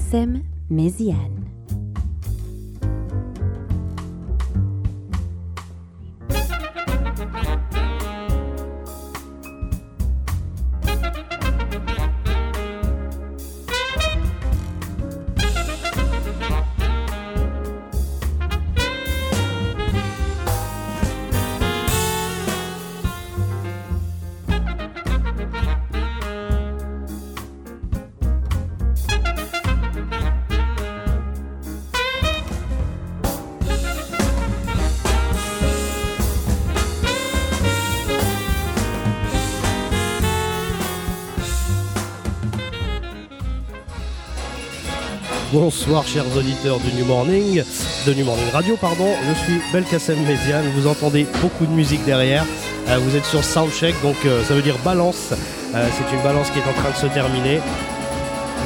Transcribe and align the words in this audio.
Belkacem 0.00 0.42
Méziane. 0.70 1.49
Bonsoir 45.80 46.06
chers 46.06 46.36
auditeurs 46.36 46.78
New 46.94 47.06
Morning, 47.06 47.64
de 48.06 48.12
New 48.12 48.26
Morning 48.26 48.50
Radio, 48.52 48.76
pardon. 48.76 49.14
Je 49.26 49.44
suis 49.44 49.62
Belkacem 49.72 50.20
Méziane, 50.26 50.66
vous 50.76 50.86
entendez 50.86 51.26
beaucoup 51.40 51.64
de 51.64 51.70
musique 51.70 52.04
derrière. 52.04 52.44
Euh, 52.88 52.98
vous 52.98 53.16
êtes 53.16 53.24
sur 53.24 53.42
Soundcheck, 53.42 53.94
donc 54.02 54.16
euh, 54.26 54.44
ça 54.44 54.52
veut 54.52 54.60
dire 54.60 54.76
balance. 54.84 55.32
Euh, 55.74 55.88
c'est 55.96 56.14
une 56.14 56.22
balance 56.22 56.50
qui 56.50 56.58
est 56.58 56.68
en 56.68 56.74
train 56.74 56.90
de 56.90 56.96
se 56.96 57.06
terminer. 57.06 57.60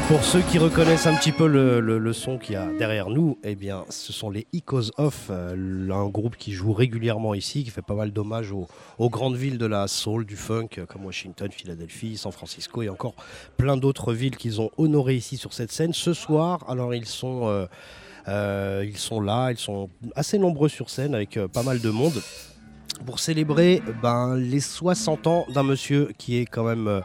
Pour 0.06 0.22
ceux 0.22 0.42
qui 0.42 0.58
reconnaissent 0.58 1.06
un 1.06 1.16
petit 1.16 1.32
peu 1.32 1.46
le, 1.46 2.12
son 2.12 2.36
qu'il 2.36 2.52
y 2.52 2.56
a 2.56 2.66
derrière 2.78 3.08
nous, 3.08 3.38
eh 3.42 3.54
bien, 3.54 3.86
ce 3.88 4.12
sont 4.12 4.28
les 4.28 4.46
Icos 4.52 4.90
Off, 4.98 5.28
euh, 5.30 5.90
un 5.90 6.08
groupe 6.08 6.36
qui 6.36 6.52
joue 6.52 6.74
régulièrement 6.74 7.32
ici, 7.32 7.64
qui 7.64 7.70
fait 7.70 7.80
pas 7.80 7.94
mal 7.94 8.12
d'hommages 8.12 8.52
aux, 8.52 8.68
grandes 9.08 9.36
villes 9.36 9.56
de 9.56 9.64
la 9.64 9.88
soul, 9.88 10.26
du 10.26 10.36
funk, 10.36 10.68
euh, 10.76 10.84
comme 10.84 11.06
Washington, 11.06 11.50
Philadelphie, 11.50 12.18
San 12.18 12.32
Francisco 12.32 12.82
et 12.82 12.90
encore 12.90 13.14
plein 13.56 13.78
d'autres 13.78 14.12
villes 14.12 14.36
qu'ils 14.36 14.60
ont 14.60 14.70
honorées 14.76 15.16
ici 15.16 15.38
sur 15.38 15.54
cette 15.54 15.72
scène. 15.72 15.94
Ce 15.94 16.12
soir, 16.12 16.66
alors 16.68 16.94
ils 16.94 17.06
sont, 17.06 17.66
euh, 18.28 18.84
ils 18.86 18.98
sont 18.98 19.22
là, 19.22 19.52
ils 19.52 19.58
sont 19.58 19.88
assez 20.14 20.38
nombreux 20.38 20.68
sur 20.68 20.90
scène 20.90 21.14
avec 21.14 21.38
pas 21.46 21.62
mal 21.62 21.80
de 21.80 21.88
monde 21.88 22.20
pour 23.06 23.20
célébrer 23.20 23.82
ben, 24.02 24.36
les 24.36 24.60
60 24.60 25.26
ans 25.26 25.46
d'un 25.48 25.62
monsieur 25.62 26.10
qui 26.18 26.36
est 26.36 26.46
quand 26.46 26.64
même 26.64 27.02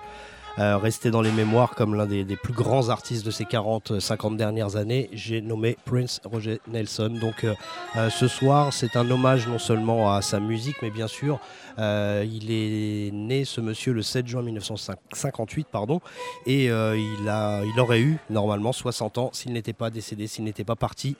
resté 0.59 1.09
dans 1.09 1.21
les 1.21 1.31
mémoires 1.31 1.75
comme 1.75 1.95
l'un 1.95 2.05
des, 2.05 2.25
plus 2.35 2.53
grands 2.53 2.89
artistes 2.89 3.25
de 3.25 3.31
ces 3.31 3.45
40-50 3.45 4.35
dernières 4.35 4.75
années. 4.75 5.09
J'ai 5.13 5.41
nommé 5.41 5.77
Prince 5.85 6.19
Roger 6.25 6.59
Nelson. 6.67 7.17
Donc 7.21 7.43
euh, 7.43 7.55
euh, 7.95 8.09
ce 8.09 8.27
soir, 8.27 8.73
c'est 8.73 8.95
un 8.95 9.09
hommage 9.09 9.47
non 9.47 9.59
seulement 9.59 10.13
à 10.13 10.21
sa 10.21 10.39
musique, 10.39 10.75
mais 10.81 10.89
bien 10.89 11.07
sûr, 11.07 11.39
euh, 11.77 12.25
il 12.29 12.51
est 12.51 13.11
né 13.13 13.45
ce 13.45 13.61
monsieur 13.61 13.93
le 13.93 14.01
7 14.01 14.27
juin 14.27 14.41
1958, 14.41 15.67
pardon, 15.71 16.01
et 16.45 16.69
euh, 16.69 16.97
il, 16.97 17.79
aurait 17.79 18.01
eu 18.01 18.17
normalement 18.29 18.73
60 18.73 19.17
ans 19.17 19.29
s'il 19.33 19.53
n'était 19.53 19.73
pas 19.73 19.89
décédé, 19.89 20.27
s'il 20.27 20.43
n'était 20.43 20.65
pas 20.65 20.75
parti 20.75 21.15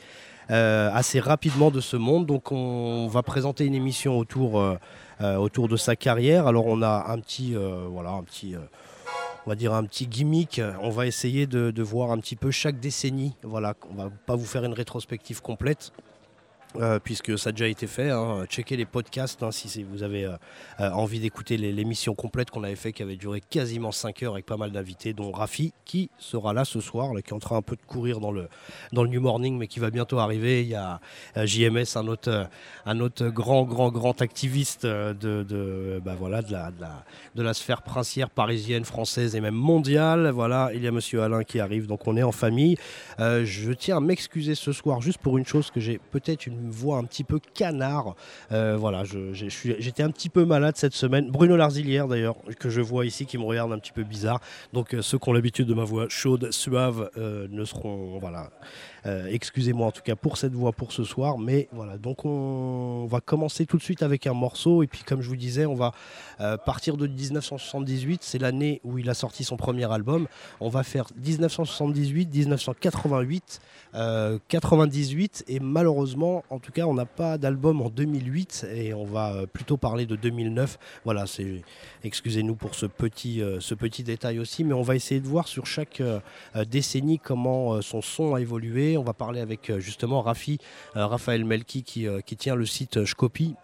euh, 0.52 0.90
assez 0.94 1.20
rapidement 1.20 1.72
de 1.72 1.80
ce 1.80 1.96
monde. 1.96 2.26
Donc 2.26 2.52
on 2.52 3.08
va 3.08 3.24
présenter 3.24 3.66
une 3.66 3.76
émission 3.76 4.18
autour, 4.18 4.60
euh, 4.60 4.78
euh, 5.22 5.36
autour 5.36 5.68
de 5.68 5.78
sa 5.78 5.96
carrière. 5.96 6.48
Alors 6.48 6.66
on 6.66 6.82
a 6.82 7.06
un 7.10 7.20
petit, 7.20 7.56
euh, 7.56 7.86
voilà, 7.90 8.12
un 8.12 8.24
petit, 8.24 8.56
euh, 8.56 8.60
on 9.46 9.50
va 9.50 9.56
dire 9.56 9.74
un 9.74 9.84
petit 9.84 10.08
gimmick. 10.08 10.62
On 10.82 10.90
va 10.90 11.08
essayer 11.08 11.48
de, 11.48 11.82
voir 11.82 12.12
un 12.12 12.20
petit 12.20 12.36
peu 12.36 12.52
chaque 12.52 12.80
décennie. 12.80 13.36
Voilà, 13.44 13.76
on 13.90 13.96
va 13.96 14.10
pas 14.26 14.36
vous 14.36 14.46
faire 14.46 14.64
une 14.64 14.74
rétrospective 14.74 15.42
complète. 15.42 15.92
Euh, 16.76 17.00
puisque 17.04 17.36
ça 17.40 17.50
a 17.50 17.52
déjà 17.52 17.68
été 17.68 17.88
fait, 17.88 18.12
hein. 18.12 18.46
checkez 18.48 18.78
les 18.78 18.86
podcasts 18.86 19.42
hein, 19.42 19.50
si 19.52 19.82
vous 19.82 20.04
avez 20.04 20.26
euh, 20.26 20.36
euh, 20.80 20.92
envie 20.92 21.20
d'écouter 21.20 21.58
l'émission 21.58 22.14
complète 22.14 22.52
qu'on 22.52 22.64
avait 22.64 22.76
fait, 22.76 22.94
qui 22.94 23.02
avait 23.02 23.16
duré 23.16 23.42
quasiment 23.42 23.92
5 23.92 24.22
heures 24.22 24.34
avec 24.34 24.46
pas 24.46 24.56
mal 24.56 24.72
d'invités, 24.72 25.14
dont 25.14 25.32
Rafi, 25.32 25.74
qui 25.84 26.12
sera 26.20 26.54
là 26.54 26.66
ce 26.66 26.80
soir, 26.80 27.12
qui 27.24 27.32
est 27.32 27.34
en 27.34 27.40
train 27.40 27.58
un 27.58 27.64
peu 27.64 27.76
de 27.76 27.82
courir 27.82 28.20
dans 28.20 28.32
le, 28.32 28.50
dans 28.94 29.04
le 29.04 29.10
New 29.10 29.20
Morning, 29.20 29.58
mais 29.58 29.66
qui 29.66 29.80
va 29.80 29.90
bientôt 29.90 30.20
arriver. 30.20 30.62
Il 30.62 30.68
y 30.68 30.76
a 30.76 31.00
JMS, 31.36 31.96
un 31.96 32.08
autre, 32.08 32.48
un 32.86 33.00
autre 33.00 33.30
grand, 33.30 33.64
grand, 33.64 33.90
grand 33.90 34.22
activiste 34.22 34.86
de, 34.86 36.00
bah 36.06 36.16
voilà, 36.20 36.44
de, 36.44 36.52
la, 36.52 36.70
de, 36.70 36.82
la, 36.82 37.04
de 37.34 37.42
la 37.42 37.56
sphère 37.56 37.82
princière 37.82 38.30
parisienne, 38.30 38.86
française 38.86 39.36
et 39.36 39.42
même 39.42 39.56
mondiale. 39.56 40.30
Voilà, 40.30 40.70
il 40.76 40.84
y 40.84 40.88
a 40.88 40.92
Monsieur 40.92 41.24
Alain 41.24 41.44
qui 41.44 41.60
arrive, 41.60 41.88
donc 41.88 42.06
on 42.06 42.16
est 42.16 42.24
en 42.24 42.32
famille. 42.32 42.78
Je 43.18 43.74
tiens 43.74 43.98
à 43.98 44.02
m'excuser 44.02 44.54
ce 44.54 44.72
soir 44.72 45.02
juste 45.02 45.18
pour 45.18 45.40
une 45.40 45.48
chose 45.48 45.72
que 45.72 45.80
j'ai 45.80 46.00
peut-être 46.12 46.46
une 46.46 46.59
voix 46.68 46.98
un 46.98 47.04
petit 47.04 47.24
peu 47.24 47.40
canard. 47.54 48.16
Euh, 48.52 48.78
voilà, 48.78 49.04
j'étais 49.04 50.04
un 50.04 50.12
petit 50.12 50.30
peu 50.30 50.46
malade 50.46 50.76
cette 50.78 50.94
semaine. 50.94 51.30
Bruno 51.30 51.56
Larzilière 51.56 52.08
d'ailleurs, 52.08 52.36
que 52.60 52.70
je 52.70 52.82
vois 52.82 53.06
ici, 53.06 53.26
qui 53.26 53.38
me 53.38 53.44
regarde 53.44 53.72
un 53.72 53.80
petit 53.80 53.92
peu 53.92 54.04
bizarre. 54.04 54.42
Donc 54.74 54.94
euh, 54.94 55.02
ceux 55.02 55.18
qui 55.18 55.30
ont 55.30 55.34
l'habitude 55.34 55.68
de 55.68 55.74
ma 55.74 55.84
voix 55.84 56.08
chaude, 56.10 56.52
suave, 56.52 57.10
euh, 57.18 57.48
ne 57.50 57.66
seront 57.66 58.20
voilà. 58.20 58.50
Excusez-moi 59.06 59.88
en 59.88 59.92
tout 59.92 60.02
cas 60.04 60.16
pour 60.16 60.38
cette 60.38 60.54
voix 60.54 60.72
pour 60.72 60.92
ce 60.92 61.04
soir, 61.04 61.40
mais 61.40 61.68
voilà. 61.72 61.98
Donc 61.98 62.26
on 62.26 63.08
va 63.10 63.22
commencer 63.22 63.66
tout 63.66 63.78
de 63.78 63.82
suite 63.82 64.04
avec 64.04 64.28
un 64.28 64.34
morceau 64.34 64.84
et 64.84 64.88
puis 64.88 65.04
comme 65.04 65.22
je 65.22 65.30
vous 65.30 65.38
disais, 65.38 65.66
on 65.66 65.74
va 65.74 65.94
partir 66.66 66.98
de 66.98 67.08
1978. 67.08 68.22
C'est 68.24 68.40
l'année 68.40 68.82
où 68.84 68.98
il 68.98 69.10
a 69.10 69.14
sorti 69.14 69.44
son 69.44 69.58
premier 69.58 69.92
album. 69.92 70.28
On 70.60 70.70
va 70.70 70.84
faire 70.84 71.06
1978, 71.16 72.34
1988, 72.34 73.62
euh, 73.96 74.38
98 74.48 75.46
et 75.48 75.60
malheureusement, 75.60 76.44
en 76.50 76.60
tout 76.60 76.72
cas, 76.72 76.86
on 76.86 76.94
n'a 76.94 77.06
pas 77.06 77.38
d'album 77.38 77.82
en 77.82 77.90
2008 77.90 78.68
et 78.74 78.94
on 78.94 79.06
va 79.06 79.34
euh, 79.34 79.46
plutôt 79.46 79.78
parler 79.78 80.06
de 80.06 80.16
2009. 80.16 80.80
Voilà, 81.06 81.26
excusez-nous 82.04 82.56
pour 82.56 82.76
ce 82.76 82.86
petit, 82.86 83.42
euh, 83.42 83.60
ce 83.60 83.76
petit 83.76 84.04
détail 84.04 84.40
aussi, 84.40 84.64
mais 84.64 84.74
on 84.74 84.82
va 84.82 84.96
essayer 84.96 85.22
de 85.22 85.28
voir 85.28 85.48
sur 85.48 85.66
chaque 85.66 86.02
euh, 86.02 86.20
décennie 86.70 87.20
comment 87.20 87.82
son 87.82 88.02
son 88.02 88.36
a 88.36 88.42
évolué. 88.42 88.98
On 88.98 89.04
va 89.04 89.14
parler 89.14 89.42
avec 89.42 89.72
justement 89.80 90.22
Rafi, 90.22 90.60
Raphaël 90.96 91.46
Melki 91.46 91.84
qui, 91.84 92.08
qui 92.26 92.36
tient 92.36 92.56
le 92.56 92.66
site 92.66 93.06
Shkopi 93.06 93.56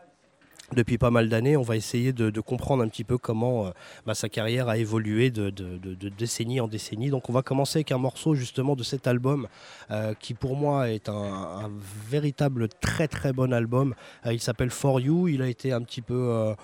depuis 0.73 0.97
pas 0.97 1.11
mal 1.11 1.29
d'années. 1.29 1.57
On 1.57 1.61
va 1.61 1.75
essayer 1.75 2.13
de, 2.13 2.39
comprendre 2.41 2.83
un 2.83 2.87
petit 2.87 3.03
peu 3.03 3.17
comment 3.17 3.67
euh, 3.67 3.69
bah, 4.05 4.15
sa 4.15 4.29
carrière 4.29 4.69
a 4.69 4.77
évolué 4.77 5.31
de, 5.31 5.49
de- 5.49 6.09
décennie 6.09 6.59
en 6.59 6.67
décennie. 6.67 7.09
Donc 7.09 7.29
on 7.29 7.33
va 7.33 7.41
commencer 7.41 7.79
avec 7.79 7.91
un 7.91 7.97
morceau 7.97 8.35
justement 8.35 8.75
de 8.75 8.83
cet 8.83 9.07
album 9.07 9.47
euh, 9.91 10.13
qui 10.19 10.33
pour 10.33 10.55
moi 10.55 10.89
est 10.89 11.09
un, 11.09 11.71
véritable 12.09 12.67
très 12.69 13.07
très 13.07 13.33
bon 13.33 13.53
album. 13.53 13.95
Euh, 14.25 14.33
il 14.33 14.39
s'appelle 14.39 14.69
For 14.69 14.99
You. 14.99 15.27
Il 15.27 15.41
a 15.41 15.47
été 15.47 15.71
un 15.71 15.81
petit 15.81 16.01
peu... 16.01 16.55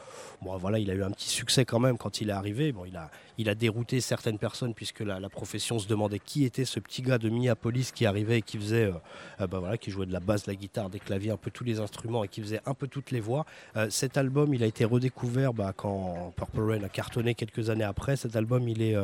bon 0.42 0.58
voilà, 0.58 0.80
il 0.80 0.90
a 0.90 0.94
eu 0.94 1.04
un 1.04 1.12
petit 1.12 1.30
succès 1.30 1.66
quand 1.66 1.80
même 1.80 1.98
quand 1.98 2.22
il 2.22 2.30
est 2.30 2.34
arrivé. 2.34 2.72
Bon, 2.72 2.86
il 2.86 2.96
a, 2.96 3.10
il 3.42 3.50
a 3.50 3.56
dérouté 3.56 4.02
certaines 4.02 4.38
personnes 4.38 4.74
puisque 4.74 5.00
la, 5.00 5.30
profession 5.30 5.80
se 5.80 5.88
demandait 5.88 6.20
qui 6.20 6.46
était 6.46 6.66
ce 6.66 6.80
petit 6.80 7.02
gars 7.02 7.18
de 7.18 7.30
Minneapolis 7.30 7.92
qui 7.92 8.06
arrivait 8.06 8.40
et 8.40 8.42
qui 8.42 8.58
faisait, 8.58 8.86
euh, 8.86 8.94
euh, 9.42 9.48
bah 9.48 9.78
qui 9.78 9.90
jouait 9.90 10.06
de 10.06 10.14
la 10.14 10.20
basse, 10.20 10.44
de 10.44 10.52
la 10.52 10.56
guitare, 10.56 10.90
des 10.90 11.00
claviers, 11.00 11.32
un 11.32 11.38
peu 11.38 11.50
tous 11.50 11.64
les 11.64 11.80
instruments 11.80 12.24
et 12.24 12.28
qui 12.28 12.42
faisait 12.42 12.62
un 12.66 12.74
peu 12.74 12.88
toutes 12.88 13.12
les 13.12 13.20
voix. 13.20 13.46
Euh, 13.78 13.88
cet 13.90 14.18
album, 14.18 14.54
il 14.54 14.62
a 14.64 14.68
été 14.68 14.86
redécouvert 14.86 15.54
bah, 15.54 15.74
quand 15.76 16.34
Purple 16.36 16.62
Rain 16.62 16.84
a 16.84 16.90
cartonné 16.90 17.34
quelques 17.34 17.70
années 17.70 17.84
après. 17.84 18.16
Cet 18.16 18.36
album, 18.36 18.68
il 18.68 18.82
est, 18.82 18.96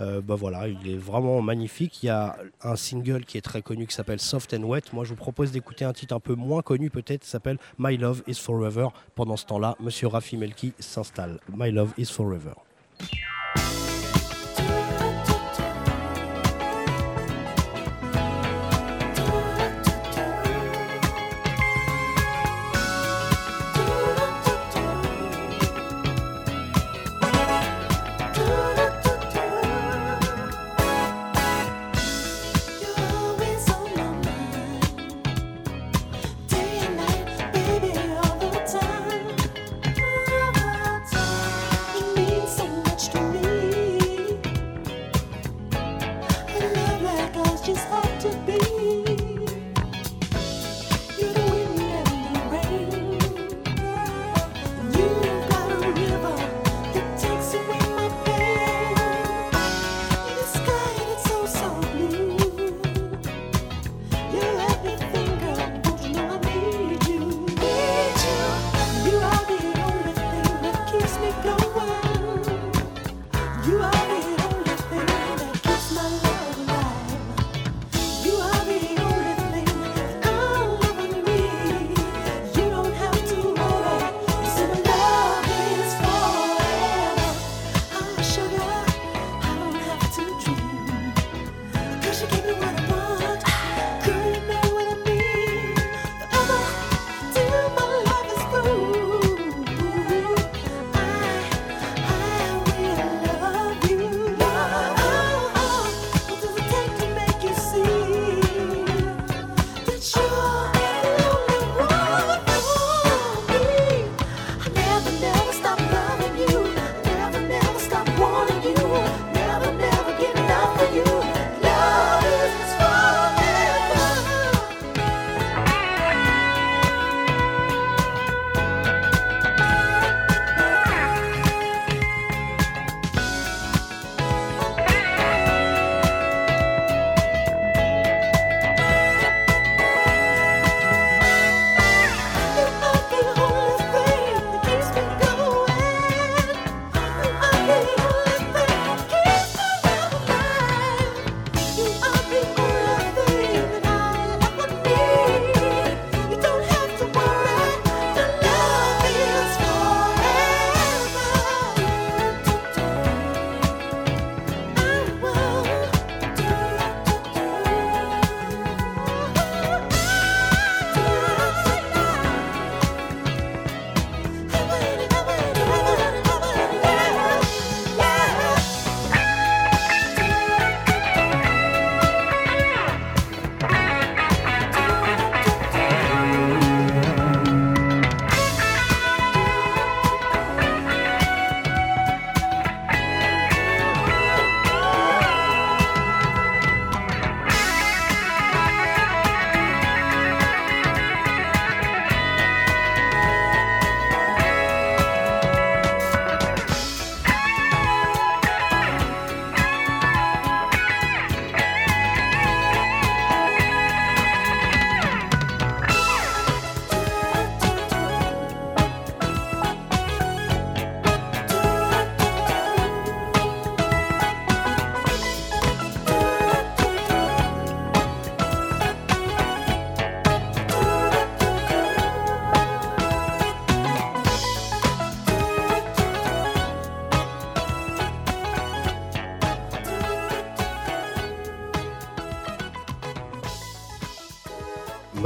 bah, 0.00 0.36
il 0.68 0.90
est 0.90 0.96
vraiment 0.96 1.40
magnifique. 1.40 2.02
Il 2.02 2.06
y 2.06 2.10
a 2.10 2.36
un 2.62 2.76
single 2.76 3.24
qui 3.24 3.38
est 3.38 3.42
très 3.42 3.62
connu 3.62 3.86
qui 3.86 3.94
s'appelle 3.94 4.20
Soft 4.20 4.54
and 4.54 4.64
Wet. 4.64 4.82
Moi, 4.92 5.04
je 5.04 5.10
vous 5.10 5.16
propose 5.16 5.52
d'écouter 5.52 5.84
un 5.84 5.92
titre 5.92 6.14
un 6.14 6.20
peu 6.20 6.34
moins 6.34 6.62
connu 6.62 6.90
peut-être, 6.90 7.22
qui 7.22 7.30
s'appelle 7.30 7.58
My 7.78 7.96
Love 7.96 8.22
Is 8.26 8.34
Forever. 8.34 8.88
Pendant 9.14 9.36
ce 9.36 9.46
temps-là, 9.46 9.76
Monsieur 9.78 10.08
Rafi 10.08 10.36
Melki 10.36 10.72
s'installe. 10.78 11.38
My 11.54 11.70
Love 11.70 11.92
Is 11.96 12.06
Forever. 12.06 12.54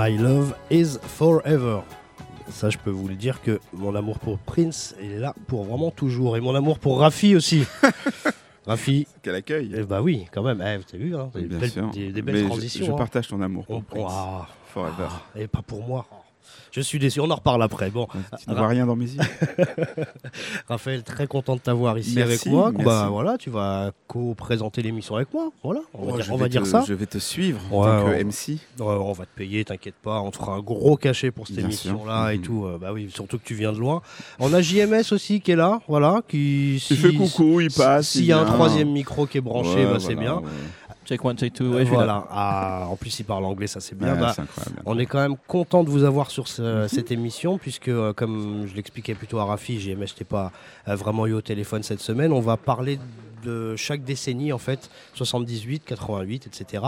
My 0.08 0.16
love 0.16 0.54
is 0.70 0.96
forever. 1.02 1.82
Ça, 2.48 2.70
je 2.70 2.78
peux 2.78 2.88
vous 2.88 3.08
le 3.08 3.14
dire 3.14 3.42
que 3.42 3.60
mon 3.74 3.94
amour 3.94 4.18
pour 4.18 4.38
Prince 4.38 4.94
est 5.02 5.18
là 5.18 5.34
pour 5.48 5.64
vraiment 5.64 5.90
toujours. 5.90 6.34
Et 6.38 6.40
mon 6.40 6.54
amour 6.54 6.78
pour 6.78 7.00
Rafi 7.00 7.36
aussi. 7.36 7.64
Rafi. 8.66 9.06
Quel 9.22 9.34
accueil. 9.34 9.70
Eh 9.76 9.82
bah 9.82 10.00
oui, 10.00 10.26
quand 10.32 10.42
même. 10.42 10.64
Eh, 10.64 10.96
vu, 10.96 11.14
hein, 11.14 11.28
des, 11.34 11.42
belles, 11.42 11.70
sûr. 11.70 11.90
des- 11.90 12.10
des 12.10 12.22
belles 12.22 12.36
Mais 12.36 12.40
je- 12.40 12.46
transitions. 12.46 12.86
Je, 12.86 12.90
hein. 12.92 12.96
partage 12.96 13.28
ton 13.28 13.42
amour 13.42 13.66
pour 13.66 13.84
Prince. 13.84 14.10
ah, 14.10 14.46
Forever. 14.72 15.08
ah, 15.10 15.38
et 15.38 15.46
pas 15.46 15.60
pour 15.60 15.86
moi. 15.86 16.06
Je 16.72 16.80
suis 16.80 16.98
déçu. 16.98 17.20
On 17.20 17.30
en 17.30 17.34
reparle 17.36 17.62
après. 17.62 17.90
Bon, 17.90 18.06
tu 18.42 18.50
ne 18.50 18.54
vois 18.54 18.68
rien 18.68 18.86
dans 18.86 18.96
mes 18.96 19.06
yeux. 19.06 19.20
Raphaël, 20.68 21.02
très 21.02 21.26
content 21.26 21.56
de 21.56 21.60
t'avoir 21.60 21.98
ici 21.98 22.14
Merci, 22.16 22.30
avec 22.32 22.46
moi. 22.46 22.70
merci. 22.70 22.84
Bah 22.84 23.08
voilà, 23.10 23.36
tu 23.38 23.50
vas 23.50 23.90
co-présenter 24.06 24.82
l'émission 24.82 25.16
avec 25.16 25.32
moi. 25.32 25.50
Voilà, 25.62 25.80
on 25.94 26.06
va 26.06 26.12
Oh, 26.30 26.48
dire, 26.48 26.62
on 26.62 26.64
ça. 26.64 26.84
Je 26.86 26.94
vais 26.94 27.06
te 27.06 27.18
suivre 27.18 27.60
en 27.72 27.84
tant 27.84 28.06
que. 28.06 28.22
MC. 28.22 28.48
Ouais, 28.78 28.86
on 28.86 29.12
va 29.12 29.24
te 29.24 29.34
payer, 29.36 29.64
t'inquiète 29.64 29.94
pas. 30.02 30.20
On 30.20 30.30
te 30.30 30.36
fera 30.36 30.54
un 30.54 30.60
gros 30.60 30.96
cachet 30.96 31.30
pour 31.30 31.46
cette 31.46 31.58
émission-là 31.58 32.32
et 32.32 32.38
Mhm. 32.38 32.42
tout. 32.44 32.64
Euh, 32.66 32.78
bah 32.80 32.90
oui, 32.92 33.10
surtout 33.12 33.38
que 33.38 33.44
tu 33.44 33.54
viens 33.54 33.72
de 33.72 33.78
loin. 33.78 34.02
On 34.38 34.52
a 34.52 34.60
JMS 34.60 35.12
aussi 35.12 35.40
qui 35.40 35.52
est 35.52 35.56
là, 35.56 35.80
voilà, 35.88 36.22
qui. 36.28 36.76
Il 36.90 36.96
fait 36.96 37.12
coucou, 37.14 37.60
il 37.60 37.70
passe. 37.72 38.08
S'il 38.10 38.22
il 38.22 38.26
y 38.28 38.32
a 38.32 38.38
un 38.40 38.44
troisième 38.44 38.90
micro 38.90 39.26
qui 39.26 39.38
est 39.38 39.42
branché, 39.42 39.68
Ouais, 39.84 39.86
bah, 39.92 39.98
c'est 40.00 40.14
bien. 40.14 40.42
Ouais. 41.10 41.16
Check 41.16 41.24
one, 41.24 41.36
check 41.38 41.52
two, 41.54 41.64
ouais, 41.70 41.80
je 41.80 41.84
suis 41.86 41.90
là. 41.92 41.96
voilà. 41.96 42.26
Ah, 42.30 42.86
en 42.90 42.96
plus, 42.96 43.18
il 43.20 43.24
parle 43.24 43.44
anglais, 43.44 43.66
ça 43.66 43.80
c'est 43.80 43.96
bien. 43.96 44.14
Ouais, 44.14 44.20
Bah, 44.20 44.34
on 44.86 44.98
est 44.98 45.06
quand 45.06 45.20
même 45.20 45.36
content 45.46 45.84
de 45.84 45.88
vous 45.90 46.04
avoir 46.04 46.30
sur 46.30 46.48
ce- 46.48 46.82
Mhm. 46.82 46.88
cette 46.88 47.10
émission, 47.10 47.58
puisque, 47.58 47.88
euh, 47.88 48.12
comme 48.12 48.66
je 48.66 48.74
l'expliquais 48.74 49.14
plutôt 49.14 49.38
à 49.38 49.44
Rafi, 49.44 49.80
JMS, 49.80 50.06
je 50.08 50.14
t'ai 50.14 50.24
pas 50.24 50.52
euh, 50.88 50.96
vraiment 50.96 51.26
eu 51.26 51.32
au 51.32 51.40
téléphone 51.42 51.82
cette 51.82 52.00
semaine. 52.00 52.32
On 52.32 52.40
va 52.40 52.56
parler 52.56 52.98
de 53.44 53.76
chaque 53.76 54.02
décennie, 54.02 54.52
en 54.52 54.58
fait, 54.58 54.90
78, 55.14 55.84
88, 55.84 56.46
etc. 56.48 56.82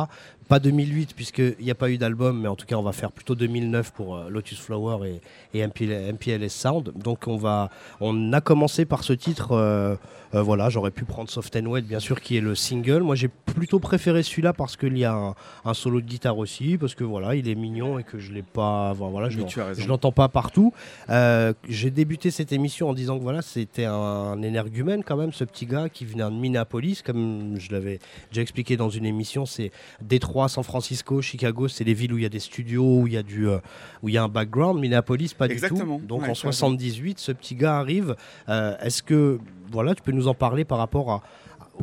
Pas 0.49 0.59
2008, 0.59 1.15
puisqu'il 1.15 1.55
n'y 1.61 1.71
a 1.71 1.77
pas 1.77 1.89
eu 1.91 1.97
d'album, 1.97 2.41
mais 2.41 2.49
en 2.49 2.57
tout 2.57 2.67
cas, 2.67 2.75
on 2.75 2.83
va 2.83 2.91
faire 2.93 3.13
plutôt 3.13 3.37
2009 3.37 3.93
pour 3.93 4.17
euh, 4.17 4.29
Lotus 4.29 4.59
Flower 4.59 5.09
et, 5.09 5.21
et 5.59 5.65
MPL 5.65 6.13
MPLS 6.13 6.49
Sound. 6.51 6.93
Donc, 6.97 7.29
on, 7.29 7.37
va, 7.37 7.71
on 8.01 8.33
a 8.33 8.41
commencé 8.41 8.85
par 8.85 9.05
ce 9.05 9.13
titre. 9.13 9.97
Euh, 10.35 10.43
voilà, 10.43 10.69
j'aurais 10.69 10.91
pu 10.91 11.05
prendre 11.05 11.29
Soft 11.31 11.57
and 11.57 11.67
Wet, 11.67 11.83
bien 11.83 11.99
sûr, 12.01 12.21
qui 12.21 12.37
est 12.37 12.41
le 12.41 12.55
single. 12.55 13.03
Moi, 13.03 13.17
j'ai 13.17 13.29
plutôt 13.29 13.81
préféré 13.81 14.23
celui-là 14.23 14.53
parce 14.53 14.77
qu'il 14.77 14.97
y 14.97 15.05
a 15.05 15.13
un, 15.13 15.35
un 15.65 15.75
solo 15.75 16.01
de 16.01 16.07
guitare 16.07 16.39
aussi, 16.39 16.79
parce 16.79 16.95
que 16.95 17.05
voilà, 17.05 17.35
il 17.35 17.49
est 17.49 17.55
mignon 17.55 17.99
et 17.99 18.05
que 18.05 18.19
je 18.19 18.33
l'ai 18.33 18.43
pas. 18.43 18.93
Voilà, 18.93 19.29
je 19.31 19.89
l'entends 19.89 20.13
pas 20.13 20.29
partout. 20.29 20.73
Euh, 21.09 21.53
j'ai 21.69 21.91
débuté 21.91 22.31
cette 22.31 22.53
émission 22.53 22.89
en 22.89 22.95
disant 22.95 23.19
que 23.19 23.23
voilà, 23.23 23.43
c'était 23.43 23.87
un 23.87 24.41
énergumène 24.43 25.03
quand 25.05 25.17
même, 25.17 25.33
ce 25.33 25.45
petit 25.45 25.67
gars 25.67 25.89
qui 25.89 26.05
venait 26.05 26.25
de 26.25 26.31
Minneapolis, 26.31 27.03
comme 27.03 27.57
je 27.59 27.73
l'avais 27.73 27.99
déjà 28.31 28.43
expliqué 28.43 28.77
dans 28.77 28.91
une 28.91 29.07
émission. 29.07 29.47
C'est 29.47 29.73
Détroit, 30.01 30.49
San 30.49 30.63
Francisco, 30.65 31.21
Chicago, 31.23 31.69
c'est 31.69 31.85
les 31.85 31.95
villes 31.95 32.13
où 32.13 32.19
il 32.19 32.23
y 32.23 32.27
a 32.27 32.31
des 32.31 32.39
studios, 32.41 33.01
où 33.01 33.07
il 33.07 33.15
y 33.15 33.17
a 33.17 33.23
du, 33.23 33.49
euh, 33.49 33.59
où 34.03 34.09
il 34.09 34.15
y 34.15 34.19
a 34.19 34.23
un 34.23 34.29
background. 34.29 34.81
Minneapolis, 34.81 35.35
pas 35.35 35.47
Exactement. 35.47 35.97
du 35.97 36.03
tout. 36.03 36.07
Donc 36.07 36.23
Ouais, 36.23 36.29
en 36.29 36.33
tu 36.35 36.47
as 36.47 36.51
raison. 36.51 36.53
78, 36.53 37.19
ce 37.19 37.33
petit 37.33 37.55
gars 37.55 37.79
arrive. 37.79 38.15
Est-ce 38.49 39.03
que 39.03 39.39
voilà, 39.71 39.95
tu 39.95 40.03
peux 40.03 40.13
nous 40.13 40.29
en 40.29 40.35
parler 40.35 40.65
par 40.65 40.79
rapport 40.79 41.11
à 41.11 41.23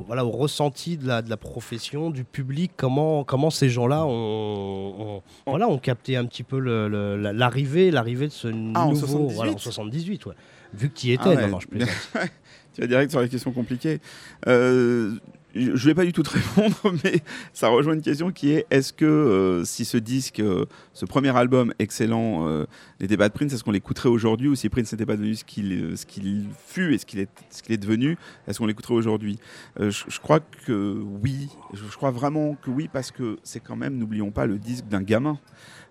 voilà, 0.06 0.24
au 0.26 0.30
ressenti 0.30 0.96
de 0.98 1.08
la, 1.08 1.24
de 1.24 1.30
la 1.30 1.38
profession, 1.38 2.12
du 2.12 2.24
public, 2.24 2.72
comment, 2.78 3.24
comment 3.24 3.50
ces 3.50 3.68
gens-là 3.70 4.06
ont, 4.06 4.94
ont- 5.18 5.22
voilà, 5.48 5.68
ont 5.68 5.80
capté 5.80 6.16
un 6.16 6.26
petit 6.26 6.44
peu 6.44 6.60
l'arrivée, 6.60 7.90
l'arrivée 7.90 8.28
de 8.28 8.32
ce 8.32 8.48
Ah, 8.76 8.86
en 8.86 8.90
nouveau, 8.92 9.08
78? 9.08 9.36
voilà, 9.36 9.52
en 9.54 9.58
78, 9.58 10.26
ouais. 10.28 10.36
Vu 10.74 10.90
que 10.90 10.94
tu 11.00 11.08
y 11.08 11.14
étais, 11.14 11.24
Ah 11.26 11.30
ouais. 11.30 11.42
non, 11.44 11.48
non, 11.48 11.60
je 11.60 11.68
plaisante. 11.68 11.90
Tu 12.76 12.82
vas 12.82 12.88
direct 12.88 13.10
sur 13.10 13.22
les 13.22 13.30
questions 13.30 13.52
compliquées. 13.52 14.00
Euh, 14.48 15.16
je 15.56 15.72
ne 15.72 15.78
vais 15.78 15.96
pas 15.96 16.06
du 16.06 16.14
tout 16.14 16.24
te 16.24 16.30
répondre, 16.34 16.94
mais 17.04 17.22
ça 17.54 17.70
rejoint 17.70 17.94
une 17.94 18.02
question 18.02 18.32
qui 18.32 18.52
est 18.52 18.66
est-ce 18.70 18.94
que 18.94 19.06
euh, 19.06 19.64
si 19.64 19.86
ce 19.86 19.98
disque, 19.98 20.40
euh, 20.40 20.66
ce 20.94 21.06
premier 21.06 21.36
album 21.36 21.74
excellent, 21.80 22.48
euh, 22.48 22.66
les 23.00 23.08
débats 23.08 23.30
de 23.30 23.34
Prince, 23.34 23.54
est-ce 23.54 23.64
qu'on 23.64 23.72
l'écouterait 23.72 24.10
aujourd'hui 24.10 24.48
ou 24.50 24.56
si 24.56 24.70
Prince 24.70 24.92
n'était 24.92 25.06
pas 25.06 25.16
devenu 25.16 25.36
ce 25.36 25.44
qu'il 25.44 25.74
euh, 25.74 25.96
ce 25.96 26.06
qu'il 26.06 26.48
fut 26.66 26.94
et 26.94 26.98
ce 26.98 27.06
qu'il 27.06 27.20
est, 27.20 27.30
ce 27.50 27.62
est 27.72 27.78
devenu, 27.78 28.18
est-ce 28.48 28.60
qu'on 28.60 28.66
l'écouterait 28.66 28.94
aujourd'hui? 28.94 29.40
Je, 29.80 30.20
crois 30.20 30.40
que 30.40 31.02
oui. 31.22 31.50
Je 31.74 31.96
crois 31.96 32.12
vraiment 32.12 32.56
que 32.56 32.70
oui 32.70 32.90
parce 32.92 33.12
que 33.12 33.38
c'est 33.44 33.60
quand 33.60 33.76
même, 33.76 33.98
n'oublions 33.98 34.32
pas, 34.32 34.46
le 34.46 34.58
disque 34.58 34.88
d'un 34.88 35.02
gamin. 35.02 35.40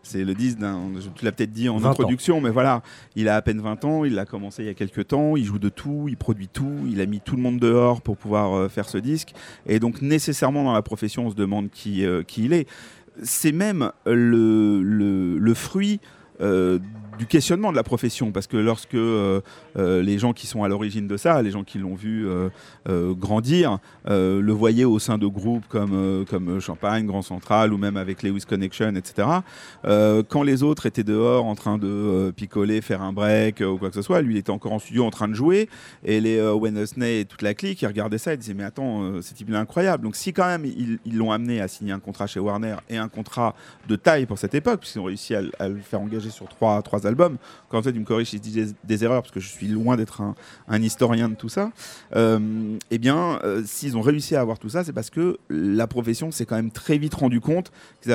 C'est 0.09 0.25
le 0.25 0.35
disque 0.35 0.59
d'un. 0.59 0.81
Tu 1.15 1.25
l'as 1.25 1.33
peut-être 1.33 1.53
dit 1.53 1.69
en 1.69 1.77
20 1.79 1.89
ans. 1.89 1.91
introduction, 1.93 2.41
mais 2.41 2.51
voilà, 2.51 2.83
il 3.17 3.29
a 3.29 3.37
à 3.37 3.43
peine 3.43 3.61
20 3.61 3.85
ans, 3.85 4.05
il 4.05 4.19
a 4.19 4.25
commencé 4.25 4.63
il 4.63 4.67
y 4.67 4.69
a 4.69 4.75
quelques 4.75 5.09
temps, 5.09 5.37
il 5.37 5.45
joue 5.45 5.59
de 5.59 5.69
tout, 5.69 6.07
il 6.09 6.17
produit 6.17 6.49
tout, 6.49 6.73
il 6.89 7.01
a 7.01 7.07
mis 7.07 7.21
tout 7.21 7.37
le 7.37 7.43
monde 7.43 7.59
dehors 7.59 8.01
pour 8.01 8.17
pouvoir 8.17 8.55
euh, 8.55 8.69
faire 8.69 8.89
ce 8.89 8.99
disque. 8.99 9.33
Et 9.67 9.79
donc, 9.79 10.03
nécessairement, 10.03 10.65
dans 10.65 10.73
la 10.73 10.83
profession, 10.83 11.27
on 11.27 11.31
se 11.31 11.35
demande 11.37 11.71
qui, 11.71 12.05
euh, 12.05 12.23
qui 12.23 12.45
il 12.45 12.53
est. 12.53 12.69
C'est 13.23 13.53
même 13.53 13.91
le, 14.05 14.83
le, 14.83 15.39
le 15.39 15.55
fruit. 15.55 16.01
euh, 16.43 16.79
du 17.19 17.27
questionnement 17.27 17.71
de 17.71 17.77
la 17.77 17.83
profession 17.83 18.33
parce 18.33 18.47
que 18.47 18.57
lorsque 18.57 18.95
euh, 18.95 19.41
euh, 19.77 20.03
les 20.03 20.19
gens 20.19 20.33
qui 20.33 20.47
sont 20.47 20.63
à 20.63 20.69
l'origine 20.69 21.07
de 21.07 21.17
ça, 21.17 21.43
les 21.43 21.51
gens 21.51 21.65
qui 21.65 21.79
l'ont 21.79 21.95
vu 21.95 22.27
euh, 22.27 23.15
grandir, 23.15 23.79
le 24.07 24.53
voyaient 24.53 24.85
au 24.85 24.99
sein 24.99 25.19
de 25.19 25.27
groupes 25.27 25.67
comme, 25.69 26.25
comme 26.29 26.61
Champagne, 26.61 27.07
Grand 27.07 27.23
Central 27.23 27.73
ou 27.73 27.79
même 27.79 27.97
avec 27.97 28.23
Lewis 28.23 28.45
Connection, 28.49 28.95
etc. 28.95 29.29
Quand 29.85 30.43
les 30.43 30.63
autres 30.63 30.87
étaient 30.87 31.05
dehors 31.05 31.45
en 31.45 31.55
train 31.55 31.79
de 31.79 32.33
picoler, 32.37 32.81
faire 32.81 33.03
un 33.03 33.13
break 33.13 33.61
ou 33.61 33.77
quoi 33.79 33.89
que 33.89 33.95
ce 33.95 34.03
soit, 34.03 34.21
lui 34.23 34.35
il 34.35 34.39
était 34.39 34.51
encore 34.51 34.73
en 34.73 34.79
studio 34.79 35.05
en 35.05 35.11
train 35.11 35.29
de 35.29 35.35
jouer 35.35 35.69
et 36.05 36.21
les 36.21 36.41
Wednesday 36.41 37.21
et 37.21 37.25
toute 37.25 37.43
la 37.43 37.55
clique 37.55 37.83
ils 37.83 37.87
regardaient 37.87 38.19
ça 38.19 38.35
et 38.35 38.37
disaient 38.37 38.55
mais 38.55 38.65
attends 38.65 39.21
c'est 39.23 39.35
type 39.35 39.53
incroyable 39.53 40.05
donc 40.05 40.17
si 40.17 40.33
quand 40.33 40.47
même 40.47 40.65
ils 40.65 41.17
l'ont 41.17 41.33
amené 41.33 41.61
à 41.61 41.69
signer 41.69 41.93
un 41.93 42.01
contrat 42.01 42.27
chez 42.27 42.41
Warner 42.41 42.77
et 42.89 42.99
un 42.99 43.09
contrat 43.09 43.55
de 43.89 43.97
taille 43.97 44.27
pour 44.27 44.39
cette 44.39 44.55
époque 44.55 44.81
puisqu'ils 44.81 45.01
ont 45.01 45.05
réussi 45.05 45.35
à 45.35 45.69
le 45.69 45.77
faire 45.77 46.01
engager 46.01 46.31
sur 46.31 46.49
trois, 46.49 46.83
trois 46.83 47.06
albums. 47.07 47.37
Quand 47.69 47.83
tu 47.83 47.93
me 47.93 48.05
corrige 48.05 48.31
si 48.31 48.37
je 48.37 48.43
dis 48.43 48.75
des, 48.85 49.05
erreurs 49.05 49.23
parce 49.23 49.33
que 49.33 49.41
je 49.41 49.49
suis 49.49 49.69
loin 49.69 49.97
d'être 49.97 50.23
un, 50.69 50.83
historien 50.83 51.29
de 51.29 51.35
tout 51.35 51.49
ça. 51.49 51.71
Euh, 52.15 52.77
eh 52.91 52.99
bien 52.99 53.39
euh, 53.45 53.63
s'ils 53.65 53.97
ont 53.97 54.01
réussi 54.03 54.37
à 54.37 54.41
avoir 54.41 54.59
tout 54.59 54.69
ça 54.69 54.85
c'est 54.85 54.93
parce 54.93 55.11
que 55.11 55.39
la 55.49 55.87
profession 55.87 56.31
s'est 56.31 56.47
quand 56.47 56.57
même 56.57 56.71
très 56.71 56.99
vite 56.99 57.15
rendu 57.15 57.41
compte 57.41 57.73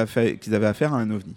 fait- 0.07 0.37
qu'ils 0.37 0.55
avaient 0.55 0.67
affaire 0.67 0.93
à 0.93 0.97
un 0.97 1.09
ovni 1.11 1.35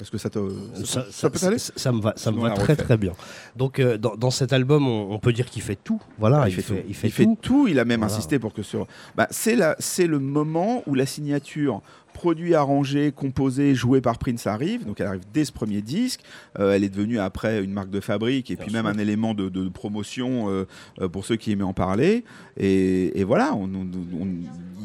est-ce 0.00 0.10
que 0.10 0.18
ça 0.18 0.28
te 0.30 0.38
Ça, 0.84 1.06
ça 1.10 1.30
peut 1.30 1.38
aller 1.46 1.58
ça- 1.58 1.92
me 1.92 2.00
va, 2.00 2.12
ça 2.16 2.32
me 2.32 2.54
très 2.54 2.74
très 2.76 2.96
bien. 2.96 3.12
Donc 3.56 3.78
euh, 3.78 3.96
dans, 3.96 4.16
dans 4.16 4.30
cet 4.30 4.52
album, 4.52 4.88
on, 4.88 5.12
on 5.12 5.18
peut 5.18 5.32
dire 5.32 5.46
qu'il 5.46 5.62
fait 5.62 5.78
tout. 5.82 6.00
Voilà, 6.18 6.42
Ah, 6.42 6.48
il, 6.48 6.54
fait, 6.54 6.62
tout. 6.62 6.74
il 6.88 6.94
fait 6.94 7.26
tout. 7.40 7.68
Il 7.68 7.78
a 7.78 7.84
même 7.84 8.00
Voilà. 8.00 8.12
insisté 8.12 8.38
pour 8.38 8.52
que 8.52 8.62
sur. 8.62 8.86
Bah, 9.16 9.28
c'est 9.30 9.54
la- 9.56 9.76
c'est 9.78 10.06
le 10.06 10.18
moment 10.18 10.82
où 10.86 10.94
la 10.94 11.06
signature 11.06 11.80
produit, 12.12 12.54
arrangé, 12.54 13.10
composé, 13.10 13.74
joué 13.74 14.00
par 14.00 14.18
Prince 14.18 14.46
arrive. 14.46 14.84
Donc 14.86 15.00
elle 15.00 15.06
arrive 15.08 15.24
dès 15.32 15.44
ce 15.44 15.52
premier 15.52 15.82
disque. 15.82 16.20
Euh, 16.58 16.72
elle 16.72 16.84
est 16.84 16.88
devenue 16.88 17.18
après 17.18 17.62
une 17.62 17.72
marque 17.72 17.90
de 17.90 18.00
fabrique 18.00 18.50
et 18.50 18.56
Bien 18.56 18.64
puis 18.64 18.72
sûr. 18.72 18.82
même 18.82 18.92
un 18.92 18.98
élément 19.00 19.34
de, 19.34 19.48
de 19.48 19.68
promotion 19.68 20.48
euh, 20.48 20.66
euh, 21.00 21.08
pour 21.08 21.24
ceux 21.24 21.36
qui 21.36 21.50
aimaient 21.52 21.64
en 21.64 21.72
parler. 21.72 22.24
Et, 22.56 23.18
et 23.20 23.24
voilà, 23.24 23.52
on- 23.54 23.64
on- 23.64 24.20
on- 24.20 24.26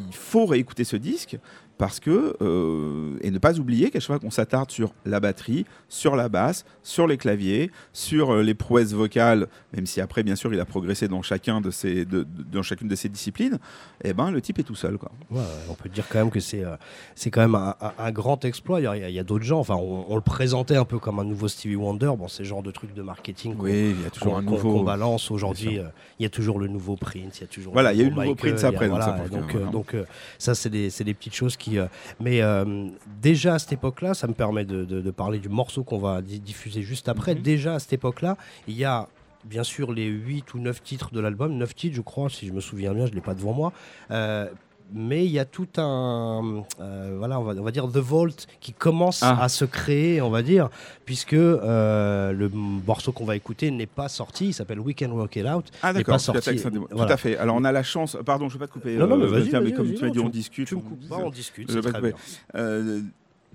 il 0.09 0.15
faut 0.15 0.45
réécouter 0.47 0.83
ce 0.83 0.95
disque 0.95 1.37
parce 1.79 1.99
que 1.99 2.35
euh, 2.41 3.17
et 3.21 3.31
ne 3.31 3.39
pas 3.39 3.57
oublier 3.57 3.89
qu'à 3.89 3.99
chaque 3.99 4.07
fois 4.07 4.19
qu'on 4.19 4.29
s'attarde 4.29 4.69
sur 4.69 4.93
la 5.05 5.19
batterie, 5.19 5.65
sur 5.87 6.15
la 6.15 6.29
basse, 6.29 6.65
sur 6.83 7.07
les 7.07 7.17
claviers, 7.17 7.71
sur 7.93 8.31
euh, 8.35 8.43
les 8.43 8.53
prouesses 8.53 8.91
vocales, 8.93 9.47
même 9.73 9.85
si 9.87 10.01
après 10.01 10.21
bien 10.21 10.35
sûr 10.35 10.53
il 10.53 10.59
a 10.59 10.65
progressé 10.65 11.07
dans 11.07 11.21
chacun 11.23 11.61
de 11.61 11.71
ces, 11.71 12.05
de- 12.05 12.27
dans 12.51 12.61
chacune 12.63 12.87
de 12.89 12.95
ces 12.95 13.09
disciplines, 13.09 13.57
eh 14.03 14.13
ben 14.13 14.29
le 14.29 14.41
type 14.41 14.59
est 14.59 14.63
tout 14.63 14.75
seul 14.75 14.97
quoi. 14.97 15.09
Ouais, 15.31 15.41
on 15.69 15.73
peut 15.73 15.89
dire 15.89 16.05
quand 16.09 16.19
même 16.19 16.29
que 16.29 16.39
c'est 16.41 16.63
euh, 16.63 16.75
c'est 17.15 17.31
quand 17.31 17.41
même 17.41 17.55
un, 17.55 17.73
un- 17.81 17.93
un 17.97 18.11
grand 18.11 18.43
exploit. 18.45 18.79
Il 18.81 18.83
y 19.13 19.19
a, 19.19 19.23
d'autres 19.23 19.45
gens. 19.45 19.59
Enfin, 19.59 19.75
on, 19.75 20.05
on 20.09 20.15
le 20.15 20.21
présentait 20.21 20.75
un 20.75 20.85
peu 20.85 20.99
comme 20.99 21.17
un 21.19 21.23
nouveau 21.23 21.47
Stevie 21.47 21.75
Wonder. 21.77 22.11
Bon, 22.17 22.27
c'est 22.27 22.43
le 22.43 22.49
genre 22.49 22.61
de 22.61 22.71
truc 22.71 22.93
de 22.93 23.01
marketing 23.01 23.55
Oui, 23.57 23.95
il 23.97 24.03
y 24.03 24.05
a 24.05 24.09
toujours 24.09 24.37
un 24.37 24.41
nouveau. 24.41 24.83
balance 24.83 25.31
aujourd'hui. 25.31 25.79
Euh, 25.79 25.83
Il 26.19 26.23
y 26.23 26.25
a 26.25 26.29
toujours 26.29 26.59
le 26.59 26.67
nouveau 26.67 26.97
Prince. 26.97 27.37
Il 27.37 27.41
y 27.41 27.43
a 27.45 27.47
toujours 27.47 27.71
Voilà, 27.71 27.93
il 27.93 27.99
y 27.99 28.01
a 28.01 28.05
eu 28.05 28.09
le 28.09 28.15
nouveau 28.15 28.35
Prince 28.35 28.63
a- 28.65 28.67
après, 28.67 28.89
donc 28.89 28.97
voilà, 28.97 29.17
donc, 29.29 29.51
voilà. 29.53 29.67
donc, 29.67 29.95
ça, 30.37 30.55
c'est 30.55 30.69
des, 30.69 30.89
c'est 30.89 31.05
des 31.05 31.13
petites 31.13 31.35
choses 31.35 31.55
qui. 31.55 31.68
Euh, 31.77 31.85
mais 32.19 32.41
euh, 32.41 32.87
déjà 33.21 33.53
à 33.55 33.59
cette 33.59 33.73
époque-là, 33.73 34.13
ça 34.13 34.27
me 34.27 34.33
permet 34.33 34.65
de, 34.65 34.83
de- 34.85 35.01
de 35.01 35.11
parler 35.11 35.39
du 35.39 35.49
morceau 35.49 35.83
qu'on 35.83 35.99
va 35.99 36.21
di- 36.21 36.39
diffuser 36.39 36.81
juste 36.81 37.07
après. 37.09 37.35
Mhm. 37.35 37.41
Déjà 37.41 37.75
à 37.75 37.79
cette 37.79 37.93
époque-là, 37.93 38.35
il 38.67 38.75
y 38.75 38.85
a 38.85 39.07
bien 39.45 39.63
sûr 39.63 39.93
les 39.93 40.07
8 40.07 40.53
ou 40.53 40.59
9 40.59 40.81
titres 40.83 41.11
de 41.13 41.19
l'album, 41.19 41.55
9 41.55 41.73
titres 41.75 41.95
je 41.95 42.01
crois, 42.01 42.29
si 42.29 42.47
je 42.47 42.53
me 42.53 42.59
souviens 42.59 42.93
bien, 42.93 43.05
je 43.05 43.11
ne 43.11 43.15
l'ai 43.15 43.21
pas 43.21 43.35
devant 43.35 43.53
moi. 43.53 43.71
Euh, 44.11 44.47
mais 44.93 45.25
il 45.25 45.31
y 45.31 45.39
a 45.39 45.45
tout 45.45 45.67
un, 45.77 46.63
euh, 46.79 47.15
voilà, 47.17 47.39
on 47.39 47.43
va, 47.43 47.53
on 47.59 47.63
va 47.63 47.71
dire 47.71 47.87
The 47.87 47.97
Vault 47.97 48.47
qui 48.59 48.73
commence 48.73 49.21
Ah. 49.23 49.37
à 49.41 49.49
se 49.49 49.65
créer, 49.65 50.21
on 50.21 50.29
va 50.29 50.41
dire, 50.41 50.69
puisque 51.05 51.33
euh, 51.33 52.31
le 52.31 52.49
morceau 52.49 53.11
qu'on 53.11 53.25
va 53.25 53.35
écouter 53.35 53.71
n'est 53.71 53.85
pas 53.85 54.09
sorti. 54.09 54.47
Il 54.47 54.53
s'appelle 54.53 54.79
We 54.79 54.95
Can 54.97 55.11
Work 55.11 55.35
It 55.35 55.45
Out. 55.45 55.65
Ah 55.83 55.93
d'accord, 55.93 56.15
pas 56.15 56.19
sorti. 56.19 56.55
tout 56.61 57.01
à 57.01 57.17
fait. 57.17 57.37
Alors 57.37 57.55
on 57.55 57.63
a 57.63 57.71
la 57.71 57.83
chance, 57.83 58.17
pardon, 58.25 58.49
je 58.49 58.55
ne 58.55 58.59
vais 58.59 58.65
pas 58.65 58.67
te 58.67 58.73
couper. 58.73 58.95
Non, 58.97 59.07
non, 59.07 59.17
mais 59.17 59.25
euh, 59.25 59.27
vas-y, 59.27 59.49
vas-y, 59.49 59.73
comme 59.73 59.87
vas-y, 59.87 59.95
tu 59.95 60.03
as 60.03 60.07
non, 60.07 60.13
dit, 60.13 60.19
on 60.19 60.29
discute. 60.29 60.67
Tu 60.67 60.75
me 60.75 60.79
on- 60.79 60.83
coupes 60.83 61.07
pas, 61.09 61.17
on 61.17 61.29
discute, 61.29 61.71
Je 61.71 61.79
vais 61.79 61.91
pas 61.91 61.99
bien. 62.01 62.11
couper. 62.11 63.01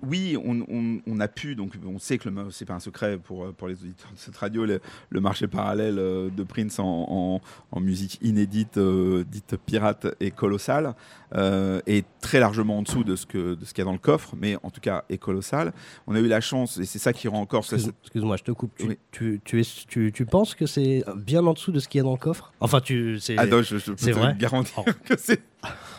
Euh, 0.04 0.08
oui, 0.08 0.36
on, 0.44 0.60
on- 0.68 1.00
on 1.06 1.20
a 1.20 1.28
pu, 1.28 1.54
donc 1.54 1.72
on 1.86 1.98
sait 1.98 2.18
que 2.18 2.28
c'est 2.50 2.64
pas 2.64 2.74
un 2.74 2.80
secret 2.80 3.18
pour, 3.18 3.52
pour 3.54 3.68
les 3.68 3.74
auditeurs 3.74 4.10
de 4.12 4.18
cette 4.18 4.36
radio, 4.36 4.64
le, 4.64 4.80
le 5.10 5.20
marché 5.20 5.46
parallèle 5.46 5.98
euh, 5.98 6.30
de 6.30 6.42
Prince 6.42 6.78
en, 6.78 7.06
en- 7.08 7.40
en 7.72 7.80
musique 7.80 8.18
inédite, 8.22 8.76
euh, 8.78 9.24
dite 9.24 9.56
pirate, 9.66 10.06
est 10.20 10.30
colossal, 10.30 10.94
euh, 11.34 11.80
et 11.86 12.04
très 12.20 12.40
largement 12.40 12.78
en 12.78 12.82
dessous 12.82 13.04
de 13.04 13.16
ce 13.16 13.26
que- 13.26 13.54
de 13.54 13.64
ce 13.64 13.72
qu'il 13.74 13.82
y 13.82 13.82
a 13.82 13.86
dans 13.86 13.92
le 13.92 13.98
coffre, 13.98 14.34
mais 14.38 14.56
en 14.62 14.70
tout 14.70 14.80
cas 14.80 15.04
est 15.08 15.18
colossal. 15.18 15.72
On 16.06 16.14
a 16.14 16.20
eu 16.20 16.28
la 16.28 16.40
chance, 16.40 16.78
et 16.78 16.84
c'est 16.84 16.98
ça 16.98 17.12
qui 17.12 17.28
rend 17.28 17.40
encore... 17.40 17.64
Excuse- 17.64 17.92
Excuse-moi, 18.02 18.36
je 18.36 18.42
te 18.44 18.52
coupe. 18.52 18.72
Tu, 18.76 18.86
Oui. 18.86 18.98
tu, 19.10 19.40
tu, 19.44 19.60
es, 19.60 19.64
tu, 19.88 20.12
tu 20.12 20.26
penses 20.26 20.54
que 20.54 20.66
c'est 20.66 21.04
bien 21.16 21.44
en 21.46 21.52
dessous 21.52 21.72
de 21.72 21.78
ce 21.80 21.88
qu'il 21.88 21.98
y 21.98 22.00
a 22.00 22.04
dans 22.04 22.12
le 22.12 22.18
coffre? 22.18 22.52
Enfin, 22.60 22.80
tu, 22.80 23.18
c'est, 23.20 23.36
Ah 23.38 23.44
c'est 23.46 23.94
te 23.96 24.10
vrai? 24.10 24.36
garantir 24.38 24.74
Oh. 24.76 24.84
que 25.04 25.14
c'est 25.18 25.40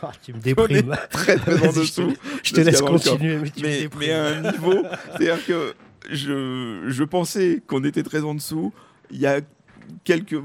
Ah, 0.02 0.12
tu 0.24 0.34
me 0.34 0.40
déprimes. 0.42 0.96
très 1.10 1.38
très 1.38 1.54
en 1.54 1.72
Vas-y, 1.72 1.86
je 1.86 1.94
te- 1.94 2.02
dessous. 2.02 2.14
Je 2.44 2.52
de 2.52 2.56
te 2.58 2.62
laisse 2.62 2.82
continuer, 2.82 3.38
mais 3.38 3.50
tu 3.50 3.64
me 3.64 3.70
déprimes. 3.70 4.00
mais 4.00 4.12
à 4.12 4.26
un 4.28 4.52
niveau, 4.52 4.84
c'est-à-dire 5.18 5.46
que 5.46 5.74
je, 6.12 6.84
je 6.88 7.04
pensais 7.04 7.62
qu'on 7.68 7.84
était 7.84 8.04
très 8.04 8.22
en 8.24 8.36
dessous. 8.36 8.74
Il 9.12 9.20
y 9.20 9.26
a 9.28 9.42
quelques 10.04 10.38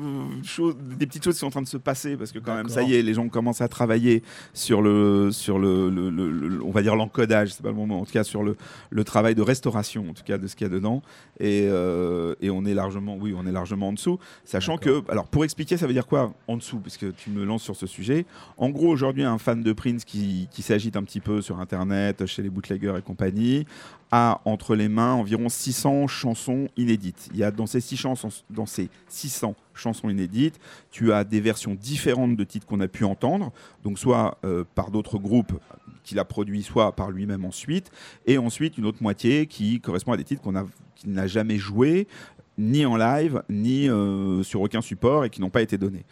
choses, 0.42 0.76
des 0.99 1.06
petites 1.06 1.25
choses 1.25 1.35
qui 1.35 1.40
sont 1.40 1.47
en 1.47 1.50
train 1.50 1.62
de 1.62 1.66
se 1.68 1.76
passer 1.76 2.16
parce 2.16 2.32
que 2.32 2.38
quand 2.38 2.54
même, 2.54 2.68
ça 2.68 2.82
y 2.82 2.94
est, 2.94 3.02
les 3.02 3.14
gens 3.14 3.28
commencent 3.28 3.61
à 3.61 3.68
travailler 3.68 4.23
sur 4.54 4.82
le, 4.82 5.30
sur 5.32 5.59
le, 5.59 5.90
le- 5.90 6.11
le- 6.11 6.30
le- 6.30 6.62
on 6.64 6.70
va 6.70 6.82
dire 6.82 6.97
l'encodage, 6.97 7.52
c'est 7.54 7.62
pas 7.62 7.68
le 7.70 7.75
moment, 7.75 8.00
en 8.00 8.04
tout 8.04 8.12
cas 8.12 8.25
sur 8.25 8.42
le, 8.42 8.56
le 8.90 9.04
travail 9.04 9.35
de 9.35 9.42
restauration, 9.42 10.09
en 10.11 10.12
tout 10.14 10.23
cas 10.25 10.38
de 10.38 10.47
ce 10.47 10.56
qu'il 10.56 10.66
y 10.66 10.70
a 10.70 10.73
dedans, 10.73 11.02
et, 11.38 11.66
euh, 11.68 12.35
et 12.40 12.50
on 12.50 12.64
est 12.64 12.75
largement, 12.75 13.16
oui, 13.16 13.35
on 13.37 13.47
est 13.47 13.52
largement 13.52 13.88
en 13.88 13.92
dessous, 13.92 14.18
sachant 14.44 14.76
que, 14.78 15.02
alors 15.11 15.26
pour 15.28 15.44
expliquer, 15.44 15.76
ça 15.76 15.87
veut 15.87 15.92
dire 15.92 16.06
quoi 16.06 16.35
en 16.49 16.56
dessous, 16.56 16.78
puisque 16.78 17.14
tu 17.16 17.30
me 17.30 17.44
lances 17.44 17.62
sur 17.62 17.76
ce 17.76 17.87
sujet? 17.87 18.26
En 18.56 18.70
gros, 18.70 18.88
aujourd'hui, 18.88 19.23
un 19.25 19.38
fan 19.38 19.62
de 19.62 19.73
Prince 19.73 20.04
qui, 20.04 20.49
qui 20.50 20.62
s'agite 20.62 20.97
un 20.97 21.02
petit 21.02 21.20
peu 21.20 21.42
sur 21.42 21.61
Internet, 21.61 22.26
chez 22.26 22.42
les 22.42 22.50
bootleggers 22.50 22.94
et 22.99 23.02
compagnie, 23.02 23.66
a 24.11 24.40
entre 24.45 24.75
les 24.75 24.88
mains 24.88 25.14
environ 25.14 25.49
600 25.49 26.09
chansons 26.09 26.69
inédites. 26.76 27.29
Il 27.33 27.38
y 27.38 27.45
a 27.45 27.50
dans 27.50 27.67
ces, 27.67 27.81
six 27.81 27.97
chansons, 27.97 28.29
dans 28.50 28.67
ces 28.67 28.88
600 29.09 29.55
chansons 29.75 30.11
inédites, 30.11 30.59
tu 30.90 31.12
as 31.12 31.25
des 31.25 31.40
versions 31.40 31.75
différentes 31.75 32.37
de 32.37 32.45
titres 32.45 32.67
qu'on 32.67 32.81
a 32.81 32.88
pu 32.88 33.05
entendre, 33.05 33.52
donc 33.85 33.99
soit 33.99 34.38
euh, 34.45 34.64
par 34.75 34.90
d'autres 34.90 35.19
groupes 35.19 35.59
qu'il 36.02 36.19
a 36.19 36.25
produits, 36.25 36.62
soit 36.62 36.93
par 36.93 37.11
lui-même 37.11 37.45
ensuite, 37.45 37.90
et 38.26 38.38
ensuite 38.38 38.79
une 38.79 38.87
autre 38.87 39.02
moitié 39.02 39.47
qui 39.47 39.81
correspond 39.81 40.12
à 40.12 40.17
des 40.17 40.25
titres 40.25 40.43
qu'on 40.43 40.57
a, 40.57 40.67
qu'il 40.97 41.12
n'a 41.12 41.26
jamais 41.26 41.57
joués, 41.57 42.09
ni 42.59 42.85
en 42.85 42.97
live, 42.97 43.43
ni 43.49 43.88
euh, 43.88 44.43
sur 44.43 44.61
aucun 44.61 44.81
support, 44.81 45.25
et 45.25 45.31
qui 45.31 45.40
n'ont 45.40 45.50
pas 45.50 45.62
été 45.62 45.79
donnés. 45.79 46.05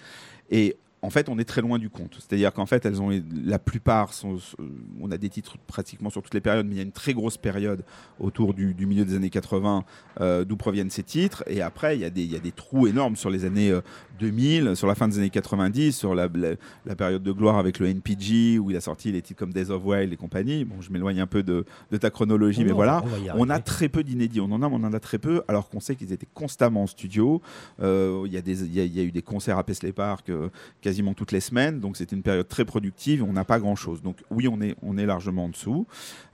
Et 0.51 0.77
en 1.01 1.11
fait, 1.11 1.29
on 1.29 1.39
est 1.39 1.45
très 1.45 1.61
loin 1.61 1.79
du 1.79 1.91
compte. 1.91 2.15
C'est-à-dire 2.19 2.53
qu'en 2.53 2.67
fait, 2.67 2.85
elles 2.85 3.01
ont 3.01 3.11
la 3.45 3.59
plupart 3.61 4.13
sont, 4.13 4.37
euh, 4.59 4.65
on 5.01 5.11
a 5.13 5.17
des 5.19 5.29
titres 5.29 5.57
pratiquement 5.67 6.11
sur 6.11 6.23
toutes 6.23 6.35
les 6.35 6.41
périodes, 6.41 6.67
mais 6.67 6.75
il 6.75 6.79
y 6.79 6.81
a 6.81 6.85
une 6.85 6.91
très 6.93 7.15
grosse 7.15 7.37
période 7.37 7.85
autour 8.19 8.53
du, 8.53 8.75
du 8.75 8.87
milieu 8.87 9.05
des 9.05 9.15
années 9.15 9.31
80 9.31 9.85
euh, 10.21 10.45
d'où 10.45 10.57
proviennent 10.57 10.91
ces 10.91 11.05
titres. 11.05 11.45
Et 11.47 11.63
après, 11.63 11.97
il 11.97 12.01
y, 12.01 12.05
a 12.05 12.11
des, 12.11 12.23
il 12.25 12.33
y 12.33 12.37
a 12.37 12.41
des 12.41 12.51
trous 12.53 12.89
énormes 12.89 13.15
sur 13.17 13.31
les 13.31 13.45
années 13.45 13.71
euh, 13.71 13.81
2000, 14.19 14.75
sur 14.75 14.89
la 14.89 14.97
fin 14.97 15.07
des 15.07 15.19
années 15.19 15.31
90, 15.31 15.93
sur 15.97 16.15
la, 16.17 16.29
la- 16.35 16.55
la 16.85 16.97
période 16.97 17.23
de 17.23 17.31
gloire 17.33 17.59
avec 17.59 17.79
le 17.79 17.87
NPG 17.87 18.59
où 18.59 18.71
il 18.71 18.77
a 18.77 18.81
sorti 18.81 19.13
les 19.13 19.23
titres 19.23 19.39
comme 19.39 19.53
Days 19.53 19.71
of 19.71 19.85
Wild 19.85 20.13
et 20.13 20.17
compagnie. 20.17 20.65
Bon, 20.65 20.81
je 20.81 20.91
m'éloigne 20.91 21.21
un 21.21 21.27
peu 21.29 21.43
de, 21.45 21.65
de 21.93 21.97
ta 21.97 22.11
chronologie, 22.11 22.63
mais 22.65 22.71
Non, 22.71 22.75
voilà. 22.77 23.05
on 23.37 23.49
a 23.51 23.61
très 23.61 23.89
peu 23.89 24.03
d'inédits, 24.03 24.41
on 24.41 24.51
en 24.51 24.63
a, 24.63 24.69
mais 24.69 24.75
on 24.75 24.85
en 24.85 24.93
a 24.93 25.01
très 25.01 25.19
peu, 25.19 25.43
alors 25.47 25.69
qu'on 25.69 25.79
sait 25.81 25.95
qu'ils 25.95 26.13
étaient 26.13 26.27
constamment 26.35 26.83
en 26.83 26.87
studio. 26.89 27.41
Euh, 27.81 28.25
Il 28.27 28.33
y, 28.33 28.37
a 28.37 28.43
des- 28.43 28.65
il 28.65 28.75
y 28.75 28.81
a- 28.81 28.85
il 28.85 28.97
y 28.97 29.01
a 29.01 29.05
eu 29.05 29.13
des 29.13 29.23
concerts 29.23 29.59
à 29.59 29.65
Paisley 29.65 29.93
Park 29.93 30.29
euh, 30.31 30.49
quasiment 30.89 31.13
toutes 31.13 31.33
les 31.33 31.41
semaines, 31.41 31.81
donc 31.81 31.99
c'était 31.99 32.17
une 32.17 32.23
période 32.23 32.49
très 32.49 32.65
productive. 32.65 33.23
On 33.23 33.35
n'a 33.35 33.45
pas 33.45 33.59
grand-chose. 33.59 34.01
Donc 34.01 34.23
oui, 34.31 34.49
on 34.49 34.59
est, 34.63 35.07
largement 35.07 35.45
en 35.45 35.49
dessous, 35.51 35.87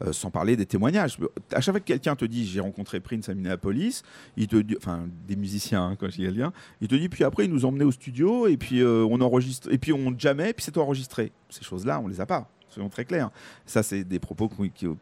euh, 0.02 0.12
sans 0.12 0.30
parler 0.30 0.54
des 0.54 0.64
témoignages. 0.64 1.18
À 1.52 1.60
chaque 1.60 1.74
fois 1.74 1.80
que 1.80 1.86
quelqu'un 1.86 2.14
te 2.14 2.24
dit 2.24 2.46
j'ai 2.46 2.60
rencontré 2.60 3.00
Prince 3.00 3.28
à 3.28 3.34
Minneapolis, 3.34 4.04
il 4.36 4.46
te 4.46 4.54
dit, 4.54 4.76
enfin 4.76 5.08
des 5.26 5.34
musiciens 5.34 5.84
hein, 5.84 5.96
quand 5.98 6.06
je 6.06 6.18
dis 6.18 6.22
quelqu'un, 6.22 6.52
il 6.80 6.86
te 6.86 6.94
dit 6.94 7.08
puis 7.08 7.24
après 7.24 7.46
il 7.46 7.50
nous 7.50 7.64
emmenait 7.64 7.84
au 7.84 7.90
studio 7.90 8.46
et 8.46 8.56
puis 8.56 8.80
euh, 8.80 9.04
on 9.10 9.20
enregistre 9.20 9.72
et 9.72 9.78
puis 9.78 9.92
on 9.92 10.16
jamais, 10.16 10.52
puis 10.52 10.64
c'est 10.64 10.78
enregistré. 10.78 11.32
Ces 11.50 11.64
choses-là, 11.64 12.00
on 12.00 12.06
les 12.06 12.20
a 12.20 12.26
pas 12.26 12.53
soyons 12.74 12.88
très 12.88 13.04
clairs. 13.04 13.30
Ça, 13.66 13.82
c'est 13.82 14.04
des 14.04 14.18
propos 14.18 14.48
qui 14.48 14.86
euh, 14.86 14.94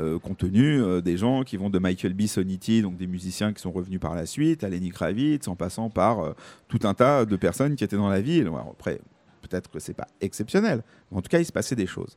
euh, 0.00 1.00
des 1.00 1.16
gens 1.16 1.42
qui 1.42 1.56
vont 1.56 1.70
de 1.70 1.78
Michael 1.78 2.14
B. 2.14 2.22
Sonity, 2.22 2.82
donc 2.82 2.96
des 2.96 3.06
musiciens 3.06 3.52
qui 3.52 3.60
sont 3.62 3.72
revenus 3.72 4.00
par 4.00 4.14
la 4.14 4.26
suite, 4.26 4.64
à 4.64 4.68
Lenny 4.68 4.90
Kravitz, 4.90 5.46
en 5.48 5.56
passant 5.56 5.90
par 5.90 6.20
euh, 6.20 6.32
tout 6.68 6.80
un 6.84 6.94
tas 6.94 7.24
de 7.24 7.36
personnes 7.36 7.76
qui 7.76 7.84
étaient 7.84 7.96
dans 7.96 8.08
la 8.08 8.20
ville. 8.20 8.50
après, 8.70 9.00
peut-être 9.42 9.70
que 9.70 9.78
c'est 9.78 9.94
pas 9.94 10.08
exceptionnel, 10.20 10.82
mais 11.10 11.18
en 11.18 11.22
tout 11.22 11.28
cas, 11.28 11.38
il 11.38 11.46
se 11.46 11.52
passait 11.52 11.76
des 11.76 11.86
choses. 11.86 12.16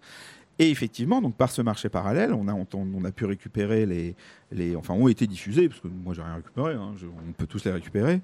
Et 0.60 0.72
effectivement, 0.72 1.22
donc 1.22 1.36
par 1.36 1.52
ce 1.52 1.62
marché 1.62 1.88
parallèle, 1.88 2.34
on 2.34 2.48
a 2.48 3.12
pu 3.12 3.26
récupérer 3.26 3.86
les, 3.86 4.16
les, 4.52 4.76
enfin, 4.76 4.94
ont 4.94 5.08
été 5.08 5.28
diffusés, 5.28 5.68
parce 5.68 5.82
que 5.82 5.88
moi 5.88 6.14
j'ai 6.14 6.22
rien 6.22 6.36
récupéré, 6.36 6.74
hein, 6.74 6.94
on 7.28 7.32
peut 7.34 7.48
tous 7.48 7.66
les 7.66 7.72
récupérer, 7.72 8.22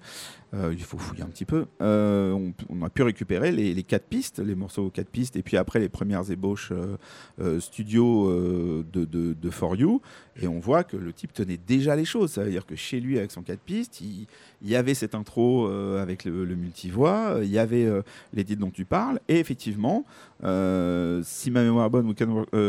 euh, 0.54 0.72
il 0.72 0.84
faut 0.84 0.98
fouiller 0.98 1.24
un 1.24 1.28
petit 1.28 1.46
peu. 1.46 1.66
Euh, 1.82 2.52
on, 2.70 2.84
a 2.84 2.90
pu 2.90 3.02
récupérer 3.02 3.52
les, 3.52 3.74
les, 3.74 3.84
quatre 3.84 4.06
pistes, 4.06 4.40
les 4.40 4.56
morceaux 4.56 4.90
quatre 4.90 5.10
pistes, 5.10 5.36
et 5.36 5.42
puis 5.42 5.58
après 5.58 5.80
les 5.80 5.90
premières 5.90 6.30
ébauches 6.30 6.72
euh, 7.40 7.60
studio 7.60 8.32
de, 8.32 9.06
de, 9.06 9.34
de, 9.34 9.50
For 9.50 9.76
You, 9.76 10.02
et 10.42 10.48
on 10.48 10.60
voit 10.60 10.84
que 10.84 10.96
le 10.96 11.12
type 11.12 11.34
tenait 11.34 11.58
déjà 11.58 11.96
les 11.96 12.06
choses. 12.06 12.32
Ça 12.32 12.44
veut 12.44 12.52
dire 12.52 12.66
que 12.66 12.76
chez 12.76 13.00
lui, 13.00 13.18
avec 13.18 13.32
son 13.32 13.42
quatre 13.42 13.62
pistes, 13.62 14.02
il, 14.02 14.28
y 14.62 14.76
avait 14.76 14.94
cette 14.94 15.16
intro 15.16 15.68
avec 15.68 16.24
le, 16.24 16.46
le 16.46 16.56
multivoix, 16.56 17.40
il 17.42 17.50
y 17.50 17.58
avait 17.58 17.90
les 18.34 18.44
titres 18.44 18.62
dont 18.62 18.72
tu 18.72 18.86
parles, 18.86 19.20
et 19.28 19.40
effectivement, 19.40 20.06
si 20.42 21.52
ma 21.52 21.64
mémoire 21.64 21.88
est 21.88 21.90
bonne, 21.90 22.14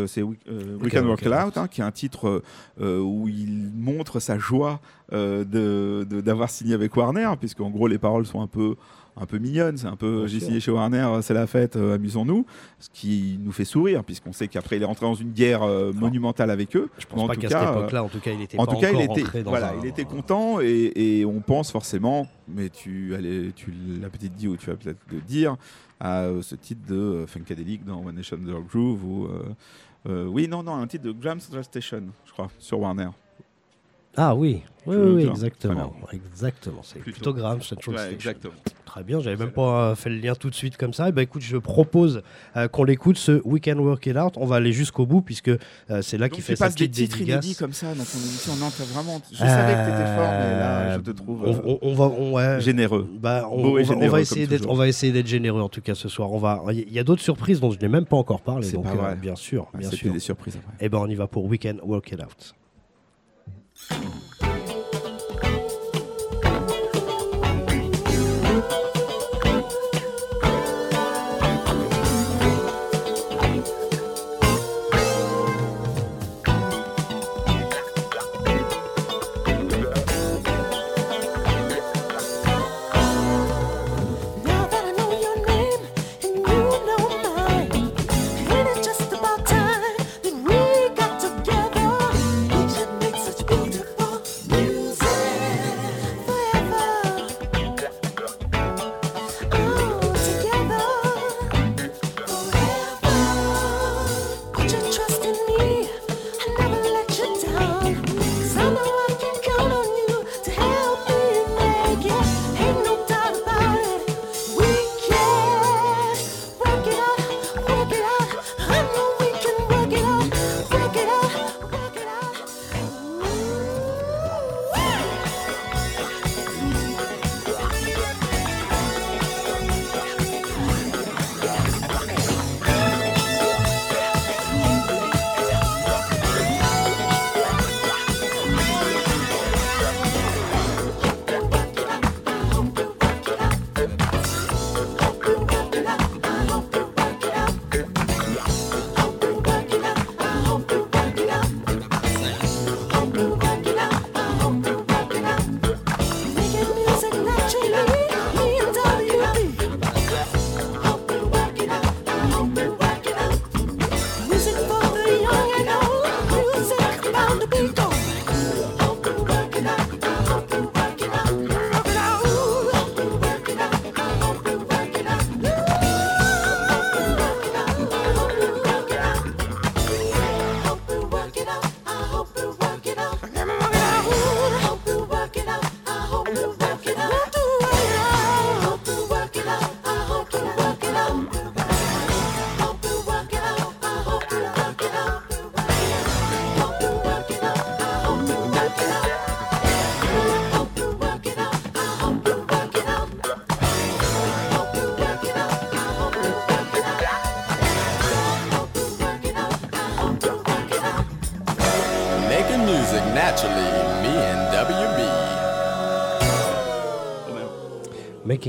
c'est 0.07 0.23
We, 0.23 0.39
Can 0.91 1.07
Work 1.07 1.23
It 1.23 1.29
Out, 1.29 1.59
hein, 1.59 1.69
qui 1.69 1.81
est 1.83 1.85
un 1.85 1.93
titre 1.93 2.43
où 2.81 3.29
il 3.29 3.44
il 3.45 3.71
montre 3.75 4.21
sa 4.21 4.39
joie 4.39 4.81
euh, 5.13 6.05
d'avoir 6.05 6.51
signé 6.51 6.75
avec 6.75 6.97
Warner, 6.97 7.31
puisqu'en 7.39 7.71
gros 7.71 7.87
les 7.87 7.99
paroles 7.99 8.27
sont 8.27 8.41
un 8.41 8.47
peu 8.47 8.77
un 9.17 9.27
peu 9.27 9.39
mignonnes, 9.39 9.77
c'est 9.77 9.87
un 9.87 9.95
peu 9.95 10.27
j'ai 10.27 10.41
signé 10.41 10.59
chez 10.59 10.73
Warner, 10.73 11.21
c'est 11.23 11.35
la 11.35 11.47
fête, 11.47 11.77
euh, 11.77 11.95
amusons-nous, 11.95 12.47
ce 12.81 12.89
qui 12.93 13.39
nous 13.41 13.53
fait 13.53 13.65
sourire 13.65 14.03
puisqu'on 14.03 14.33
sait 14.33 14.49
qu'après 14.49 14.77
il 14.77 14.83
est 14.83 14.87
rentré 14.87 15.07
dans 15.07 15.15
une 15.15 15.31
guerre 15.31 15.63
euh, 15.63 15.93
monumentale 15.93 16.51
avec 16.51 16.75
eux. 16.75 16.91
Je 16.99 17.07
pense 17.07 17.29
pas 17.29 17.37
qu'à 17.37 17.49
cette 17.49 17.63
époque-là, 17.63 18.03
en 18.03 18.09
tout 18.09 18.19
cas, 18.19 18.33
il 18.33 18.43
était 18.43 18.59
en 18.59 18.67
tout 18.67 18.79
cas, 18.79 18.91
il 18.91 19.01
était 19.03 19.43
voilà, 19.43 19.75
il 19.81 19.87
était 19.87 20.05
content 20.05 20.59
et, 20.61 21.25
on 21.25 21.41
pense 21.41 21.71
forcément, 21.71 22.27
mais 22.49 22.71
tu 22.71 23.15
allais, 23.15 23.53
tu 23.55 23.73
l'as 24.01 24.09
peut-être 24.09 24.35
dit 24.35 24.49
ou 24.49 24.57
tu 24.57 24.67
vas 24.67 24.77
peut-être 24.77 25.01
le 25.11 25.21
dire 25.21 25.57
à 26.01 26.27
ce 26.43 26.55
titre 26.55 26.81
de 26.89 27.25
Funkadelic 27.27 27.85
dans 27.85 28.05
One 28.05 28.17
Nation 28.17 28.37
Under 28.37 28.61
Groove 28.63 29.05
ou 29.05 29.29
oui 30.07 30.49
non 30.49 30.63
non 30.63 30.75
un 30.75 30.87
titre 30.87 31.05
de 31.05 31.13
Grams 31.13 31.41
Station, 31.41 32.05
je 32.27 32.33
crois, 32.33 32.49
sur 32.59 32.81
Warner. 32.81 33.11
Ah 34.17 34.35
oui, 34.35 34.63
oui, 34.87 34.97
oui, 34.97 35.27
exactement. 35.27 35.95
Exactement, 36.13 36.81
c'est 36.83 36.99
plutôt, 36.99 37.33
grave 37.33 37.63
Central 37.63 37.97
ouais, 37.97 38.13
Exactement. 38.13 38.55
Très 38.85 39.03
bien, 39.03 39.19
j'avais 39.19 39.37
même 39.37 39.51
pas 39.51 39.91
euh, 39.91 39.95
fait 39.97 40.09
le 40.09 40.19
lien 40.19 40.37
tout 40.37 40.51
de 40.51 40.55
suite 40.55 40.77
comme 40.77 40.93
ça. 40.93 41.07
Et 41.07 41.09
eh 41.09 41.13
ben, 41.13 41.23
écoute, 41.23 41.43
je 41.43 41.57
propose 41.57 42.23
euh, 42.57 42.69
qu'on 42.69 42.85
l'écoute 42.85 43.17
ce 43.17 43.41
Weekend 43.45 43.81
Work 43.81 44.07
It 44.07 44.17
Out. 44.17 44.35
On 44.37 44.47
va 44.47 44.57
aller 44.57 44.73
jusqu'au 44.73 45.05
bout 45.05 45.21
puisque 45.21 45.49
euh, 45.49 45.59
c'est 46.01 46.17
là 46.17 46.29
qu'il 46.29 46.45
fait 46.45 46.55
sa 46.55 46.71
petite 46.71 46.93
des 46.93 47.09
titres 47.09 47.21
inédits 47.21 47.57
comme 47.57 47.73
ça 47.73 47.89
dans 47.89 48.05
ton 48.05 48.19
émission. 48.19 48.55
Non, 48.55 48.69
vraiment. 48.93 49.21
Je 49.33 49.39
savais 49.39 49.73
que 49.73 49.89
tu 49.89 49.95
étais 49.97 50.15
fort, 50.15 50.31
mais 50.31 50.59
là, 50.61 50.95
je 50.95 51.01
te 51.01 51.11
trouve 51.11 51.79
on, 51.83 52.33
va, 52.33 52.61
généreux. 52.61 53.09
Bah, 53.19 53.49
on, 53.51 53.65
on, 53.65 54.09
va 54.09 54.21
essayer 54.21 54.47
d'être, 54.47 54.69
on 54.69 54.75
va 54.75 54.87
essayer 54.87 55.13
d'être 55.13 55.27
généreux 55.27 55.63
en 55.63 55.69
tout 55.69 55.81
cas 55.81 55.97
ce 55.97 56.09
soir. 56.09 56.31
On 56.31 56.39
va. 56.39 56.63
Il 56.71 56.93
y 56.93 57.01
a 57.01 57.05
d'autres 57.05 57.23
surprises 57.23 57.59
dont 57.59 57.73
je 57.73 57.81
n'ai 57.81 57.89
même 57.89 58.07
pas 58.07 58.17
encore 58.17 58.43
parlé. 58.43 58.71
Donc, 58.71 58.85
pas 58.85 59.17
bien 59.17 59.35
sûr, 59.35 59.67
bien 59.77 59.91
sûr. 59.91 60.13
des 60.13 60.21
surprises. 60.21 60.55
Et 60.55 60.85
eh 60.85 60.89
ben, 60.89 60.99
on 60.99 61.09
y 61.09 61.17
va 61.17 61.27
pour 61.27 61.47
Weekend 61.47 61.81
Work 61.83 62.13
It 62.13 62.23
Out. 62.23 62.55
Thank 63.89 64.05
you. 64.05 64.34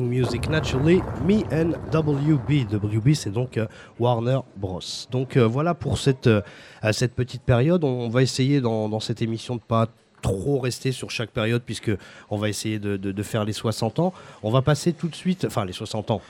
Music 0.03 0.49
Naturally, 0.49 1.01
Me 1.25 1.43
and 1.51 1.73
WB. 1.91 2.67
WB, 2.71 3.13
c'est 3.13 3.31
donc 3.31 3.57
euh, 3.57 3.67
Warner 3.99 4.39
Bros. 4.57 4.79
Donc 5.11 5.37
euh, 5.37 5.47
voilà 5.47 5.73
pour 5.73 5.97
cette, 5.97 6.27
euh, 6.27 6.41
cette 6.91 7.13
petite 7.13 7.41
période. 7.41 7.83
On, 7.83 8.09
va 8.09 8.21
essayer 8.21 8.61
dans, 8.61 8.99
cette 8.99 9.21
émission 9.21 9.55
de 9.55 9.61
pas 9.61 9.87
trop 10.21 10.59
rester 10.59 10.91
sur 10.91 11.11
chaque 11.11 11.29
période 11.29 11.61
puisque 11.65 11.91
on 12.29 12.37
va 12.37 12.49
essayer 12.49 12.79
de, 12.79 13.23
faire 13.23 13.45
les 13.45 13.53
60 13.53 13.99
ans. 13.99 14.13
On 14.43 14.51
va 14.51 14.61
passer 14.61 14.93
tout 14.93 15.07
de 15.07 15.15
suite, 15.15 15.45
enfin 15.45 15.65
les 15.65 15.73
60 15.73 16.11
ans, 16.11 16.21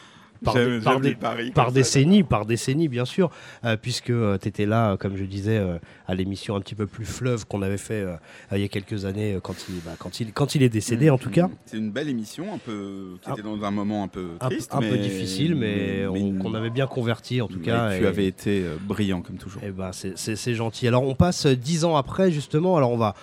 par, 1.54 1.72
décennies, 1.72 2.24
par 2.24 2.46
décennies, 2.46 2.88
bien 2.88 3.06
sûr, 3.06 3.30
euh, 3.64 3.78
puisque 3.78 4.10
euh, 4.10 4.38
tu 4.38 4.48
étais 4.48 4.66
là, 4.66 4.98
comme 4.98 5.18
je 5.18 5.24
disais, 5.24 5.62
à 6.08 6.16
l'émission 6.16 6.56
un 6.56 6.62
petit 6.62 6.76
peu 6.76 6.88
plus 6.88 7.06
fleuve 7.06 7.46
qu'on 7.46 7.62
avait 7.62 7.78
fait 7.78 8.06
il 8.52 8.60
y 8.60 8.64
a 8.64 8.68
quelques 8.68 9.06
années, 9.06 9.38
quand 9.44 9.56
il, 9.70 9.76
bah, 9.84 9.92
quand 9.98 10.20
il, 10.20 10.34
quand 10.34 10.56
il 10.56 10.64
est 10.64 10.70
décédé, 10.70 11.10
en 11.10 11.18
tout 11.18 11.30
cas. 11.30 11.50
C'est 11.66 11.78
une 11.78 11.92
belle 11.92 12.10
émission, 12.10 12.54
un 12.54 12.58
peu, 12.58 13.18
qui 13.22 13.32
était 13.32 13.42
dans 13.42 13.64
un 13.64 13.72
moment 13.72 14.04
un 14.04 14.08
peu 14.08 14.30
triste. 14.40 14.74
Un, 14.74 14.80
peu 14.80 14.98
difficile, 14.98 15.56
mais, 15.56 16.06
qu'on 16.42 16.54
avait 16.54 16.70
bien 16.70 16.88
converti, 16.88 17.42
en 17.42 17.48
tout 17.48 17.60
cas. 17.60 17.98
Tu 17.98 18.06
avais 18.06 18.28
été 18.28 18.64
brillant, 18.82 19.22
comme 19.22 19.38
toujours. 19.38 19.64
Et 19.64 19.68
eh 19.68 19.72
ben, 19.72 19.92
c'est 19.92 20.56
gentil. 20.56 20.88
Alors, 20.88 21.04
on 21.04 21.16
passe 21.16 21.48
dix 21.48 21.86
ans 21.86 21.96
après, 21.96 22.32
justement. 22.32 22.78
Alors, 22.78 22.92
on 22.92 22.98
va 22.98 23.16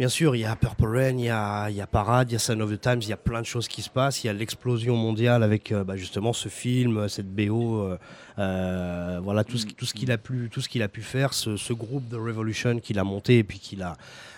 Bien 0.00 0.08
sûr, 0.08 0.34
il 0.34 0.38
y 0.38 0.44
a 0.46 0.56
Purple 0.56 0.86
Rain, 0.86 1.18
il 1.18 1.26
y 1.26 1.28
a, 1.28 1.68
il 1.68 1.76
y 1.76 1.82
a 1.82 1.86
Parade, 1.86 2.30
il 2.30 2.32
y 2.32 2.36
a 2.36 2.38
Sign 2.38 2.62
of 2.62 2.72
the 2.72 2.80
Times, 2.80 3.00
il 3.02 3.10
y 3.10 3.12
a 3.12 3.18
plein 3.18 3.42
de 3.42 3.46
choses 3.46 3.68
qui 3.68 3.82
se 3.82 3.90
passent. 3.90 4.24
Il 4.24 4.28
y 4.28 4.30
a 4.30 4.32
l'explosion 4.32 4.96
mondiale 4.96 5.42
avec 5.42 5.72
euh, 5.72 5.84
bah, 5.84 5.94
justement 5.96 6.32
ce 6.32 6.48
film, 6.48 7.06
cette 7.10 7.30
BO, 7.30 7.82
euh, 7.82 7.98
euh, 8.40 9.20
voilà 9.22 9.44
tout 9.44 9.58
ce, 9.58 9.66
tout 9.66 9.86
ce 9.86 9.94
qu'il 9.94 10.10
a 10.10 10.18
pu, 10.18 10.48
tout 10.50 10.60
ce 10.60 10.68
qu'il 10.68 10.82
a 10.82 10.88
pu 10.88 11.02
faire, 11.02 11.34
ce, 11.34 11.56
ce, 11.56 11.72
groupe 11.72 12.08
de 12.08 12.16
Revolution 12.16 12.80
qu'il 12.80 12.98
a 12.98 13.04
monté 13.04 13.38
et 13.38 13.44
puis 13.44 13.58
qu'il 13.58 13.82
a, 13.82 13.96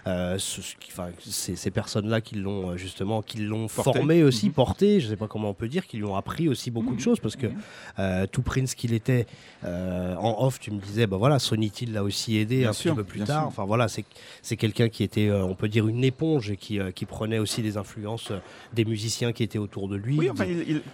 euh, 0.09 0.37
ces, 0.39 1.71
personnes-là 1.71 2.21
qui 2.21 2.35
l'ont 2.35 2.71
euh, 2.71 2.77
justement, 2.77 3.23
qui 3.23 3.39
l'ont 3.39 3.69
formé 3.69 4.25
aussi, 4.25 4.47
mhm. 4.47 4.53
porté, 4.53 4.99
je 4.99 5.07
ne 5.07 5.11
sais 5.11 5.17
pas 5.17 5.29
comment 5.29 5.51
on 5.51 5.55
peut 5.55 5.69
dire, 5.69 5.87
qui 5.87 5.97
lui 5.97 6.05
ont 6.05 6.17
appris 6.17 6.49
aussi 6.49 6.73
beaucoup 6.73 6.91
de 6.91 6.97
mhm. 6.97 7.01
choses 7.01 7.21
parce 7.21 7.37
que 7.37 7.47
mhm. 7.47 7.55
euh, 8.01 8.27
tout 8.27 8.43
Prince 8.43 8.75
qu'il 8.75 8.95
était 8.95 9.27
en 9.65 10.45
off, 10.45 10.59
tu 10.59 10.73
me 10.73 10.81
disais, 10.81 11.07
bah 11.07 11.19
voilà, 11.19 11.39
Sony 11.39 11.71
Till 11.71 11.93
l'a 11.93 12.03
aussi 12.03 12.37
aidé 12.37 12.65
un 12.65 12.73
petit 12.73 12.91
peu 12.91 13.05
plus 13.05 13.21
tard. 13.21 13.47
Enfin 13.47 13.65
voilà, 13.65 13.87
c'est 13.89 14.57
quelqu'un 14.57 14.89
qui 14.89 15.05
était, 15.05 15.31
on 15.31 15.55
peut 15.55 15.69
dire, 15.69 15.87
une 15.87 16.03
éponge 16.03 16.51
et 16.51 16.57
qui, 16.57 16.81
qui 16.97 17.07
prenait 17.07 17.39
aussi 17.39 17.63
des 17.63 17.77
influences 17.77 18.33
des 18.73 18.85
musiciens 18.85 19.33
qui 19.33 19.45
étaient 19.45 19.59
autour 19.59 19.89
de 19.89 19.95
lui. 19.95 20.19
Oui, 20.19 20.31
enfin, 20.31 20.47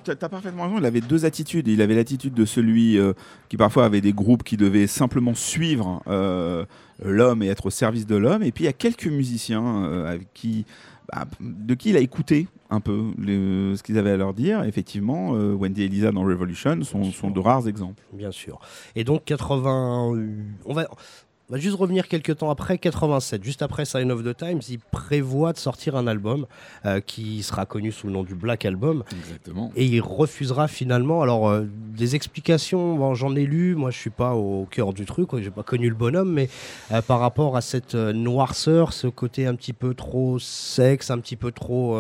tu 0.05 0.11
as 0.11 0.29
parfaitement 0.29 0.65
raison. 0.65 0.79
Il 0.79 0.85
avait 0.85 1.01
deux 1.01 1.25
attitudes. 1.25 1.67
Il 1.67 1.81
avait 1.81 1.95
l'attitude 1.95 2.35
de 2.35 2.45
celui 2.45 2.98
qui 3.49 3.57
parfois 3.57 3.85
avait 3.85 4.01
des 4.01 4.13
groupes 4.13 4.43
qui 4.43 4.57
devaient 4.57 4.87
simplement 4.87 5.35
suivre 5.35 6.03
l'homme 7.03 7.43
et 7.43 7.47
être 7.47 7.67
au 7.67 7.71
service 7.71 8.07
de 8.07 8.17
l'homme. 8.17 8.43
Et 8.43 8.53
puis 8.53 8.65
il 8.65 8.67
y 8.67 8.71
a 8.71 8.75
quelques 8.75 9.07
musiciens 9.07 9.85
euh, 9.85 10.19
qui, 10.35 10.65
bah, 11.13 11.27
de 11.41 11.75
qui 11.75 11.91
il 11.91 11.97
a 11.97 12.01
écouté 12.01 12.49
un 12.71 12.81
peu 12.81 13.13
ce 13.19 13.83
qu'ils 13.83 13.99
avaient 13.99 14.11
à 14.11 14.17
leur 14.17 14.35
dire. 14.35 14.65
effectivement, 14.65 15.35
euh, 15.35 15.55
Wendy 15.55 15.85
et 15.85 15.89
Lisa 15.89 16.13
dans 16.13 16.23
Revolution 16.23 16.83
sont, 16.83 17.05
sont, 17.13 17.31
de 17.31 17.41
rares 17.41 17.67
exemples. 17.67 18.03
Bien 18.13 18.31
sûr. 18.31 18.61
Et 18.95 19.05
donc 19.05 19.25
80, 19.25 20.13
on 20.67 20.75
va, 20.75 20.89
on 21.51 21.55
va 21.55 21.61
juste 21.61 21.77
revenir 21.77 22.09
quelques 22.09 22.37
temps 22.37 22.51
après, 22.51 22.77
87, 22.77 23.43
juste 23.43 23.63
après 23.63 23.87
Sign 23.87 24.13
of 24.13 24.23
the 24.23 24.37
Times, 24.37 24.61
il 24.69 24.79
prévoit 24.79 25.55
de 25.55 25.59
sortir 25.59 25.97
un 25.97 26.07
album 26.07 26.47
euh, 26.85 27.01
qui 27.01 27.43
sera 27.43 27.65
connu 27.65 27.91
sous 27.91 28.07
le 28.07 28.13
nom 28.13 28.23
du 28.23 28.35
Black 28.35 28.67
Album. 28.67 29.03
Exactement. 29.19 29.73
Et 29.75 29.87
il 29.87 30.01
refusera 30.01 30.69
finalement. 30.69 31.23
Alors, 31.23 31.49
euh, 31.49 31.65
des 31.65 32.17
explications, 32.17 33.15
j'en 33.15 33.35
ai 33.35 33.47
lu, 33.47 33.75
moi 33.75 33.91
je 33.91 33.97
suis 33.97 34.11
pas 34.11 34.35
au 34.35 34.67
cœur 34.71 34.93
du 34.93 35.07
truc, 35.07 35.31
j'ai 35.39 35.51
pas 35.51 35.63
connu 35.63 35.89
le 35.89 35.95
bonhomme, 35.95 36.31
mais 36.31 36.51
euh, 36.93 37.01
par 37.01 37.19
rapport 37.19 37.57
à 37.57 37.63
cette 37.63 37.95
noirceur, 37.95 38.93
ce 38.93 39.07
côté 39.07 39.47
un 39.47 39.55
petit 39.55 39.73
peu 39.73 39.95
trop 39.95 40.39
sexe, 40.39 41.11
un 41.11 41.19
petit 41.19 41.37
peu 41.37 41.51
trop 41.51 41.99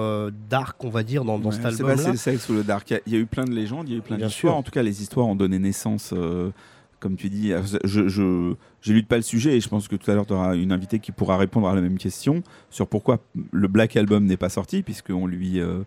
dark, 0.50 0.84
on 0.84 0.90
va 0.90 1.02
dire, 1.02 1.24
dans, 1.24 1.38
dans 1.38 1.52
cet 1.52 1.64
album-là. 1.64 1.96
C'est 1.96 2.10
le 2.10 2.16
sexe 2.18 2.48
ou 2.50 2.52
le 2.52 2.64
dark. 2.64 2.92
Il 3.06 3.12
y, 3.14 3.16
a 3.16 3.18
eu 3.18 3.26
plein 3.26 3.44
de 3.44 3.52
légendes, 3.52 3.88
il 3.88 3.92
y 3.92 3.94
a 3.94 3.98
eu 3.98 4.02
plein 4.02 4.18
d'histoires. 4.18 4.56
En 4.56 4.62
tout 4.62 4.72
cas, 4.72 4.82
les 4.82 5.00
histoires 5.00 5.26
ont 5.26 5.36
donné 5.36 5.58
naissance 5.58 6.12
comme 7.00 7.16
tu 7.16 7.28
dis, 7.28 7.52
je, 7.84 8.08
je 8.08 8.54
j'élude 8.82 9.06
pas 9.06 9.16
le 9.16 9.22
sujet 9.22 9.56
et 9.56 9.60
je 9.60 9.68
pense 9.68 9.88
que 9.88 9.96
tout 9.96 10.10
à 10.10 10.14
l'heure 10.14 10.26
tu 10.26 10.32
auras 10.32 10.56
une 10.56 10.72
invitée 10.72 10.98
qui 10.98 11.12
pourra 11.12 11.36
répondre 11.36 11.68
à 11.68 11.74
la 11.74 11.80
même 11.80 11.98
question 11.98 12.42
sur 12.70 12.86
pourquoi 12.86 13.18
le 13.52 13.68
Black 13.68 13.96
Album 13.96 14.24
n'est 14.24 14.36
pas 14.36 14.48
sorti, 14.48 14.82
puisqu'on 14.82 15.26
lui, 15.26 15.60
euh, 15.60 15.80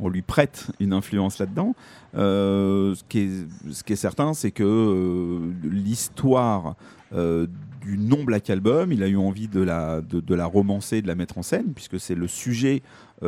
on 0.00 0.08
lui 0.08 0.22
prête 0.22 0.70
une 0.80 0.92
influence 0.92 1.38
là-dedans. 1.38 1.74
Euh, 2.14 2.94
ce, 2.94 3.02
qui 3.08 3.20
est, 3.20 3.72
ce 3.72 3.82
qui 3.82 3.92
est 3.92 3.96
certain, 3.96 4.34
c'est 4.34 4.50
que 4.50 4.64
euh, 4.64 5.52
l'histoire 5.62 6.76
du 7.10 7.96
non 7.96 8.22
Black 8.22 8.50
Album, 8.50 8.92
il 8.92 9.02
a 9.02 9.08
eu 9.08 9.16
envie 9.16 9.48
de 9.48 9.62
la, 9.62 10.02
de, 10.02 10.20
de 10.20 10.34
la 10.34 10.44
romancer, 10.44 11.00
de 11.00 11.06
la 11.06 11.14
mettre 11.14 11.38
en 11.38 11.42
scène, 11.42 11.72
puisque 11.74 11.98
c'est 11.98 12.14
le 12.14 12.28
sujet 12.28 12.82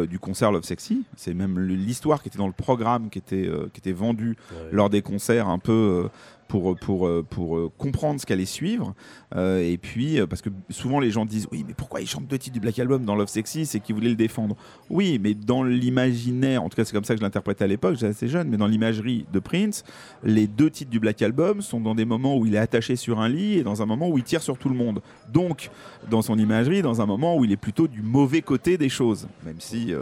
du 0.08 0.18
concert 0.18 0.52
Love 0.52 0.64
Sexy. 0.64 1.04
C'est 1.16 1.32
même 1.32 1.58
l'histoire 1.58 2.22
qui 2.22 2.28
était 2.28 2.38
dans 2.38 2.46
le 2.46 2.52
programme, 2.52 3.08
qui 3.08 3.18
était, 3.18 3.50
qui 3.72 3.80
était 3.80 3.92
vendu 3.92 4.36
lors 4.70 4.90
des 4.90 5.00
concerts, 5.00 5.48
un 5.48 5.58
peu 5.58 6.10
pour, 6.50 6.76
pour, 6.76 7.06
euh, 7.06 7.24
pour 7.28 7.56
euh, 7.56 7.70
comprendre 7.78 8.20
ce 8.20 8.26
qu'allait 8.26 8.44
suivre. 8.44 8.92
Euh, 9.36 9.60
et 9.60 9.78
puis, 9.78 10.18
parce 10.28 10.42
que 10.42 10.50
souvent 10.68 10.98
les 10.98 11.12
gens 11.12 11.24
disent 11.24 11.46
Oui, 11.52 11.64
mais 11.66 11.74
pourquoi 11.74 12.00
il 12.00 12.08
chante 12.08 12.26
deux 12.26 12.38
titres 12.38 12.54
du 12.54 12.60
Black 12.60 12.76
Album 12.80 13.04
dans 13.04 13.14
Love 13.14 13.28
Sexy? 13.28 13.66
C'est 13.66 13.78
qu'il 13.78 13.94
voulait 13.94 14.08
le 14.08 14.16
défendre. 14.16 14.56
Oui, 14.90 15.20
mais 15.22 15.34
dans 15.34 15.62
l'imaginaire, 15.62 16.64
en 16.64 16.68
tout 16.68 16.74
cas, 16.74 16.84
c'est 16.84 16.92
comme 16.92 17.04
ça 17.04 17.14
que 17.14 17.20
je 17.20 17.24
l'interprétais 17.24 17.62
à 17.62 17.68
l'époque, 17.68 17.94
j'étais 17.94 18.06
assez 18.06 18.26
jeune, 18.26 18.48
mais 18.48 18.56
dans 18.56 18.66
l'imagerie 18.66 19.26
de 19.32 19.38
Prince, 19.38 19.84
les 20.24 20.48
deux 20.48 20.70
titres 20.70 20.90
du 20.90 20.98
Black 20.98 21.22
Album 21.22 21.62
sont 21.62 21.78
dans 21.78 21.94
des 21.94 22.04
moments 22.04 22.36
où 22.36 22.46
il 22.46 22.56
est 22.56 22.58
attaché 22.58 22.96
sur 22.96 23.20
un 23.20 23.28
lit 23.28 23.58
et 23.58 23.62
dans 23.62 23.80
un 23.80 23.86
moment 23.86 24.08
où 24.08 24.18
il 24.18 24.24
tire 24.24 24.42
sur 24.42 24.58
tout 24.58 24.68
le 24.68 24.74
monde. 24.74 25.00
Donc, 25.32 25.70
dans 26.10 26.20
son 26.20 26.36
imagerie, 26.36 26.82
dans 26.82 27.00
un 27.00 27.06
moment 27.06 27.36
où 27.36 27.44
il 27.44 27.52
est 27.52 27.56
plutôt 27.56 27.86
du 27.86 28.02
mauvais 28.02 28.42
côté 28.42 28.76
des 28.76 28.88
choses, 28.88 29.28
même 29.44 29.60
si. 29.60 29.94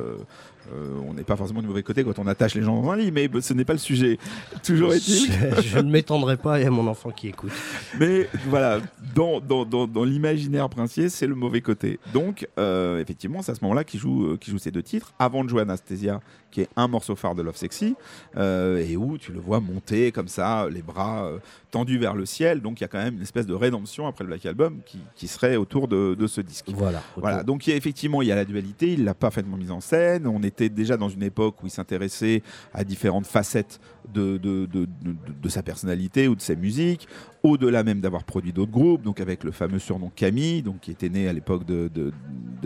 On 1.07 1.15
n'est 1.15 1.25
pas 1.25 1.37
forcément 1.37 1.61
du 1.61 1.69
mauvais 1.69 1.83
côté 1.83 2.05
quand 2.05 2.19
on 2.19 2.27
attache 2.27 2.55
les 2.55 2.63
gens 2.63 2.81
dans 2.81 2.91
un 2.91 2.97
lit, 2.97 3.11
mais 3.11 3.29
ce 3.41 3.55
n'est 3.55 3.65
pas 3.65 3.73
le 3.73 3.79
sujet. 3.79 4.19
Toujours 4.63 4.93
est-il. 4.93 5.31
Je, 5.63 5.79
ne 5.79 5.91
m'étendrai 5.91 6.37
pas, 6.37 6.61
il 6.61 6.65
y 6.65 6.67
a 6.67 6.71
mon 6.71 6.87
enfant 6.87 7.11
qui 7.11 7.29
écoute. 7.29 7.53
Mais 7.99 8.29
voilà, 8.49 8.81
dans, 9.15 9.41
dans, 9.41 10.05
l'imaginaire 10.05 10.69
princier, 10.69 11.09
c'est 11.09 11.27
le 11.27 11.35
mauvais 11.35 11.61
côté. 11.61 11.99
Donc, 12.13 12.49
euh, 12.59 13.01
effectivement, 13.01 13.43
c'est 13.43 13.53
à 13.53 13.55
ce 13.55 13.63
moment-là 13.63 13.85
qu'il 13.85 14.01
joue, 14.01 14.25
euh, 14.25 14.39
joue 14.47 14.59
ces 14.59 14.71
deux 14.71 14.83
titres, 14.83 15.13
avant 15.19 15.45
de 15.45 15.49
jouer 15.49 15.63
Anastasia, 15.63 16.21
qui 16.51 16.63
est 16.63 16.69
un 16.77 16.89
morceau 16.89 17.17
phare 17.17 17.35
de 17.35 17.43
Love 17.43 17.57
Sexy, 17.57 17.95
et 18.37 18.97
où 18.97 19.19
tu 19.19 19.33
le 19.33 19.41
vois 19.41 19.61
monter 19.61 20.13
comme 20.13 20.29
ça, 20.29 20.69
les 20.71 20.83
bras 20.83 21.31
tendus 21.71 21.99
vers 21.99 22.15
le 22.15 22.27
ciel. 22.27 22.61
Donc, 22.61 22.81
il 22.81 22.83
y 22.83 22.85
a 22.85 22.89
quand 22.89 23.03
même 23.03 23.17
une 23.17 23.23
espèce 23.23 23.47
de 23.47 23.55
rédemption 23.55 24.07
après 24.07 24.25
le 24.25 24.29
Black 24.29 24.47
Album 24.47 24.81
qui, 25.15 25.29
serait 25.29 25.57
autour 25.57 25.89
de, 25.89 26.27
ce 26.27 26.41
disque. 26.41 26.67
Voilà. 26.69 27.03
voilà. 27.17 27.43
Donc, 27.43 27.67
y 27.67 27.73
a, 27.73 27.77
effectivement, 27.77 28.23
il 28.23 28.29
y 28.29 28.33
a 28.33 28.37
la 28.37 28.45
dualité, 28.45 28.93
il 28.93 29.05
l'a 29.05 29.15
parfaitement 29.15 29.57
mise 29.57 29.71
en 29.71 29.81
scène. 29.81 30.27
On 30.27 30.43
est 30.43 30.63
déjà 30.63 30.97
dans 30.97 31.09
une 31.09 31.23
époque 31.23 31.63
où 31.63 31.67
il 31.67 31.71
s'intéressait 31.71 32.43
à 32.73 32.85
différentes 32.85 33.27
facettes 33.27 33.81
de, 34.13 34.37
de, 34.37 34.67
de, 34.67 35.49
sa 35.49 35.63
personnalité 35.63 36.29
ou 36.29 36.35
de 36.35 36.41
sa 36.41 36.55
musique, 36.55 37.09
au-delà 37.43 37.83
même 37.83 38.01
d'avoir 38.01 38.25
produit 38.25 38.53
d'autres 38.53 38.73
groupes, 38.73 39.03
donc 39.03 39.21
avec 39.21 39.45
le 39.45 39.51
fameux 39.51 39.79
surnom 39.79 40.11
Camille, 40.15 40.63
donc 40.63 40.81
qui 40.81 40.91
était 40.91 41.09
né 41.09 41.29
à 41.29 41.33
l'époque 41.33 41.65
de, 41.65 41.91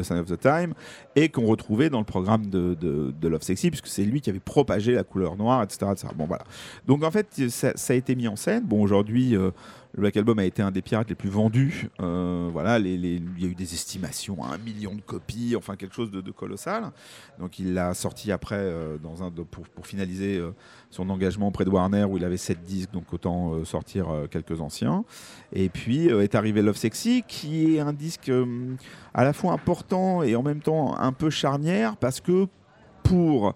Sign 0.03 0.19
of 0.19 0.27
the 0.27 0.39
Time, 0.39 0.75
et 1.17 1.29
qu'on 1.29 1.47
retrouvait 1.47 1.91
dans 1.91 1.99
le 1.99 2.05
programme 2.05 2.47
de, 2.47 3.13
Love 3.23 3.43
Sexy, 3.43 3.71
puisque 3.71 3.87
c'est 3.87 4.05
lui 4.05 4.21
qui 4.21 4.31
avait 4.31 4.41
propagé 4.41 4.93
la 4.93 5.05
couleur 5.05 5.37
noire, 5.37 5.63
etc. 5.63 5.87
Bon, 6.17 6.27
voilà. 6.27 6.45
Donc 6.87 7.05
en 7.05 7.11
fait, 7.11 7.49
ça, 7.49 7.73
a 7.89 7.95
été 7.95 8.15
mis 8.15 8.29
en 8.29 8.37
scène. 8.37 8.65
Bon, 8.65 8.83
aujourd'hui, 8.83 9.37
euh, 9.37 9.51
le 9.95 10.01
Black 10.01 10.17
Album 10.17 10.39
a 10.39 10.45
été 10.45 10.63
un 10.63 10.71
des 10.71 10.81
pirates 10.81 11.11
les 11.11 11.15
plus 11.15 11.29
vendus. 11.29 11.89
Euh, 12.01 12.49
voilà, 12.51 12.79
il 12.79 13.05
y 13.39 13.45
a 13.45 13.49
eu 13.49 13.55
des 13.55 13.75
estimations 13.75 14.43
à 14.43 14.55
un 14.55 14.59
million 14.59 14.95
de 14.95 15.03
copies, 15.03 15.55
enfin 15.55 15.77
quelque 15.77 15.95
chose 15.95 16.11
de, 16.11 16.31
colossal. 16.31 16.91
Donc 17.39 17.59
il 17.59 17.75
l'a 17.75 17.93
sorti 17.93 18.33
après 18.33 18.57
euh, 18.59 18.97
pour 19.51 19.87
finaliser 19.87 20.39
euh, 20.39 20.53
son 20.91 21.11
engagement 21.11 21.49
auprès 21.49 21.67
de 21.67 21.71
Warner 21.71 22.05
où 22.05 22.17
il 22.17 22.25
avait 22.25 22.39
7 22.39 22.65
disques, 22.65 22.91
donc 22.93 23.13
autant 23.13 23.65
sortir 23.65 24.07
quelques 24.31 24.61
anciens. 24.61 25.05
Et 25.53 25.69
puis 25.69 26.09
est 26.09 26.35
arrivé 26.35 26.63
Love 26.63 26.77
Sexy, 26.77 27.23
qui 27.29 27.77
est 27.77 27.81
un 27.81 27.93
disque 27.93 28.31
à 29.13 29.25
la 29.25 29.33
fois 29.35 29.53
important 29.53 30.23
et 30.23 30.37
en 30.37 30.43
même 30.43 30.61
temps 30.61 30.97
un 30.99 31.13
peu 31.13 31.29
charnière 31.29 31.97
parce 31.97 32.21
que 32.21 32.47
pour 33.03 33.55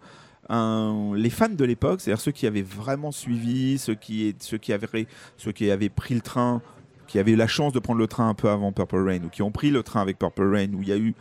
les 0.49 1.31
fans 1.31 1.49
de 1.49 1.65
l'époque, 1.65 2.01
c'est-à-dire 2.01 2.21
ceux 2.21 2.33
qui 2.33 2.47
avaient 2.47 2.63
vraiment 2.63 3.13
suivi, 3.13 3.79
ceux 3.79 3.95
qui, 3.95 4.35
avaient, 4.73 5.07
ceux 5.37 5.53
qui 5.53 5.71
avaient 5.71 5.89
pris 5.89 6.15
le 6.15 6.21
train, 6.21 6.63
qui 7.07 7.19
avaient 7.19 7.33
eu 7.33 7.37
la 7.37 7.47
chance 7.47 7.73
de 7.73 7.79
prendre 7.79 7.99
le 7.99 8.07
train 8.07 8.29
un 8.29 8.35
peu 8.35 8.49
avant 8.49 8.73
Purple 8.73 9.07
Rain, 9.07 9.25
ou 9.25 9.29
qui 9.29 9.43
ont 9.43 9.51
pris 9.51 9.71
le 9.71 9.83
train 9.83 10.01
avec 10.01 10.19
Purple 10.19 10.55
Rain, 10.55 10.73
où 10.75 10.83
il 10.83 10.89
y 10.89 10.93
a 10.93 10.97
eu 10.97 11.15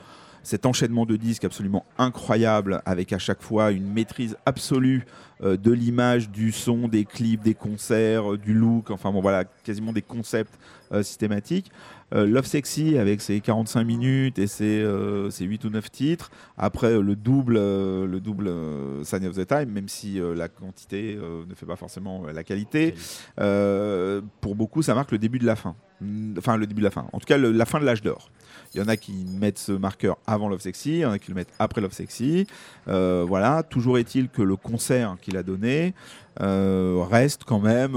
cet 0.46 0.68
enchaînement 0.68 1.06
de 1.06 1.16
disques 1.16 1.44
absolument 1.44 1.86
incroyable, 1.98 2.82
avec 2.86 3.12
à 3.14 3.18
chaque 3.18 3.42
fois 3.42 3.72
une 3.72 3.92
maîtrise 3.92 4.38
absolue 4.46 5.06
euh, 5.42 5.58
de 5.58 5.72
l'image, 5.72 6.30
du 6.30 6.52
son, 6.52 6.88
des 6.88 7.04
clips, 7.04 7.42
des 7.42 7.56
concerts, 7.56 8.34
euh, 8.34 8.38
du 8.38 8.54
look, 8.54 8.92
enfin 8.92 9.12
bon 9.12 9.22
voilà, 9.22 9.44
quasiment 9.64 9.92
des 9.92 10.04
concepts 10.04 10.54
euh, 10.92 11.04
systématiques. 11.04 11.72
Love 12.12 12.46
Sexy 12.46 12.98
avec 12.98 13.20
ses 13.20 13.42
45 13.42 13.84
minutes 13.84 14.40
et 14.40 14.48
ses, 14.48 14.86
ses, 15.32 15.44
8 15.44 15.66
ou 15.66 15.70
9 15.70 15.92
titres. 15.92 16.30
Après 16.56 17.02
le 17.02 17.16
double, 17.16 17.56
le 17.56 18.20
double 18.20 18.50
Sign 19.04 19.26
of 19.26 19.36
the 19.36 19.46
Time, 19.46 19.66
même 19.66 19.90
si 19.90 20.22
la 20.36 20.48
quantité 20.48 21.18
ne 21.18 21.54
fait 21.56 21.66
pas 21.66 21.76
forcément 21.76 22.24
la 22.28 22.44
qualité. 22.44 22.94
pour 23.36 24.56
beaucoup, 24.56 24.82
ça 24.82 24.94
marque 24.94 25.12
le 25.12 25.18
début 25.18 25.40
de 25.40 25.46
la 25.46 25.58
fin. 25.58 25.76
Enfin, 26.38 26.58
le 26.58 26.68
début 26.68 26.82
de 26.82 26.86
la 26.86 26.92
fin. 26.92 27.08
En 27.14 27.20
tout 27.20 27.26
cas, 27.26 27.38
le- 27.38 27.52
la 27.52 27.66
fin 27.66 27.80
de 27.80 27.86
l'âge 27.86 28.02
d'or. 28.02 28.30
Il 28.74 28.80
y 28.82 28.84
en 28.84 28.88
a 28.90 28.98
qui 28.98 29.14
mettent 29.40 29.58
ce 29.60 29.72
marqueur 29.72 30.18
avant 30.28 30.50
Love 30.50 30.60
Sexy, 30.60 30.90
il 30.96 31.00
y 31.00 31.06
en 31.06 31.12
a 31.12 31.20
qui 31.20 31.30
le 31.30 31.36
mettent 31.36 31.54
après 31.60 31.80
Love 31.80 31.94
Sexy. 31.94 32.46
Euh, 32.90 33.24
voilà. 33.26 33.64
Toujours 33.64 33.98
est-il 33.98 34.28
que 34.28 34.42
le 34.42 34.58
concert 34.58 35.16
qu'il 35.22 35.38
a 35.38 35.44
donné 35.44 35.94
euh, 36.42 37.02
reste 37.10 37.46
quand 37.46 37.60
même 37.62 37.96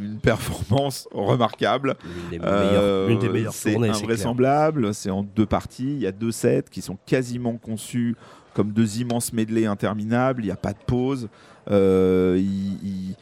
une 0.00 0.18
performance 0.18 1.06
remarquable. 1.12 1.96
L'une 2.04 2.30
des 2.30 2.38
meilleures, 2.38 2.82
Euh, 2.82 3.30
meilleures 3.32 3.52
c'est 3.52 3.74
invraisemblable. 4.04 4.94
C'est 4.94 5.10
en 5.10 5.22
deux 5.22 5.44
parties. 5.46 5.92
Il 5.92 6.00
y 6.00 6.06
a 6.06 6.12
deux 6.12 6.32
sets 6.32 6.64
qui 6.70 6.80
sont 6.80 6.96
quasiment 7.04 7.56
conçus 7.58 8.16
comme 8.54 8.72
deux 8.72 9.00
immenses 9.00 9.34
medley 9.34 9.66
interminables. 9.66 10.40
Il 10.42 10.46
n'y 10.46 10.50
a 10.52 10.56
pas 10.56 10.72
de 10.72 10.78
pause. 10.86 11.28
Euh, 11.70 12.36
il, 12.38 12.78
il- 12.82 13.16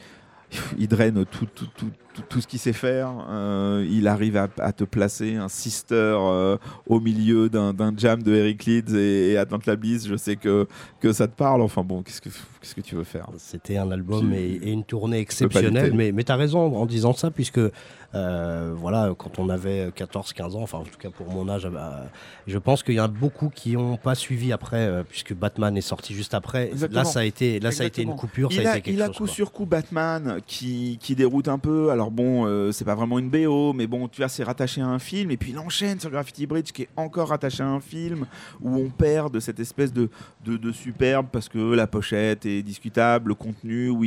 il 0.79 0.87
draine 0.87 1.25
tout, 1.27 1.47
tout, 1.53 1.67
tout, 1.77 1.91
tout, 2.23 2.41
ce 2.41 2.47
qu'il 2.47 2.59
sait 2.59 2.73
faire. 2.73 3.11
Euh, 3.29 3.87
il 3.91 4.09
arrive 4.09 4.37
à, 4.37 4.49
à 4.59 4.73
te 4.73 4.85
placer 4.85 5.37
un 5.37 5.49
sister 5.49 5.95
euh, 5.95 6.57
au 6.87 7.01
milieu 7.01 7.49
d'un 7.49 7.93
jam 7.97 8.23
de 8.23 8.35
Eric 8.35 8.65
Leeds 8.65 8.95
et, 8.95 9.33
et 9.33 9.37
Atlanta 9.39 9.77
Bliss. 9.77 10.07
Je 10.07 10.17
sais 10.17 10.37
que, 10.37 10.67
que 11.01 11.13
ça 11.13 11.27
te 11.27 11.35
parle. 11.35 11.63
Enfin 11.63 11.83
bon, 11.83 12.03
qu'est-ce 12.03 12.21
que, 12.21 12.29
qu'est-ce 12.29 12.75
que 12.75 12.81
tu 12.81 12.95
veux 12.95 13.05
faire? 13.05 13.29
C'était 13.39 13.77
un 13.77 13.91
album 13.91 14.33
et, 14.33 14.61
et 14.63 14.73
une 14.73 14.85
tournée 14.85 15.19
exceptionnelle. 15.19 15.93
Mais, 15.95 16.13
mais 16.13 16.25
tu 16.25 16.33
as 16.33 16.37
raison 16.37 16.77
en 16.77 16.87
disant 16.87 17.13
ça, 17.13 17.31
puisque 17.31 17.61
euh, 18.15 18.73
voilà, 18.77 19.13
quand 19.19 19.39
on 19.39 19.49
avait 19.49 19.89
14-15 19.89 20.57
ans, 20.57 20.63
enfin 20.63 20.79
en 20.79 20.85
tout 20.85 20.99
cas 20.99 21.11
pour 21.11 21.29
mon 21.31 21.49
âge, 21.49 21.67
bah, 21.67 22.05
je 22.47 22.59
pense 22.59 22.83
qu'il 22.83 22.95
y 22.95 23.01
en 23.01 23.05
a 23.05 23.09
beaucoup 23.09 23.49
qui 23.49 23.73
n'ont 23.73 23.97
pas 23.97 24.15
suivi 24.15 24.53
après, 24.53 25.03
puisque 25.09 25.35
Batman 25.35 25.77
est 25.77 25.81
sorti 25.81 26.15
juste 26.15 26.35
après. 26.35 26.69
Exactement. 26.69 27.01
Là, 27.03 27.05
ça 27.05 27.21
a 27.21 27.25
été, 27.25 27.59
là, 27.59 27.73
ça 27.73 27.83
a 27.83 27.87
été 27.87 28.03
une 28.03 28.15
coupure, 28.15 28.53
ça 28.53 28.61
il 28.61 28.67
a 28.67 28.71
a, 28.71 28.77
été 28.77 28.83
quelque 28.83 28.95
il 28.95 29.03
a 29.03 29.07
chose. 29.07 29.17
coup 29.17 29.25
quoi. 29.25 29.35
sur 29.35 29.53
coup 29.53 29.67
Batman 29.67 30.41
qui, 30.47 30.99
qui 31.01 31.17
déroute 31.17 31.49
un 31.49 31.59
peu. 31.59 31.91
Alors 31.91 32.04
bon, 32.11 32.47
euh, 32.47 32.73
c'est 32.73 32.85
pas 32.85 32.95
vraiment 32.95 33.19
une 33.19 33.29
BO, 33.29 33.73
mais 33.73 33.87
bon, 33.87 34.09
tu 34.09 34.21
vois, 34.21 34.29
c'est 34.29 34.45
rattaché 34.45 34.81
à 34.81 34.87
un 34.87 34.99
film. 34.99 35.31
Et 35.31 35.37
puis 35.37 35.51
il 35.51 35.59
enchaîne 35.59 36.01
sur 36.01 36.11
Graffiti 36.11 36.47
Bridge 36.47 36.73
qui 36.73 36.83
est 36.83 36.89
encore 36.97 37.29
rattaché 37.29 37.63
à 37.63 37.69
un 37.69 37.81
film 37.81 38.27
où 38.61 38.77
on 38.77 38.91
perd 38.91 39.33
de 39.33 39.41
cette 39.41 39.61
espèce 39.61 39.93
de, 39.93 40.09
superbe 40.73 41.27
parce 41.31 41.49
que 41.49 41.75
la 41.75 41.87
pochette 41.87 42.47
est 42.47 42.63
discutable, 42.63 43.29
le 43.29 43.35
contenu, 43.35 43.89
où, 43.89 44.03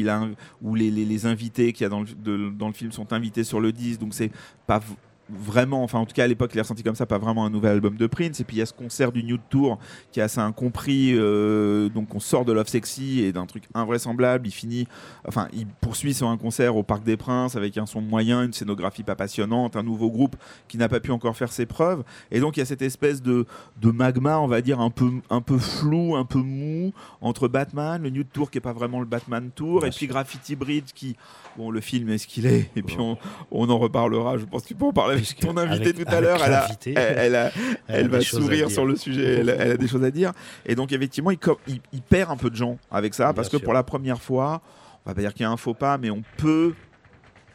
les, 0.76 1.26
invités 1.26 1.74
qu'il 1.74 1.84
y 1.84 1.86
a 1.86 1.90
dans 1.90 2.02
le, 2.02 2.52
dans 2.52 2.68
le 2.68 2.74
film 2.74 2.92
sont 2.92 3.12
invités 3.14 3.44
sur 3.44 3.60
le 3.60 3.72
disque. 3.72 4.00
Donc 4.00 4.14
c'est 4.14 4.32
pas 4.66 4.82
vraiment, 5.30 5.84
enfin 5.84 6.00
en 6.00 6.06
tout 6.06 6.14
cas 6.14 6.24
à 6.24 6.28
l'époque 6.28 6.52
il 6.54 6.58
est 6.58 6.62
ressenti 6.62 6.84
comme 6.84 6.96
ça, 6.96 7.06
pas 7.06 7.18
vraiment 7.18 7.46
un 7.46 7.50
nouvel 7.50 7.72
album 7.72 7.96
de 7.96 8.08
Prince. 8.08 8.40
Et 8.40 8.44
puis 8.44 8.58
il 8.58 8.60
y 8.60 8.62
a 8.62 8.66
ce 8.66 8.74
concert 8.74 9.12
du 9.12 9.24
Nude 9.24 9.42
Tour 9.50 9.78
qui 10.12 10.20
est 10.20 10.24
assez 10.24 10.40
incompris. 10.40 11.14
euh, 11.14 11.90
donc 11.90 12.14
on 12.16 12.20
sort 12.20 12.46
de 12.46 12.52
Love 12.52 12.68
Sexy 12.68 13.22
et 13.22 13.32
d'un 13.32 13.46
truc 13.46 13.64
invraisemblable. 13.74 14.48
Il 14.48 14.52
finit, 14.52 14.88
enfin 15.28 15.48
il 15.54 15.68
poursuit 15.68 16.14
sur 16.14 16.28
un 16.28 16.38
concert 16.38 16.76
au 16.76 16.84
Parc 16.84 17.04
des 17.04 17.18
Princes 17.18 17.56
avec 17.56 17.78
un 17.78 17.86
son 17.86 18.02
moyen, 18.02 18.44
une 18.44 18.54
scénographie 18.54 19.04
pas 19.04 19.16
passionnante, 19.16 19.76
un 19.76 19.84
nouveau 19.84 20.10
groupe 20.10 20.36
qui 20.68 20.78
n'a 20.78 20.90
pas 20.90 21.00
pu 21.00 21.12
encore 21.12 21.38
faire 21.38 21.52
ses 21.52 21.66
preuves. 21.66 22.04
Et 22.32 22.40
donc 22.40 22.58
il 22.58 22.62
y 22.62 22.64
a 22.64 22.66
cette 22.66 22.82
espèce 22.82 23.22
de, 23.22 23.46
de 23.82 23.92
magma, 23.92 24.40
on 24.40 24.48
va 24.48 24.62
dire 24.62 24.80
un 24.80 24.90
peu, 24.90 25.12
un 25.30 25.42
peu 25.42 25.58
flou, 25.58 26.16
un 26.16 26.26
peu 26.26 26.40
mou 26.40 26.94
entre 27.22 27.48
Batman, 27.48 28.02
le 28.02 28.10
Nude 28.10 28.28
Tour 28.34 28.52
qui 28.52 28.58
est 28.58 28.62
pas 28.62 28.74
vraiment 28.74 29.00
le 29.00 29.06
Batman 29.06 29.52
Tour, 29.56 29.86
et 29.86 29.90
puis. 29.92 30.08
Graffiti 30.08 30.56
Bridge 30.56 30.94
qui, 30.96 31.16
bon 31.58 31.70
le 31.70 31.82
film 31.82 32.10
est 32.10 32.18
ce 32.18 32.28
qu'il 32.28 32.46
est. 32.46 32.72
Et 32.76 32.82
puis 32.82 32.96
on, 32.98 33.18
on 33.52 33.70
en 33.70 33.78
reparlera. 33.78 34.38
Je 34.38 34.46
pense 34.46 34.64
que 34.64 34.70
tu 34.70 34.76
peux 34.76 34.86
en 34.86 34.94
parler 34.94 35.17
avec 35.18 35.40
ton 35.40 35.58
invité 35.58 35.90
avec- 35.90 36.06
tout 36.06 36.16
à 36.16 36.22
l'heure. 36.22 36.40
Elle, 36.44 36.54
a- 36.54 36.62
l'invité, 36.62 36.94
elle, 36.96 37.18
elle 37.18 37.36
a- 37.36 37.52
elle 37.88 37.96
a 37.96 37.98
elle 38.00 38.04
des 38.10 38.18
va 38.18 38.22
sourire 38.22 38.70
sur 38.72 38.86
le 38.86 38.96
sujet. 38.96 39.40
Elle, 39.40 39.50
a 39.50 39.78
des 39.78 39.88
choses 39.88 40.04
à 40.04 40.12
dire. 40.12 40.32
Et 40.66 40.76
donc 40.76 40.92
effectivement, 40.92 41.32
il, 41.32 41.38
co- 41.38 41.60
il- 41.68 41.82
il 41.94 42.02
perd 42.02 42.32
un 42.32 42.38
peu 42.38 42.50
de 42.50 42.56
gens 42.56 42.78
avec 42.92 43.14
ça 43.14 43.26
Bien 43.26 43.34
parce 43.34 43.50
que 43.50 43.58
pour 43.58 43.74
la 43.74 43.84
première 43.84 44.22
fois, 44.22 44.62
on 45.06 45.10
va 45.10 45.16
pas 45.16 45.22
dire 45.22 45.34
qu'il 45.34 45.44
y 45.44 45.46
a 45.46 45.52
un 45.52 45.58
faux 45.58 45.74
pas, 45.74 45.98
mais 45.98 46.10
on 46.10 46.24
peut 46.38 46.74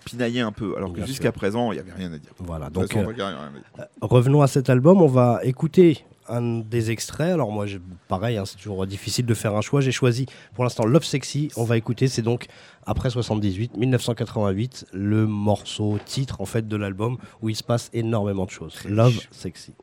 pinailler 0.05 0.41
un 0.41 0.53
peu. 0.53 0.75
Alors 0.77 0.93
que 0.93 1.05
jusqu'à 1.07 1.31
présent, 1.33 1.71
il 1.73 1.77
n'y 1.77 1.81
avait 1.81 1.93
rien 1.93 2.13
à 2.13 2.19
dire. 2.19 2.33
Voilà, 2.39 2.71
donc 2.71 2.89
façon, 2.93 3.09
euh, 3.79 3.85
revenons 4.01 4.43
à 4.43 4.47
cet 4.49 4.69
album. 4.71 5.01
On 5.01 5.07
va 5.07 5.41
écouter 5.45 6.05
un 6.33 6.59
des 6.61 6.91
extraits. 6.91 7.33
Alors 7.33 7.53
moi, 7.53 7.67
je- 7.67 7.79
pareil, 8.09 8.37
hein, 8.37 8.45
c'est 8.47 8.57
toujours 8.57 8.87
difficile 8.87 9.27
de 9.27 9.35
faire 9.35 9.55
un 9.55 9.61
choix. 9.61 9.81
J'ai 9.81 9.93
choisi 9.93 10.27
pour 10.55 10.65
l'instant 10.65 10.85
Love 10.85 11.05
Sexy. 11.05 11.51
On 11.57 11.65
va 11.65 11.77
écouter. 11.77 12.09
C'est 12.09 12.23
donc 12.23 12.47
après 12.87 13.11
78, 13.11 13.77
1988, 13.77 14.87
le 14.93 15.27
morceau 15.27 15.99
titre 16.05 16.41
en 16.41 16.47
fait 16.47 16.67
de 16.67 16.77
l'album 16.77 17.19
où 17.43 17.49
il 17.49 17.57
se 17.57 17.63
passe 17.63 17.91
énormément 17.93 18.47
de 18.47 18.51
choses. 18.51 18.79
Love 18.85 19.21
Sexy. 19.31 19.75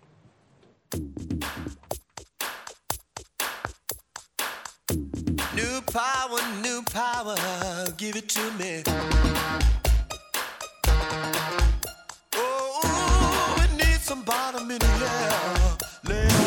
New 5.56 5.82
power, 5.92 6.40
new 6.64 6.82
power, 6.92 7.36
give 7.98 8.16
it 8.16 8.28
to 8.30 8.42
me. 8.58 8.84
Oh, 12.36 13.62
it 13.64 13.72
needs 13.78 14.04
some 14.04 14.24
bottom 14.24 14.72
in 14.72 14.80
the 14.80 14.86
air. 14.86 16.39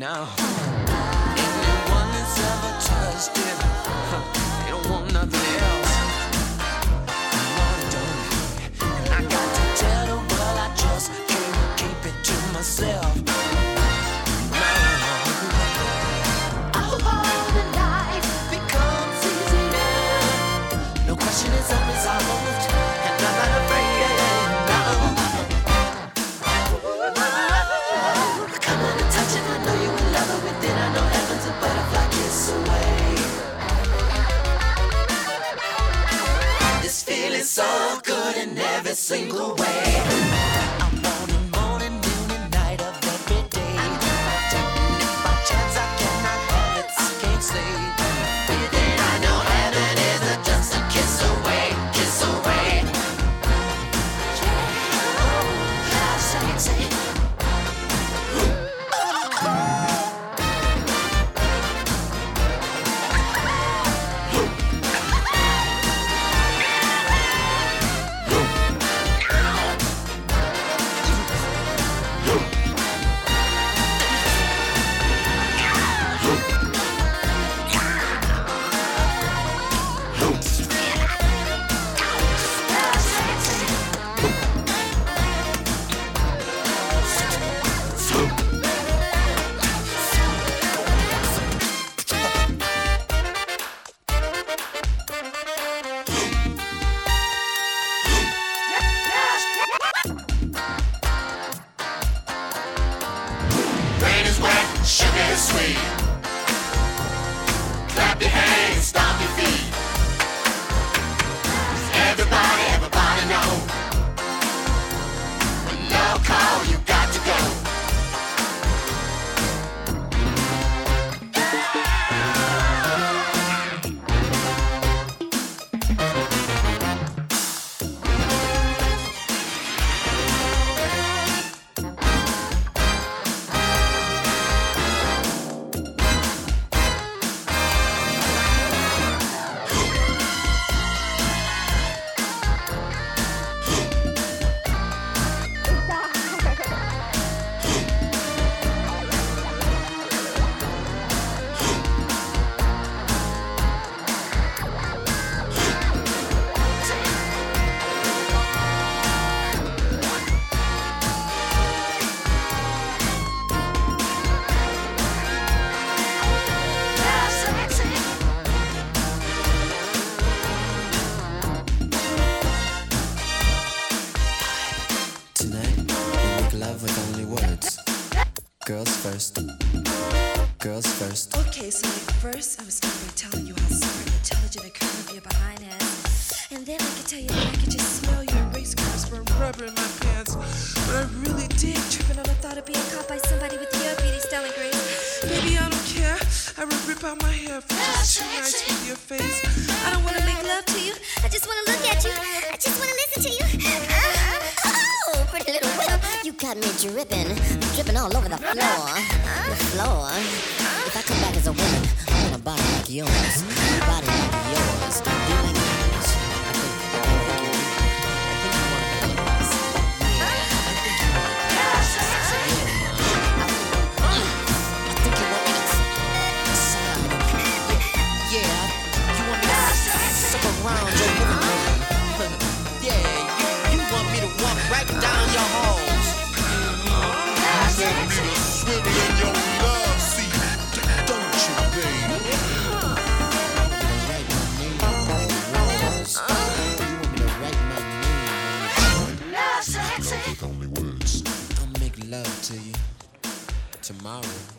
Now. 0.00 0.49
So 37.50 37.98
good 38.04 38.36
in 38.36 38.56
every 38.56 38.94
single 38.94 39.56
way. 39.56 40.19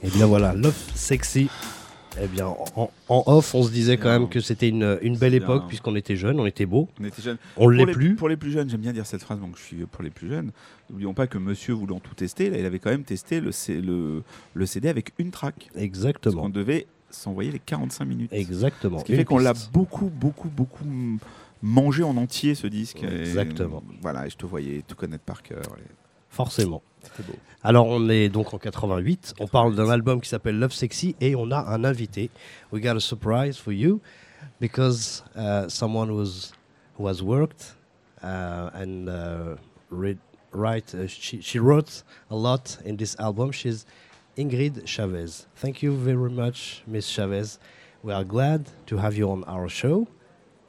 Et 0.03 0.09
bien 0.09 0.25
voilà, 0.25 0.53
Love 0.53 0.75
Sexy. 0.95 1.49
Eh 2.21 2.27
bien, 2.27 2.47
en, 2.47 2.91
en 3.07 3.23
off, 3.27 3.55
on 3.55 3.63
se 3.63 3.71
disait 3.71 3.97
quand 3.97 4.09
même 4.09 4.27
que 4.27 4.41
c'était 4.41 4.67
une, 4.67 4.97
une 5.01 5.15
belle 5.17 5.33
époque 5.33 5.63
puisqu'on 5.69 5.95
était 5.95 6.17
jeunes, 6.17 6.39
on 6.41 6.45
était 6.45 6.65
beaux. 6.65 6.89
On 6.99 7.05
était 7.05 7.21
jeunes. 7.21 7.37
On 7.55 7.69
l'est 7.69 7.85
plus. 7.85 8.15
Pour 8.15 8.27
les 8.27 8.35
plus 8.35 8.51
jeunes, 8.51 8.69
j'aime 8.69 8.81
bien 8.81 8.91
dire 8.91 9.05
cette 9.05 9.21
phrase, 9.21 9.39
donc 9.39 9.55
je 9.57 9.61
suis 9.61 9.77
pour 9.85 10.03
les 10.03 10.09
plus 10.09 10.27
jeunes. 10.27 10.51
N'oublions 10.89 11.13
pas 11.13 11.27
que 11.27 11.37
monsieur 11.37 11.73
voulant 11.73 11.99
tout 12.01 12.13
tester, 12.13 12.49
là, 12.49 12.57
il 12.57 12.65
avait 12.65 12.79
quand 12.79 12.89
même 12.89 13.03
testé 13.03 13.39
le, 13.39 13.51
C- 13.53 13.79
le, 13.79 14.23
le 14.53 14.65
CD 14.65 14.89
avec 14.89 15.13
une 15.19 15.31
track. 15.31 15.69
Parce 15.73 15.83
Exactement. 15.83 16.41
qu'on 16.43 16.49
devait 16.49 16.85
s'envoyer 17.09 17.51
les 17.51 17.59
45 17.59 18.05
minutes. 18.05 18.33
Exactement. 18.33 18.99
Ce 18.99 19.05
qui 19.05 19.13
Une 19.13 19.19
fait 19.19 19.25
qu'on 19.25 19.39
l'a 19.39 19.53
beaucoup, 19.71 20.09
beaucoup, 20.09 20.49
beaucoup 20.49 20.85
mangé 21.61 22.03
en 22.03 22.17
entier 22.17 22.55
ce 22.55 22.67
disque. 22.67 23.03
Et, 23.03 23.07
Exactement. 23.21 23.83
voilà, 24.01 24.27
et 24.27 24.29
je 24.29 24.35
te 24.37 24.45
voyais 24.45 24.83
tout 24.85 24.95
connaître 24.95 25.23
par 25.23 25.41
cœur. 25.43 25.61
et 25.77 25.91
Forcément. 26.29 26.81
Alors, 27.63 27.87
on 27.87 28.09
est 28.09 28.29
donc 28.29 28.53
en 28.53 28.57
88. 28.57 29.35
On 29.39 29.47
parle 29.47 29.75
d'un 29.75 29.89
album 29.89 30.19
qui 30.21 30.29
s'appelle 30.29 30.57
Love 30.57 30.73
Sexy 30.73 31.15
et 31.21 31.35
on 31.35 31.51
a 31.51 31.59
un 31.59 31.83
invité. 31.83 32.29
We 32.71 32.81
got 32.81 32.95
a 32.95 32.99
surprise 32.99 33.57
for 33.57 33.71
you 33.71 34.01
because 34.59 35.23
uh, 35.35 35.67
someone 35.69 36.11
was 36.11 36.53
who 36.97 37.07
has 37.07 37.21
worked 37.21 37.75
uh, 38.23 38.69
and 38.73 39.07
uh, 39.09 39.55
read, 39.89 40.17
write. 40.51 40.93
Uh, 40.93 41.07
she 41.07 41.59
wrote 41.59 42.03
a 42.29 42.35
lot 42.35 42.77
in 42.85 42.97
this 42.97 43.15
album. 43.19 43.51
She's 43.51 43.85
Ingrid 44.37 44.87
Chavez. 44.87 45.47
Thank 45.55 45.83
you 45.83 45.95
very 45.95 46.29
much, 46.29 46.83
Miss 46.87 47.07
Chavez. 47.07 47.59
We 48.03 48.13
are 48.13 48.23
glad 48.23 48.69
to 48.87 48.97
have 48.97 49.15
you 49.15 49.29
on 49.29 49.43
our 49.43 49.69
show. 49.69 50.07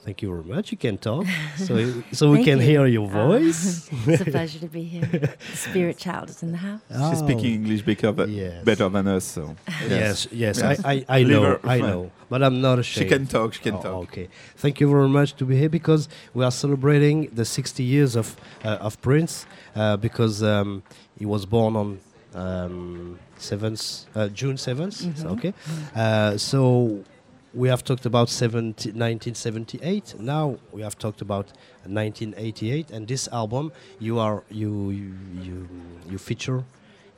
Thank 0.04 0.20
you 0.20 0.30
very 0.32 0.56
much. 0.56 0.72
You 0.72 0.78
can 0.78 0.98
talk, 0.98 1.24
so 1.56 2.02
so 2.10 2.30
we 2.32 2.42
can 2.42 2.58
you. 2.58 2.64
hear 2.70 2.86
your 2.86 3.06
Uh, 3.06 3.26
voice. 3.28 3.88
it's 4.06 4.20
a 4.22 4.24
pleasure 4.24 4.58
to 4.58 4.66
be 4.66 4.82
here. 4.82 5.06
The 5.06 5.56
spirit 5.56 5.96
child 5.96 6.28
is 6.28 6.42
in 6.42 6.50
the 6.50 6.58
house. 6.58 6.80
She's 6.88 7.22
Oh. 7.22 7.24
speaking 7.26 7.54
English 7.62 7.82
better, 7.82 8.26
Yes. 8.28 8.64
better 8.64 8.88
than 8.88 9.06
us. 9.06 9.24
So. 9.24 9.54
Yes, 9.88 10.26
yes, 10.32 10.58
Yes. 10.58 10.80
I, 10.84 10.92
I, 10.94 11.18
I 11.20 11.22
know, 11.22 11.58
I 11.62 11.78
know, 11.78 12.10
but 12.28 12.42
I'm 12.42 12.60
not 12.60 12.78
ashamed. 12.80 13.04
She 13.10 13.16
can 13.16 13.26
talk, 13.28 13.54
she 13.54 13.62
can 13.62 13.74
Oh, 13.74 13.82
talk. 13.82 14.02
Okay, 14.10 14.26
thank 14.56 14.80
you 14.80 14.88
very 14.90 15.08
much 15.08 15.36
to 15.36 15.44
be 15.44 15.54
here 15.56 15.68
because 15.70 16.08
we 16.34 16.42
are 16.44 16.50
celebrating 16.64 17.28
the 17.32 17.44
60 17.44 17.84
years 17.84 18.16
of 18.16 18.34
uh, 18.64 18.86
of 18.86 19.00
Prince 19.02 19.46
uh, 19.76 19.96
because 19.96 20.42
um, 20.42 20.82
he 21.18 21.26
was 21.26 21.46
born 21.46 21.76
on 21.76 21.98
um, 22.34 23.18
7th, 23.38 24.06
uh, 24.16 24.28
June 24.38 24.56
7th. 24.56 24.96
so, 25.18 25.28
okay, 25.28 25.52
uh, 25.94 26.36
so 26.36 27.04
we 27.54 27.68
have 27.68 27.84
talked 27.84 28.06
about 28.06 28.28
70, 28.28 28.90
1978. 28.90 30.18
Now 30.18 30.58
we 30.72 30.82
have 30.82 30.98
talked 30.98 31.20
about 31.20 31.46
1988, 31.84 32.90
and 32.90 33.06
this 33.06 33.28
album 33.28 33.72
you 33.98 34.18
are 34.18 34.42
you 34.50 34.90
you 34.90 35.14
you, 35.42 35.68
you 36.08 36.18
feature 36.18 36.64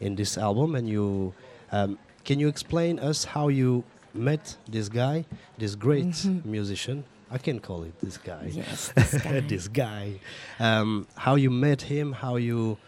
in 0.01 0.17
this 0.17 0.37
album, 0.37 0.75
and 0.75 0.89
you 0.89 1.35
um, 1.73 1.99
can 2.25 2.39
you 2.39 2.49
explain 2.49 2.99
us 2.99 3.25
how 3.25 3.49
you 3.49 3.85
met 4.13 4.57
this 4.69 4.89
guy, 4.89 5.25
this 5.59 5.75
great 5.75 6.25
musician? 6.45 7.05
I 7.31 7.39
can 7.39 7.59
call 7.59 7.83
it 7.85 7.99
this 8.01 8.17
guy. 8.17 8.51
Yes, 8.53 8.93
this 8.95 9.15
guy. 9.23 9.41
this 9.41 9.69
guy. 9.69 10.21
Um, 10.61 11.07
how 11.17 11.37
you 11.37 11.51
met 11.51 11.83
him, 11.83 12.13
how 12.13 12.37
you 12.37 12.79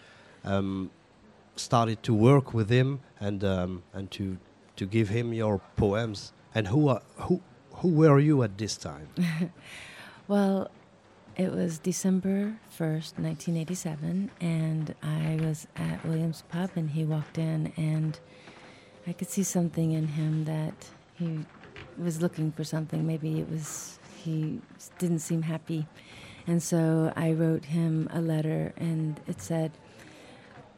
um, 0.44 0.90
started 1.56 2.02
to 2.04 2.14
work 2.14 2.54
with 2.54 2.70
him, 2.70 3.00
and 3.20 3.42
um, 3.44 3.82
and 3.92 4.10
to 4.12 4.36
to 4.76 4.86
give 4.86 5.08
him 5.08 5.32
your 5.32 5.60
poems. 5.76 6.32
And 6.56 6.68
who 6.68 6.88
are, 6.88 7.02
who 7.16 7.42
who 7.74 7.88
were 7.88 8.18
you 8.18 8.42
at 8.42 8.56
this 8.56 8.78
time? 8.78 9.08
Well, 10.28 10.72
it 11.36 11.52
was 11.52 11.78
December 11.78 12.58
1st, 12.76 13.22
1987, 13.22 14.32
and 14.40 14.92
I 15.00 15.38
was 15.40 15.68
at 15.76 16.04
Williams 16.04 16.42
Pub, 16.48 16.70
and 16.74 16.90
he 16.90 17.04
walked 17.04 17.38
in, 17.38 17.72
and 17.76 18.18
I 19.06 19.12
could 19.12 19.30
see 19.30 19.44
something 19.44 19.92
in 19.92 20.08
him 20.08 20.46
that 20.46 20.88
he 21.14 21.44
was 21.96 22.20
looking 22.20 22.50
for 22.50 22.64
something. 22.64 23.06
Maybe 23.06 23.38
it 23.38 23.48
was 23.48 24.00
he 24.24 24.60
didn't 24.98 25.20
seem 25.20 25.42
happy. 25.42 25.86
And 26.44 26.60
so 26.60 27.12
I 27.14 27.30
wrote 27.30 27.66
him 27.66 28.08
a 28.12 28.20
letter, 28.20 28.72
and 28.76 29.20
it 29.28 29.40
said, 29.40 29.70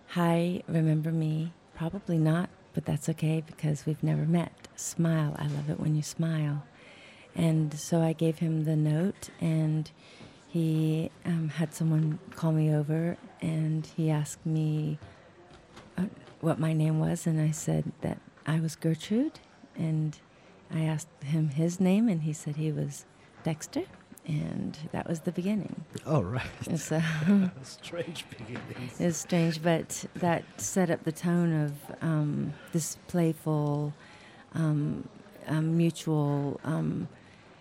Hi, 0.09 0.63
remember 0.69 1.11
me? 1.11 1.55
Probably 1.75 2.19
not, 2.19 2.51
but 2.75 2.85
that's 2.85 3.09
okay 3.09 3.43
because 3.47 3.87
we've 3.87 4.03
never 4.03 4.27
met. 4.27 4.68
Smile. 4.79 5.35
I 5.39 5.47
love 5.49 5.69
it 5.71 5.81
when 5.81 5.95
you 5.97 6.03
smile. 6.03 6.65
And 7.35 7.75
so 7.75 8.01
I 8.01 8.13
gave 8.13 8.39
him 8.39 8.65
the 8.65 8.77
note, 8.77 9.31
and 9.41 9.91
he 10.49 11.11
um, 11.25 11.49
had 11.51 11.75
someone 11.75 12.19
call 12.37 12.53
me 12.53 12.73
over, 12.75 13.17
and 13.41 13.87
he 13.97 14.11
asked 14.11 14.45
me 14.47 14.99
uh, 15.97 16.05
what 16.41 16.59
my 16.59 16.73
name 16.73 16.99
was, 17.01 17.27
and 17.27 17.41
I 17.41 17.51
said 17.51 17.93
that 18.01 18.19
I 18.47 18.61
was 18.61 18.77
Gertrude, 18.77 19.41
and 19.77 20.17
I 20.73 20.81
asked 20.83 21.09
him 21.25 21.51
his 21.51 21.81
name, 21.81 22.09
and 22.09 22.23
he 22.23 22.33
said 22.33 22.57
he 22.57 22.73
was 22.73 23.05
Dexter, 23.45 23.83
and 24.27 24.77
that 24.93 25.09
was 25.09 25.21
the 25.21 25.33
beginning. 25.33 25.85
All 26.07 26.25
right. 26.25 26.43
So 26.77 27.01
Strange 27.63 28.25
beginnings. 28.31 29.01
it's 29.01 29.19
strange, 29.19 29.63
but 29.63 30.05
that 30.17 30.45
set 30.61 30.91
up 30.91 31.05
the 31.05 31.13
tone 31.13 31.53
of 31.53 31.73
um, 32.03 32.53
this 32.73 32.97
playful, 33.07 33.93
um, 34.55 35.09
um, 35.47 35.77
mutual, 35.77 36.61
um, 36.65 37.09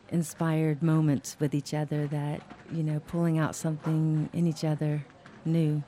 inspired 0.09 0.81
moments 0.81 1.37
with 1.39 1.53
each 1.53 1.73
other. 1.73 2.07
That 2.07 2.41
you 2.71 2.83
know, 2.83 2.99
pulling 3.07 3.37
out 3.37 3.55
something 3.55 4.29
in 4.33 4.47
each 4.47 4.63
other 4.63 5.05
new. 5.45 5.83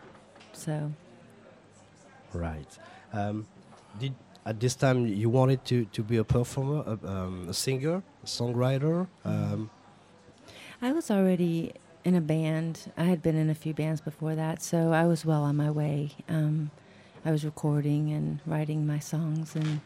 So 0.53 0.91
Right. 2.33 2.77
Um, 3.13 3.47
did 3.97 4.13
at 4.45 4.59
this 4.59 4.75
time 4.75 5.07
you 5.07 5.29
wanted 5.29 5.65
to, 5.65 5.85
to 5.85 6.03
be 6.03 6.17
a 6.17 6.23
performer, 6.23 6.83
a, 6.85 7.07
um, 7.07 7.47
a 7.49 7.53
singer, 7.53 8.03
a 8.23 8.25
songwriter? 8.25 9.07
Um, 9.25 9.69
I 10.81 10.91
was 10.91 11.11
already 11.11 11.73
in 12.05 12.15
a 12.15 12.21
band. 12.21 12.91
I 12.97 13.03
had 13.03 13.21
been 13.21 13.35
in 13.35 13.49
a 13.49 13.55
few 13.55 13.73
bands 13.73 14.01
before 14.01 14.35
that, 14.35 14.61
so 14.61 14.93
I 14.93 15.05
was 15.05 15.25
well 15.25 15.43
on 15.43 15.57
my 15.57 15.69
way. 15.69 16.11
Um, 16.29 16.71
I 17.25 17.31
was 17.31 17.43
recording 17.43 18.11
and 18.11 18.39
writing 18.45 18.87
my 18.87 18.99
songs 18.99 19.55
and 19.55 19.81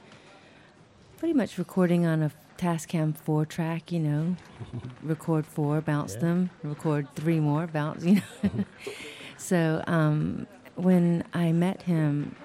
pretty 1.23 1.33
much 1.37 1.57
recording 1.57 2.05
on 2.05 2.21
a 2.21 2.29
Tascam 2.57 3.15
4 3.15 3.45
track, 3.45 3.93
you 3.93 3.99
know. 4.01 4.35
record 5.03 5.45
four, 5.45 5.79
bounce 5.79 6.15
Yeah. 6.15 6.19
them, 6.19 6.49
record 6.63 7.07
three 7.15 7.39
more, 7.39 7.65
bounce, 7.65 8.03
you 8.03 8.15
know. 8.15 8.65
so 9.37 9.81
um, 9.87 10.47
when 10.75 11.23
I 11.33 11.53
met 11.53 11.83
him 11.83 12.35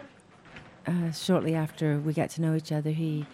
uh, 0.86 1.10
shortly 1.10 1.56
after 1.56 1.98
we 1.98 2.12
got 2.12 2.30
to 2.30 2.40
know 2.40 2.54
each 2.54 2.70
other, 2.70 2.90
he 2.90 3.26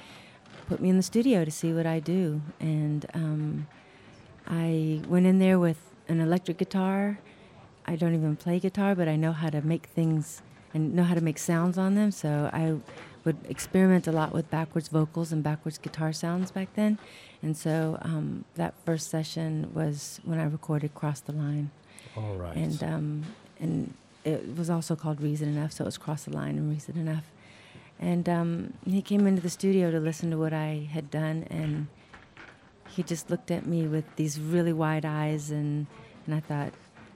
put 0.66 0.80
me 0.80 0.88
in 0.88 0.97
the 0.97 1.03
studio 1.03 1.45
to 1.45 1.51
see 1.51 1.74
what 1.74 1.84
I 1.84 2.01
do. 2.01 2.40
And 2.59 3.05
um, 3.12 3.66
I 4.47 5.03
went 5.07 5.26
in 5.26 5.40
there 5.40 5.59
with 5.59 5.90
an 6.09 6.22
electric 6.22 6.57
guitar. 6.57 7.18
I 7.84 7.97
don't 7.97 8.14
even 8.14 8.34
play 8.36 8.61
guitar, 8.61 8.95
but 8.95 9.09
I 9.09 9.16
know 9.16 9.32
how 9.32 9.51
to 9.51 9.61
make 9.61 9.88
things 9.88 10.40
and 10.72 10.95
know 10.95 11.03
how 11.03 11.14
to 11.14 11.20
make 11.20 11.36
sounds 11.36 11.76
on 11.76 11.97
them. 11.97 12.12
So 12.12 12.49
I 12.51 12.76
would 13.25 13.39
experiment 13.49 14.07
a 14.07 14.12
lot 14.12 14.33
with 14.33 14.51
backwards 14.51 14.89
vocals 14.89 15.33
and 15.33 15.43
backwards 15.43 15.79
guitar 15.79 16.12
sounds 16.12 16.51
back 16.51 16.68
then. 16.75 16.99
And 17.43 17.57
so 17.57 17.99
um, 18.03 18.45
that 18.55 18.75
first 18.85 19.11
session 19.11 19.70
was 19.75 20.20
when 20.25 20.39
I 20.39 20.45
recorded 20.45 20.95
Cross 20.95 21.20
the 21.20 21.33
Line. 21.33 21.70
all 22.16 22.35
right. 22.37 22.57
And 22.57 22.83
um, 22.83 23.22
and 23.61 23.95
it 24.25 24.57
was 24.57 24.70
also 24.70 24.97
called 24.97 25.20
Reason 25.20 25.49
Enough, 25.49 25.72
so 25.72 25.85
it 25.85 25.87
was 25.87 25.99
Cross 25.99 26.25
the 26.25 26.33
Line 26.33 26.57
and 26.57 26.70
Reason 26.70 26.97
Enough. 26.97 27.25
And 28.01 28.29
um, 28.29 28.75
he 28.85 29.03
came 29.03 29.27
into 29.27 29.41
the 29.41 29.51
studio 29.51 29.91
to 29.91 30.01
listen 30.01 30.31
to 30.31 30.39
what 30.39 30.53
I 30.53 30.89
had 30.91 31.11
done, 31.11 31.47
and 31.51 31.87
he 32.89 33.03
just 33.03 33.31
looked 33.31 33.51
at 33.51 33.66
me 33.66 33.87
with 33.87 34.05
these 34.16 34.41
really 34.41 34.72
wide 34.72 35.05
eyes, 35.05 35.51
and 35.51 35.87
and 36.27 36.35
I 36.35 36.41
thought, 36.41 36.72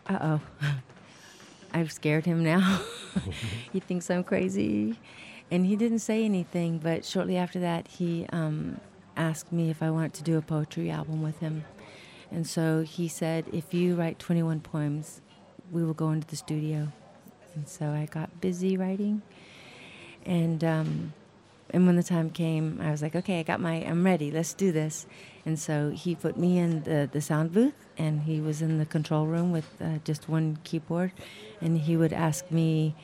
uh 0.06 0.18
oh, 0.20 0.40
I've 1.72 1.92
scared 1.92 2.26
him 2.26 2.44
now. 2.44 2.82
he 3.72 3.80
thinks 3.80 4.11
I'm 4.11 4.24
crazy, 4.24 4.96
and 5.51 5.66
he 5.66 5.76
didn't 5.76 6.01
say 6.01 6.24
anything. 6.24 6.78
But 6.78 7.05
shortly 7.05 7.36
after 7.36 7.61
that, 7.61 7.88
he 7.88 8.26
um, 8.32 8.80
asked 9.16 9.53
me 9.53 9.70
if 9.70 9.82
I 9.82 9.90
wanted 9.90 10.14
to 10.14 10.22
do 10.22 10.38
a 10.38 10.42
poetry 10.42 10.90
album 10.90 11.22
with 11.22 11.38
him. 11.40 11.64
And 12.30 12.46
so 12.46 12.82
he 12.82 13.09
said, 13.09 13.46
if 13.53 13.72
you 13.72 13.94
write 13.94 14.18
21 14.18 14.61
poems, 14.61 15.20
we 15.70 15.82
will 15.82 15.94
go 15.94 16.11
into 16.11 16.26
the 16.26 16.36
studio. 16.36 16.88
And 17.55 17.68
so 17.68 17.86
I 17.90 18.07
got 18.11 18.40
busy 18.40 18.76
writing. 18.76 19.22
And 20.26 20.62
um, 20.62 21.14
and 21.70 21.86
when 21.86 21.96
the 21.96 22.03
time 22.03 22.30
came, 22.30 22.80
I 22.80 22.90
was 22.90 23.03
like, 23.03 23.14
okay, 23.14 23.40
I 23.40 23.42
got 23.42 23.61
my, 23.61 23.74
I'm 23.84 24.05
ready. 24.05 24.30
Let's 24.30 24.55
do 24.55 24.72
this. 24.72 25.07
And 25.44 25.59
so 25.59 25.90
he 25.90 26.14
put 26.14 26.36
me 26.36 26.59
in 26.59 26.82
the, 26.84 27.09
the 27.11 27.20
sound 27.20 27.53
booth, 27.53 27.74
and 27.96 28.22
he 28.22 28.40
was 28.40 28.62
in 28.62 28.78
the 28.78 28.86
control 28.86 29.26
room 29.26 29.53
with 29.53 29.66
uh, 29.80 29.99
just 30.05 30.28
one 30.28 30.59
keyboard, 30.64 31.12
and 31.61 31.78
he 31.78 31.96
would 31.96 32.12
ask 32.12 32.51
me 32.51 32.94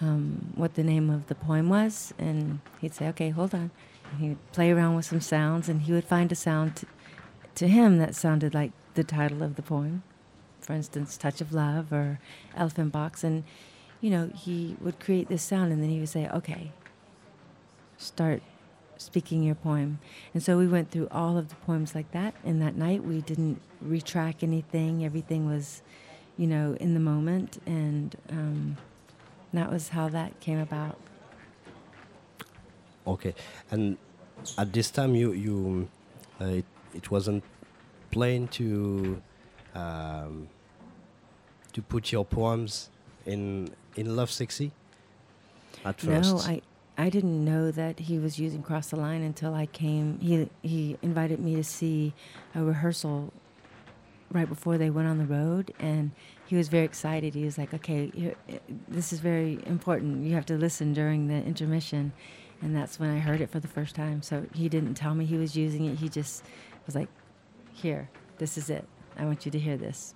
um, 0.00 0.52
what 0.54 0.74
the 0.74 0.82
name 0.82 1.10
of 1.10 1.26
the 1.26 1.34
poem 1.34 1.68
was, 1.68 2.12
and 2.18 2.60
he'd 2.80 2.94
say, 2.94 3.08
okay, 3.08 3.30
hold 3.30 3.54
on. 3.54 3.70
And 4.10 4.20
he 4.20 4.28
would 4.30 4.52
play 4.52 4.70
around 4.70 4.96
with 4.96 5.06
some 5.06 5.20
sounds, 5.20 5.68
and 5.68 5.82
he 5.82 5.92
would 5.92 6.04
find 6.04 6.30
a 6.30 6.34
sound 6.34 6.76
t- 6.76 6.86
to 7.54 7.68
him 7.68 7.98
that 7.98 8.14
sounded 8.14 8.54
like 8.54 8.72
the 8.94 9.04
title 9.04 9.42
of 9.42 9.56
the 9.56 9.62
poem. 9.62 10.02
For 10.60 10.72
instance, 10.72 11.16
Touch 11.16 11.40
of 11.40 11.52
Love 11.52 11.92
or 11.92 12.18
Elephant 12.56 12.92
Box. 12.92 13.22
And, 13.22 13.44
you 14.00 14.10
know, 14.10 14.30
he 14.34 14.76
would 14.80 15.00
create 15.00 15.28
this 15.28 15.42
sound, 15.42 15.72
and 15.72 15.82
then 15.82 15.90
he 15.90 16.00
would 16.00 16.08
say, 16.08 16.28
okay, 16.28 16.72
start 17.96 18.42
speaking 18.98 19.42
your 19.42 19.54
poem. 19.54 19.98
And 20.34 20.42
so 20.42 20.56
we 20.58 20.66
went 20.66 20.90
through 20.90 21.08
all 21.10 21.36
of 21.38 21.48
the 21.48 21.54
poems 21.56 21.94
like 21.94 22.10
that. 22.12 22.34
And 22.44 22.60
that 22.62 22.76
night 22.76 23.04
we 23.04 23.20
didn't 23.20 23.60
retrack 23.84 24.42
anything. 24.42 25.04
Everything 25.04 25.46
was, 25.46 25.82
you 26.36 26.46
know, 26.46 26.76
in 26.80 26.94
the 26.94 27.00
moment. 27.00 27.58
And 27.66 28.16
um, 28.30 28.76
that 29.56 29.70
was 29.70 29.90
how 29.90 30.08
that 30.08 30.38
came 30.40 30.58
about. 30.58 30.98
Okay, 33.06 33.34
and 33.70 33.96
at 34.58 34.72
this 34.72 34.90
time 34.90 35.14
you 35.14 35.32
you 35.32 35.88
uh, 36.40 36.44
it, 36.44 36.64
it 36.94 37.10
wasn't 37.10 37.44
plain 38.10 38.48
to 38.48 39.22
um, 39.74 40.48
to 41.72 41.82
put 41.82 42.12
your 42.12 42.24
poems 42.24 42.90
in 43.24 43.70
in 43.96 44.16
Love 44.16 44.30
Sexy 44.30 44.72
at 45.84 46.00
first. 46.00 46.32
No, 46.32 46.38
I, 46.38 46.62
I 46.98 47.10
didn't 47.10 47.44
know 47.44 47.70
that 47.70 47.98
he 48.00 48.18
was 48.18 48.38
using 48.38 48.62
Cross 48.62 48.90
the 48.90 48.96
Line 48.96 49.22
until 49.22 49.54
I 49.54 49.66
came. 49.66 50.18
He, 50.20 50.48
he 50.62 50.96
invited 51.02 51.40
me 51.40 51.54
to 51.56 51.64
see 51.64 52.14
a 52.54 52.62
rehearsal 52.62 53.32
right 54.32 54.48
before 54.48 54.78
they 54.78 54.90
went 54.90 55.08
on 55.08 55.18
the 55.18 55.26
road, 55.26 55.72
and 55.78 56.12
he 56.46 56.56
was 56.56 56.68
very 56.68 56.84
excited. 56.84 57.34
He 57.34 57.44
was 57.44 57.58
like, 57.58 57.74
okay, 57.74 58.34
this 58.88 59.12
is 59.12 59.20
very 59.20 59.58
important. 59.66 60.24
You 60.24 60.34
have 60.34 60.46
to 60.46 60.54
listen 60.56 60.92
during 60.92 61.26
the 61.28 61.34
intermission. 61.34 62.12
And 62.62 62.74
that's 62.74 62.98
when 62.98 63.10
I 63.10 63.18
heard 63.18 63.40
it 63.40 63.50
for 63.50 63.60
the 63.60 63.68
first 63.68 63.94
time. 63.94 64.22
So 64.22 64.46
he 64.54 64.68
didn't 64.68 64.94
tell 64.94 65.14
me 65.14 65.24
he 65.26 65.36
was 65.36 65.56
using 65.56 65.84
it. 65.86 65.98
He 65.98 66.08
just 66.08 66.44
was 66.86 66.94
like, 66.94 67.08
here, 67.72 68.08
this 68.38 68.56
is 68.56 68.70
it. 68.70 68.86
I 69.18 69.24
want 69.24 69.44
you 69.44 69.50
to 69.52 69.58
hear 69.58 69.76
this. 69.76 70.14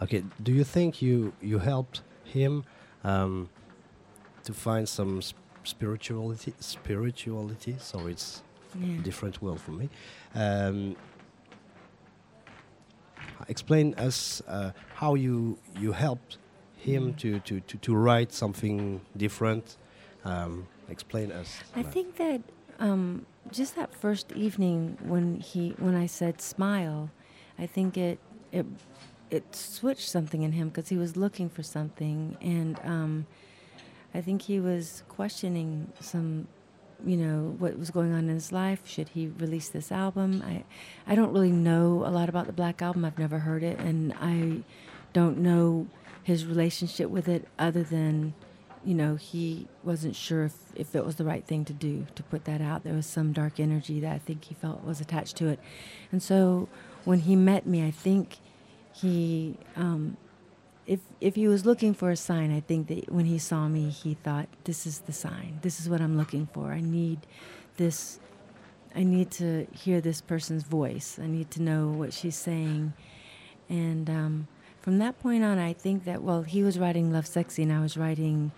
Okay, 0.00 0.22
do 0.42 0.52
you 0.52 0.62
think 0.62 1.02
you 1.02 1.32
you 1.40 1.58
helped 1.58 2.02
him 2.24 2.64
um, 3.02 3.48
to 4.44 4.52
find 4.52 4.88
some 4.88 5.20
sp- 5.22 5.38
spirituality? 5.64 6.54
Spirituality. 6.60 7.76
So 7.78 8.06
it's 8.06 8.42
Yeah. 8.78 8.98
a 9.00 9.02
different 9.02 9.40
world 9.42 9.60
for 9.60 9.72
me. 9.72 9.88
Um, 10.34 10.94
explain 13.48 13.94
us 13.94 14.42
uh, 14.48 14.70
how 14.94 15.14
you 15.14 15.58
you 15.78 15.92
helped 15.92 16.38
him 16.76 17.14
to, 17.14 17.40
to, 17.40 17.60
to, 17.60 17.76
to 17.78 17.96
write 17.96 18.32
something 18.32 19.00
different. 19.16 19.76
Um, 20.24 20.68
explain 20.88 21.32
us. 21.32 21.58
I 21.74 21.82
that. 21.82 21.92
think 21.92 22.16
that 22.16 22.40
um, 22.78 23.26
just 23.50 23.76
that 23.76 23.94
first 23.94 24.32
evening 24.32 24.98
when 25.02 25.40
he 25.40 25.74
when 25.78 25.94
I 25.94 26.06
said 26.06 26.40
smile, 26.40 27.10
I 27.58 27.66
think 27.66 27.96
it 27.96 28.18
it 28.52 28.66
it 29.30 29.54
switched 29.54 30.08
something 30.08 30.42
in 30.42 30.52
him 30.52 30.68
because 30.68 30.88
he 30.88 30.96
was 30.96 31.16
looking 31.16 31.48
for 31.48 31.62
something, 31.62 32.36
and 32.40 32.78
um, 32.84 33.26
I 34.14 34.20
think 34.20 34.42
he 34.42 34.60
was 34.60 35.02
questioning 35.08 35.92
some, 36.00 36.48
you 37.04 37.16
know, 37.16 37.54
what 37.58 37.78
was 37.78 37.90
going 37.90 38.12
on 38.12 38.28
in 38.28 38.34
his 38.34 38.52
life. 38.52 38.80
Should 38.84 39.10
he 39.10 39.28
release 39.38 39.68
this 39.68 39.92
album? 39.92 40.42
I 40.44 40.64
I 41.06 41.14
don't 41.14 41.32
really 41.32 41.52
know 41.52 42.04
a 42.04 42.10
lot 42.10 42.28
about 42.28 42.46
the 42.46 42.52
Black 42.52 42.82
Album. 42.82 43.04
I've 43.04 43.18
never 43.18 43.40
heard 43.40 43.62
it, 43.62 43.78
and 43.78 44.12
I 44.20 44.62
don't 45.12 45.38
know 45.38 45.86
his 46.22 46.44
relationship 46.44 47.08
with 47.08 47.28
it 47.28 47.48
other 47.58 47.82
than 47.82 48.34
you 48.84 48.94
know, 48.94 49.16
he 49.16 49.66
wasn't 49.82 50.16
sure 50.16 50.44
if, 50.44 50.54
if 50.74 50.94
it 50.94 51.04
was 51.04 51.16
the 51.16 51.24
right 51.24 51.44
thing 51.44 51.64
to 51.64 51.72
do 51.72 52.06
to 52.14 52.22
put 52.22 52.44
that 52.44 52.60
out. 52.60 52.84
There 52.84 52.94
was 52.94 53.06
some 53.06 53.32
dark 53.32 53.60
energy 53.60 54.00
that 54.00 54.12
I 54.12 54.18
think 54.18 54.44
he 54.44 54.54
felt 54.54 54.84
was 54.84 55.00
attached 55.00 55.36
to 55.36 55.48
it. 55.48 55.58
And 56.12 56.22
so 56.22 56.68
when 57.04 57.20
he 57.20 57.36
met 57.36 57.66
me, 57.66 57.86
I 57.86 57.90
think 57.90 58.38
he, 58.92 59.56
um, 59.76 60.16
if, 60.88 61.00
if 61.20 61.34
he 61.34 61.46
was 61.46 61.66
looking 61.66 61.92
for 61.92 62.10
a 62.10 62.16
sign, 62.16 62.50
I 62.50 62.60
think 62.60 62.88
that 62.88 63.12
when 63.12 63.26
he 63.26 63.38
saw 63.38 63.68
me, 63.68 63.90
he 63.90 64.14
thought, 64.14 64.48
this 64.64 64.86
is 64.86 65.00
the 65.00 65.12
sign. 65.12 65.58
This 65.60 65.80
is 65.80 65.88
what 65.88 66.00
I'm 66.00 66.16
looking 66.16 66.46
for. 66.46 66.72
I 66.72 66.80
need 66.80 67.20
this, 67.76 68.18
I 68.96 69.04
need 69.04 69.30
to 69.32 69.66
hear 69.70 70.00
this 70.00 70.22
person's 70.22 70.62
voice. 70.62 71.18
I 71.22 71.26
need 71.26 71.50
to 71.52 71.62
know 71.62 71.88
what 71.88 72.14
she's 72.14 72.36
saying. 72.36 72.94
And 73.68 74.08
um, 74.08 74.48
from 74.80 74.98
that 75.00 75.20
point 75.20 75.44
on, 75.44 75.58
I 75.58 75.74
think 75.74 76.04
that, 76.06 76.22
well, 76.22 76.40
he 76.42 76.62
was 76.62 76.78
writing 76.78 77.12
Love 77.12 77.26
Sexy 77.26 77.62
and 77.62 77.72
I 77.72 77.80
was 77.80 77.98
writing 77.98 78.50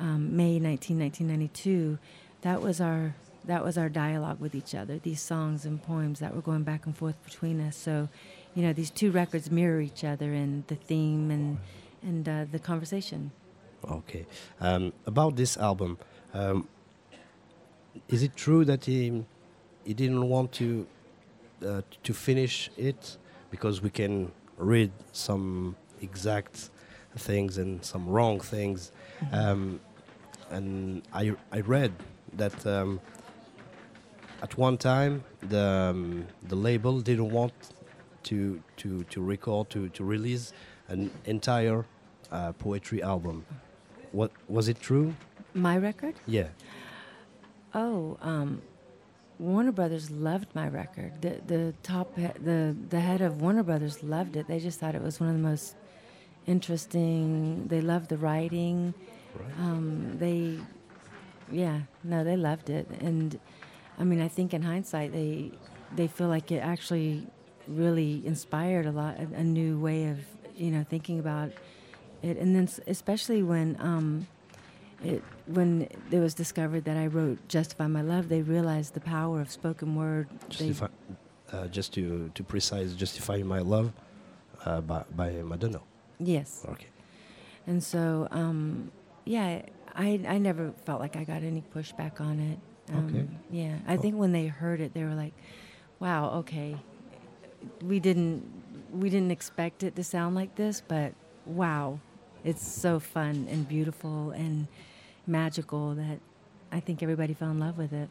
um, 0.00 0.34
May 0.34 0.58
19, 0.58 0.98
1992. 0.98 1.98
That 2.40 2.62
was 2.62 2.80
our 2.80 3.14
that 3.46 3.62
was 3.62 3.76
our 3.76 3.90
dialogue 3.90 4.40
with 4.40 4.54
each 4.54 4.74
other. 4.74 4.98
These 4.98 5.20
songs 5.20 5.66
and 5.66 5.82
poems 5.82 6.20
that 6.20 6.34
were 6.34 6.40
going 6.40 6.62
back 6.62 6.86
and 6.86 6.96
forth 6.96 7.22
between 7.24 7.60
us. 7.60 7.76
So, 7.76 8.08
you 8.54 8.62
know, 8.62 8.72
these 8.72 8.90
two 8.90 9.10
records 9.10 9.50
mirror 9.50 9.80
each 9.80 10.04
other 10.04 10.32
in 10.32 10.64
the 10.68 10.76
theme 10.76 11.30
and 11.30 11.58
and 12.02 12.28
uh, 12.28 12.44
the 12.50 12.58
conversation. 12.58 13.32
Okay. 13.90 14.26
Um, 14.60 14.92
about 15.06 15.36
this 15.36 15.56
album, 15.56 15.98
um, 16.32 16.68
is 18.08 18.22
it 18.22 18.36
true 18.36 18.64
that 18.64 18.84
he 18.84 19.24
he 19.84 19.94
didn't 19.94 20.28
want 20.28 20.52
to 20.52 20.86
uh, 21.66 21.82
to 22.02 22.12
finish 22.12 22.70
it 22.76 23.16
because 23.50 23.82
we 23.82 23.90
can 23.90 24.30
read 24.56 24.92
some 25.12 25.76
exact 26.00 26.70
things 27.16 27.58
and 27.58 27.84
some 27.84 28.08
wrong 28.08 28.40
things, 28.40 28.92
um, 29.32 29.80
and 30.50 31.02
I 31.12 31.34
I 31.52 31.60
read 31.60 31.92
that. 32.34 32.66
Um, 32.66 33.00
at 34.42 34.58
one 34.58 34.76
time, 34.76 35.24
the 35.40 35.90
um, 35.90 36.26
the 36.42 36.56
label 36.56 37.00
didn't 37.00 37.30
want 37.30 37.54
to 38.24 38.62
to 38.76 39.04
to 39.04 39.22
record 39.22 39.70
to 39.70 39.88
to 39.90 40.04
release 40.04 40.52
an 40.88 41.10
entire 41.24 41.84
uh, 42.32 42.52
poetry 42.52 43.02
album. 43.02 43.44
What 44.12 44.30
was 44.48 44.68
it 44.68 44.80
true? 44.80 45.14
My 45.54 45.76
record? 45.78 46.14
Yeah. 46.26 46.48
Oh, 47.74 48.16
um, 48.22 48.62
Warner 49.38 49.72
Brothers 49.72 50.10
loved 50.10 50.54
my 50.54 50.68
record. 50.68 51.20
The 51.22 51.40
the 51.46 51.74
top 51.82 52.16
he- 52.16 52.38
the 52.42 52.76
the 52.88 53.00
head 53.00 53.20
of 53.20 53.40
Warner 53.42 53.62
Brothers 53.64 54.02
loved 54.02 54.36
it. 54.36 54.46
They 54.46 54.60
just 54.60 54.78
thought 54.80 54.94
it 54.94 55.02
was 55.02 55.20
one 55.20 55.28
of 55.28 55.34
the 55.36 55.42
most 55.42 55.74
interesting. 56.46 57.66
They 57.68 57.80
loved 57.80 58.08
the 58.08 58.16
writing. 58.18 58.94
Um, 59.58 60.16
they, 60.18 60.58
yeah, 61.50 61.80
no, 62.04 62.22
they 62.22 62.36
loved 62.36 62.70
it. 62.70 62.88
And 63.00 63.38
I 63.98 64.04
mean, 64.04 64.20
I 64.20 64.28
think 64.28 64.54
in 64.54 64.62
hindsight, 64.62 65.12
they 65.12 65.50
they 65.96 66.06
feel 66.06 66.28
like 66.28 66.52
it 66.52 66.58
actually 66.58 67.26
really 67.66 68.22
inspired 68.26 68.86
a 68.86 68.92
lot 68.92 69.18
a, 69.18 69.28
a 69.40 69.44
new 69.44 69.78
way 69.80 70.06
of 70.08 70.18
you 70.56 70.70
know 70.70 70.84
thinking 70.88 71.18
about 71.18 71.50
it. 72.22 72.36
And 72.38 72.54
then 72.54 72.64
s- 72.64 72.80
especially 72.86 73.42
when. 73.42 73.76
Um, 73.80 74.26
it, 75.02 75.22
when 75.46 75.86
it 76.10 76.18
was 76.18 76.32
discovered 76.32 76.84
that 76.86 76.96
I 76.96 77.08
wrote 77.08 77.36
"Justify 77.48 77.88
My 77.88 78.00
Love," 78.00 78.30
they 78.30 78.40
realized 78.40 78.94
the 78.94 79.00
power 79.00 79.40
of 79.42 79.50
spoken 79.50 79.96
word. 79.96 80.28
Justify, 80.48 80.86
uh, 81.52 81.66
just 81.66 81.92
to 81.94 82.30
to 82.34 82.42
precise, 82.42 82.94
justify 82.94 83.42
my 83.42 83.58
love 83.58 83.92
uh, 84.64 84.80
by 84.80 85.04
by 85.14 85.30
Madonna. 85.42 85.80
yes, 86.18 86.64
Okay. 86.70 86.86
and 87.66 87.82
so 87.84 88.28
um, 88.30 88.90
yeah, 89.26 89.60
I 89.94 90.20
I 90.26 90.38
never 90.38 90.72
felt 90.86 91.00
like 91.00 91.16
I 91.16 91.24
got 91.24 91.42
any 91.42 91.62
pushback 91.74 92.18
on 92.20 92.40
it. 92.40 92.58
Um, 92.94 93.04
Okay. 93.08 93.26
Yeah, 93.50 93.76
I 93.86 93.98
think 93.98 94.16
when 94.16 94.32
they 94.32 94.46
heard 94.46 94.80
it, 94.80 94.94
they 94.94 95.04
were 95.04 95.14
like, 95.16 95.34
"Wow, 96.00 96.30
okay, 96.40 96.76
we 97.82 97.98
didn't 98.00 98.42
we 98.92 99.10
didn't 99.10 99.30
expect 99.32 99.82
it 99.82 99.96
to 99.96 100.04
sound 100.04 100.34
like 100.34 100.54
this, 100.56 100.80
but 100.86 101.12
wow, 101.46 101.98
it's 102.44 102.66
so 102.66 103.00
fun 103.00 103.46
and 103.50 103.66
beautiful 103.68 104.30
and 104.30 104.68
magical 105.26 105.94
that 105.94 106.18
I 106.72 106.80
think 106.80 107.02
everybody 107.02 107.34
fell 107.34 107.50
in 107.50 107.58
love 107.60 107.76
with 107.78 107.92
it." 107.92 108.08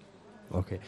Okay. 0.53 0.79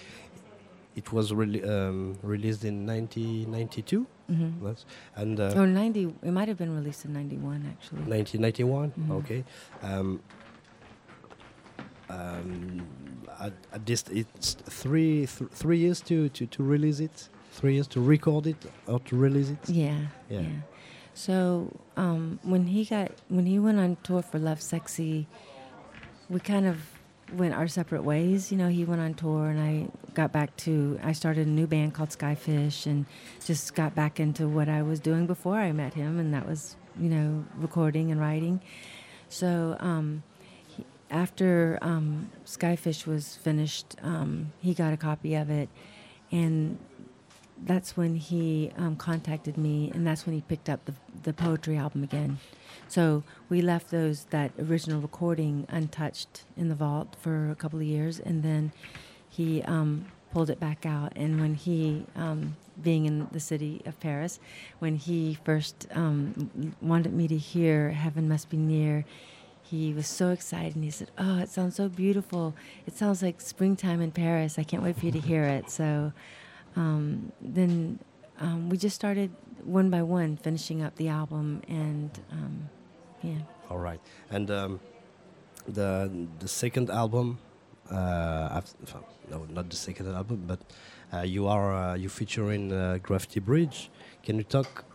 It 0.96 1.12
was 1.12 1.34
really 1.34 1.62
um, 1.64 2.18
released 2.24 2.64
in 2.64 2.86
1992, 2.86 4.08
hmm 4.28 4.50
That's- 4.64 4.86
and 5.18 5.38
uh, 5.40 5.52
Oh, 5.54 5.66
90, 5.66 6.14
it 6.24 6.32
might 6.32 6.48
have 6.48 6.58
been 6.58 6.74
released 6.74 7.04
in 7.04 7.12
91, 7.12 7.66
actually. 7.70 8.04
1991. 8.08 8.92
Mhm. 8.98 9.12
Okay. 9.20 9.44
Um, 9.84 10.22
um, 12.10 12.88
at, 13.40 13.54
at 13.74 13.86
this, 13.86 14.04
it's 14.12 14.54
three 14.54 15.26
th- 15.26 15.50
three 15.52 15.80
years 15.80 16.02
to, 16.02 16.30
to, 16.30 16.46
to 16.46 16.64
release 16.64 17.00
it. 17.00 17.30
Three 17.56 17.76
years 17.76 17.88
to 17.96 18.02
record 18.02 18.48
it 18.48 18.58
or 18.86 19.00
to 19.08 19.16
release 19.16 19.50
it. 19.50 19.70
Yeah, 19.70 20.08
Yeah. 20.30 20.42
yeah. 20.42 20.48
So 21.14 21.72
um, 21.96 22.40
when 22.44 22.68
he 22.68 22.84
got 22.84 23.12
when 23.30 23.46
he 23.46 23.58
went 23.60 23.80
on 23.80 23.96
tour 24.04 24.22
for 24.22 24.38
Love 24.38 24.62
Sexy, 24.62 25.28
we 26.30 26.42
kind 26.42 26.66
of 26.68 26.78
went 27.34 27.54
our 27.54 27.68
separate 27.70 28.04
ways. 28.04 28.52
You 28.52 28.58
know, 28.58 28.68
he 28.68 28.84
went 28.84 29.00
on 29.00 29.14
tour, 29.14 29.48
and 29.48 29.60
I 29.60 29.88
got 30.14 30.34
back 30.34 30.56
to. 30.68 31.00
I 31.02 31.14
started 31.14 31.48
a 31.48 31.50
new 31.50 31.68
band 31.68 31.94
called 31.94 32.10
Skyfish, 32.10 32.86
and 32.86 33.06
just 33.46 33.74
got 33.76 33.96
back 33.96 34.20
into 34.20 34.46
what 34.50 34.68
I 34.68 34.82
was 34.82 35.00
doing 35.00 35.26
before 35.26 35.56
I 35.58 35.72
met 35.72 35.94
him, 35.94 36.20
and 36.20 36.34
that 36.34 36.46
was 36.46 36.76
you 37.00 37.08
know 37.10 37.46
recording 37.56 38.12
and 38.12 38.20
writing. 38.20 38.60
So 39.30 39.78
um, 39.80 40.24
he, 40.68 40.84
after 41.10 41.80
um, 41.82 42.30
Skyfish 42.46 43.08
was 43.08 43.38
finished, 43.38 43.96
um, 44.04 44.52
he 44.60 44.74
got 44.74 44.92
a 44.92 44.98
copy 44.98 45.36
of 45.36 45.50
it, 45.50 45.70
and 46.30 46.78
that's 47.64 47.96
when 47.96 48.16
he 48.16 48.72
um, 48.78 48.96
contacted 48.96 49.58
me, 49.58 49.92
and 49.94 50.06
that's 50.06 50.26
when 50.26 50.36
he 50.36 50.42
picked 50.42 50.70
up 50.70 50.86
the, 50.86 50.94
the 51.24 51.34
poetry 51.34 51.78
album 51.78 52.04
again. 52.04 52.40
So 52.88 53.24
we 53.50 53.62
left 53.62 53.92
those 53.92 54.26
that 54.26 54.52
original 54.60 55.02
recording 55.02 55.66
untouched 55.70 56.44
in 56.58 56.70
the 56.70 56.76
vault 56.76 57.16
for 57.20 57.50
a 57.50 57.56
couple 57.56 57.80
of 57.80 57.86
years, 57.86 58.20
and 58.20 58.44
then 58.44 58.72
he 59.30 59.62
um, 59.64 60.06
pulled 60.32 60.50
it 60.50 60.60
back 60.60 60.86
out. 60.86 61.14
And 61.16 61.40
when 61.40 61.56
he, 61.56 62.06
um, 62.16 62.58
being 62.82 63.06
in 63.06 63.28
the 63.32 63.40
city 63.40 63.82
of 63.86 64.00
Paris, 64.00 64.40
when 64.80 64.98
he 64.98 65.38
first 65.46 65.88
um, 65.92 66.74
wanted 66.82 67.14
me 67.14 67.28
to 67.28 67.38
hear 67.38 67.92
"Heaven 67.92 68.28
Must 68.28 68.50
Be 68.50 68.58
Near," 68.58 69.06
he 69.64 69.94
was 69.94 70.08
so 70.08 70.30
excited, 70.30 70.76
and 70.76 70.84
he 70.84 70.92
said, 70.92 71.10
"Oh, 71.18 71.40
it 71.40 71.50
sounds 71.50 71.76
so 71.78 71.88
beautiful! 71.88 72.54
It 72.86 72.96
sounds 72.96 73.24
like 73.24 73.40
springtime 73.40 74.02
in 74.02 74.12
Paris. 74.12 74.60
I 74.60 74.64
can't 74.64 74.84
wait 74.84 74.98
for 74.98 75.06
you 75.06 75.12
to 75.14 75.20
hear 75.20 75.44
it." 75.44 75.72
So 75.72 76.12
um, 76.76 77.32
then 77.42 78.00
um, 78.40 78.70
we 78.70 78.78
just 78.78 78.96
started 78.96 79.32
one 79.64 79.90
by 79.90 80.02
one 80.02 80.38
finishing 80.38 80.82
up 80.84 80.96
the 80.96 81.08
album 81.08 81.62
and 81.68 82.12
um, 82.32 82.70
yeah 83.22 83.40
All 83.70 83.80
right. 83.80 84.00
And 84.30 84.52
um, 84.52 84.80
the 85.68 86.10
the 86.40 86.48
second 86.48 86.90
album, 86.90 87.40
uh, 87.90 88.62
no, 89.32 89.46
not 89.50 89.70
the 89.70 89.76
second 89.76 90.14
album, 90.14 90.44
but 90.46 90.60
uh, 91.14 91.22
you 91.22 91.48
are 91.48 91.74
uh, 91.74 91.96
you 91.96 92.10
feature 92.10 92.52
in 92.52 92.72
uh, 92.72 93.00
Graffiti 93.02 93.40
Bridge. 93.40 93.90
Can 94.24 94.38
you 94.38 94.44
talk 94.44 94.86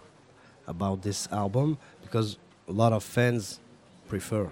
about 0.67 1.03
this 1.03 1.29
album? 1.33 1.79
Because 2.03 2.39
a 2.69 2.73
lot 2.73 2.93
of 2.93 3.03
fans 3.03 3.61
prefer 4.09 4.51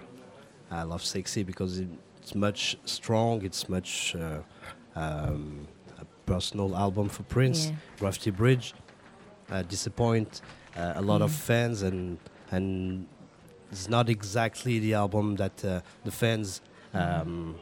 I 0.71 0.83
Love 0.83 1.03
Sexy 1.03 1.43
because 1.43 1.79
it, 1.79 1.89
it's 2.21 2.35
much 2.35 2.77
strong. 2.85 3.43
It's 3.45 3.69
much 3.69 4.15
uh, 4.15 4.41
um, 4.95 5.67
personal 6.33 6.75
album 6.75 7.09
for 7.09 7.23
Prince. 7.23 7.59
Yeah. 7.67 7.75
Graffiti 7.99 8.31
Bridge 8.31 8.73
uh, 9.51 9.63
disappoint 9.63 10.41
uh, 10.77 11.01
a 11.01 11.01
lot 11.01 11.21
of 11.21 11.31
fans 11.31 11.81
and 11.81 12.17
and 12.51 13.05
it's 13.71 13.89
not 13.89 14.09
exactly 14.09 14.79
the 14.79 14.93
album 14.93 15.35
that 15.35 15.63
uh, 15.63 15.81
the 16.03 16.11
fans 16.11 16.61
um, 16.93 17.55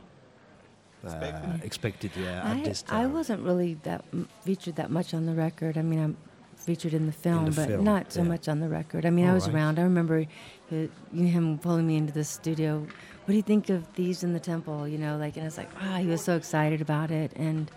uh, 1.06 1.58
expected. 1.64 2.12
Yeah, 2.16 2.50
at 2.52 2.58
I, 2.58 2.62
this 2.64 2.84
I 2.90 3.06
wasn't 3.06 3.42
really 3.44 3.74
that 3.84 4.02
m- 4.14 4.30
featured 4.46 4.76
that 4.76 4.90
much 4.90 5.14
on 5.14 5.26
the 5.26 5.34
record. 5.34 5.78
I 5.78 5.82
mean, 5.82 6.02
I'm 6.04 6.16
featured 6.56 6.94
in 6.94 7.06
the 7.06 7.12
film, 7.12 7.46
the 7.46 7.52
but 7.52 7.68
film, 7.68 7.84
not 7.84 8.12
so 8.12 8.22
yeah. 8.22 8.28
much 8.34 8.48
on 8.48 8.60
the 8.60 8.70
record. 8.70 9.06
I 9.06 9.10
mean, 9.10 9.28
I 9.28 9.34
was 9.34 9.48
right. 9.48 9.56
around. 9.56 9.80
I 9.80 9.84
remember 9.84 10.26
uh, 10.72 10.76
him 11.14 11.60
pulling 11.60 11.86
me 11.88 11.98
into 11.98 12.14
the 12.14 12.24
studio. 12.24 12.80
What 12.80 13.32
do 13.32 13.36
you 13.36 13.42
think 13.42 13.70
of 13.70 13.86
Thieves 13.88 14.24
in 14.24 14.32
the 14.34 14.40
Temple? 14.40 14.88
You 14.88 14.98
know, 14.98 15.18
like, 15.18 15.36
and 15.38 15.46
it's 15.46 15.58
like, 15.58 15.72
wow, 15.82 15.98
he 15.98 16.08
was 16.08 16.24
so 16.24 16.36
excited 16.36 16.82
about 16.82 17.12
it. 17.12 17.32
And, 17.36 17.70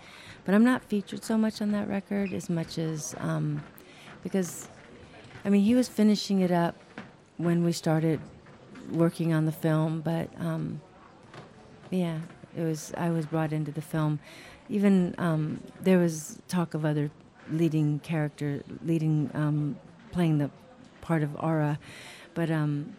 but 0.45 0.55
I'm 0.55 0.63
not 0.63 0.83
featured 0.83 1.23
so 1.23 1.37
much 1.37 1.61
on 1.61 1.71
that 1.71 1.87
record 1.87 2.33
as 2.33 2.49
much 2.49 2.77
as 2.77 3.15
um, 3.19 3.63
because, 4.23 4.67
I 5.45 5.49
mean, 5.49 5.63
he 5.63 5.75
was 5.75 5.87
finishing 5.87 6.41
it 6.41 6.51
up 6.51 6.75
when 7.37 7.63
we 7.63 7.71
started 7.71 8.19
working 8.91 9.33
on 9.33 9.45
the 9.45 9.51
film, 9.51 10.01
but 10.01 10.29
um, 10.39 10.81
yeah, 11.89 12.19
it 12.55 12.63
was. 12.63 12.93
I 12.97 13.09
was 13.09 13.25
brought 13.25 13.53
into 13.53 13.71
the 13.71 13.81
film. 13.81 14.19
Even 14.69 15.15
um, 15.17 15.61
there 15.81 15.97
was 15.97 16.39
talk 16.47 16.73
of 16.73 16.85
other 16.85 17.11
leading 17.51 17.99
character, 17.99 18.63
leading, 18.85 19.29
um, 19.33 19.75
playing 20.11 20.37
the 20.37 20.49
part 21.01 21.23
of 21.23 21.35
Aura, 21.35 21.79
but 22.33 22.49
um, 22.49 22.95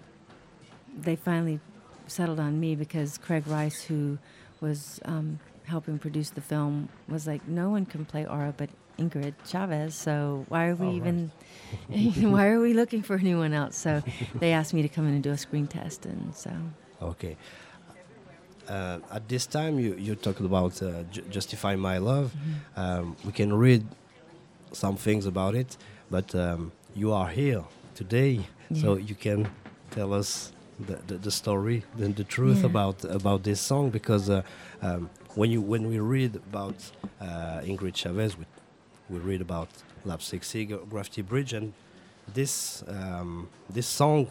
they 0.96 1.16
finally 1.16 1.60
settled 2.06 2.40
on 2.40 2.60
me 2.60 2.74
because 2.74 3.16
Craig 3.16 3.46
Rice, 3.46 3.82
who 3.82 4.18
was 4.60 5.00
um, 5.04 5.38
helping 5.64 5.98
produce 5.98 6.30
the 6.30 6.40
film, 6.40 6.88
was 7.08 7.26
like, 7.26 7.46
no 7.48 7.70
one 7.70 7.86
can 7.86 8.04
play 8.04 8.26
Aura 8.26 8.52
but 8.56 8.68
Ingrid 8.98 9.34
Chavez. 9.48 9.94
So 9.94 10.44
why 10.48 10.66
are 10.68 10.74
we 10.74 10.86
Oh, 10.86 10.90
right. 10.90 10.96
even? 10.96 11.30
why 12.32 12.46
are 12.48 12.60
we 12.60 12.72
looking 12.80 13.02
for 13.02 13.16
anyone 13.16 13.52
else? 13.52 13.76
So 13.76 14.02
they 14.34 14.52
asked 14.52 14.74
me 14.74 14.82
to 14.82 14.88
come 14.88 15.06
in 15.08 15.14
and 15.14 15.22
do 15.22 15.30
a 15.30 15.38
screen 15.38 15.66
test, 15.66 16.06
and 16.06 16.34
so 16.34 16.50
Okay. 17.00 17.36
Uh, 18.68 18.98
at 19.10 19.28
this 19.28 19.44
time, 19.46 19.78
you, 19.80 19.94
you 19.96 20.14
talked 20.14 20.40
about 20.40 20.80
uh, 20.82 21.02
Ju- 21.10 21.22
Justify 21.30 21.74
My 21.74 21.98
Love. 21.98 22.32
Mm-hmm. 22.32 22.80
Um, 22.80 23.16
we 23.24 23.32
can 23.32 23.52
read 23.52 23.84
some 24.72 24.96
things 24.96 25.26
about 25.26 25.54
it, 25.56 25.76
but 26.10 26.32
um, 26.34 26.70
you 26.94 27.12
are 27.12 27.28
here 27.28 27.64
today, 27.96 28.40
so 28.74 28.96
you 28.96 29.14
can 29.16 29.48
tell 29.90 30.14
us 30.14 30.52
the, 30.78 30.96
the, 31.08 31.14
the 31.18 31.30
story, 31.30 31.82
the, 31.96 32.08
the 32.08 32.24
truth 32.24 32.60
Yeah. 32.60 32.66
about 32.66 33.04
about 33.04 33.42
this 33.42 33.60
song. 33.60 33.90
Because 33.90 34.30
uh, 34.30 34.42
um, 34.80 35.10
when 35.34 35.50
you 35.50 35.60
when 35.60 35.86
we 35.88 35.98
read 35.98 36.36
about 36.36 36.74
uh, 37.20 37.60
Ingrid 37.64 37.94
Chavez, 37.94 38.36
we, 38.36 38.44
we 39.10 39.18
read 39.18 39.40
about 39.40 39.68
Sexy, 40.20 40.64
Gra- 40.66 40.78
Graffiti 40.88 41.22
Bridge, 41.22 41.52
and 41.52 41.72
this 42.34 42.82
um, 42.88 43.48
this 43.70 43.86
song 43.86 44.26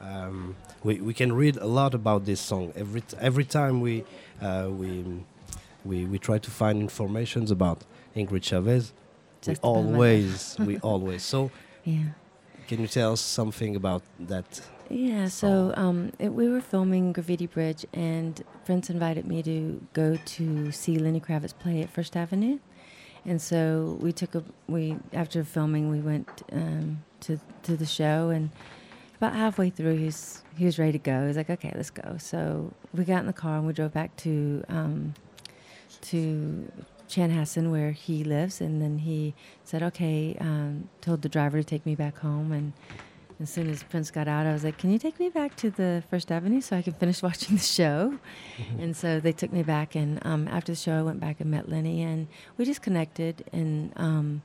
um, 0.00 0.56
we, 0.82 1.00
we 1.00 1.14
can 1.14 1.32
read 1.32 1.56
a 1.58 1.66
lot 1.66 1.94
about 1.94 2.24
this 2.24 2.40
song 2.40 2.72
every 2.74 3.02
t- 3.02 3.16
every 3.20 3.44
time 3.44 3.80
we 3.80 4.04
uh, 4.40 4.68
we 4.70 5.04
we 5.84 6.04
we 6.06 6.18
try 6.18 6.38
to 6.38 6.50
find 6.50 6.80
informations 6.80 7.50
about 7.50 7.84
Ingrid 8.16 8.42
Chavez. 8.42 8.92
We 8.92 9.52
Just 9.54 9.62
life. 9.64 9.68
always, 9.76 10.56
we 10.60 10.78
always. 10.78 11.22
So, 11.24 11.50
Yeah. 11.84 12.04
can 12.68 12.80
you 12.80 12.86
tell 12.86 13.12
us 13.12 13.20
something 13.20 13.74
about 13.76 14.02
that? 14.20 14.60
Yeah, 14.92 15.28
so 15.28 15.72
um, 15.74 16.12
it, 16.18 16.34
we 16.34 16.50
were 16.50 16.60
filming 16.60 17.14
Graffiti 17.14 17.46
Bridge, 17.46 17.86
and 17.94 18.42
Prince 18.66 18.90
invited 18.90 19.26
me 19.26 19.42
to 19.42 19.80
go 19.94 20.18
to 20.22 20.70
see 20.70 20.98
Lenny 20.98 21.18
Kravitz 21.18 21.58
play 21.58 21.80
at 21.80 21.88
First 21.88 22.14
Avenue, 22.14 22.58
and 23.24 23.40
so 23.40 23.96
we 24.02 24.12
took 24.12 24.34
a 24.34 24.44
we 24.66 24.98
after 25.14 25.44
filming 25.44 25.88
we 25.88 26.00
went 26.00 26.42
um, 26.52 27.02
to 27.20 27.40
to 27.62 27.74
the 27.74 27.86
show, 27.86 28.28
and 28.28 28.50
about 29.16 29.32
halfway 29.34 29.70
through 29.70 29.96
he 29.96 30.04
was 30.04 30.42
he 30.58 30.66
was 30.66 30.78
ready 30.78 30.92
to 30.92 30.98
go. 30.98 31.22
He 31.22 31.28
was 31.28 31.38
like, 31.38 31.48
"Okay, 31.48 31.72
let's 31.74 31.88
go." 31.88 32.18
So 32.18 32.74
we 32.92 33.04
got 33.04 33.20
in 33.20 33.26
the 33.26 33.32
car 33.32 33.56
and 33.56 33.66
we 33.66 33.72
drove 33.72 33.94
back 33.94 34.14
to 34.18 34.62
um, 34.68 35.14
to 36.02 36.70
Chanhassen 37.08 37.70
where 37.70 37.92
he 37.92 38.24
lives, 38.24 38.60
and 38.60 38.82
then 38.82 38.98
he 38.98 39.32
said, 39.64 39.82
"Okay," 39.82 40.36
um, 40.38 40.90
told 41.00 41.22
the 41.22 41.30
driver 41.30 41.56
to 41.56 41.64
take 41.64 41.86
me 41.86 41.94
back 41.94 42.18
home, 42.18 42.52
and 42.52 42.74
as 43.42 43.50
soon 43.50 43.68
as 43.70 43.82
Prince 43.82 44.10
got 44.10 44.28
out, 44.28 44.46
I 44.46 44.52
was 44.52 44.64
like, 44.64 44.78
"Can 44.78 44.90
you 44.90 44.98
take 44.98 45.18
me 45.18 45.28
back 45.28 45.56
to 45.56 45.70
the 45.70 46.02
First 46.10 46.30
Avenue 46.30 46.60
so 46.60 46.76
I 46.76 46.82
can 46.82 46.92
finish 46.92 47.22
watching 47.28 47.56
the 47.56 47.62
show?" 47.62 48.18
and 48.78 48.96
so 48.96 49.20
they 49.20 49.32
took 49.32 49.52
me 49.52 49.62
back, 49.62 49.94
and 49.94 50.24
um, 50.24 50.48
after 50.48 50.72
the 50.72 50.76
show, 50.76 50.98
I 50.98 51.02
went 51.02 51.20
back 51.20 51.40
and 51.40 51.50
met 51.50 51.68
Lenny, 51.68 52.02
and 52.02 52.28
we 52.56 52.64
just 52.64 52.82
connected. 52.82 53.44
And 53.52 53.92
um, 53.96 54.42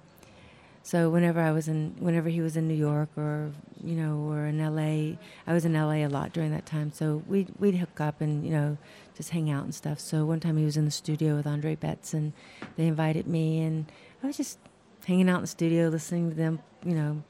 so 0.84 1.10
whenever 1.10 1.40
I 1.42 1.52
was 1.52 1.68
in, 1.68 1.96
whenever 2.00 2.30
he 2.30 2.42
was 2.42 2.58
in 2.58 2.68
New 2.68 2.74
York 2.74 3.10
or 3.18 3.52
you 3.84 3.96
know, 3.96 4.18
or 4.30 4.46
in 4.46 4.60
L.A., 4.60 5.18
I 5.46 5.54
was 5.54 5.66
in 5.66 5.76
L.A. 5.76 6.04
a 6.04 6.10
lot 6.10 6.34
during 6.34 6.52
that 6.52 6.66
time. 6.66 6.92
So 6.92 7.24
we'd 7.28 7.52
we'd 7.60 7.76
hook 7.76 8.02
up 8.02 8.22
and 8.22 8.46
you 8.46 8.52
know, 8.52 8.78
just 9.16 9.32
hang 9.32 9.50
out 9.50 9.64
and 9.64 9.76
stuff. 9.76 10.00
So 10.00 10.26
one 10.26 10.40
time 10.40 10.58
he 10.58 10.66
was 10.66 10.78
in 10.78 10.86
the 10.86 10.92
studio 10.92 11.36
with 11.36 11.46
Andre 11.46 11.76
Betts, 11.76 12.14
and 12.14 12.34
they 12.76 12.88
invited 12.88 13.28
me, 13.28 13.62
and 13.62 13.92
I 14.24 14.28
was 14.28 14.38
just 14.38 14.60
hanging 15.06 15.30
out 15.30 15.38
in 15.38 15.42
the 15.42 15.48
studio, 15.48 15.88
listening 15.88 16.30
to 16.30 16.36
them, 16.36 16.60
you 16.84 16.94
know, 16.94 17.24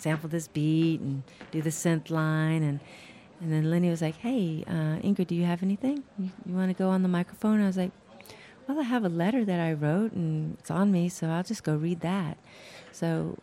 sample 0.00 0.28
this 0.28 0.48
beat 0.48 1.00
and 1.00 1.22
do 1.50 1.62
the 1.62 1.70
synth 1.70 2.10
line, 2.10 2.62
and 2.62 2.80
and 3.40 3.52
then 3.52 3.70
Lenny 3.70 3.90
was 3.90 4.02
like, 4.02 4.16
"Hey, 4.16 4.64
uh, 4.66 4.98
Ingrid, 5.02 5.28
do 5.28 5.34
you 5.34 5.44
have 5.44 5.62
anything? 5.62 6.02
You, 6.18 6.30
you 6.46 6.54
want 6.54 6.70
to 6.70 6.74
go 6.74 6.90
on 6.90 7.02
the 7.02 7.08
microphone?" 7.08 7.60
I 7.60 7.66
was 7.66 7.76
like, 7.76 7.92
"Well, 8.66 8.80
I 8.80 8.82
have 8.82 9.04
a 9.04 9.08
letter 9.08 9.44
that 9.44 9.60
I 9.60 9.72
wrote, 9.72 10.12
and 10.12 10.56
it's 10.58 10.70
on 10.70 10.90
me, 10.90 11.08
so 11.08 11.28
I'll 11.28 11.44
just 11.44 11.64
go 11.64 11.76
read 11.76 12.00
that." 12.00 12.38
So 12.92 13.38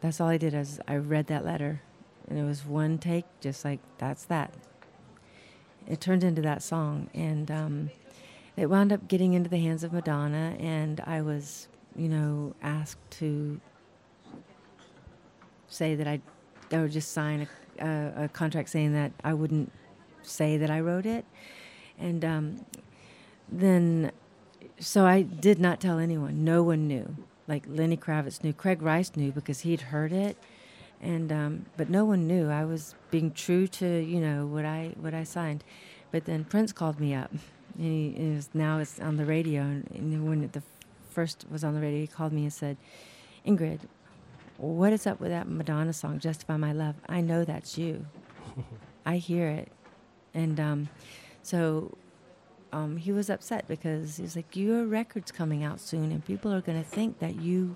that's 0.00 0.20
all 0.20 0.28
I 0.28 0.36
did. 0.36 0.54
Is 0.54 0.80
I 0.86 0.96
read 0.96 1.26
that 1.28 1.44
letter, 1.44 1.82
and 2.28 2.38
it 2.38 2.44
was 2.44 2.64
one 2.64 2.98
take, 2.98 3.24
just 3.40 3.64
like 3.64 3.80
that's 3.98 4.24
that. 4.26 4.54
It 5.88 6.00
turned 6.00 6.22
into 6.22 6.42
that 6.42 6.62
song, 6.62 7.10
and 7.12 7.50
um, 7.50 7.90
it 8.56 8.66
wound 8.66 8.92
up 8.92 9.08
getting 9.08 9.32
into 9.32 9.50
the 9.50 9.58
hands 9.58 9.82
of 9.82 9.92
Madonna, 9.92 10.56
and 10.60 11.00
I 11.00 11.22
was, 11.22 11.68
you 11.96 12.08
know, 12.08 12.54
asked 12.62 13.10
to 13.18 13.60
say 15.72 15.94
that 15.94 16.06
I, 16.06 16.20
I 16.70 16.80
would 16.80 16.92
just 16.92 17.12
sign 17.12 17.46
a, 17.78 17.84
a, 17.84 18.24
a 18.24 18.28
contract 18.28 18.68
saying 18.68 18.92
that 18.92 19.12
I 19.24 19.34
wouldn't 19.34 19.72
say 20.22 20.56
that 20.56 20.70
I 20.70 20.80
wrote 20.80 21.06
it, 21.06 21.24
and 21.98 22.24
um, 22.24 22.66
then, 23.50 24.12
so 24.78 25.06
I 25.06 25.22
did 25.22 25.58
not 25.58 25.80
tell 25.80 25.98
anyone. 25.98 26.44
No 26.44 26.62
one 26.62 26.86
knew. 26.86 27.16
Like 27.48 27.64
Lenny 27.66 27.96
Kravitz 27.96 28.42
knew, 28.44 28.52
Craig 28.52 28.82
Rice 28.82 29.16
knew 29.16 29.32
because 29.32 29.60
he'd 29.60 29.80
heard 29.80 30.12
it, 30.12 30.36
and 31.00 31.32
um, 31.32 31.66
but 31.76 31.90
no 31.90 32.04
one 32.04 32.26
knew. 32.26 32.48
I 32.48 32.64
was 32.64 32.94
being 33.10 33.32
true 33.32 33.66
to 33.66 34.00
you 34.00 34.20
know 34.20 34.46
what 34.46 34.64
I 34.64 34.94
what 35.00 35.12
I 35.12 35.24
signed, 35.24 35.64
but 36.10 36.24
then 36.24 36.44
Prince 36.44 36.72
called 36.72 37.00
me 37.00 37.14
up. 37.14 37.32
And 37.78 37.86
he, 37.86 38.08
is 38.16 38.50
now 38.52 38.78
it's 38.78 39.00
on 39.00 39.16
the 39.16 39.24
radio, 39.24 39.62
and, 39.62 39.90
and 39.94 40.28
when 40.28 40.44
it, 40.44 40.52
the 40.52 40.62
first 41.10 41.46
was 41.50 41.64
on 41.64 41.74
the 41.74 41.80
radio, 41.80 42.00
he 42.00 42.06
called 42.06 42.32
me 42.32 42.42
and 42.42 42.52
said, 42.52 42.76
"Ingrid, 43.46 43.80
what 44.62 44.92
is 44.92 45.08
up 45.08 45.18
with 45.18 45.30
that 45.30 45.48
Madonna 45.48 45.92
song, 45.92 46.20
Justify 46.20 46.56
My 46.56 46.72
Love? 46.72 46.94
I 47.08 47.20
know 47.20 47.44
that's 47.44 47.76
you. 47.76 48.06
I 49.06 49.16
hear 49.16 49.48
it. 49.48 49.68
And 50.34 50.60
um, 50.60 50.88
so 51.42 51.98
um, 52.72 52.96
he 52.96 53.10
was 53.10 53.28
upset 53.28 53.66
because 53.66 54.16
he 54.16 54.22
was 54.22 54.36
like, 54.36 54.54
Your 54.54 54.84
record's 54.84 55.32
coming 55.32 55.64
out 55.64 55.80
soon, 55.80 56.12
and 56.12 56.24
people 56.24 56.52
are 56.52 56.60
going 56.60 56.80
to 56.80 56.88
think 56.88 57.18
that 57.18 57.40
you 57.40 57.74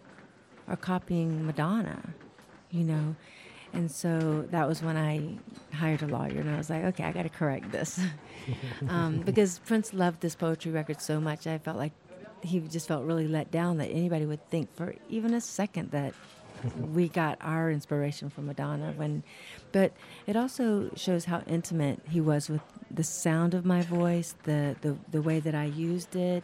are 0.68 0.76
copying 0.76 1.44
Madonna, 1.44 2.14
you 2.70 2.84
know? 2.84 3.16
And 3.72 3.90
so 3.90 4.46
that 4.52 4.68
was 4.68 4.80
when 4.80 4.96
I 4.96 5.38
hired 5.74 6.02
a 6.02 6.06
lawyer, 6.06 6.38
and 6.38 6.48
I 6.48 6.56
was 6.56 6.70
like, 6.70 6.84
Okay, 6.84 7.02
I 7.02 7.10
got 7.10 7.24
to 7.24 7.28
correct 7.28 7.72
this. 7.72 8.00
um, 8.88 9.18
because 9.22 9.58
Prince 9.58 9.92
loved 9.92 10.20
this 10.20 10.36
poetry 10.36 10.70
record 10.70 11.00
so 11.00 11.20
much, 11.20 11.48
I 11.48 11.58
felt 11.58 11.78
like 11.78 11.92
he 12.42 12.60
just 12.60 12.86
felt 12.86 13.04
really 13.04 13.26
let 13.26 13.50
down 13.50 13.78
that 13.78 13.88
anybody 13.88 14.24
would 14.24 14.48
think 14.50 14.72
for 14.76 14.94
even 15.08 15.34
a 15.34 15.40
second 15.40 15.90
that 15.90 16.14
we 16.74 17.08
got 17.08 17.38
our 17.40 17.70
inspiration 17.70 18.30
from 18.30 18.46
Madonna 18.46 18.92
when 18.96 19.22
but 19.72 19.92
it 20.26 20.36
also 20.36 20.90
shows 20.96 21.24
how 21.26 21.42
intimate 21.46 22.00
he 22.10 22.20
was 22.20 22.48
with 22.48 22.62
the 22.90 23.04
sound 23.04 23.54
of 23.54 23.64
my 23.64 23.82
voice 23.82 24.34
the 24.44 24.76
the, 24.80 24.96
the 25.10 25.20
way 25.22 25.40
that 25.40 25.54
I 25.54 25.64
used 25.64 26.14
it 26.16 26.42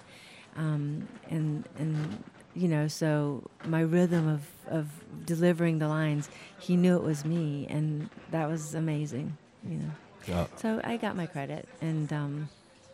um, 0.56 1.08
and 1.30 1.66
and 1.78 2.22
you 2.54 2.68
know 2.68 2.88
so 2.88 3.42
my 3.64 3.80
rhythm 3.80 4.28
of 4.28 4.42
of 4.68 4.86
delivering 5.26 5.78
the 5.78 5.88
lines 5.88 6.28
he 6.58 6.76
knew 6.76 6.96
it 6.96 7.02
was 7.02 7.24
me 7.24 7.66
and 7.70 8.08
that 8.30 8.48
was 8.48 8.74
amazing 8.74 9.36
you 9.68 9.76
know 9.78 9.90
Yeah. 10.26 10.46
so 10.56 10.80
I 10.84 10.96
got 10.98 11.16
my 11.16 11.26
credit 11.26 11.66
and 11.80 12.12
um, 12.12 12.48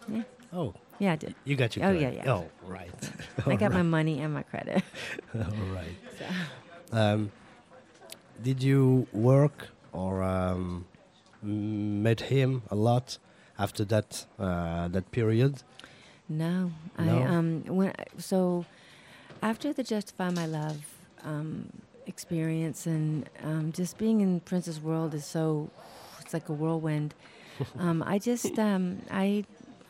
yeah 0.09 0.22
Oh, 0.53 0.74
yeah 0.99 1.12
I 1.12 1.16
did 1.16 1.35
you 1.45 1.57
got 1.57 1.74
your 1.76 1.85
Oh, 1.87 1.91
credit. 1.93 2.14
yeah, 2.14 2.24
yeah. 2.24 2.33
Oh, 2.33 2.51
right. 2.62 2.91
I 3.47 3.57
got 3.57 3.72
my 3.72 3.83
money 3.83 4.20
and 4.20 4.33
my 4.35 4.43
credit 4.43 4.83
All 5.35 5.41
right. 5.74 5.97
Um, 6.93 7.30
did 8.43 8.62
you 8.62 9.07
work 9.12 9.68
or 9.93 10.22
um, 10.22 10.86
met 11.43 12.20
him 12.20 12.62
a 12.70 12.74
lot 12.74 13.18
after 13.59 13.84
that 13.86 14.26
uh, 14.39 14.89
that 14.89 15.11
period? 15.11 15.62
No, 16.28 16.72
I 16.97 17.09
um 17.09 17.64
when 17.66 17.93
so 18.18 18.64
after 19.43 19.72
the 19.72 19.82
Justify 19.82 20.30
My 20.30 20.47
Love 20.47 20.84
um, 21.24 21.70
experience 22.07 22.86
and 22.86 23.28
um, 23.43 23.72
just 23.72 23.99
being 23.99 24.20
in 24.20 24.41
Prince's 24.41 24.80
world 24.80 25.14
is 25.14 25.24
so 25.24 25.70
it's 26.20 26.32
like 26.32 26.49
a 26.49 26.53
whirlwind. 26.53 27.14
um, 27.78 28.03
I 28.07 28.18
just 28.18 28.59
um, 28.59 29.03
I 29.11 29.45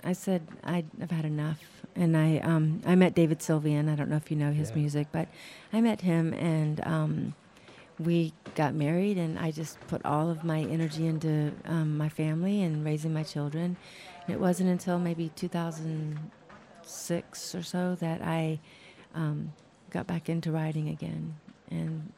I 0.05 0.13
said 0.13 0.43
I, 0.65 0.85
I've 1.03 1.11
had 1.11 1.25
enough, 1.25 1.63
and 1.99 2.17
I 2.17 2.39
um, 2.39 2.81
I 2.87 2.95
met 2.95 3.15
David 3.15 3.41
Sylvian. 3.41 3.91
I 3.93 3.97
don't 3.97 4.09
know 4.09 4.17
if 4.17 4.31
you 4.31 4.37
know 4.37 4.53
his 4.53 4.71
Yeah. 4.71 4.77
music, 4.77 5.09
but 5.13 5.29
I 5.73 5.81
met 5.81 6.03
him 6.03 6.33
and. 6.35 6.81
Um, 6.87 7.35
we 7.99 8.33
got 8.55 8.75
married 8.75 9.19
and 9.19 9.39
I 9.39 9.51
just 9.51 9.79
put 9.89 10.05
all 10.05 10.31
of 10.31 10.45
my 10.45 10.61
energy 10.61 11.07
into 11.07 11.53
um, 11.67 11.97
my 11.99 12.09
family 12.09 12.63
and 12.63 12.85
raising 12.85 13.13
my 13.13 13.25
children. 13.25 13.77
And 14.27 14.35
it 14.35 14.41
wasn't 14.41 14.71
until 14.71 14.99
maybe 14.99 15.31
2006 15.35 17.55
or 17.55 17.63
so 17.63 17.95
that 17.97 18.23
I 18.23 18.61
um, 19.15 19.53
got 19.91 20.07
back 20.07 20.29
into 20.29 20.53
writing 20.53 20.89
again. 20.89 21.35
And 21.71 22.13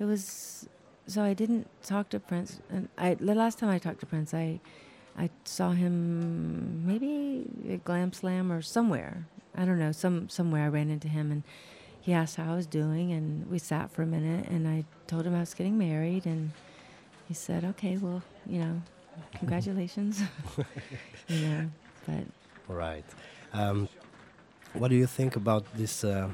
it 0.00 0.04
was 0.04 0.68
so 1.06 1.22
I 1.22 1.34
didn't 1.34 1.68
talk 1.82 2.08
to 2.10 2.20
Prince. 2.20 2.60
And 2.70 2.88
I 2.98 3.14
the 3.14 3.34
last 3.34 3.58
time 3.58 3.70
I 3.70 3.78
talked 3.78 4.00
to 4.00 4.06
Prince, 4.06 4.34
I 4.34 4.60
I 5.16 5.30
saw 5.44 5.72
him 5.72 6.86
maybe 6.86 7.46
at 7.70 7.84
Glam 7.84 8.12
Slam 8.12 8.50
or 8.50 8.62
somewhere. 8.62 9.26
I 9.54 9.64
don't 9.64 9.78
know. 9.78 9.92
Some 9.92 10.28
somewhere 10.28 10.64
I 10.64 10.68
ran 10.68 10.88
into 10.90 11.08
him 11.08 11.30
and 11.30 11.42
he 12.02 12.12
asked 12.12 12.36
how 12.36 12.52
I 12.52 12.56
was 12.56 12.66
doing, 12.66 13.12
and 13.12 13.48
we 13.48 13.58
sat 13.60 13.92
for 13.92 14.02
a 14.02 14.06
minute, 14.06 14.48
and 14.48 14.66
I 14.66 14.84
told 15.06 15.24
him 15.24 15.36
I 15.36 15.40
was 15.40 15.54
getting 15.54 15.78
married, 15.78 16.26
and 16.26 16.50
he 17.28 17.34
said, 17.34 17.64
"Okay, 17.64 17.96
well, 17.96 18.22
you 18.44 18.58
know, 18.58 18.82
congratulations." 19.38 20.20
you 21.28 21.46
know, 21.46 21.70
but 22.06 22.24
Right. 22.66 23.04
Um, 23.52 23.88
what 24.72 24.88
do 24.88 24.96
you 24.96 25.06
think 25.06 25.36
about 25.36 25.64
this? 25.76 26.02
Uh, 26.02 26.30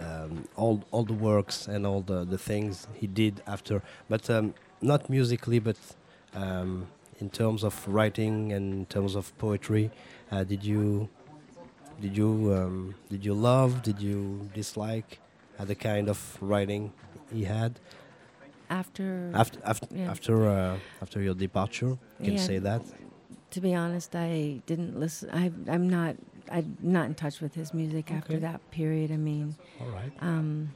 um, 0.00 0.46
all 0.56 0.84
all 0.92 1.04
the 1.04 1.12
works 1.12 1.66
and 1.66 1.84
all 1.86 2.02
the, 2.02 2.24
the 2.24 2.38
things 2.38 2.86
he 2.94 3.08
did 3.08 3.42
after, 3.46 3.82
but 4.08 4.30
um, 4.30 4.54
not 4.80 5.10
musically, 5.10 5.58
but 5.58 5.76
um, 6.34 6.88
in 7.20 7.30
terms 7.30 7.62
of 7.64 7.86
writing 7.88 8.52
and 8.52 8.72
in 8.72 8.86
terms 8.86 9.14
of 9.14 9.36
poetry. 9.38 9.90
Uh, 10.30 10.44
did 10.44 10.64
you 10.64 11.08
did 12.00 12.16
you 12.16 12.52
um, 12.54 12.94
did 13.10 13.24
you 13.24 13.34
love? 13.34 13.82
Did 13.82 14.00
you 14.00 14.50
dislike 14.54 15.18
uh, 15.58 15.64
the 15.64 15.74
kind 15.74 16.08
of 16.08 16.18
writing 16.40 16.92
he 17.32 17.44
had 17.44 17.78
after 18.70 19.30
after 19.34 19.58
after 19.64 19.86
Yeah. 19.94 20.10
after 20.10 20.48
uh, 20.48 20.78
after 21.02 21.20
your 21.22 21.34
departure? 21.34 21.96
Can 22.18 22.26
you 22.26 22.32
Yeah. 22.32 22.46
say 22.52 22.58
that? 22.58 22.82
to 23.50 23.60
be 23.60 23.72
honest, 23.72 24.16
I 24.16 24.60
didn't 24.66 24.98
listen. 24.98 25.30
I, 25.30 25.52
I'm 25.72 25.88
not. 25.88 26.16
I'm 26.50 26.76
not 26.82 27.06
in 27.06 27.14
touch 27.14 27.40
with 27.40 27.54
his 27.54 27.72
music 27.72 28.10
after 28.10 28.38
that 28.40 28.60
period. 28.72 29.12
I 29.12 29.16
mean, 29.16 29.54
All 29.80 29.86
right. 29.86 30.12
um, 30.20 30.74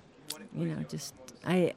you 0.55 0.65
know, 0.67 0.85
just 0.89 1.13
I. 1.45 1.73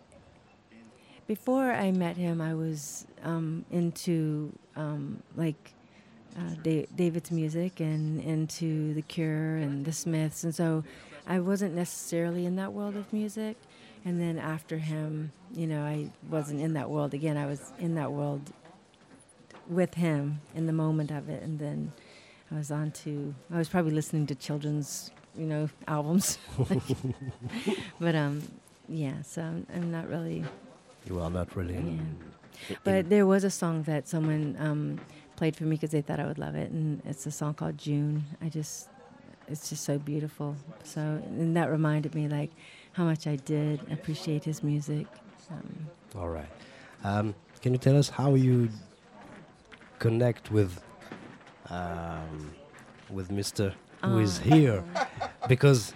Before 1.27 1.71
I 1.71 1.91
met 1.91 2.17
him, 2.17 2.41
I 2.41 2.53
was 2.53 3.05
um, 3.23 3.65
into 3.71 4.51
um, 4.75 5.21
like 5.35 5.73
uh, 6.37 6.55
da- 6.61 6.87
David's 6.95 7.31
music 7.31 7.79
and 7.79 8.21
into 8.21 8.93
The 8.93 9.01
Cure 9.01 9.57
and 9.57 9.85
The 9.85 9.93
Smiths, 9.93 10.43
and 10.43 10.53
so 10.53 10.83
I 11.27 11.39
wasn't 11.39 11.75
necessarily 11.75 12.45
in 12.45 12.55
that 12.57 12.73
world 12.73 12.95
of 12.95 13.11
music. 13.13 13.57
And 14.03 14.19
then 14.19 14.39
after 14.39 14.79
him, 14.79 15.31
you 15.53 15.67
know, 15.67 15.83
I 15.83 16.09
wasn't 16.29 16.59
in 16.59 16.73
that 16.73 16.89
world 16.89 17.13
again. 17.13 17.37
I 17.37 17.45
was 17.45 17.71
in 17.77 17.95
that 17.95 18.11
world 18.11 18.51
with 19.67 19.93
him 19.93 20.41
in 20.55 20.65
the 20.65 20.73
moment 20.73 21.11
of 21.11 21.29
it, 21.29 21.43
and 21.43 21.59
then 21.59 21.93
I 22.51 22.55
was 22.55 22.71
on 22.71 22.91
to. 22.91 23.33
I 23.53 23.57
was 23.57 23.69
probably 23.69 23.91
listening 23.91 24.25
to 24.27 24.35
children's, 24.35 25.11
you 25.37 25.45
know, 25.45 25.69
albums. 25.87 26.39
but 27.99 28.15
um, 28.15 28.41
yeah. 28.89 29.21
So 29.21 29.43
I'm, 29.43 29.67
I'm 29.73 29.91
not 29.91 30.09
really. 30.09 30.43
You 31.07 31.19
are 31.19 31.29
not 31.29 31.55
really. 31.55 31.75
Yeah. 32.69 32.75
But 32.83 33.09
there 33.09 33.25
was 33.25 33.43
a 33.43 33.49
song 33.49 33.83
that 33.83 34.07
someone 34.07 34.55
um, 34.59 34.99
played 35.35 35.55
for 35.55 35.63
me 35.63 35.75
because 35.75 35.91
they 35.91 36.01
thought 36.01 36.19
I 36.19 36.25
would 36.25 36.37
love 36.37 36.55
it, 36.55 36.71
and 36.71 37.01
it's 37.05 37.25
a 37.25 37.31
song 37.31 37.53
called 37.55 37.77
June. 37.77 38.23
I 38.41 38.49
just, 38.49 38.87
it's 39.47 39.69
just 39.69 39.83
so 39.83 39.97
beautiful. 39.97 40.55
So, 40.83 41.01
and 41.01 41.55
that 41.57 41.71
reminded 41.71 42.13
me 42.13 42.27
like 42.27 42.51
how 42.93 43.03
much 43.05 43.25
I 43.25 43.37
did 43.37 43.79
appreciate 43.91 44.43
his 44.43 44.61
music. 44.63 45.07
Um, 45.49 45.87
All 46.15 46.29
right. 46.29 46.49
Um, 47.03 47.33
can 47.61 47.73
you 47.73 47.79
tell 47.79 47.97
us 47.97 48.09
how 48.09 48.35
you 48.35 48.69
connect 49.99 50.51
with 50.51 50.79
um, 51.69 52.51
with 53.09 53.29
Mr. 53.29 53.73
who 54.03 54.19
is 54.19 54.39
Oh. 54.39 54.49
here? 54.55 54.83
Because 55.47 55.93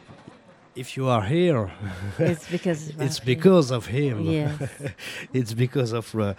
if 0.76 0.98
you 0.98 1.08
are 1.08 1.24
here, 1.24 1.72
it's 2.20 2.48
because 2.50 2.90
of 2.90 3.02
it's 3.06 3.20
Rafi. 3.20 3.26
because 3.26 3.72
of 3.72 3.86
him. 3.86 4.22
Yes. 4.22 4.72
it's 5.34 5.54
because 5.54 5.94
of 5.94 6.14
uh, 6.16 6.34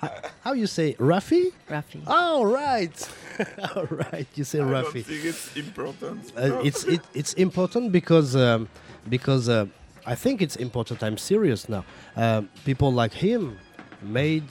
how, 0.00 0.10
how 0.44 0.52
you 0.52 0.66
say 0.66 0.94
Rafi? 0.94 1.52
Rafi. 1.68 2.02
Oh 2.06 2.44
right, 2.44 3.08
all 3.76 3.86
right. 3.86 4.26
You 4.34 4.44
say 4.44 4.60
I 4.60 4.62
don't 4.62 4.72
Rafi. 4.84 5.04
think 5.04 5.24
it's 5.24 5.56
important. 5.56 6.32
Uh, 6.36 6.60
it's 6.62 6.84
it, 6.84 7.00
it's 7.14 7.32
important 7.34 7.92
because 7.92 8.36
um, 8.36 8.68
because 9.08 9.48
uh, 9.48 9.66
I 10.06 10.14
think 10.14 10.42
it's 10.42 10.56
important. 10.56 11.02
I'm 11.02 11.16
serious 11.18 11.68
now. 11.68 11.84
Um, 12.16 12.48
people 12.64 12.92
like 12.92 13.12
him 13.12 13.58
made 14.02 14.44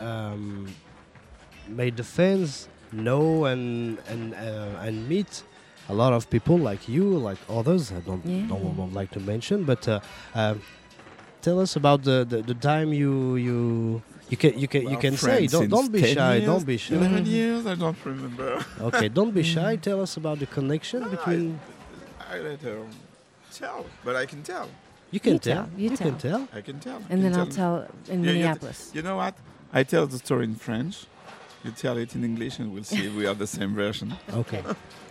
um, 0.00 0.68
made 1.68 1.96
the 1.96 2.04
fans 2.04 2.68
know 2.92 3.46
and 3.46 3.98
and 4.08 4.34
uh, 4.34 4.84
and 4.86 5.08
meet 5.08 5.42
a 5.88 5.94
lot 5.94 6.12
of 6.12 6.28
people 6.30 6.56
like 6.58 6.88
you, 6.88 7.04
like 7.28 7.38
others. 7.48 7.92
I 7.92 8.00
don't 8.00 8.24
Yeah. 8.26 8.46
don't, 8.48 8.76
don't 8.76 8.94
like 8.94 9.10
to 9.12 9.20
mention, 9.20 9.64
but 9.64 9.86
uh, 9.88 10.00
um, 10.34 10.60
tell 11.42 11.58
us 11.60 11.76
about 11.76 12.02
the, 12.04 12.24
the, 12.28 12.42
the 12.42 12.54
time 12.54 12.92
you 12.92 13.36
you. 13.36 14.02
You 14.28 14.36
can 14.36 14.58
you 14.58 14.66
can 14.66 14.82
you 14.92 14.96
can 14.98 15.16
say 15.16 15.46
don't 15.46 15.68
don't 15.70 15.92
be 15.92 16.02
shy 16.02 16.34
years, 16.36 16.46
don't 16.50 16.66
be 16.66 16.76
shy 16.76 16.96
11 16.96 17.26
years, 17.26 17.64
I 17.64 17.76
don't 17.76 17.96
remember. 18.04 18.58
okay 18.88 19.08
don't 19.08 19.32
be 19.32 19.44
shy 19.54 19.76
tell 19.76 20.00
us 20.02 20.16
about 20.16 20.40
the 20.40 20.46
connection 20.46 20.98
No, 21.02 21.06
I- 21.06 21.10
between 21.14 21.60
I 22.32 22.38
let 22.40 22.60
her 22.62 22.78
tell, 23.52 23.86
but 24.04 24.16
I 24.16 24.26
can 24.26 24.42
tell. 24.42 24.66
you 25.12 25.20
can 25.20 25.34
You 25.34 25.38
tell, 25.38 25.64
tell, 25.66 25.68
you 25.78 25.90
can 25.90 26.18
tell. 26.18 26.40
tell 26.40 26.48
I 26.58 26.60
can 26.60 26.80
tell. 26.80 27.00
And 27.08 27.22
You 27.22 27.30
then 27.30 27.38
I'll 27.38 27.46
tell- 27.46 27.86
tell 27.86 28.12
in 28.12 28.24
Yeah, 28.24 28.30
yeah, 28.30 28.36
Minneapolis. 28.38 28.90
You 28.96 29.02
know 29.02 29.16
what? 29.22 29.34
I 29.72 29.84
tell 29.84 30.04
the 30.08 30.18
story 30.18 30.44
in 30.50 30.56
French. 30.56 31.06
You 31.66 31.72
tell 31.72 31.98
it 31.98 32.14
in 32.14 32.22
English, 32.22 32.60
and 32.60 32.66
we'll 32.72 32.84
see 32.84 33.06
if 33.06 33.14
we 33.16 33.26
have 33.26 33.38
the 33.38 33.46
same 33.46 33.74
version. 33.74 34.08
Okay, 34.36 34.62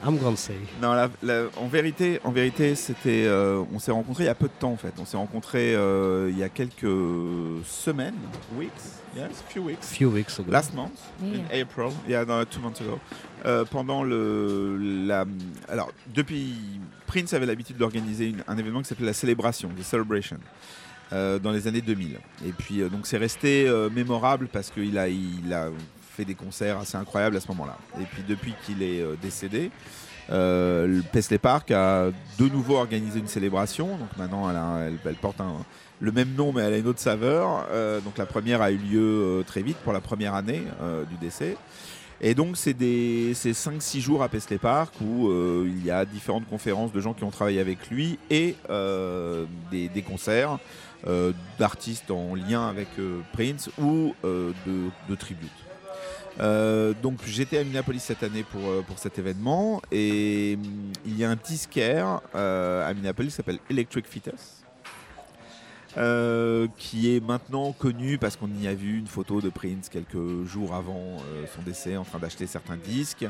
I'm 0.02 0.18
gonna 0.18 0.38
say. 0.38 0.56
Non, 0.82 0.94
la- 0.94 1.10
la- 1.22 1.50
en 1.58 1.68
vérité, 1.68 2.20
en 2.24 2.32
vérité, 2.32 2.76
c'était. 2.76 3.26
euh, 3.26 3.62
on 3.74 3.80
s'est 3.80 3.92
rencontrés 3.92 4.24
il 4.24 4.28
y 4.28 4.30
a 4.30 4.36
peu 4.36 4.48
de 4.48 4.54
temps 4.60 4.72
en 4.72 4.78
fait. 4.78 4.94
On 4.98 5.06
s'est 5.06 5.18
rencontrés 5.18 5.76
euh, 5.76 6.30
il 6.32 6.38
y 6.40 6.44
a 6.44 6.50
quelques 6.50 6.88
semaines, 7.66 8.16
weeks, 8.58 8.72
yes, 9.18 9.44
few 9.50 9.64
weeks. 9.66 9.86
Few 9.86 10.10
weeks 10.10 10.40
ago. 10.40 10.50
Last 10.52 10.74
month, 10.74 10.98
Yeah. 11.22 11.40
in 11.40 11.62
April, 11.62 11.92
yeah, 12.08 12.24
no, 12.26 12.46
two 12.46 12.62
months 12.62 12.80
ago. 12.82 13.00
Euh, 13.46 13.66
pendant 13.66 14.04
le, 14.04 14.78
la, 15.06 15.26
alors 15.68 15.92
depuis, 16.14 16.56
Prince 17.06 17.34
avait 17.34 17.46
l'habitude 17.46 17.78
d'organiser 17.78 18.34
un 18.48 18.58
événement 18.58 18.82
qui 18.82 18.88
s'appelait 18.88 19.06
la 19.08 19.14
Célébration, 19.14 19.70
The 19.78 19.84
Celebration, 19.84 20.38
euh, 21.14 21.38
dans 21.38 21.52
les 21.52 21.68
années 21.68 21.82
2000. 21.82 22.18
Et 22.46 22.52
puis 22.52 22.82
euh, 22.82 22.90
donc 22.90 23.06
c'est 23.08 23.18
resté 23.18 23.68
euh, 23.68 23.90
mémorable 23.90 24.48
parce 24.52 24.70
qu'il 24.72 24.98
a, 24.98 25.08
il 25.10 25.54
a 25.54 25.70
fait 26.16 26.26
des 26.26 26.36
concerts 26.36 26.80
assez 26.80 26.98
incroyables 26.98 27.36
à 27.38 27.40
ce 27.40 27.48
moment-là. 27.50 27.78
Et 28.00 28.06
puis 28.06 28.24
depuis 28.28 28.54
qu'il 28.66 28.82
est 28.82 29.02
euh, 29.02 29.16
décédé, 29.22 29.70
euh, 30.32 31.02
Park 31.42 31.72
a 31.72 32.10
de 32.40 32.50
nouveau 32.50 32.78
organisé 32.78 33.20
une 33.20 33.28
célébration. 33.28 33.98
Donc 33.98 34.18
maintenant, 34.18 34.50
elle, 34.50 34.56
a- 34.56 34.90
elle- 35.06 35.16
porte 35.16 35.42
le 36.00 36.12
même 36.12 36.34
nom, 36.34 36.52
mais 36.52 36.62
elle 36.62 36.74
a 36.74 36.78
une 36.78 36.88
autre 36.88 37.00
saveur. 37.00 37.68
Euh, 37.72 38.00
donc 38.02 38.18
la 38.18 38.26
première 38.26 38.62
a 38.62 38.72
eu 38.72 38.78
lieu 38.78 39.02
euh, 39.02 39.44
très 39.44 39.62
vite 39.62 39.78
pour 39.78 39.94
la 39.94 40.02
première 40.02 40.34
année 40.34 40.64
du 41.10 41.18
décès. 41.18 41.58
Et 42.22 42.34
donc 42.34 42.56
c'est 42.56 42.74
des 42.74 43.34
c'est 43.36 43.52
5-6 43.52 44.00
jours 44.00 44.24
à 44.24 44.30
Paisley 44.30 44.58
Park 44.58 44.94
où 45.02 45.30
il 45.66 45.86
y 45.86 45.92
a 45.92 46.06
différentes 46.06 46.48
conférences 46.48 46.94
de 46.94 47.02
gens 47.02 47.14
qui 47.14 47.26
ont 47.26 47.30
travaillé 47.30 47.60
avec 47.60 47.90
lui 47.90 48.18
et 48.30 48.56
des, 49.70 50.02
concerts 50.02 50.58
d'artistes 51.60 52.10
en 52.12 52.34
lien 52.34 52.70
avec 52.70 52.88
Prince 53.34 53.70
ou 53.78 54.16
de, 54.24 54.90
de 55.10 55.16
tributes. 55.16 55.65
Euh, 56.40 56.94
donc 57.02 57.20
j'étais 57.26 57.58
à 57.60 57.64
Minneapolis 57.64 58.02
cette 58.02 58.24
année 58.24 58.44
pour, 58.44 58.62
euh, 58.68 58.84
pour 58.86 59.00
cet 59.00 59.18
événement 59.18 59.82
et 59.90 60.58
hum, 60.62 60.92
il 61.06 61.18
y 61.18 61.24
a 61.24 61.30
un 61.30 61.38
disquaire 61.38 62.20
euh, 62.36 62.88
à 62.88 62.94
Minneapolis 62.94 63.30
qui 63.30 63.36
s'appelle 63.38 63.60
Electric 63.70 64.06
euh, 65.98 66.68
qui 66.78 67.16
est 67.16 67.26
maintenant 67.26 67.72
connu 67.72 68.18
parce 68.18 68.36
qu'on 68.36 68.50
y 68.62 68.68
a 68.68 68.74
vu 68.74 69.00
une 69.00 69.08
photo 69.08 69.40
de 69.40 69.48
Prince 69.48 69.88
quelques 69.88 70.46
jours 70.46 70.76
avant 70.76 71.18
son 71.56 71.62
décès 71.62 71.96
en 71.96 72.04
train 72.04 72.20
d'acheter 72.20 72.48
certains 72.48 72.76
disques. 72.76 73.26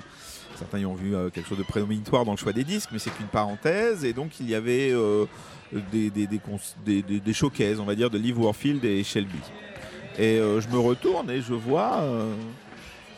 Certains 0.56 0.80
y 0.80 0.86
ont 0.88 0.96
vu 0.96 1.14
quelque 1.32 1.48
chose 1.48 1.60
de 1.60 1.64
prédominatoire 1.64 2.26
dans 2.26 2.32
le 2.32 2.38
choix 2.38 2.54
des 2.54 2.64
disques, 2.64 2.90
mais 2.92 2.98
c'est 2.98 3.12
qu'une 3.12 3.28
parenthèse. 3.28 4.04
Et 4.04 4.14
donc 4.14 4.40
il 4.40 4.50
y 4.50 4.56
avait 4.56 4.92
des, 5.92 6.10
des, 6.10 6.26
des, 6.26 7.20
des, 7.20 7.34
showcases, 7.34 7.80
on 7.80 7.86
va 7.86 7.94
dire, 7.94 8.10
de 8.10 8.18
Liv 8.18 8.42
Warfield 8.42 8.84
et 8.84 9.04
Shelby. 9.04 9.38
Et 10.18 10.38
je 10.38 10.68
me 10.70 10.80
retourne 10.80 11.30
et 11.30 11.42
je 11.42 11.54
vois 11.54 12.02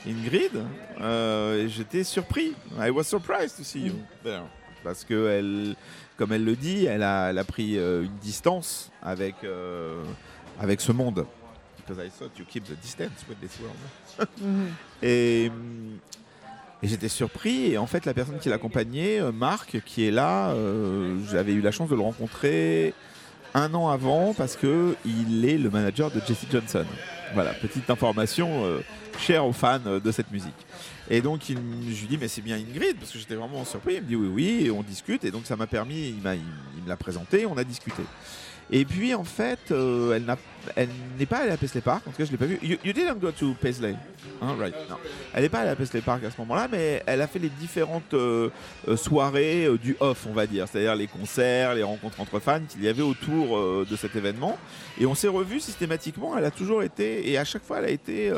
Ingrid. 0.08 0.52
euh, 1.02 1.68
j'étais 1.68 2.04
surpris. 2.04 2.54
I 2.80 2.90
was 2.90 3.04
surprised 3.04 3.58
to 3.58 3.64
see 3.64 3.82
you 3.88 3.94
there. 4.24 4.44
Parce 4.84 5.04
que 5.04 5.28
elle, 5.28 5.76
comme 6.18 6.32
elle 6.34 6.46
le 6.46 6.56
dit, 6.56 6.86
elle 6.86 7.04
a, 7.04 7.30
elle 7.30 7.38
a 7.38 7.44
pris 7.44 7.78
euh, 7.78 8.04
une 8.04 8.16
distance 8.18 8.92
avec, 9.02 9.36
euh, 9.44 10.04
avec 10.60 10.82
ce 10.82 10.92
monde. 10.92 11.26
Because 11.86 12.04
I 12.06 12.10
thought 12.10 12.38
you 12.38 12.46
keep 12.48 12.64
the 12.66 12.80
distance 12.82 13.26
with 13.28 13.40
this 13.40 13.58
world. 13.60 14.30
Mhm. 14.42 14.68
Et, 15.04 15.50
hum, 15.54 15.98
et 16.84 16.88
j'étais 16.88 17.10
surpris. 17.10 17.72
Et 17.72 17.78
en 17.78 17.88
fait, 17.88 18.06
la 18.06 18.14
personne 18.14 18.40
qui 18.40 18.50
l'accompagnait, 18.50 19.20
Marc, 19.32 19.82
qui 19.86 20.08
est 20.08 20.12
là, 20.12 20.54
j'avais 21.30 21.54
eu 21.54 21.62
la 21.62 21.72
chance 21.72 21.90
de 21.90 21.96
le 21.96 22.02
rencontrer 22.02 22.94
un 23.54 23.74
an 23.74 23.90
avant 23.90 24.34
parce 24.36 24.56
que 24.56 24.96
il 25.06 25.46
est 25.46 25.58
le 25.58 25.70
manager 25.70 26.12
de 26.12 26.20
Jesse 26.26 26.46
Johnson. 26.52 26.86
Voilà, 27.34 27.52
petite 27.54 27.90
information 27.90 28.66
euh, 28.66 28.80
chère 29.20 29.46
aux 29.46 29.54
fans 29.54 29.80
euh, 29.86 30.00
de 30.00 30.12
cette 30.12 30.32
musique. 30.32 30.54
Et 31.10 31.22
donc, 31.22 31.50
il, 31.50 31.58
je 31.94 32.02
lui 32.02 32.08
dis, 32.08 32.18
mais 32.18 32.28
c'est 32.28 32.42
bien 32.42 32.58
Ingrid, 32.58 32.98
parce 32.98 33.12
que 33.12 33.20
j'étais 33.20 33.36
vraiment 33.36 33.64
surpris. 33.66 33.96
Il 33.96 34.02
me 34.02 34.08
dit, 34.08 34.16
oui, 34.16 34.30
oui, 34.64 34.72
on 34.72 34.84
discute. 34.84 35.24
Et 35.24 35.32
donc, 35.32 35.46
ça 35.46 35.56
m'a 35.56 35.68
permis, 35.68 36.10
il- 36.10 36.18
il 36.78 36.84
me 36.84 36.90
l'a 36.90 36.98
présenté, 36.98 37.46
on 37.46 37.58
a 37.58 37.64
discuté. 37.64 38.04
Et 38.70 38.84
puis, 38.84 39.14
en 39.14 39.24
fait, 39.24 39.72
euh, 39.72 40.20
elle, 40.76 40.90
n'est 41.18 41.26
pas 41.26 41.38
allée 41.38 41.52
à 41.52 41.58
Paisley 41.58 41.82
Park. 41.82 42.04
En 42.06 42.12
tout 42.12 42.18
cas, 42.18 42.26
je 42.26 42.32
l'ai 42.32 42.38
pas 42.38 42.46
vue. 42.46 42.60
You, 42.62 42.78
didn't 42.84 43.20
go 43.20 43.32
to 43.32 43.56
Paisley. 43.62 43.96
Hein, 44.42 44.56
right? 44.60 44.76
Non. 44.90 44.98
Elle 45.34 45.44
n'est 45.44 45.50
pas 45.50 45.60
allée 45.60 45.70
à 45.70 45.76
Paisley 45.76 46.02
Park 46.02 46.24
à 46.26 46.32
ce 46.32 46.38
moment-là, 46.40 46.68
mais 46.70 47.02
elle 47.06 47.22
a 47.22 47.28
fait 47.28 47.40
les 47.40 47.50
différentes 47.50 48.14
euh, 48.14 48.50
euh, 48.88 48.98
soirées 48.98 49.70
du 49.82 49.96
off, 50.02 50.28
on 50.30 50.34
va 50.34 50.46
dire. 50.46 50.68
C'est-à-dire 50.68 50.96
les 50.96 51.08
concerts, 51.08 51.76
les 51.76 51.84
rencontres 51.84 52.20
entre 52.20 52.40
fans 52.40 52.60
qu'il 52.68 52.84
y 52.84 52.90
avait 52.90 53.02
autour 53.02 53.86
de 53.86 53.96
cet 53.96 54.16
événement. 54.16 54.58
Et 55.00 55.06
on 55.06 55.16
s'est 55.16 55.30
revus 55.30 55.62
systématiquement. 55.62 56.38
Elle 56.38 56.46
a 56.46 56.52
toujours 56.52 56.84
été, 56.84 57.30
et 57.30 57.38
à 57.38 57.46
chaque 57.46 57.64
fois, 57.64 57.80
elle 57.80 57.86
a 57.86 57.90
été, 57.90 58.32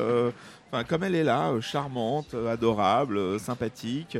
enfin, 0.71 0.83
comme 0.83 1.03
elle 1.03 1.15
est 1.15 1.23
là, 1.23 1.49
euh, 1.49 1.61
charmante, 1.61 2.33
euh, 2.33 2.51
adorable, 2.51 3.17
euh, 3.17 3.39
sympathique. 3.39 4.17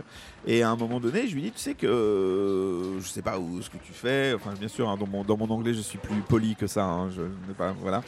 Et 0.47 0.64
à 0.64 0.70
un 0.70 0.76
moment 0.76 1.00
donné, 1.00 1.28
je 1.28 1.36
lui 1.36 1.43
dis, 1.43 1.52
tu 1.52 1.60
sais 1.60 1.74
que 1.74 2.97
je 3.00 3.08
sais 3.08 3.22
pas 3.22 3.39
où 3.39 3.62
ce 3.62 3.70
que 3.70 3.78
tu 3.78 3.93
fais. 3.93 4.34
Enfin, 4.34 4.54
bien 4.58 4.68
sûr, 4.68 4.89
hein, 4.89 4.97
dans, 4.97 5.08
mon, 5.08 5.24
dans 5.24 5.38
mon 5.38 5.50
anglais, 5.50 5.74
je 5.74 5.82
suis 5.82 5.97
plus 5.97 6.22
poli 6.22 6.56
que 6.56 6.68
ça. 6.68 6.86
hein, 6.86 7.10
je 7.16 7.22
n'ai 7.22 7.54
pas, 7.58 7.74
voilà. 7.80 8.02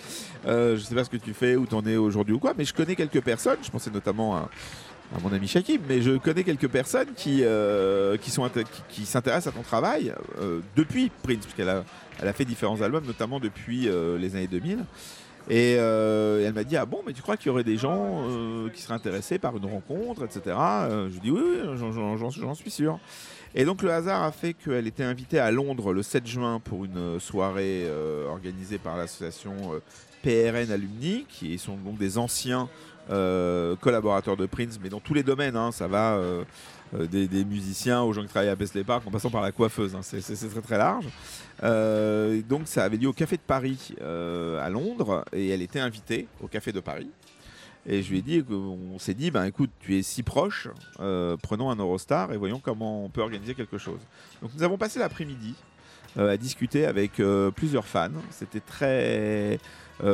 Je 0.45 0.77
sais 0.77 0.95
pas 0.95 1.03
ce 1.03 1.09
que 1.09 1.17
tu 1.17 1.33
fais, 1.33 1.55
où 1.55 1.65
t'en 1.65 1.85
es 1.85 1.97
aujourd'hui 1.97 2.33
ou 2.33 2.39
quoi. 2.39 2.53
Mais 2.57 2.65
je 2.65 2.73
connais 2.73 2.95
quelques 2.95 3.21
personnes. 3.21 3.59
Je 3.61 3.69
pensais 3.69 3.91
notamment 3.91 4.35
à, 4.35 4.49
à 5.15 5.19
mon 5.19 5.33
ami 5.33 5.47
Shakib, 5.47 5.81
mais 5.87 6.01
je 6.01 6.17
connais 6.17 6.43
quelques 6.43 6.69
personnes 6.69 7.09
qui 7.15 7.41
euh, 7.43 8.17
qui 8.17 8.31
sont 8.31 8.49
qui 8.89 9.05
s'intéressent 9.05 9.53
à 9.53 9.57
ton 9.57 9.63
travail 9.63 10.13
euh, 10.39 10.61
depuis 10.75 11.11
Prince, 11.23 11.39
puisqu'elle 11.41 11.69
a 11.69 11.83
elle 12.19 12.27
a 12.27 12.33
fait 12.33 12.45
différents 12.45 12.81
albums, 12.81 13.05
notamment 13.05 13.39
depuis 13.39 13.89
euh, 13.89 14.17
les 14.17 14.35
années 14.35 14.47
2000. 14.47 14.85
Et 15.53 15.75
euh, 15.77 16.47
elle 16.47 16.53
m'a 16.53 16.63
dit 16.63 16.77
ah 16.77 16.85
bon 16.85 17.01
mais 17.05 17.11
tu 17.11 17.21
crois 17.21 17.35
qu'il 17.35 17.47
y 17.47 17.49
aurait 17.49 17.65
des 17.65 17.75
gens 17.75 18.23
euh, 18.29 18.69
qui 18.69 18.81
seraient 18.81 18.93
intéressés 18.93 19.37
par 19.37 19.57
une 19.57 19.65
rencontre 19.65 20.23
etc. 20.23 20.55
Euh, 20.57 21.09
je 21.09 21.15
lui 21.15 21.19
dis 21.19 21.29
oui, 21.29 21.41
oui 21.43 21.77
j'en- 21.77 22.53
suis 22.55 22.71
sûr. 22.71 22.97
Et 23.53 23.65
donc 23.65 23.81
le 23.81 23.91
hasard 23.91 24.23
a 24.23 24.31
fait 24.31 24.53
qu'elle 24.53 24.87
était 24.87 25.03
invitée 25.03 25.39
à 25.39 25.51
Londres 25.51 25.91
le 25.91 26.03
7 26.03 26.25
juin 26.25 26.61
pour 26.63 26.85
une 26.85 27.19
soirée 27.19 27.85
organisée 28.29 28.77
par 28.77 28.95
l'association 28.95 29.53
PRN 30.23 30.71
Alumni, 30.71 31.25
qui 31.27 31.57
sont 31.57 31.75
donc 31.75 31.97
des 31.97 32.17
anciens 32.17 32.69
euh, 33.09 33.75
collaborateur 33.75 34.37
de 34.37 34.45
Prince, 34.45 34.79
mais 34.81 34.87
dans 34.87 35.01
tous 35.01 35.13
les 35.13 35.23
domaines. 35.23 35.57
hein, 35.57 35.73
ça 35.73 35.89
va 35.89 36.17
des, 36.93 37.43
musiciens 37.43 38.03
aux 38.03 38.13
gens 38.13 38.21
qui 38.21 38.29
travaillent 38.29 38.49
à 38.49 38.55
Paisley 38.55 38.85
Park, 38.85 39.03
en 39.05 39.11
passant 39.11 39.29
par 39.29 39.41
la 39.41 39.51
coiffeuse. 39.51 39.95
hein, 39.95 40.01
c'est 40.01 40.21
très 40.49 40.61
très 40.61 40.77
large. 40.77 41.07
Euh, 41.63 42.41
donc 42.41 42.67
ça 42.67 42.83
avait 42.83 42.97
lieu 42.97 43.07
au 43.07 43.13
Café 43.13 43.37
de 43.37 43.41
Paris 43.41 43.93
euh, 44.01 44.63
à 44.63 44.69
Londres, 44.69 45.25
et 45.31 45.49
elle 45.49 45.61
était 45.61 45.79
invitée 45.79 46.27
au 46.41 46.47
Café 46.47 46.71
de 46.71 46.79
Paris. 46.79 47.09
Et 47.87 48.03
je 48.03 48.11
lui 48.11 48.19
ai 48.19 48.21
dit, 48.21 48.43
on 48.51 48.99
s'est 48.99 49.15
dit, 49.15 49.31
ben 49.31 49.43
écoute, 49.45 49.71
tu 49.79 49.97
es 49.97 50.03
si 50.03 50.21
proche, 50.21 50.67
euh, 50.99 51.35
prenons 51.41 51.71
un 51.71 51.75
Eurostar 51.75 52.31
et 52.31 52.37
voyons 52.37 52.59
comment 52.59 53.03
on 53.05 53.09
peut 53.09 53.21
organiser 53.21 53.55
quelque 53.55 53.79
chose. 53.79 53.99
Donc 54.41 54.51
nous 54.55 54.61
avons 54.61 54.77
passé 54.77 54.99
l'après-midi 54.99 55.55
à 56.17 56.35
discuter 56.35 56.85
avec 56.85 57.21
plusieurs 57.55 57.87
fans. 57.87 58.09
C'était 58.31 58.59
très, 58.59 59.57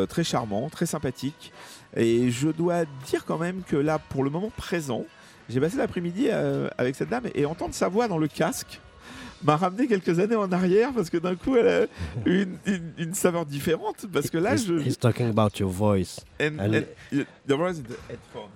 très 0.08 0.24
charmant, 0.24 0.70
très 0.70 0.86
sympathique. 0.86 1.52
Et 1.96 2.30
je 2.30 2.50
dois 2.50 2.86
dire 3.08 3.26
quand 3.26 3.40
même 3.40 3.64
que 3.64 3.76
là, 3.76 3.98
pour 3.98 4.24
le 4.24 4.30
moment 4.30 4.52
présent, 4.56 5.06
j'ai 5.50 5.60
passé 5.60 5.76
l'après-midi 5.76 6.30
avec 6.30 6.96
cette 6.96 7.10
dame 7.10 7.26
et 7.34 7.48
entendre 7.48 7.74
sa 7.74 7.88
voix 7.88 8.08
dans 8.08 8.20
le 8.20 8.28
casque 8.28 8.80
m'a 9.44 9.56
ramené 9.58 9.88
quelques 9.88 10.20
années 10.20 10.36
en 10.36 10.52
arrière 10.52 10.92
parce 10.94 11.10
que 11.10 11.18
d'un 11.18 11.36
coup 11.36 11.56
elle 11.58 11.68
a 11.68 11.86
une, 12.26 12.58
une, 12.66 12.92
une 12.98 13.14
saveur 13.14 13.46
différente 13.46 14.06
parce 14.12 14.30
que 14.30 14.38
là 14.38 14.56
he's, 14.56 14.66
je 14.66 14.74
he's 14.80 14.98
talking 14.98 15.28
about 15.30 15.58
your 15.60 15.70
voice. 15.70 16.20
and, 16.42 16.58
And- 16.60 16.74
and 17.14 17.24
the 17.84 17.98
headphone. 18.10 18.50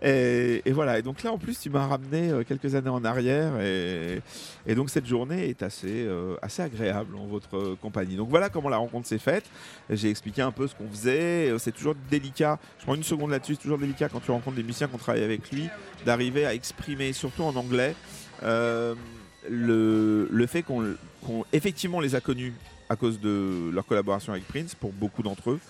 Et, 0.00 0.62
et 0.64 0.70
voilà. 0.72 0.98
Et 0.98 1.02
donc 1.02 1.22
là, 1.24 1.32
en 1.32 1.38
plus, 1.38 1.58
tu 1.58 1.70
m'as 1.70 1.86
ramené 1.88 2.30
euh, 2.30 2.44
quelques 2.44 2.74
années 2.76 2.88
en 2.90 3.04
arrière, 3.04 3.60
et, 3.60 4.20
et 4.64 4.74
donc 4.76 4.90
cette 4.90 5.06
journée 5.06 5.48
est 5.48 5.62
assez, 5.62 6.04
euh, 6.06 6.36
assez 6.40 6.62
agréable 6.62 7.16
en 7.16 7.26
votre 7.26 7.56
euh, 7.56 7.76
compagnie. 7.80 8.14
Donc 8.16 8.28
voilà 8.30 8.48
comment 8.48 8.68
la 8.68 8.76
rencontre 8.76 9.08
s'est 9.08 9.18
faite. 9.18 9.44
J'ai 9.88 10.08
expliqué 10.10 10.42
un 10.42 10.52
peu 10.52 10.68
ce 10.68 10.74
qu'on 10.76 10.88
faisait. 10.88 11.52
C'est 11.58 11.72
toujours 11.72 11.94
délicat. 12.10 12.58
Je 12.78 12.84
prends 12.84 12.94
une 12.94 13.02
seconde 13.02 13.30
là-dessus. 13.32 13.54
C'est 13.56 13.62
toujours 13.62 13.78
délicat 13.78 14.08
quand 14.08 14.20
tu 14.20 14.30
rencontres 14.30 14.56
des 14.56 14.62
musiciens 14.62 14.86
qu'on 14.86 14.98
travaille 14.98 15.24
avec 15.24 15.50
lui, 15.50 15.68
d'arriver 16.06 16.46
à 16.46 16.54
exprimer, 16.54 17.12
surtout 17.12 17.42
en 17.42 17.56
anglais, 17.56 17.94
euh, 18.42 18.94
le, 19.48 20.46
fait 20.46 20.62
qu'on, 20.62 20.96
effectivement, 21.52 22.00
les 22.00 22.14
a 22.14 22.20
connus 22.20 22.54
à 22.88 22.96
cause 22.96 23.20
de 23.20 23.70
leur 23.72 23.86
collaboration 23.86 24.32
avec 24.32 24.46
Prince 24.46 24.74
pour 24.74 24.92
beaucoup 24.92 25.22
d'entre 25.22 25.50
eux 25.50 25.60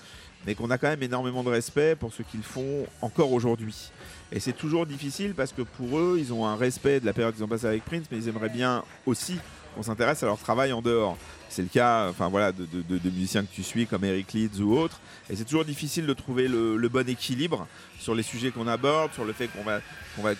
mais 0.46 0.54
qu'on 0.54 0.70
a 0.70 0.78
quand 0.78 0.88
même 0.88 1.02
énormément 1.02 1.42
de 1.42 1.50
respect 1.50 1.96
pour 1.96 2.12
ce 2.12 2.22
qu'ils 2.22 2.42
font 2.42 2.86
encore 3.02 3.32
aujourd'hui. 3.32 3.90
Et 4.32 4.40
c'est 4.40 4.52
toujours 4.52 4.86
difficile 4.86 5.34
parce 5.34 5.52
que 5.52 5.62
pour 5.62 5.98
eux, 5.98 6.16
ils 6.18 6.32
ont 6.32 6.46
un 6.46 6.56
respect 6.56 7.00
de 7.00 7.06
la 7.06 7.12
période 7.12 7.34
qu'ils 7.34 7.44
ont 7.44 7.48
passée 7.48 7.66
avec 7.66 7.84
Prince, 7.84 8.06
mais 8.10 8.18
ils 8.18 8.28
aimeraient 8.28 8.48
bien 8.48 8.84
aussi 9.06 9.36
qu'on 9.74 9.82
s'intéresse 9.82 10.22
à 10.22 10.26
leur 10.26 10.38
travail 10.38 10.72
en 10.72 10.82
dehors. 10.82 11.16
C'est 11.48 11.62
le 11.62 11.68
cas 11.68 12.08
enfin, 12.08 12.30
de, 12.30 13.10
musiciens 13.10 13.42
que 13.42 13.52
tu 13.52 13.62
suis 13.62 13.86
comme 13.86 14.04
Eric 14.04 14.32
Leeds 14.32 14.60
ou 14.60 14.76
autres. 14.76 15.00
Et 15.28 15.36
c'est 15.36 15.44
toujours 15.44 15.64
difficile 15.64 16.06
de 16.06 16.12
trouver 16.12 16.48
le, 16.48 16.88
bon 16.88 17.08
équilibre 17.08 17.66
sur 17.98 18.14
les 18.14 18.22
sujets 18.22 18.50
qu'on 18.50 18.66
aborde, 18.66 19.12
sur 19.12 19.24
le 19.24 19.32
fait 19.32 19.48
qu'on 19.48 19.64
va, 19.64 19.80
qu'on 20.16 20.22
va, 20.22 20.32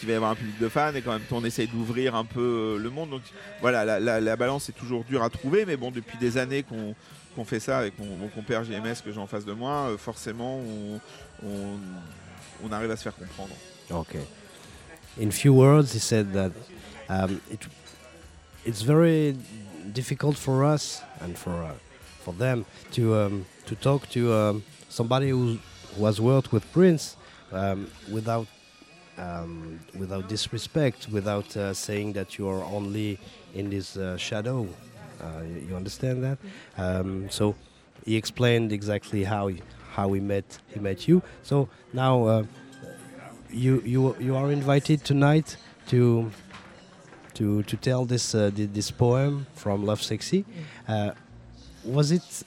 qu'il 0.00 0.08
va 0.08 0.14
y 0.14 0.16
avoir 0.16 0.32
un 0.32 0.34
public 0.34 0.58
de 0.58 0.68
fans 0.68 0.92
et 0.94 1.02
qu'en 1.02 1.12
même 1.12 1.22
on 1.30 1.44
essaye 1.44 1.68
d'ouvrir 1.68 2.14
un 2.16 2.24
peu 2.24 2.40
euh, 2.40 2.78
le 2.78 2.90
monde. 2.90 3.10
Donc 3.10 3.22
voilà, 3.60 3.84
la, 3.84 4.00
la- 4.00 4.20
la 4.20 4.36
balance 4.36 4.68
est 4.68 4.72
toujours 4.72 5.04
dure 5.04 5.22
à 5.22 5.30
trouver, 5.30 5.64
mais 5.66 5.76
bon, 5.76 5.90
depuis 5.92 6.18
des 6.18 6.36
années 6.38 6.62
qu'on 6.64 6.94
qu'on 7.36 7.44
fait 7.44 7.60
ça 7.60 7.78
avec 7.78 7.96
mon, 8.00 8.16
mon 8.16 8.26
compère 8.26 8.64
GMS 8.64 8.96
que 9.04 9.12
j'ai 9.12 9.20
en 9.20 9.28
face 9.28 9.44
de 9.44 9.52
moi, 9.52 9.90
euh, 9.90 9.96
forcément 9.96 10.58
on, 10.58 11.00
on, 11.46 11.78
on 12.64 12.72
arrive 12.72 12.90
à 12.90 12.96
se 12.96 13.04
faire 13.04 13.14
comprendre. 13.14 13.54
Okay. 13.88 14.24
In 15.20 15.30
few 15.30 15.52
words, 15.54 15.92
he 15.94 16.00
said 16.00 16.32
that 16.32 16.50
um, 17.08 17.40
it, 17.52 17.60
it's 18.66 18.82
very 18.82 19.36
difficult 19.92 20.36
for 20.36 20.64
us 20.64 21.02
and 21.20 21.34
for 21.36 21.52
uh, 21.52 21.72
for 22.24 22.34
them 22.34 22.64
to 22.92 23.14
um, 23.14 23.44
to 23.66 23.74
talk 23.76 24.08
to 24.10 24.32
um, 24.32 24.62
somebody 24.88 25.30
who, 25.30 25.58
who 25.96 26.06
has 26.06 26.20
worked 26.20 26.52
with 26.52 26.64
Prince 26.72 27.16
um, 27.52 27.86
without 28.10 28.46
um, 29.20 29.78
without 29.98 30.28
disrespect, 30.28 31.08
without 31.12 31.56
uh, 31.56 31.74
saying 31.74 32.14
that 32.14 32.38
you 32.38 32.48
are 32.48 32.64
only 32.64 33.18
in 33.54 33.70
this 33.70 33.96
uh, 33.96 34.16
shadow. 34.16 34.66
Uh, 35.20 35.42
you, 35.42 35.68
you 35.68 35.76
understand 35.76 36.24
that? 36.24 36.38
Um, 36.78 37.28
so 37.30 37.54
he 38.04 38.16
explained 38.16 38.72
exactly 38.72 39.24
how 39.24 39.48
he, 39.48 39.60
how 39.92 40.12
he 40.12 40.20
met 40.20 40.58
he 40.72 40.80
met 40.80 41.06
you. 41.08 41.22
So 41.42 41.68
now. 41.92 42.24
Uh, 42.24 42.44
you 43.52 43.82
you 43.84 44.16
you 44.20 44.36
are 44.36 44.52
invited 44.52 45.04
tonight 45.04 45.56
to 45.88 46.30
to 47.34 47.62
to 47.64 47.76
tell 47.76 48.04
this 48.04 48.34
uh, 48.34 48.50
this 48.54 48.90
poem 48.90 49.46
from 49.54 49.84
Love 49.84 50.00
Sexy. 50.02 50.44
Was 51.84 52.12
it 52.12 52.44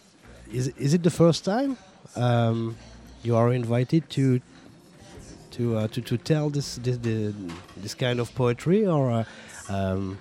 is 0.52 0.68
is 0.78 0.94
it 0.94 1.04
the 1.04 1.10
first 1.10 1.44
time 1.44 1.78
um, 2.16 2.76
you 3.24 3.36
are 3.36 3.52
invited 3.52 4.10
to 4.12 4.40
to 5.54 5.78
uh, 5.78 5.88
to 5.88 6.02
to 6.02 6.18
tell 6.18 6.50
this 6.50 6.76
this 6.78 6.98
the, 6.98 7.34
this 7.78 7.94
kind 7.94 8.20
of 8.20 8.34
poetry 8.36 8.86
or 8.86 9.12
uh, 9.12 9.24
um, 9.70 10.18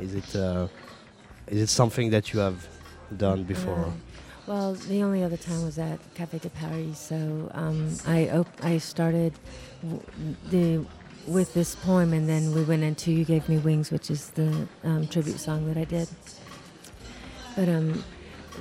is 0.00 0.14
it 0.14 0.36
uh, 0.36 0.68
is 1.46 1.60
it 1.62 1.68
something 1.68 2.10
that 2.10 2.32
you 2.32 2.40
have 2.40 2.68
done 3.16 3.44
before? 3.44 3.92
Well, 4.46 4.74
the 4.74 5.02
only 5.02 5.22
other 5.22 5.36
time 5.36 5.62
was 5.62 5.78
at 5.78 5.98
Café 6.14 6.40
de 6.40 6.50
Paris. 6.50 6.98
So 6.98 7.50
um, 7.54 7.96
I 8.06 8.44
I 8.62 8.78
started 8.78 9.32
the 10.50 10.84
with 11.26 11.54
this 11.54 11.76
poem, 11.76 12.12
and 12.12 12.28
then 12.28 12.52
we 12.52 12.64
went 12.64 12.82
into 12.82 13.12
"You 13.12 13.24
Gave 13.24 13.48
Me 13.48 13.58
Wings," 13.58 13.90
which 13.90 14.10
is 14.10 14.30
the 14.30 14.66
um, 14.82 15.06
tribute 15.06 15.38
song 15.38 15.66
that 15.68 15.76
I 15.76 15.84
did. 15.84 16.08
But 17.54 17.68
um, 17.68 18.04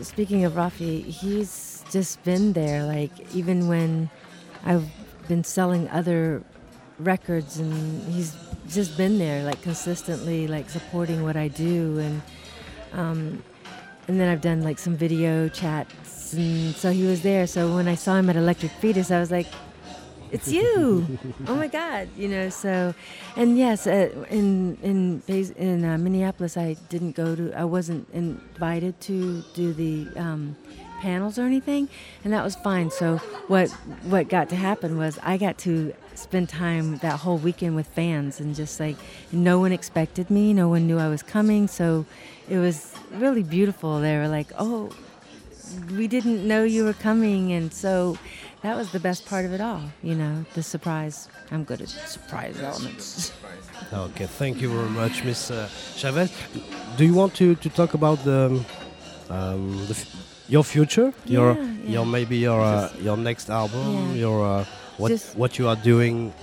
speaking 0.02 0.46
of 0.46 0.54
Rafi, 0.54 1.04
he's 1.04 1.84
just 1.92 2.24
been 2.24 2.54
there. 2.54 2.86
Like 2.86 3.12
even 3.34 3.68
when 3.68 4.10
I've 4.64 4.86
been 5.28 5.44
selling 5.44 5.90
other 5.90 6.44
records, 7.00 7.58
and 7.58 8.04
he's 8.14 8.36
just 8.70 8.98
been 8.98 9.18
there, 9.18 9.44
like 9.44 9.62
consistently, 9.62 10.48
like 10.48 10.70
supporting 10.70 11.24
what 11.24 11.36
I 11.36 11.48
do, 11.48 12.00
and 12.00 12.22
um, 12.94 13.44
and 14.08 14.20
then 14.20 14.30
I've 14.30 14.42
done 14.42 14.62
like 14.64 14.80
some 14.80 14.96
video 14.96 15.50
chats, 15.50 16.34
and 16.34 16.76
so 16.76 16.92
he 16.92 17.04
was 17.04 17.22
there. 17.22 17.48
So 17.48 17.76
when 17.76 17.88
I 17.88 17.96
saw 17.96 18.16
him 18.16 18.30
at 18.30 18.36
Electric 18.36 18.72
Fetus, 18.74 19.12
I 19.12 19.20
was 19.20 19.32
like, 19.32 19.48
"It's 20.32 20.48
you! 20.52 21.20
oh 21.48 21.56
my 21.56 21.68
God!" 21.68 22.10
You 22.18 22.28
know. 22.28 22.50
So, 22.50 22.94
and 23.36 23.58
yes, 23.58 23.88
uh, 23.88 24.26
in 24.30 24.78
in 24.82 25.22
in 25.28 25.86
uh, 25.86 25.98
Minneapolis, 25.98 26.58
I 26.58 26.76
didn't 26.90 27.16
go 27.16 27.36
to. 27.36 27.54
I 27.54 27.66
wasn't 27.66 28.10
invited 28.14 29.00
to 29.02 29.44
do 29.54 29.74
the 29.74 30.08
um, 30.20 30.56
panels 31.02 31.38
or 31.40 31.44
anything, 31.44 31.90
and 32.24 32.32
that 32.34 32.44
was 32.44 32.56
fine. 32.56 32.92
So 32.92 33.18
what 33.48 33.70
what 34.14 34.24
got 34.30 34.50
to 34.50 34.56
happen 34.56 34.98
was 35.04 35.20
I 35.24 35.38
got 35.38 35.58
to 35.60 35.94
spend 36.16 36.50
time 36.50 36.98
that 36.98 37.20
whole 37.24 37.40
weekend 37.48 37.76
with 37.76 37.88
fans 37.88 38.40
and 38.40 38.56
just 38.56 38.80
like 38.80 38.98
no 39.32 39.60
one 39.60 39.72
expected 39.72 40.30
me, 40.30 40.54
no 40.54 40.68
one 40.70 40.84
knew 40.88 41.00
I 41.00 41.10
was 41.10 41.24
coming, 41.24 41.68
so 41.68 42.06
it 42.50 42.60
was 42.68 42.94
really 43.24 43.44
beautiful. 43.44 44.00
They 44.00 44.16
were 44.22 44.28
like, 44.28 44.50
"Oh, 44.58 44.92
we 45.98 46.08
didn't 46.08 46.48
know 46.48 46.64
you 46.64 46.84
were 46.86 47.00
coming," 47.10 47.52
and 47.58 47.74
so 47.74 48.18
that 48.62 48.78
was 48.78 48.92
the 48.92 49.00
best 49.00 49.26
part 49.26 49.46
of 49.46 49.54
it 49.54 49.62
all. 49.62 49.82
You 50.04 50.16
know, 50.16 50.46
the 50.54 50.64
surprise. 50.64 51.28
I'm 51.52 51.64
good 51.64 51.82
at 51.82 51.90
surprise 51.90 52.60
elements. 52.60 53.34
Okay, 53.92 54.28
thank 54.28 54.62
you 54.62 54.70
very 54.70 54.90
much, 54.90 55.24
Miss 55.24 55.52
uh, 55.52 55.68
Chavez. 55.98 56.32
Do 56.98 57.04
you 57.06 57.14
want 57.14 57.34
to, 57.36 57.56
to 57.56 57.70
talk 57.70 57.94
about 57.94 58.24
the, 58.24 58.64
um, 59.30 59.88
the 59.88 59.96
your 60.52 60.64
future, 60.64 61.14
your 61.26 61.54
Yeah, 61.56 61.62
yeah. 61.64 61.92
your 61.96 62.06
maybe 62.06 62.38
your 62.38 62.62
uh, 62.62 62.90
your 63.02 63.18
next 63.18 63.50
album, 63.50 63.86
Yeah. 63.94 64.14
your 64.24 64.40
uh, 64.46 64.66
what 64.98 65.10
Just- 65.10 65.36
what 65.38 65.52
you 65.58 65.68
are 65.70 65.78
doing 65.92 66.34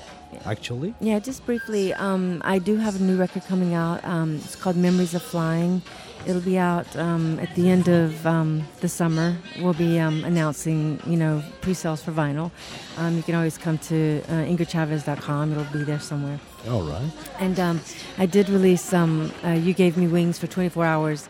actually? 0.45 0.95
Yeah, 1.01 1.19
just 1.29 1.45
briefly, 1.47 1.93
um, 1.95 2.41
I 2.55 2.59
do 2.59 2.77
have 2.77 2.95
a 3.01 3.03
new 3.09 3.17
record 3.17 3.45
coming 3.49 3.73
out. 3.75 3.99
Um, 4.05 4.37
it's 4.45 4.57
called 4.57 4.77
Memories 4.77 5.15
of 5.15 5.23
Flying. 5.23 5.83
It'll 6.27 6.43
be 6.55 6.59
out 6.59 6.89
um, 6.97 7.39
at 7.41 7.55
the 7.55 7.71
end 7.71 7.89
of 7.89 8.27
um, 8.27 8.63
the 8.81 8.89
summer. 8.89 9.37
We'll 9.63 9.73
be 9.89 9.99
um, 10.01 10.25
announcing, 10.25 11.01
you 11.07 11.17
know, 11.17 11.43
pre-sales 11.63 12.03
for 12.03 12.13
vinyl. 12.13 12.51
Um, 12.99 13.17
you 13.17 13.23
can 13.23 13.35
always 13.37 13.57
come 13.57 13.79
to 13.91 14.21
uh, 14.29 14.45
ingridchavez.com. 14.51 15.53
It'll 15.53 15.73
be 15.79 15.85
there 15.85 16.01
somewhere. 16.01 16.39
All 16.69 16.83
right. 16.83 17.11
And 17.41 17.59
um, 17.61 17.81
I 18.19 18.27
did 18.27 18.49
release 18.51 18.93
um, 18.93 19.33
uh, 19.45 19.51
"You 19.67 19.73
Gave 19.73 19.97
Me 19.97 20.07
Wings" 20.09 20.39
for 20.39 20.47
24 20.49 20.85
hours, 20.85 21.29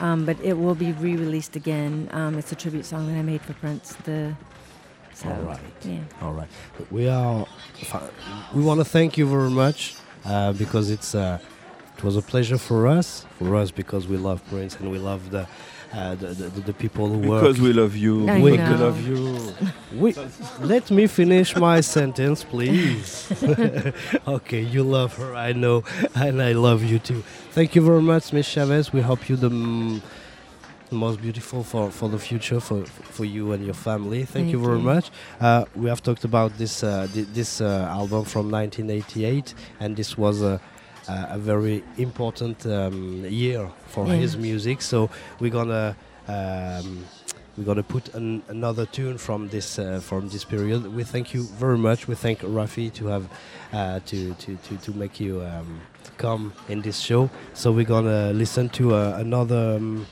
um, 0.00 0.24
but 0.24 0.40
it 0.42 0.54
will 0.54 0.74
be 0.74 0.92
re-released 0.92 1.56
again. 1.56 2.08
Um, 2.12 2.38
it's 2.38 2.52
a 2.52 2.56
tribute 2.56 2.84
song 2.84 3.06
that 3.08 3.18
I 3.18 3.22
made 3.22 3.42
for 3.42 3.54
Prince. 3.54 3.96
The 4.04 4.34
so 5.14 5.28
All 5.28 5.42
right. 5.42 5.60
yeah. 5.84 5.98
All 6.22 6.32
right. 6.32 6.48
We 6.90 7.08
are. 7.08 7.46
We 8.54 8.62
want 8.62 8.80
to 8.80 8.84
thank 8.84 9.18
you 9.18 9.26
very 9.26 9.50
much 9.50 9.94
uh, 10.24 10.52
because 10.54 10.90
it's 10.90 11.14
uh, 11.14 11.38
it 11.98 12.04
was 12.04 12.16
a 12.16 12.22
pleasure 12.22 12.56
for 12.56 12.86
us, 12.86 13.26
for 13.38 13.54
us 13.56 13.70
because 13.70 14.08
we 14.08 14.16
love 14.16 14.42
Prince 14.48 14.76
and 14.76 14.90
we 14.90 14.98
love 14.98 15.30
the 15.30 15.46
uh, 15.92 16.14
the, 16.14 16.28
the, 16.28 16.60
the 16.60 16.72
people 16.72 17.08
who 17.08 17.28
work. 17.28 17.42
Because 17.42 17.60
we 17.60 17.72
love 17.72 17.96
you. 17.96 18.28
I 18.28 18.40
we 18.40 18.56
know. 18.56 18.76
love 18.76 19.06
you. 19.06 19.54
We, 19.94 20.14
let 20.60 20.90
me 20.90 21.06
finish 21.06 21.56
my 21.56 21.80
sentence, 21.96 22.44
please. 22.44 23.30
okay, 24.28 24.60
you 24.62 24.84
love 24.84 25.16
her, 25.16 25.34
I 25.34 25.52
know, 25.52 25.84
and 26.14 26.40
I 26.40 26.52
love 26.52 26.84
you 26.84 26.98
too. 27.00 27.24
Thank 27.52 27.74
you 27.74 27.82
very 27.82 28.02
much, 28.02 28.32
Miss 28.32 28.46
Chavez. 28.46 28.92
We 28.92 29.00
hope 29.00 29.28
you 29.28 29.36
the 29.36 29.50
most 30.90 31.20
beautiful 31.20 31.62
for, 31.62 31.90
for 31.90 32.08
the 32.08 32.18
future 32.18 32.60
for 32.60 32.84
for 32.84 33.24
you 33.24 33.52
and 33.52 33.64
your 33.64 33.74
family. 33.74 34.18
Thank, 34.20 34.30
Thank 34.32 34.52
you 34.52 34.60
very 34.62 34.78
you. 34.78 34.84
much. 34.84 35.10
Uh, 35.40 35.64
we 35.74 35.88
have 35.88 36.02
talked 36.02 36.24
about 36.24 36.56
this 36.58 36.82
uh, 36.84 37.08
thi- 37.12 37.26
this 37.34 37.60
uh, 37.60 37.86
album 37.90 38.24
from 38.24 38.50
1988, 38.50 39.54
and 39.80 39.96
this 39.96 40.16
was 40.16 40.42
a 40.42 40.60
a 41.08 41.26
a 41.30 41.38
very 41.38 41.82
important 41.96 42.64
um, 42.66 43.24
year 43.26 43.68
for 43.88 44.06
Yeah. 44.06 44.14
his 44.14 44.36
music. 44.36 44.82
So 44.82 45.10
we're 45.40 45.50
gonna. 45.52 45.96
Um, 46.28 47.04
we're 47.56 47.64
gonna 47.64 47.82
put 47.82 48.14
an, 48.14 48.42
another 48.48 48.86
tune 48.86 49.18
from 49.18 49.48
this 49.48 49.78
uh, 49.78 50.00
from 50.00 50.28
this 50.28 50.44
period. 50.44 50.86
We 50.94 51.02
thank 51.04 51.34
you 51.34 51.42
very 51.58 51.76
much. 51.78 52.06
We 52.08 52.14
thank 52.14 52.38
Rafi 52.40 52.90
to 52.94 53.06
have 53.08 53.28
uh, 53.72 53.98
to, 54.06 54.34
to, 54.34 54.56
to, 54.56 54.76
to 54.76 54.92
make 54.92 55.18
you 55.20 55.42
um, 55.42 55.80
come 56.20 56.52
in 56.68 56.82
this 56.82 56.98
show. 57.00 57.30
So 57.54 57.72
we're 57.72 57.86
gonna 57.96 58.32
listen 58.32 58.68
to 58.70 58.94
uh, 58.94 59.16
another 59.18 59.76
um, 59.76 60.06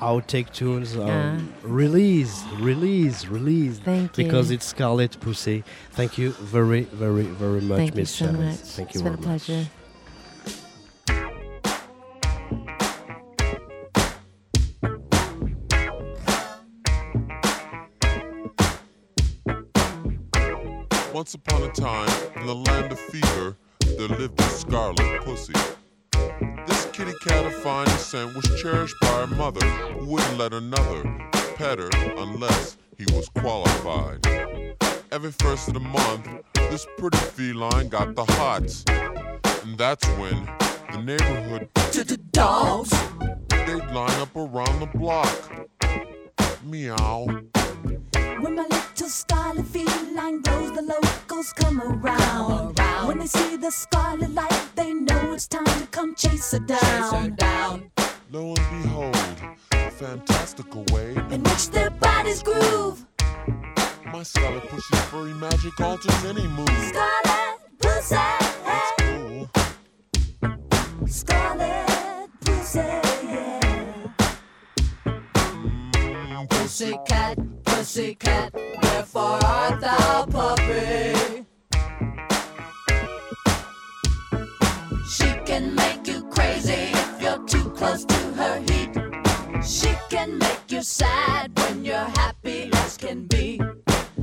outtake 0.00 0.50
tunes. 0.52 0.96
Um, 0.96 1.06
Yeah. 1.06 1.40
Release, 1.62 2.42
release, 2.60 3.26
release. 3.26 3.78
Thank 3.78 4.18
you. 4.18 4.24
Because 4.24 4.50
it's 4.50 4.66
Scarlet 4.66 5.18
Pussy. 5.20 5.62
Thank 5.92 6.18
you 6.18 6.30
very, 6.56 6.82
very, 7.04 7.24
very 7.42 7.60
much, 7.60 7.78
Thank 7.78 7.94
you 7.94 8.00
Miss 8.02 8.10
so 8.10 8.26
Chavez. 8.26 8.38
much. 8.40 8.56
Thank 8.76 8.88
you 8.94 8.98
it's 8.98 9.02
very 9.02 9.16
been 9.16 9.24
a 9.24 9.28
much. 9.32 9.46
pleasure. 9.46 9.66
Once 21.12 21.34
upon 21.34 21.62
a 21.62 21.70
time, 21.72 22.08
in 22.36 22.46
the 22.46 22.54
land 22.54 22.90
of 22.90 22.98
fever, 22.98 23.56
there 23.96 24.08
lived 24.08 24.40
a 24.40 24.44
scarlet 24.44 25.22
pussy. 25.22 25.52
This 26.66 26.86
kitty 26.92 27.12
cat 27.26 27.46
of 27.46 27.54
fine 27.54 27.86
descent 27.86 28.34
was 28.34 28.44
cherished 28.60 28.96
by 29.00 29.26
her 29.26 29.26
mother, 29.26 29.64
who 29.66 30.06
wouldn't 30.06 30.38
let 30.38 30.52
another 30.52 31.02
pet 31.56 31.78
her 31.78 31.90
unless 32.16 32.76
he 32.98 33.04
was 33.14 33.28
qualified. 33.28 34.26
Every 35.12 35.32
first 35.32 35.68
of 35.68 35.74
the 35.74 35.80
month, 35.80 36.28
this 36.54 36.86
pretty 36.98 37.18
feline 37.18 37.88
got 37.88 38.14
the 38.14 38.24
hots. 38.24 38.84
And 39.64 39.78
that's 39.78 40.06
when 40.18 40.44
the 40.92 41.02
neighborhood 41.02 41.68
Dogs. 42.32 42.90
they'd 43.48 43.86
line 43.94 44.20
up 44.20 44.34
around 44.34 44.80
the 44.80 44.90
block. 44.92 45.68
Meow. 46.64 47.26
When 48.40 48.54
my 48.56 48.62
little 48.64 49.08
scarlet 49.08 49.66
feline 49.66 50.42
glows, 50.42 50.72
the 50.72 50.82
locals 50.82 51.52
come 51.54 51.80
around. 51.80 52.78
When 53.06 53.18
they 53.18 53.26
see 53.26 53.56
the 53.56 53.70
scarlet 53.70 54.32
light, 54.34 54.68
they 54.76 54.92
know 54.94 55.32
it's 55.34 55.46
time 55.48 55.64
to 55.64 55.86
come 55.90 56.14
chase 56.14 56.52
her 56.52 56.58
down. 56.60 57.36
Lo 58.30 58.54
and 58.54 58.82
behold, 58.82 59.16
a 59.72 59.90
fantastical 59.90 60.84
way 60.92 61.14
In 61.30 61.42
which 61.44 61.70
their 61.70 61.90
bodies 61.90 62.42
groove. 62.42 63.04
My 64.12 64.22
scarlet 64.22 64.64
pussy's 64.68 65.00
furry 65.06 65.32
magic 65.34 65.80
alters 65.80 66.24
any 66.24 66.46
mood. 66.48 66.68
Scarlet 66.90 67.58
pussy, 67.80 68.16
Ooh, 69.02 69.48
scarlet 71.06 72.28
pussy, 72.40 72.78
yeah. 72.80 74.00
mm, 75.46 75.98
pussy. 77.84 78.14
Pussycat, 78.14 78.54
wherefore 78.82 79.38
art 79.44 79.80
thou 79.80 80.26
puppy? 80.26 81.44
She 85.06 85.30
can 85.44 85.74
make 85.74 86.06
you 86.06 86.24
crazy 86.30 86.92
if 87.02 87.22
you're 87.22 87.44
too 87.46 87.70
close 87.70 88.04
to 88.06 88.20
her 88.40 88.56
heat. 88.68 88.92
She 89.62 89.94
can 90.08 90.38
make 90.38 90.64
you 90.68 90.82
sad 90.82 91.52
when 91.58 91.84
you're 91.84 92.10
happy 92.22 92.70
as 92.72 92.96
can 92.96 93.26
be. 93.26 93.60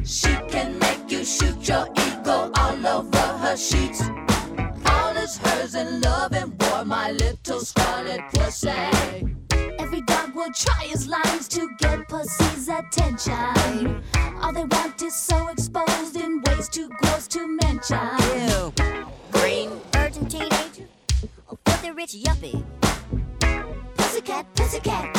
She 0.04 0.34
can 0.50 0.80
make 0.80 1.12
you 1.12 1.24
shoot 1.24 1.68
your 1.68 1.88
ego 2.08 2.52
all 2.56 2.88
over 2.88 3.28
her 3.44 3.58
sheets. 3.58 4.02
All 4.86 5.16
is 5.18 5.38
hers 5.38 5.76
in 5.76 6.02
love 6.02 6.34
and 6.34 6.52
war, 6.64 6.84
my 6.84 7.12
little 7.12 7.60
scarlet 7.60 8.22
pussy. 8.34 8.70
Every 9.78 10.02
dog 10.02 10.34
will 10.34 10.52
try 10.52 10.86
his 10.86 11.08
lines 11.08 11.48
to 11.50 11.70
get 11.80 12.08
pussy's 12.10 12.41
attention. 12.82 14.04
All 14.42 14.54
they 14.54 14.64
want 14.64 15.02
is 15.02 15.16
so 15.16 15.48
exposed 15.50 16.16
in 16.16 16.42
ways 16.48 16.68
too 16.70 16.90
gross 17.00 17.28
to 17.30 17.48
mention. 17.64 18.00
Ew. 18.48 18.74
Green 19.32 19.70
virgin 19.92 20.26
teenager 20.28 20.88
or 21.48 21.58
filthy 21.66 21.92
rich 21.92 22.16
yuppie. 22.16 22.64
Pussycat, 23.98 24.46
pussycat, 24.56 25.14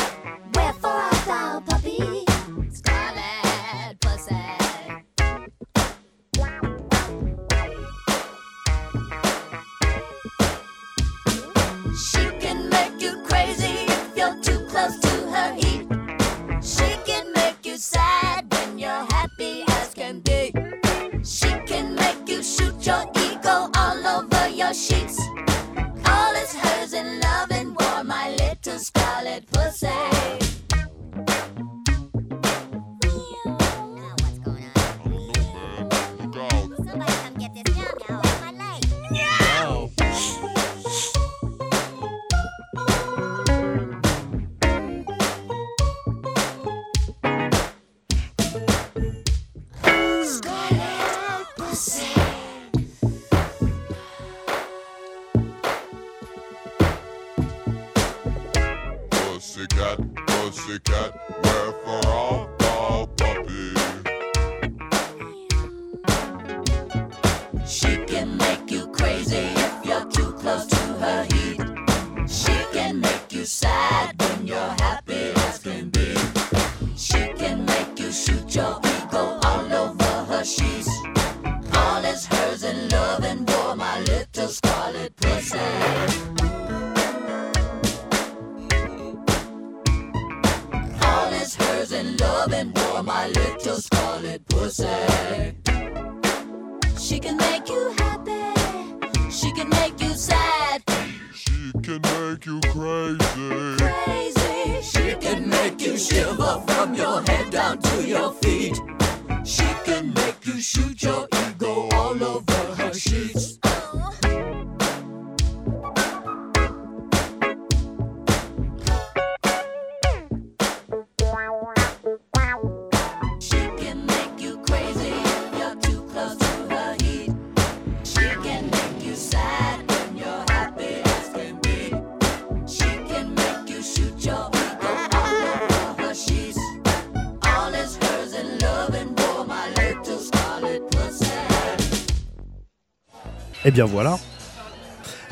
bien 143.73 143.87
voilà. 143.87 144.19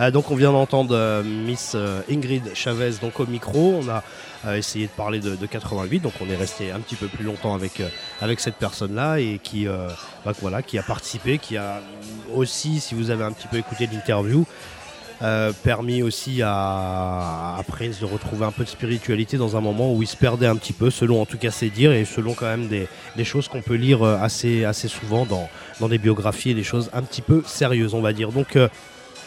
Euh, 0.01 0.11
donc 0.11 0.31
on 0.31 0.35
vient 0.35 0.53
d'entendre 0.53 0.97
euh, 0.97 1.23
Miss 1.23 1.73
euh, 1.75 2.01
Ingrid 2.11 2.55
Chavez 2.55 2.93
donc 3.03 3.21
au 3.21 3.27
micro. 3.27 3.81
On 3.83 3.89
a 3.89 4.03
essayé 4.57 4.87
de 4.87 4.93
parler 4.93 5.21
de, 5.21 5.37
de 5.37 5.47
88, 5.47 6.01
donc 6.01 6.15
on 6.23 6.31
est 6.31 6.37
resté 6.37 6.71
un 6.71 6.81
petit 6.81 6.95
peu 6.95 7.09
plus 7.09 7.25
longtemps 7.25 7.55
avec, 7.55 7.83
cette 8.41 8.55
personne-là 8.55 9.21
et 9.21 9.39
bah, 10.25 10.63
qui 10.63 10.79
a 10.79 10.83
participé, 10.83 11.37
qui 11.37 11.59
a 11.59 11.83
aussi, 12.35 12.81
si 12.81 12.95
vous 12.95 13.11
avez 13.11 13.23
un 13.23 13.33
petit 13.33 13.49
peu 13.49 13.59
écouté 13.59 13.87
l'interview, 13.93 14.47
euh, 15.23 15.53
permis 15.63 16.03
aussi 16.03 16.41
à, 16.43 17.63
Prince 17.69 18.01
de 18.01 18.07
retrouver 18.07 18.47
un 18.47 18.53
peu 18.53 18.65
de 18.65 18.69
spiritualité 18.69 19.37
dans 19.37 19.57
un 19.57 19.61
moment 19.61 19.93
où 19.93 20.03
il 20.03 20.07
se 20.07 20.17
perdait 20.17 20.47
un 20.47 20.57
petit 20.57 20.73
peu, 20.73 20.91
selon 20.91 21.21
en 21.21 21.27
tout 21.27 21.37
cas 21.37 21.51
ses 21.51 21.69
dires 21.69 21.93
et 21.93 22.05
selon 22.05 22.33
quand 22.33 22.47
même 22.47 22.69
des, 22.69 22.89
des 23.17 23.25
choses 23.25 23.47
qu'on 23.47 23.61
peut 23.61 23.75
lire 23.75 24.03
euh, 24.03 24.17
assez, 24.19 24.65
assez 24.65 24.89
souvent 24.89 25.27
dans, 25.27 25.49
dans 25.79 25.89
des 25.89 25.99
biographies 25.99 26.51
et 26.51 26.55
des 26.55 26.65
choses 26.65 26.91
un 26.95 27.03
petit 27.03 27.23
peu 27.23 27.43
sérieuses, 27.47 27.95
on 27.95 28.01
va 28.01 28.13
dire. 28.13 28.33
Donc 28.33 28.57
euh, 28.57 28.69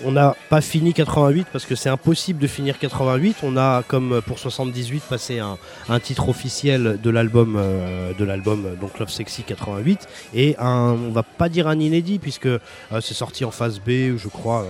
on 0.03 0.11
n'a 0.11 0.35
pas 0.49 0.61
fini 0.61 0.93
88 0.93 1.47
parce 1.51 1.65
que 1.65 1.75
c'est 1.75 1.89
impossible 1.89 2.39
de 2.39 2.47
finir 2.47 2.79
88. 2.79 3.37
On 3.43 3.57
a, 3.57 3.83
comme 3.83 4.21
pour 4.25 4.39
78, 4.39 5.03
passé 5.03 5.39
un, 5.39 5.57
titre 5.99 6.29
officiel 6.29 6.99
de 7.01 7.09
l'album, 7.09 7.55
euh, 7.57 8.13
de 8.17 8.25
l'album 8.25 8.65
euh, 8.65 8.75
donc 8.75 8.99
Love 8.99 9.09
Sexy 9.09 9.43
88 9.43 10.07
et 10.33 10.55
un, 10.59 10.97
on 11.07 11.11
va 11.11 11.23
pas 11.23 11.49
dire 11.49 11.67
un 11.67 11.79
inédit 11.79 12.19
puisque 12.19 12.47
euh, 12.47 12.59
c'est 13.01 13.13
sorti 13.13 13.45
en 13.45 13.51
phase 13.51 13.79
B, 13.79 14.17
je 14.17 14.27
crois, 14.27 14.65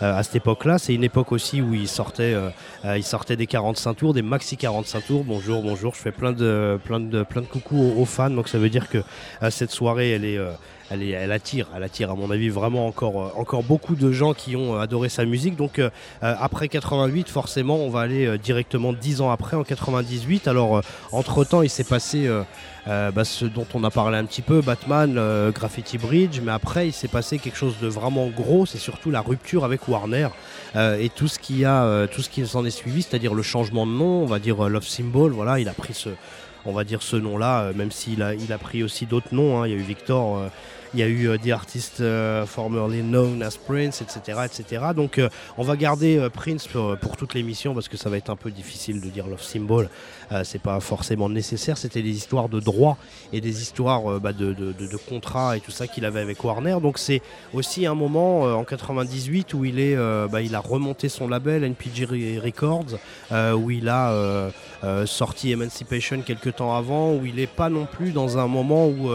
à 0.00 0.22
cette 0.22 0.36
époque-là. 0.36 0.78
C'est 0.78 0.94
une 0.94 1.04
époque 1.04 1.32
aussi 1.32 1.60
où 1.60 1.74
il 1.74 1.88
sortait, 1.88 2.36
des 2.84 3.46
45 3.46 3.94
tours, 3.94 4.14
des 4.14 4.22
maxi 4.22 4.56
45 4.56 5.06
tours. 5.06 5.24
Bonjour, 5.24 5.62
bonjour. 5.62 5.94
Je 5.94 6.00
fais 6.00 6.12
plein 6.12 6.32
de, 6.32 6.78
plein 6.84 7.00
de, 7.00 7.22
plein 7.22 7.42
de 7.42 7.46
coucou 7.46 7.94
aux, 7.96 8.04
fans. 8.04 8.30
Donc 8.30 8.48
ça 8.48 8.58
veut 8.58 8.70
dire 8.70 8.88
que 8.88 8.98
cette 9.50 9.70
soirée, 9.70 10.10
elle 10.10 10.24
est 10.24 10.38
elle, 10.90 11.02
est- 11.02 11.10
elle 11.10 11.32
attire, 11.32 11.66
elle 11.76 11.82
attire 11.82 12.10
à 12.10 12.14
mon 12.14 12.30
avis 12.30 12.48
vraiment 12.48 12.86
encore, 12.86 13.22
euh, 13.22 13.28
encore 13.40 13.62
beaucoup 13.62 13.94
de 13.94 14.10
gens 14.12 14.34
qui 14.34 14.56
ont 14.56 14.74
euh, 14.76 14.80
adoré 14.80 15.08
sa 15.08 15.24
musique. 15.24 15.56
Donc 15.56 15.78
euh, 15.78 15.90
euh, 16.22 16.34
après 16.40 16.68
88, 16.68 17.28
forcément, 17.28 17.76
on 17.76 17.90
va 17.90 18.00
aller 18.00 18.26
euh, 18.26 18.38
directement 18.38 18.92
10 18.92 19.20
ans 19.20 19.30
après, 19.30 19.56
en 19.56 19.64
98. 19.64 20.48
Alors 20.48 20.82
entre 21.12 21.44
temps, 21.44 21.62
il 21.62 21.70
s'est 21.70 21.84
passé 21.84 22.26
euh, 22.26 22.42
euh, 22.86 23.10
bah, 23.10 23.24
ce 23.24 23.44
dont 23.44 23.66
on 23.74 23.84
a 23.84 23.90
parlé 23.90 24.16
un 24.16 24.24
petit 24.24 24.40
peu, 24.42 24.60
Batman, 24.62 25.16
euh, 25.18 25.50
Graffiti 25.50 25.98
Bridge, 25.98 26.40
mais 26.42 26.52
après 26.52 26.88
il 26.88 26.92
s'est 26.92 27.08
passé 27.08 27.38
quelque 27.38 27.58
chose 27.58 27.74
de 27.82 27.88
vraiment 27.88 28.28
gros. 28.28 28.64
C'est 28.66 28.78
surtout 28.78 29.10
la 29.10 29.20
rupture 29.20 29.64
avec 29.64 29.86
Warner 29.88 30.28
euh, 30.76 30.98
et 30.98 31.10
tout 31.10 31.28
ce 31.28 31.38
qui 31.38 31.64
a, 31.66 31.84
euh, 31.84 32.06
tout 32.06 32.22
ce 32.22 32.30
qui 32.30 32.46
s'en 32.46 32.64
est 32.64 32.70
suivi, 32.70 33.02
c'est-à-dire 33.02 33.34
le 33.34 33.42
changement 33.42 33.86
de 33.86 33.92
nom, 33.92 34.22
on 34.22 34.26
va 34.26 34.38
dire 34.38 34.64
euh, 34.64 34.68
Love 34.68 34.86
Symbol. 34.86 35.32
Voilà, 35.32 35.58
il 35.60 35.68
a 35.68 35.74
pris 35.74 35.92
ce 35.92 36.08
on 36.66 36.72
va 36.72 36.84
dire 36.84 37.02
ce 37.02 37.16
nom-là, 37.16 37.60
euh, 37.62 37.72
même 37.74 37.90
s'il 37.90 38.20
a, 38.22 38.34
il 38.34 38.52
a 38.52 38.58
pris 38.58 38.82
aussi 38.82 39.06
d'autres 39.06 39.32
noms. 39.32 39.62
hein. 39.62 39.66
Il 39.66 39.70
y 39.72 39.74
a 39.74 39.78
eu 39.78 39.82
Victor, 39.82 40.36
euh, 40.38 40.48
il 40.94 41.00
y 41.00 41.02
a 41.02 41.06
eu 41.06 41.28
euh, 41.28 41.38
The 41.38 41.50
Artist 41.50 42.00
euh, 42.00 42.46
Formerly 42.46 43.02
Known 43.02 43.42
as 43.42 43.56
Prince, 43.56 44.02
etc. 44.02 44.40
etc. 44.44 44.86
Donc 44.94 45.18
euh, 45.18 45.28
on 45.56 45.62
va 45.62 45.76
garder 45.76 46.16
euh, 46.16 46.30
Prince 46.30 46.66
pour, 46.66 46.96
pour 46.96 47.16
toute 47.16 47.34
l'émission 47.34 47.74
parce 47.74 47.88
que 47.88 47.96
ça 47.96 48.08
va 48.10 48.16
être 48.16 48.30
un 48.30 48.36
peu 48.36 48.50
difficile 48.50 49.00
de 49.00 49.08
dire 49.08 49.26
Love 49.26 49.42
Symbol. 49.42 49.88
Euh, 50.32 50.42
c'est 50.44 50.60
pas 50.60 50.78
forcément 50.80 51.28
nécessaire. 51.28 51.78
C'était 51.78 52.02
des 52.02 52.10
histoires 52.10 52.48
de 52.48 52.60
droit 52.60 52.96
et 53.32 53.40
des 53.40 53.62
histoires 53.62 54.10
euh, 54.10 54.18
bah, 54.18 54.32
de, 54.32 54.52
de, 54.52 54.96
contrats 55.08 55.56
et 55.56 55.60
tout 55.60 55.70
ça 55.70 55.86
qu'il 55.86 56.04
avait 56.04 56.20
avec 56.20 56.42
Warner. 56.44 56.76
Donc 56.82 56.98
c'est 56.98 57.22
aussi 57.54 57.86
un 57.86 57.94
moment 57.94 58.46
euh, 58.46 58.52
en 58.54 58.64
98 58.64 59.54
où 59.54 59.64
il, 59.64 59.78
est, 59.80 59.96
bah, 60.28 60.42
il 60.42 60.54
a 60.54 60.60
remonté 60.60 61.08
son 61.08 61.28
label 61.28 61.64
NPG 61.64 62.06
Re- 62.06 62.40
Records, 62.40 62.98
où 63.56 63.70
il 63.70 63.88
a 63.88 64.50
sorti 65.06 65.52
Emancipation 65.52 66.20
quelques 66.22 66.56
temps 66.56 66.74
avant, 66.76 67.12
où 67.14 67.24
il 67.24 67.36
n'est 67.36 67.46
pas 67.46 67.68
non 67.68 67.86
plus 67.86 68.10
dans 68.12 68.38
un 68.38 68.46
moment 68.46 68.86
où, 68.88 69.10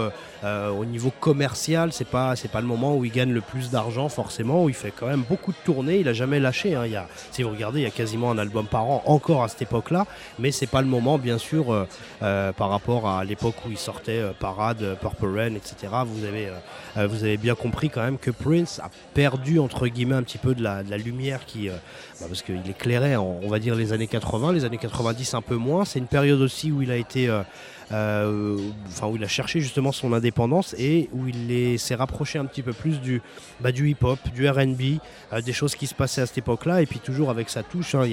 au 0.45 0.86
niveau 0.86 1.11
commercial, 1.20 1.91
c'est 1.93 2.07
pas 2.07 2.36
c'est 2.36 2.51
pas 2.51 2.61
le 2.61 2.68
moment 2.68 2.95
où 2.95 3.05
il 3.05 3.11
gagne 3.11 3.32
le 3.32 3.41
plus 3.41 3.70
d'argent 3.70 4.09
forcément, 4.09 4.64
où 4.64 4.70
il 4.70 4.76
fait 4.76 4.93
quand 4.97 5.07
même 5.07 5.24
beaucoup 5.28 5.51
de 5.51 5.57
tournées. 5.64 5.99
Il 5.99 6.07
a 6.07 6.14
jamais 6.14 6.39
lâché. 6.39 6.76
hein. 6.76 6.86
Il 6.86 6.91
y 6.91 6.95
a, 6.95 7.07
si 7.32 7.43
vous 7.43 7.49
regardez, 7.49 7.80
il 7.82 7.84
y 7.84 7.88
a 7.88 7.91
quasiment 7.91 8.32
un 8.32 8.38
album 8.38 8.66
par 8.66 8.86
an 8.86 9.03
encore 9.05 9.43
à 9.43 9.47
cette 9.47 9.61
époque-là, 9.64 10.05
mais 10.39 10.51
c'est 10.51 10.68
pas 10.68 10.82
le 10.82 10.88
moment, 10.88 11.03
bien 11.18 11.38
sûr, 11.38 11.72
euh, 11.74 11.88
euh, 12.22 12.51
par 12.51 12.70
rapport 12.70 13.08
à 13.08 13.24
l'époque 13.24 13.56
où 13.66 13.72
il 13.72 13.78
sortait 13.78 14.20
euh, 14.20 14.32
Parade, 14.38 14.97
Purple 15.01 15.38
Rain, 15.38 15.56
etc. 15.56 15.91
Vous 16.06 16.26
avez 16.26 16.49
vous 16.95 17.24
avez 17.24 17.38
bien 17.38 17.56
compris 17.56 17.89
quand 17.89 18.04
même 18.04 18.20
que 18.20 18.30
Prince 18.30 18.80
a 18.80 18.89
perdu 19.16 19.58
entre 19.60 19.88
guillemets 19.88 20.16
un 20.16 20.22
petit 20.22 20.38
peu 20.38 20.54
de 20.54 20.62
la, 20.62 20.84
lumière 20.84 21.45
qui 21.45 21.68
bah, 21.68 22.28
parce 22.28 22.43
qu'il 22.43 22.62
éclairait 22.70 23.16
en- 23.16 23.39
on 23.41 23.49
va 23.49 23.58
dire 23.58 23.74
les 23.74 23.93
années 23.93 24.08
80, 24.08 24.54
les 24.54 24.64
années 24.64 24.78
90 24.78 25.34
un 25.34 25.41
peu 25.41 25.56
moins. 25.56 25.86
C'est 25.86 25.99
une 25.99 26.08
période 26.08 26.39
aussi 26.39 26.72
où 26.72 26.82
il 26.84 26.91
a 26.91 26.97
été 26.97 27.30
euh, 27.94 28.58
où 29.04 29.16
il 29.16 29.24
a 29.24 29.28
cherché 29.28 29.60
justement 29.62 29.91
son 29.91 30.12
indépendance 30.14 30.76
et 30.78 31.10
où 31.14 31.28
il 31.28 31.52
est- 31.52 31.78
s'est 31.78 31.96
rapproché 31.96 32.39
un 32.39 32.46
petit 32.46 32.64
peu 32.64 32.74
plus 32.74 33.00
du, 33.00 33.22
bah, 33.62 33.70
hip-hop, 33.70 34.20
du 34.34 34.50
R&B, 34.50 35.00
euh, 35.32 35.41
des 35.41 35.54
choses 35.54 35.76
qui 35.76 35.86
se 35.88 35.94
passaient 35.94 36.22
à 36.22 36.26
cette 36.26 36.39
époque-là 36.39 36.82
et 36.82 36.86
puis 36.86 37.00
toujours 37.00 37.30
avec 37.30 37.50
sa 37.50 37.62
touche. 37.64 37.96
hein, 37.96 38.06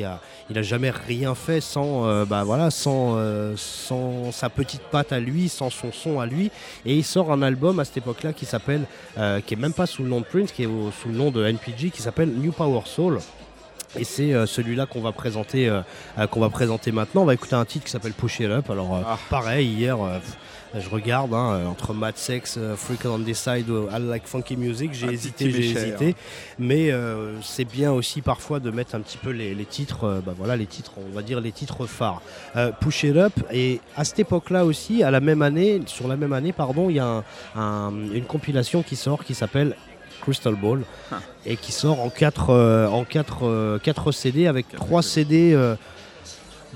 il, 0.50 0.58
a, 0.58 0.62
jamais 0.62 0.90
rien 0.90 1.34
fait 1.34 1.60
sans, 1.60 2.06
euh, 2.06 2.24
bah, 2.24 2.44
voilà, 2.44 2.70
sans, 2.70 3.16
sa 3.56 4.48
petite 4.50 4.82
patte 4.82 5.12
à 5.12 5.20
lui, 5.20 5.48
sans 5.48 5.70
son 5.70 5.92
son 5.92 6.20
à 6.20 6.26
lui. 6.26 6.50
Et 6.84 6.94
il 6.96 7.04
sort 7.04 7.32
un 7.32 7.42
album 7.42 7.80
à 7.80 7.84
cette 7.84 7.98
époque-là 7.98 8.32
qui 8.32 8.44
s'appelle, 8.46 8.84
qui 9.46 9.54
est 9.54 9.58
même 9.58 9.72
pas 9.72 9.86
sous 9.86 10.02
le 10.02 10.08
nom 10.08 10.20
de 10.20 10.26
Prince, 10.26 10.52
qui 10.52 10.64
est 10.64 10.66
sous 10.66 11.08
le 11.08 11.14
nom 11.14 11.30
de 11.30 11.44
NPG, 11.44 11.90
qui 11.90 12.02
s'appelle 12.02 12.28
New 12.30 12.52
Power 12.52 12.82
Soul. 12.84 13.18
Et 13.98 14.04
c'est 14.04 14.32
euh, 14.32 14.46
celui-là 14.46 14.86
qu'on 14.86 15.00
va 15.00 15.10
présenter, 15.12 15.68
euh, 15.68 15.80
qu'on 16.30 16.40
va 16.40 16.48
présenter 16.48 16.92
maintenant. 16.92 17.22
On 17.22 17.26
va 17.26 17.34
écouter 17.34 17.56
un 17.56 17.64
titre 17.64 17.84
qui 17.86 17.90
s'appelle 17.90 18.12
Push 18.12 18.40
It 18.40 18.46
Up. 18.46 18.70
Alors 18.70 18.94
euh, 18.96 19.00
pareil, 19.28 19.66
hier, 19.66 19.98
je 20.78 20.88
regarde 20.88 21.34
hein, 21.34 21.62
entre 21.68 21.92
Mad 21.92 22.16
Sex, 22.16 22.56
Freak 22.76 23.04
on 23.04 23.18
the 23.18 23.34
Side, 23.34 23.66
I 23.68 23.98
Like 24.00 24.26
Funky 24.28 24.56
Music. 24.56 24.92
J'ai 24.94 25.08
Un 25.08 25.10
hésité, 25.10 25.50
j'ai 25.50 25.70
hésité, 25.70 26.14
mais 26.60 26.92
c'est 27.42 27.64
bien 27.64 27.90
aussi 27.90 28.20
parfois 28.22 28.60
de 28.60 28.70
mettre 28.70 28.94
un 28.94 29.00
petit 29.00 29.18
peu 29.18 29.30
les, 29.30 29.56
les 29.56 29.64
titres, 29.64 30.22
bah 30.24 30.34
voilà, 30.38 30.54
les 30.56 30.66
titres, 30.66 30.92
on 30.98 31.12
va 31.12 31.22
dire 31.22 31.40
les 31.40 31.50
titres 31.50 31.86
phares. 31.86 32.22
Push 32.80 33.02
It 33.02 33.16
Up. 33.16 33.32
Et 33.52 33.80
à 33.96 34.04
cette 34.04 34.20
époque-là 34.20 34.64
aussi, 34.64 35.02
à 35.02 35.10
la 35.10 35.18
même 35.20 35.42
année, 35.42 35.80
sur 35.86 36.06
la 36.06 36.16
même 36.16 36.32
année, 36.32 36.52
pardon, 36.52 36.88
il 36.90 36.96
y 36.96 37.00
a 37.00 37.06
un- 37.06 37.24
un- 37.56 37.92
une 38.14 38.24
compilation 38.24 38.84
qui 38.84 38.94
sort 38.94 39.24
qui 39.24 39.34
s'appelle 39.34 39.74
Crystal 40.20 40.54
Ball 40.54 40.82
et 41.46 41.56
qui 41.56 41.72
sort 41.72 42.00
en 42.00 42.10
4 42.10 42.50
en 42.90 43.04
quatre, 43.04 43.44
euh, 43.46 43.78
quatre 43.78 44.12
CD 44.12 44.46
avec 44.46 44.68
3 44.74 45.02
CD 45.02 45.52
euh, 45.54 45.74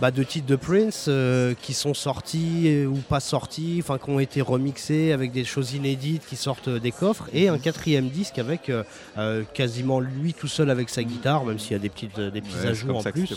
bah, 0.00 0.10
de 0.10 0.24
titres 0.24 0.48
de 0.48 0.56
Prince 0.56 1.04
euh, 1.06 1.54
qui 1.62 1.72
sont 1.72 1.94
sortis 1.94 2.62
euh, 2.66 2.86
ou 2.86 2.96
pas 2.96 3.20
sortis, 3.20 3.76
enfin 3.80 3.96
qui 3.96 4.10
ont 4.10 4.18
été 4.18 4.40
remixés 4.40 5.12
avec 5.12 5.30
des 5.30 5.44
choses 5.44 5.72
inédites 5.74 6.26
qui 6.26 6.34
sortent 6.34 6.66
euh, 6.66 6.80
des 6.80 6.90
coffres 6.90 7.28
et 7.32 7.46
un 7.48 7.58
quatrième 7.58 8.08
disque 8.08 8.40
avec 8.40 8.70
euh, 8.70 8.82
euh, 9.18 9.44
quasiment 9.54 10.00
lui 10.00 10.34
tout 10.34 10.48
seul 10.48 10.70
avec 10.70 10.88
sa 10.90 11.04
guitare, 11.04 11.44
même 11.44 11.60
s'il 11.60 11.72
y 11.72 11.74
a 11.76 11.78
des 11.78 11.90
petites 11.90 12.18
euh, 12.18 12.32
des 12.32 12.40
petits 12.40 12.56
Ouais, 12.64 12.70
ajouts 12.70 12.90
en 12.90 13.02
plus. 13.04 13.30
ouais. 13.30 13.36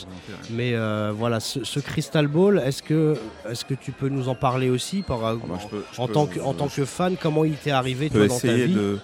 Mais 0.49 0.71
euh, 0.73 1.13
voilà, 1.15 1.39
ce, 1.39 1.63
ce 1.63 1.79
Crystal 1.79 2.25
Ball, 2.25 2.59
est-ce 2.65 2.81
que 2.81 3.15
est-ce 3.47 3.63
que 3.63 3.75
tu 3.75 3.91
peux 3.91 4.09
nous 4.09 4.27
en 4.27 4.33
parler 4.35 4.71
aussi 4.71 5.03
par, 5.03 5.19
en, 5.23 5.35
bah, 5.35 5.59
je 5.61 5.67
peux- 5.67 5.83
je 5.93 6.01
en 6.01 6.07
peux- 6.07 6.13
tant 6.13 6.25
que 6.25 6.39
en 6.39 6.53
tant 6.55 6.69
que 6.69 6.85
fan, 6.85 7.17
comment 7.21 7.45
il 7.45 7.53
t'est 7.53 7.69
arrivé 7.69 8.09
toi 8.09 8.25
dans 8.27 8.39
ta 8.39 8.53
vie? 8.53 8.73
de- 8.73 8.97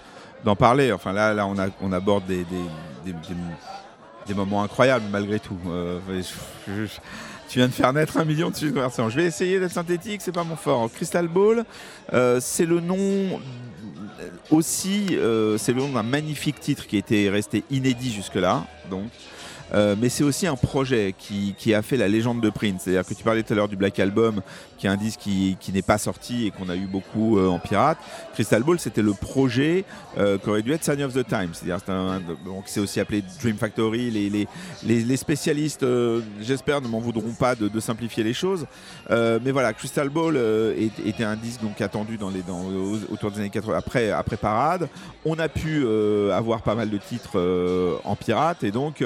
d'en 0.44 0.56
parler. 0.56 0.92
Enfin 0.92 1.14
là, 1.14 1.48
on, 1.82 1.92
aborde 1.92 2.24
des, 2.26 4.34
moments 4.34 4.64
incroyables 4.64 5.06
malgré 5.12 5.40
tout. 5.40 5.58
Euh, 5.68 6.00
tu 7.50 7.60
viens 7.60 7.68
de 7.68 7.74
faire 7.74 7.94
naître 7.94 8.18
un 8.18 8.26
million 8.26 8.50
de 8.50 8.56
sujets. 8.56 8.74
Je 8.74 9.16
vais 9.16 9.26
essayer 9.26 9.60
d'être 9.60 9.72
synthétique, 9.72 10.22
c'est 10.22 10.32
pas 10.32 10.44
mon 10.44 10.56
fort. 10.56 10.90
Crystal 10.92 11.28
Ball, 11.28 11.66
euh, 12.14 12.40
c'est 12.42 12.66
le 12.66 12.80
nom 12.80 13.40
aussi, 14.50 15.10
euh, 15.12 15.58
c'est 15.58 15.74
le 15.74 15.82
nom 15.82 15.90
d'un 15.90 16.04
magnifique 16.04 16.60
titre 16.60 16.88
qui 16.88 16.98
était 16.98 17.30
resté 17.30 17.64
inédit 17.70 18.12
jusque-là. 18.12 18.64
Euh, 19.76 19.96
mais 20.00 20.10
c'est 20.10 20.24
aussi 20.24 20.46
un 20.48 20.56
projet 20.56 21.16
qui, 21.18 21.56
qui 21.58 21.74
a 21.74 21.82
fait 21.82 21.98
la 21.98 22.08
légende 22.08 22.42
de 22.42 22.50
Prince. 22.50 22.82
C'est-à-dire 22.84 23.06
que 23.06 23.14
tu 23.14 23.24
parlais 23.24 23.44
tout 23.44 23.54
à 23.54 23.56
l'heure 23.56 23.68
du 23.68 23.76
Black 23.76 24.00
Album, 24.00 24.42
qui 24.78 24.88
est 24.88 24.90
un 24.90 24.98
disque 24.98 25.22
qui, 25.22 25.58
qui 25.60 25.72
n'est 25.72 25.82
pas 25.82 25.98
sorti 25.98 26.48
et 26.48 26.52
qu'on 26.52 26.70
a 26.70 26.76
eu 26.76 26.86
beaucoup 26.86 27.38
euh, 27.38 27.48
en 27.48 27.60
pirate. 27.60 27.98
Crystal 28.34 28.64
Ball, 28.64 28.80
c'était 28.80 29.02
le 29.02 29.14
projet 29.14 29.86
euh, 30.18 30.38
qu'aurait 30.38 30.62
dû 30.62 30.74
être 30.74 30.84
Sign 30.84 31.02
of 31.04 31.14
the 31.14 31.26
Time. 31.26 31.50
C'est-à-dire 31.54 31.80
c'est 32.66 32.80
aussi 32.80 33.00
appelé 33.00 33.24
Dream 33.42 33.58
Factory. 33.58 34.12
Les, 34.12 34.30
les, 34.30 34.48
les, 34.84 35.02
les 35.02 35.18
spécialistes, 35.18 35.84
euh, 35.84 36.22
j'espère, 36.42 36.82
ne 36.82 36.88
m'en 36.88 37.00
voudront 37.00 37.34
pas 37.34 37.56
de, 37.56 37.68
de 37.68 37.80
simplifier 37.80 38.24
les 38.24 38.34
choses. 38.34 38.66
Euh, 39.10 39.40
mais 39.44 39.52
voilà, 39.52 39.74
Crystal 39.74 40.10
Ball 40.10 40.38
était 41.06 41.24
un 41.24 41.36
disque 41.36 41.62
donc 41.62 41.82
attendu 41.82 42.18
dans 42.18 42.30
les, 42.30 42.42
dans, 42.42 42.64
autour 43.12 43.32
des 43.32 43.40
années 43.40 43.50
80, 43.50 43.78
après, 43.78 44.12
après 44.12 44.38
Parade. 44.38 44.88
On 45.26 45.40
a 45.40 45.50
pu 45.50 45.86
avoir 46.32 46.62
pas 46.62 46.76
mal 46.76 46.90
de 46.90 46.98
titres 46.98 48.00
en 48.04 48.16
pirate 48.16 48.64
et 48.64 48.72
donc 48.72 49.02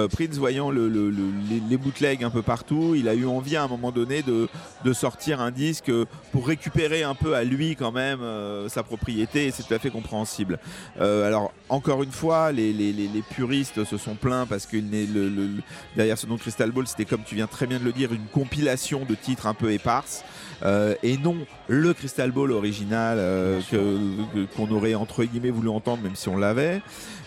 euh, 0.01 0.07
Prince, 0.07 0.37
voyant 0.37 0.71
le- 0.71 0.89
le- 0.89 1.09
le- 1.09 1.31
les, 1.69 1.77
bootlegs 1.77 2.23
un 2.23 2.29
peu 2.29 2.41
partout, 2.41 2.93
il 2.95 3.07
a 3.07 3.13
eu 3.13 3.25
envie 3.25 3.55
à 3.55 3.63
un 3.63 3.67
moment 3.67 3.91
donné 3.91 4.23
de, 4.23 4.47
sortir 4.93 5.39
un 5.39 5.51
disque 5.51 5.91
pour 6.31 6.47
récupérer 6.47 7.03
un 7.03 7.15
peu 7.15 7.33
à 7.33 7.43
lui 7.43 7.75
quand 7.75 7.91
même 7.91 8.21
euh, 8.21 8.67
sa 8.67 8.83
propriété 8.83 9.45
et 9.47 9.51
c'est 9.51 9.63
tout 9.63 9.73
à 9.73 9.79
fait 9.79 9.89
compréhensible. 9.89 10.59
Euh, 10.99 11.25
alors 11.25 11.53
encore 11.69 12.03
une 12.03 12.11
fois, 12.11 12.51
les, 12.51 12.73
puristes 13.29 13.85
se 13.85 13.97
sont 13.97 14.15
plaints 14.15 14.45
parce 14.47 14.65
que 14.65 14.77
derrière 15.95 16.17
ce 16.17 16.27
nom 16.27 16.37
Crystal 16.37 16.71
Ball, 16.71 16.87
c'était 16.87 17.05
comme 17.05 17.23
tu 17.23 17.35
viens 17.35 17.47
très 17.47 17.67
bien 17.67 17.79
de 17.79 17.85
le 17.85 17.93
dire, 17.93 18.11
une 18.13 18.25
compilation 18.25 19.05
de 19.05 19.15
titres 19.15 19.47
un 19.47 19.53
peu 19.53 19.71
éparses. 19.71 20.23
Euh, 20.63 20.93
et 21.03 21.17
non 21.17 21.35
le 21.67 21.93
Crystal 21.93 22.31
Ball 22.31 22.51
original 22.51 23.17
euh, 23.19 23.59
qu'on 24.55 24.69
aurait 24.71 24.93
entre 24.95 25.23
guillemets 25.23 25.49
voulu 25.49 25.69
entendre 25.69 26.03
même 26.03 26.15
si 26.15 26.29
on 26.29 26.37
l'avait. 26.37 26.81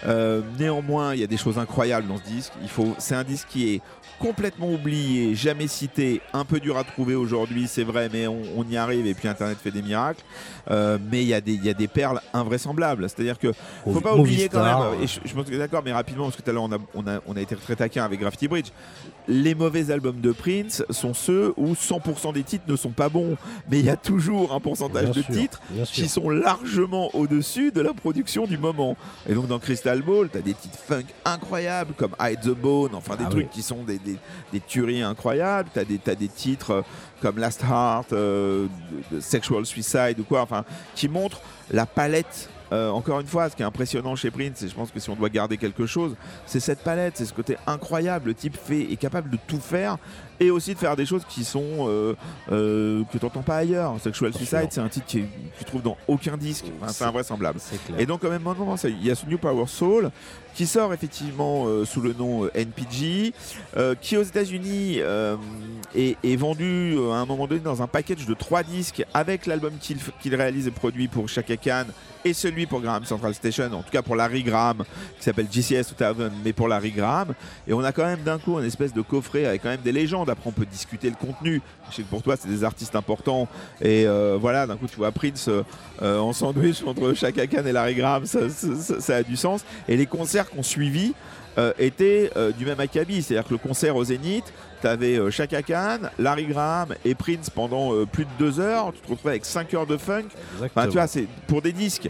Euh, 0.06 0.42
néanmoins, 0.58 1.14
il 1.14 1.20
y 1.20 1.24
a 1.24 1.26
des 1.26 1.36
choses 1.38 1.58
incroyables 1.58 2.06
dans 2.06 2.18
ce 2.18 2.22
disque. 2.24 2.52
Il 2.62 2.68
faut, 2.68 2.94
c'est 2.98 3.14
un 3.14 3.24
disque 3.24 3.48
qui 3.48 3.74
est 3.74 3.80
complètement 4.20 4.70
oublié, 4.70 5.34
jamais 5.34 5.66
cité, 5.66 6.20
un 6.32 6.44
peu 6.44 6.60
dur 6.60 6.76
à 6.78 6.84
trouver 6.84 7.14
aujourd'hui, 7.14 7.66
c'est 7.66 7.82
vrai, 7.84 8.08
mais 8.12 8.26
on, 8.26 8.42
on 8.56 8.64
y 8.64 8.76
arrive 8.76 9.06
et 9.06 9.14
puis 9.14 9.26
Internet 9.28 9.58
fait 9.62 9.70
des 9.72 9.82
miracles. 9.82 10.22
Euh, 10.70 10.98
mais 11.10 11.22
il 11.22 11.28
y, 11.28 11.34
a 11.34 11.40
des- 11.40 11.54
il 11.54 11.64
y 11.64 11.70
a 11.70 11.74
des 11.74 11.88
perles 11.88 12.20
invraisemblables. 12.32 13.08
C'est-à-dire 13.08 13.38
que 13.38 13.52
faut 13.84 14.00
pas 14.00 14.14
oublier 14.14 14.48
quand 14.48 14.62
même, 14.92 15.02
et 15.02 15.06
je, 15.06 15.20
je 15.24 15.34
pense 15.34 15.46
que 15.46 15.56
d'accord, 15.56 15.82
mais 15.84 15.92
rapidement, 15.92 16.24
parce 16.24 16.36
que 16.36 16.42
tout 16.42 16.50
à 16.50 16.52
l'heure 16.52 16.62
on 16.64 16.72
a, 16.72 16.78
on, 16.94 17.06
a, 17.06 17.20
on 17.26 17.36
a 17.36 17.40
été 17.40 17.56
très 17.56 17.74
taquin 17.76 18.04
avec 18.04 18.20
Graffiti 18.20 18.46
Bridge. 18.46 18.68
Les 19.26 19.54
mauvais 19.54 19.90
albums 19.90 20.20
de 20.20 20.32
Prince 20.32 20.84
sont 20.90 21.14
ceux 21.14 21.54
où 21.56 21.72
100% 21.72 22.34
des 22.34 22.42
titres 22.42 22.64
ne 22.68 22.76
sont 22.76 22.90
pas 22.90 23.08
bons, 23.08 23.23
mais 23.70 23.78
il 23.80 23.84
y 23.86 23.90
a 23.90 23.96
toujours 23.96 24.52
un 24.54 24.60
pourcentage 24.60 25.10
Bien 25.10 25.12
de 25.12 25.22
sûr, 25.22 25.34
titres 25.34 25.60
qui 25.92 26.08
sont 26.08 26.28
largement 26.30 27.14
au-dessus 27.14 27.72
de 27.72 27.80
la 27.80 27.92
production 27.94 28.46
du 28.46 28.58
moment. 28.58 28.96
Et 29.28 29.34
donc 29.34 29.46
dans 29.46 29.58
Crystal 29.58 30.00
Ball, 30.02 30.28
tu 30.30 30.38
as 30.38 30.42
des 30.42 30.54
titres 30.54 30.78
funk 30.78 31.04
incroyables 31.24 31.94
comme 31.94 32.14
Hide 32.20 32.40
the 32.40 32.48
Bone, 32.56 32.94
enfin 32.94 33.16
des 33.16 33.24
Ah 33.26 33.30
trucs 33.30 33.44
oui. 33.46 33.50
qui 33.52 33.62
sont 33.62 33.82
des, 33.84 33.98
des, 33.98 34.16
des 34.52 34.60
tueries 34.60 35.02
incroyables. 35.02 35.68
Tu 35.72 35.78
as, 35.80 36.10
as 36.10 36.14
des 36.14 36.28
titres 36.28 36.70
euh, 36.70 36.82
comme 37.20 37.38
Last 37.38 37.62
Heart, 37.62 38.12
euh, 38.12 38.66
de- 39.10 39.16
de 39.16 39.20
Sexual 39.20 39.64
Suicide 39.66 40.16
ou 40.18 40.24
quoi, 40.24 40.42
enfin, 40.42 40.64
qui 40.94 41.08
montrent 41.08 41.40
la 41.70 41.86
palette. 41.86 42.48
euh, 42.72 42.90
encore 42.90 43.20
une 43.20 43.26
fois, 43.26 43.48
ce 43.50 43.54
qui 43.56 43.62
est 43.62 43.64
impressionnant 43.66 44.16
chez 44.16 44.30
Prince, 44.30 44.62
et 44.62 44.68
je 44.68 44.74
pense 44.74 44.90
que 44.90 44.98
si 44.98 45.08
on 45.08 45.14
doit 45.14 45.28
garder 45.28 45.56
quelque 45.58 45.86
chose, 45.86 46.16
c'est 46.44 46.60
cette 46.60 46.80
palette, 46.82 47.14
c'est 47.16 47.24
ce 47.26 47.32
côté 47.32 47.56
incroyable. 47.66 48.28
Le 48.28 48.34
type 48.34 48.56
fait, 48.56 48.90
est 48.92 48.96
capable 48.96 49.30
de 49.30 49.38
tout 49.46 49.60
faire 49.60 49.96
et 50.40 50.50
aussi 50.50 50.74
de 50.74 50.78
faire 50.78 50.96
des 50.96 51.06
choses 51.06 51.22
qui 51.28 51.44
sont 51.44 51.64
euh, 51.88 52.14
euh, 52.52 53.02
que 53.12 53.18
tu 53.18 53.24
n'entends 53.24 53.42
pas 53.42 53.56
ailleurs. 53.58 53.94
Sexual 54.00 54.32
Suicide, 54.34 54.68
c'est 54.70 54.80
un 54.80 54.88
titre 54.88 55.06
qui- 55.06 55.22
que 55.22 55.58
tu 55.58 55.64
trouves 55.64 55.82
dans 55.82 55.96
aucun 56.08 56.36
disque. 56.36 56.66
Enfin, 56.80 56.92
c'est 56.92 57.04
invraisemblable. 57.04 57.58
clair. 57.84 58.00
Et 58.00 58.06
donc, 58.06 58.24
en 58.24 58.30
même 58.30 58.42
il 58.84 59.04
y 59.06 59.10
a 59.10 59.14
ce 59.14 59.26
New 59.26 59.38
Power 59.38 59.66
Soul 59.66 60.10
qui 60.54 60.66
sort 60.66 60.94
effectivement 60.94 61.66
euh, 61.66 61.84
sous 61.84 62.00
le 62.00 62.12
nom 62.12 62.44
euh, 62.44 62.50
NPG, 62.54 63.32
euh, 63.76 63.94
qui 64.00 64.16
aux 64.16 64.22
États-Unis 64.22 65.00
est, 65.94 66.36
vendu 66.36 66.96
à 67.10 67.16
un 67.16 67.26
moment 67.26 67.46
donné 67.46 67.60
dans 67.60 67.82
un 67.82 67.86
package 67.86 68.26
de 68.26 68.34
trois 68.34 68.62
disques 68.62 69.04
avec 69.12 69.46
l'album 69.46 69.72
qu'il 69.78 70.34
réalise 70.34 70.66
et 70.66 70.70
produit 70.70 71.08
pour 71.08 71.28
Chaka 71.28 71.56
Khan 71.56 71.84
et 72.24 72.32
celui 72.32 72.64
pour 72.66 72.80
Graham 72.80 73.04
Central 73.04 73.34
Station, 73.34 73.66
en 73.66 73.82
tout 73.82 73.90
cas 73.90 74.00
pour 74.00 74.16
Larry 74.16 74.42
Graham, 74.42 74.84
qui 75.18 75.24
s'appelle 75.24 75.46
GCS 75.50 75.94
2000, 75.98 76.30
mais 76.42 76.54
pour 76.54 76.68
Larry 76.68 76.90
Graham. 76.90 77.34
Et 77.68 77.74
on 77.74 77.84
a 77.84 77.92
quand 77.92 78.06
même 78.06 78.22
d'un 78.22 78.38
coup 78.38 78.58
une 78.58 78.64
espèce 78.64 78.94
de 78.94 79.02
coffret 79.02 79.44
avec 79.44 79.62
quand 79.62 79.68
même 79.68 79.82
des 79.82 79.92
légendes. 79.92 80.30
Après, 80.30 80.48
on 80.48 80.52
peut 80.52 80.64
discuter 80.64 81.10
le 81.10 81.16
contenu. 81.16 81.60
Je 81.90 81.96
sais 81.96 82.02
que 82.02 82.08
pour 82.08 82.22
toi, 82.22 82.36
c'est 82.38 82.48
des 82.48 82.64
artistes 82.64 82.96
importants. 82.96 83.46
Et 83.82 84.06
voilà, 84.40 84.66
d'un 84.66 84.76
coup, 84.76 84.86
tu 84.86 84.96
vois 84.96 85.12
Prince 85.12 85.50
en 86.00 86.32
sandwich 86.32 86.82
entre 86.86 87.12
Chaka 87.12 87.46
Khan 87.46 87.66
et 87.66 87.72
Larry 87.72 87.94
Graham, 87.94 88.24
ça- 88.24 88.48
ça 88.48 89.16
a 89.16 89.22
du 89.22 89.36
sens. 89.36 89.62
Et 89.86 89.96
les 89.96 90.06
concerts 90.06 90.43
qu'on 90.50 90.62
suivi 90.62 91.12
euh, 91.58 91.72
étaient 91.78 92.30
euh, 92.36 92.50
du 92.52 92.64
même 92.66 92.80
acabit. 92.80 93.22
C'est-à-dire 93.22 93.46
que 93.48 93.54
le 93.54 93.58
concert 93.58 93.94
au 93.96 94.04
Zénith, 94.04 94.44
tu 94.80 94.86
avais 94.86 95.18
Chaka 95.30 95.62
Khan, 95.62 95.98
Larry 96.18 96.46
Graham 96.46 96.94
et 97.04 97.14
Prince 97.14 97.48
pendant 97.50 97.94
euh, 97.94 98.06
plus 98.06 98.24
de 98.24 98.30
deux 98.38 98.60
heures. 98.60 98.92
Tu 98.92 99.00
te 99.00 99.10
retrouvais 99.10 99.30
avec 99.32 99.44
cinq 99.44 99.72
heures 99.74 99.86
de 99.86 99.96
funk. 99.96 100.24
Enfin, 100.76 100.86
tu 100.88 100.92
vois, 100.94 101.06
c'est 101.06 101.26
pour 101.46 101.62
des 101.62 101.72
disques 101.72 102.08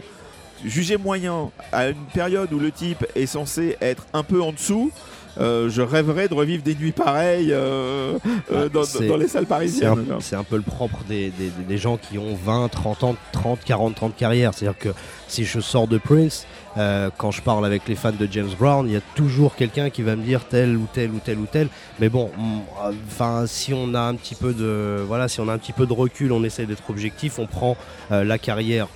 jugés 0.63 0.97
moyens 0.97 1.49
à 1.71 1.89
une 1.89 2.05
période 2.13 2.51
où 2.53 2.59
le 2.59 2.71
type 2.71 3.05
est 3.15 3.25
censé 3.27 3.77
être 3.81 4.05
un 4.13 4.23
peu 4.23 4.41
en 4.41 4.51
dessous. 4.51 4.91
euh, 5.37 5.69
je 5.69 5.81
rêverais 5.81 6.29
de 6.29 6.33
revivre 6.33 6.63
des 6.63 6.75
nuits 6.75 6.93
pareilles 6.93 7.51
euh, 7.51 8.17
euh, 8.53 8.69
dans, 8.69 8.83
Ah, 8.83 9.05
dans 9.05 9.17
les 9.17 9.27
salles 9.27 9.45
parisiennes. 9.45 10.05
c'est 10.21 10.37
un 10.37 10.45
peu 10.45 10.55
le 10.55 10.61
propre 10.61 11.03
des, 11.09 11.29
des- 11.29 11.49
des 11.67 11.77
gens 11.77 11.97
qui 11.97 12.17
ont 12.17 12.35
20, 12.41 12.69
30 12.69 13.03
ans, 13.03 13.15
30, 13.33 13.59
40 13.65 14.01
ans 14.03 14.07
de 14.09 14.13
carrière. 14.13 14.53
C'est-à-dire 14.53 14.79
que 14.79 14.89
si 15.27 15.43
je 15.43 15.59
sors 15.59 15.87
de 15.89 15.97
Prince, 15.97 16.47
euh, 16.77 17.09
quand 17.17 17.31
je 17.31 17.41
parle 17.41 17.65
avec 17.65 17.87
les 17.87 17.95
fans 17.95 18.11
de 18.11 18.27
James 18.31 18.51
Brown, 18.59 18.87
il 18.87 18.93
y 18.93 18.97
a 18.97 19.01
toujours 19.15 19.55
quelqu'un 19.55 19.89
qui 19.89 20.01
va 20.01 20.15
me 20.15 20.23
dire 20.23 20.45
tel 20.45 20.75
ou 20.75 20.87
tel 20.91 21.11
ou 21.11 21.19
tel 21.19 21.39
ou 21.39 21.45
tel. 21.45 21.69
Mais 21.99 22.09
bon, 22.09 22.31
mm, 22.37 22.59
enfin, 23.07 23.45
si 23.47 23.73
on 23.73 23.93
a 23.93 24.01
un 24.01 24.15
petit 24.15 24.35
peu 24.35 24.53
de, 24.53 25.03
voilà, 25.07 25.27
si 25.27 25.39
on 25.39 25.47
a 25.47 25.53
un 25.53 25.57
petit 25.57 25.73
peu 25.73 25.85
de 25.85 25.93
recul, 25.93 26.31
on 26.31 26.43
essaie 26.43 26.65
d'être 26.65 26.89
objectif, 26.89 27.39
on 27.39 27.47
prend 27.47 27.77
euh, 28.11 28.23
la 28.23 28.37
carrière 28.37 28.87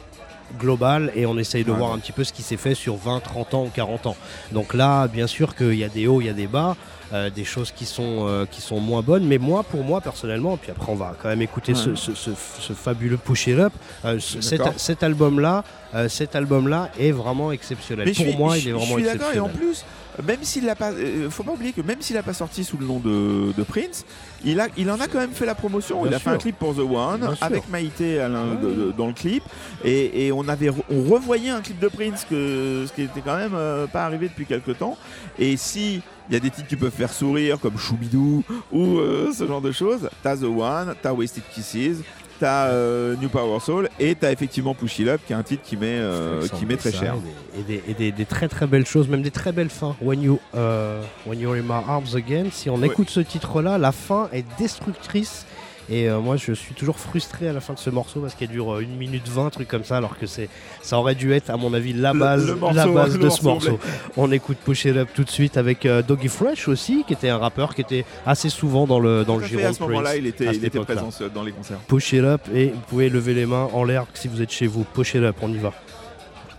globale 0.57 1.11
et 1.15 1.25
on 1.25 1.37
essaye 1.37 1.63
de 1.63 1.71
Ouais. 1.71 1.77
voir 1.77 1.93
un 1.93 1.99
petit 1.99 2.11
peu 2.11 2.23
ce 2.23 2.33
qui 2.33 2.41
s'est 2.41 2.57
fait 2.57 2.75
sur 2.75 2.95
20, 2.95 3.19
30 3.19 3.53
ans 3.53 3.63
ou 3.65 3.69
40 3.73 4.07
ans. 4.07 4.15
Donc 4.51 4.73
là, 4.73 5.07
bien 5.07 5.27
sûr 5.27 5.55
qu'il 5.55 5.75
y 5.75 5.83
a 5.83 5.89
des 5.89 6.07
hauts, 6.07 6.21
il 6.21 6.27
y 6.27 6.29
a 6.29 6.33
des 6.33 6.47
bas, 6.47 6.75
euh, 7.13 7.29
des 7.29 7.43
choses 7.43 7.71
qui 7.71 7.85
sont, 7.85 8.25
euh, 8.27 8.45
qui 8.49 8.61
sont 8.61 8.79
moins 8.79 9.01
bonnes, 9.01 9.25
mais 9.25 9.37
moi, 9.37 9.63
pour 9.63 9.83
moi, 9.83 9.99
personnellement, 10.01 10.57
puis 10.57 10.71
après 10.71 10.91
on 10.91 10.95
va 10.95 11.15
quand 11.21 11.29
même 11.29 11.41
écouter 11.41 11.73
ce, 11.75 11.89
Ouais. 11.91 11.95
ce- 11.95 12.13
ce- 12.15 12.29
ce 12.59 12.73
fabuleux 12.73 13.17
Push 13.17 13.47
It 13.47 13.59
Up, 13.59 13.73
euh, 14.05 14.19
ce- 14.19 14.41
cet, 14.41 15.03
album-là, 15.03 15.63
cet 16.07 16.35
album-là 16.35 16.89
est 16.99 17.11
vraiment 17.11 17.51
exceptionnel. 17.51 18.05
Mais 18.07 18.13
pour 18.13 18.25
suis- 18.25 18.37
moi, 18.37 18.57
il 18.57 18.67
est 18.67 18.71
vraiment 18.71 18.85
Je 18.85 18.93
suis 18.93 19.03
d'accord 19.03 19.27
et 19.33 19.37
exceptionnel. 19.37 19.41
en 19.51 19.57
plus, 19.57 19.83
même 20.27 20.39
s'il 20.43 20.65
l'a 20.65 20.75
pas, 20.75 20.91
euh, 20.91 21.29
faut 21.29 21.43
pas 21.43 21.51
oublier 21.53 21.71
que 21.71 21.81
même 21.81 22.01
s'il 22.01 22.15
n'a 22.15 22.23
pas 22.23 22.33
sorti 22.33 22.63
sous 22.63 22.77
le 22.77 22.85
nom 22.85 22.99
de, 22.99 23.53
de 23.57 23.63
Prince, 23.63 24.05
il 24.43 24.59
a, 24.59 24.67
il 24.77 24.89
en 24.91 24.99
a 24.99 25.07
quand 25.07 25.19
même 25.19 25.31
fait 25.31 25.45
la 25.45 25.55
promotion. 25.55 26.01
Bien 26.01 26.11
il 26.11 26.15
a 26.15 26.19
fait 26.19 26.29
un 26.29 26.33
clip 26.37 26.57
pour 26.57 26.75
The 26.75 26.79
One 26.79 27.23
avec 27.41 27.69
Maïté 27.69 28.15
de- 28.17 28.85
de- 28.87 28.91
dans 28.91 29.07
le 29.07 29.13
clip 29.13 29.43
et, 29.83 30.27
et 30.27 30.31
on 30.31 30.47
avait, 30.47 30.69
on 30.89 31.03
revoyait 31.03 31.49
un 31.51 31.61
clip 31.61 31.79
de 31.79 31.87
Prince 31.87 32.25
que 32.29 32.85
ce 32.87 32.93
qui 32.93 33.03
était 33.03 33.21
quand 33.21 33.37
même 33.37 33.53
euh, 33.55 33.87
pas 33.87 34.05
arrivé 34.05 34.27
depuis 34.29 34.45
quelques 34.45 34.77
temps. 34.77 34.97
Et 35.37 35.57
si 35.57 36.01
il 36.29 36.33
y 36.33 36.35
a 36.35 36.39
des 36.39 36.51
titres 36.51 36.67
qui 36.67 36.75
peuvent 36.75 36.91
faire 36.91 37.11
sourire 37.11 37.59
comme 37.59 37.77
Choubidou 37.77 38.43
ou 38.71 38.97
euh, 38.99 39.31
ce 39.33 39.47
genre 39.47 39.61
de 39.61 39.71
choses, 39.71 40.09
t'as 40.21 40.37
The 40.37 40.43
One, 40.43 40.93
t'as 41.01 41.11
Wasted 41.11 41.41
Kisses. 41.51 41.97
T'as 42.39 42.67
euh, 42.67 43.15
New 43.21 43.27
Power 43.27 43.59
Soul 43.59 43.89
et 43.99 44.15
t'as 44.15 44.31
effectivement 44.31 44.73
Push 44.73 44.99
It 44.99 45.07
Up 45.09 45.19
qui 45.27 45.33
est 45.33 45.35
un 45.35 45.43
titre 45.43 45.61
qui 45.63 45.75
met, 45.75 45.87
euh, 45.99 46.47
qui 46.47 46.65
met 46.65 46.77
très 46.77 46.91
cher. 46.93 47.15
Et, 47.57 47.63
des, 47.63 47.73
et 47.73 47.79
des- 47.81 47.91
et 47.91 47.93
des- 47.93 48.11
des 48.13 48.25
très 48.25 48.47
très 48.47 48.65
belles 48.65 48.85
choses, 48.85 49.09
même 49.09 49.21
des 49.21 49.31
très 49.31 49.51
belles 49.51 49.69
fins. 49.69 49.95
When, 50.01 50.21
you, 50.21 50.39
euh, 50.55 51.01
when 51.25 51.37
You're 51.39 51.55
in 51.55 51.63
My 51.63 51.83
Arms 51.85 52.15
Again, 52.15 52.45
si 52.51 52.69
on 52.69 52.77
Ouais. 52.77 52.87
écoute 52.87 53.09
ce 53.09 53.19
titre-là, 53.19 53.77
la 53.77 53.91
fin 53.91 54.29
est 54.31 54.45
destructrice. 54.57 55.45
Et 55.91 56.07
euh, 56.07 56.19
moi, 56.19 56.35
je 56.37 56.53
suis 56.53 56.75
toujours 56.75 56.99
frustré 56.99 57.47
à 57.49 57.53
la 57.53 57.61
fin 57.61 57.73
de 57.73 57.79
ce 57.79 57.89
morceau 57.89 58.19
parce 58.21 58.35
qu'il 58.35 58.47
dure 58.47 58.73
euh, 58.75 58.83
1 58.83 58.97
minute 58.97 59.27
20, 59.27 59.49
truc 59.49 59.67
comme 59.67 59.83
ça, 59.83 59.97
alors 59.97 60.17
que 60.19 60.27
c'est, 60.27 60.47
ça 60.83 60.99
aurait 60.99 61.15
dû 61.15 61.33
être, 61.33 61.49
à 61.49 61.57
mon 61.57 61.73
avis, 61.73 61.93
la 61.93 62.13
base, 62.13 62.45
le 62.45 62.55
morceau- 62.55 62.75
la 62.75 62.85
base 62.87 63.17
de 63.17 63.29
ce 63.29 63.43
morceau 63.43 63.71
morceau. 63.71 63.79
On 64.15 64.31
écoute 64.31 64.57
Push 64.63 64.85
It 64.85 64.97
Up 64.97 65.09
tout 65.15 65.23
de 65.23 65.29
suite 65.31 65.57
avec 65.57 65.85
euh, 65.87 66.01
Doggy 66.03 66.27
Fresh 66.27 66.67
aussi, 66.67 67.03
qui 67.07 67.13
était 67.13 67.29
un 67.29 67.39
rappeur 67.39 67.73
qui 67.73 67.81
était 67.81 68.05
assez 68.25 68.49
souvent 68.49 68.85
dans 68.85 68.99
le, 68.99 69.25
dans 69.25 69.35
Tout 69.35 69.41
le 69.41 69.47
giron 69.47 69.65
à 69.65 69.69
de 69.71 69.75
ce 69.75 69.81
moment-là, 69.83 70.15
il 70.15 70.27
était, 70.27 70.45
il 70.55 70.63
était 70.63 70.79
présent 70.79 71.09
dans 71.33 71.43
les 71.43 71.51
concerts. 71.51 71.79
Push 71.87 72.13
It 72.13 72.23
Up 72.23 72.41
et 72.53 72.67
vous 72.67 72.81
pouvez 72.87 73.09
lever 73.09 73.33
les 73.33 73.45
mains 73.47 73.67
en 73.73 73.83
l'air 73.83 74.05
si 74.13 74.27
vous 74.27 74.41
êtes 74.43 74.51
chez 74.51 74.67
vous. 74.67 74.83
Push 74.83 75.15
It 75.15 75.23
Up, 75.23 75.37
on 75.41 75.49
y 75.51 75.57
va. 75.57 75.73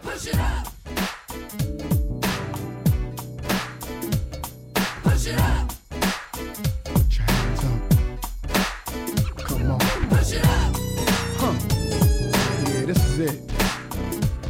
Push 0.02 0.26
it 0.26 0.34
up. 0.34 0.40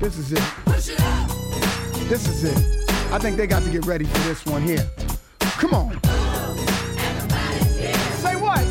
This 0.00 0.16
is 0.16 0.32
it. 0.32 0.42
This 2.08 2.26
is 2.26 2.44
it. 2.44 2.90
I 3.12 3.18
think 3.18 3.36
they 3.36 3.46
got 3.46 3.62
to 3.62 3.70
get 3.70 3.84
ready 3.84 4.06
for 4.06 4.18
this 4.20 4.46
one 4.46 4.62
here. 4.62 4.88
Come 5.40 5.74
on. 5.74 5.92
Say 8.22 8.34
what? 8.36 8.64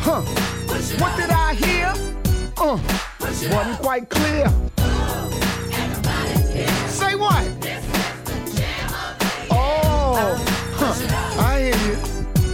Huh. 0.00 0.22
What 0.98 1.16
did 1.16 1.30
I 1.30 1.54
hear? 1.54 1.92
Uh, 2.56 2.78
wasn't 3.20 3.78
quite 3.80 4.08
clear. 4.08 4.48
Say 6.88 7.14
what? 7.16 7.44
Oh, 9.50 10.42
huh. 10.76 11.42
I 11.42 11.60
hear 11.60 11.76
you. 11.86 11.96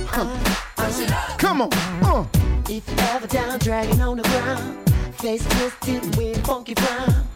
Huh. 0.07 1.37
Come 1.39 1.62
on. 1.62 1.73
Uh. 2.03 2.27
If 2.69 2.89
you're 2.89 3.01
ever 3.11 3.27
down, 3.28 3.59
dragging 3.61 4.01
on 4.01 4.16
the 4.16 4.23
ground, 4.24 4.90
face 5.21 5.45
twisted 5.45 6.17
with 6.17 6.47
funky 6.47 6.75
frown, 6.75 7.27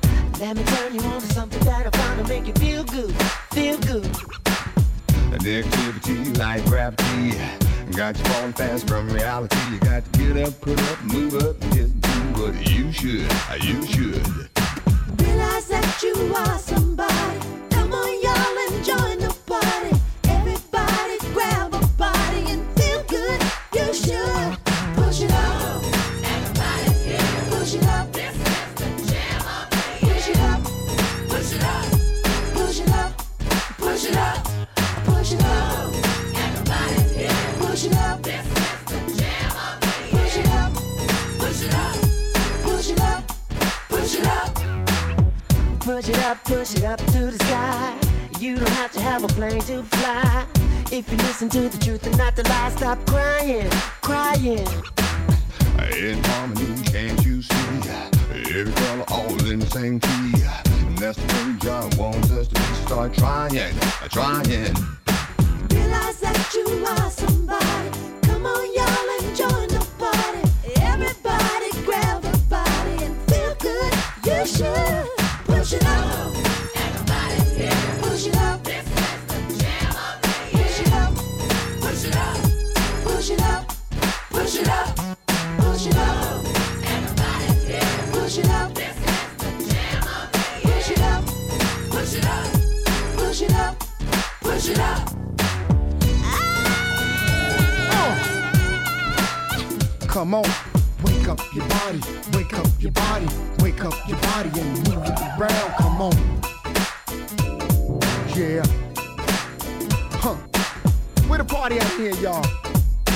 let 0.40 0.56
me 0.56 0.65
turn 0.65 0.94
you 0.94 1.01
on 1.02 1.20
to 1.20 1.27
something 1.27 1.62
that'll 1.65 1.93
find 1.93 2.19
to 2.19 2.27
make 2.27 2.47
you 2.47 2.55
feel 2.55 2.82
good, 2.85 3.15
feel 3.52 3.77
good. 3.78 4.05
The 5.40 5.59
activity 5.59 6.32
like 6.39 6.65
gravity 6.65 7.36
got 7.94 8.16
you 8.16 8.24
falling 8.24 8.55
fast 8.55 8.89
from 8.89 9.11
reality. 9.11 9.59
You 9.70 9.78
got 9.81 10.02
to 10.11 10.19
get 10.19 10.48
up, 10.48 10.59
put 10.62 10.81
up, 10.81 11.02
move 11.02 11.35
up, 11.35 11.61
and 11.61 11.74
just 11.74 12.01
do 12.01 12.43
what 12.43 12.70
you 12.70 12.90
should. 12.90 13.31
You 13.62 13.86
should. 13.86 14.27
Realize 15.20 15.69
that 15.69 16.02
you 16.02 16.35
are 16.35 16.59
somebody. 16.59 17.53
Sky. 47.39 47.98
You 48.39 48.56
don't 48.56 48.69
have 48.70 48.93
to 48.93 49.01
have 49.01 49.24
a 49.24 49.28
plane 49.28 49.61
to 49.62 49.82
fly. 49.82 50.47
If 50.90 51.11
you 51.11 51.16
listen 51.19 51.48
to 51.51 51.69
the 51.69 51.78
truth 51.78 52.06
and 52.06 52.16
not 52.16 52.36
the 52.36 52.43
lie, 52.48 52.70
stop 52.70 52.98
crying, 53.06 53.69
crying. 54.01 54.66
In 55.97 56.23
harmony, 56.24 56.82
can't 56.85 57.24
you 57.24 57.43
see? 57.43 57.55
Every 58.59 58.73
color 58.73 59.05
all 59.09 59.51
in 59.51 59.61
the 59.61 59.66
same 59.66 60.01
key. 60.01 60.32
And 60.86 60.98
that's 60.98 61.19
the 61.19 61.27
way 61.35 61.56
God 61.61 61.97
wants 61.97 62.31
us 62.31 62.48
to 62.48 62.55
be. 62.55 62.74
Start 62.86 63.15
trying, 63.15 63.74
trying. 64.11 64.74
Realize 65.70 66.20
that 66.20 66.55
you 66.55 66.66
are 66.86 67.11
somebody. 67.11 67.90
Come 68.23 68.47
on, 68.47 68.66
y'all, 68.77 69.09
and 69.16 69.36
join 69.36 69.69
the 69.69 69.86
party. 69.98 70.44
Everybody 70.81 71.70
grab 71.85 72.24
a 72.24 72.36
body 72.48 73.05
and 73.05 73.16
feel 73.28 73.55
good. 73.56 73.93
You 74.24 74.47
should 74.47 75.14
Come 100.15 100.32
on, 100.32 100.45
wake 100.45 100.53
up 100.53 100.64
your 101.55 101.68
body, 101.68 102.01
wake 102.32 102.52
up 102.55 102.66
your 102.81 102.90
body, 102.90 103.28
wake 103.60 103.85
up 103.85 103.94
your 104.09 104.18
body 104.18 104.51
and 104.60 104.89
move 104.89 105.05
it 105.05 105.20
around. 105.39 105.74
Come 105.78 106.02
on. 106.02 106.16
Yeah. 108.35 108.64
Huh. 110.18 110.35
Where 111.28 111.39
the 111.39 111.44
party 111.44 111.78
at 111.78 111.86
here, 111.93 112.14
y'all? 112.14 112.44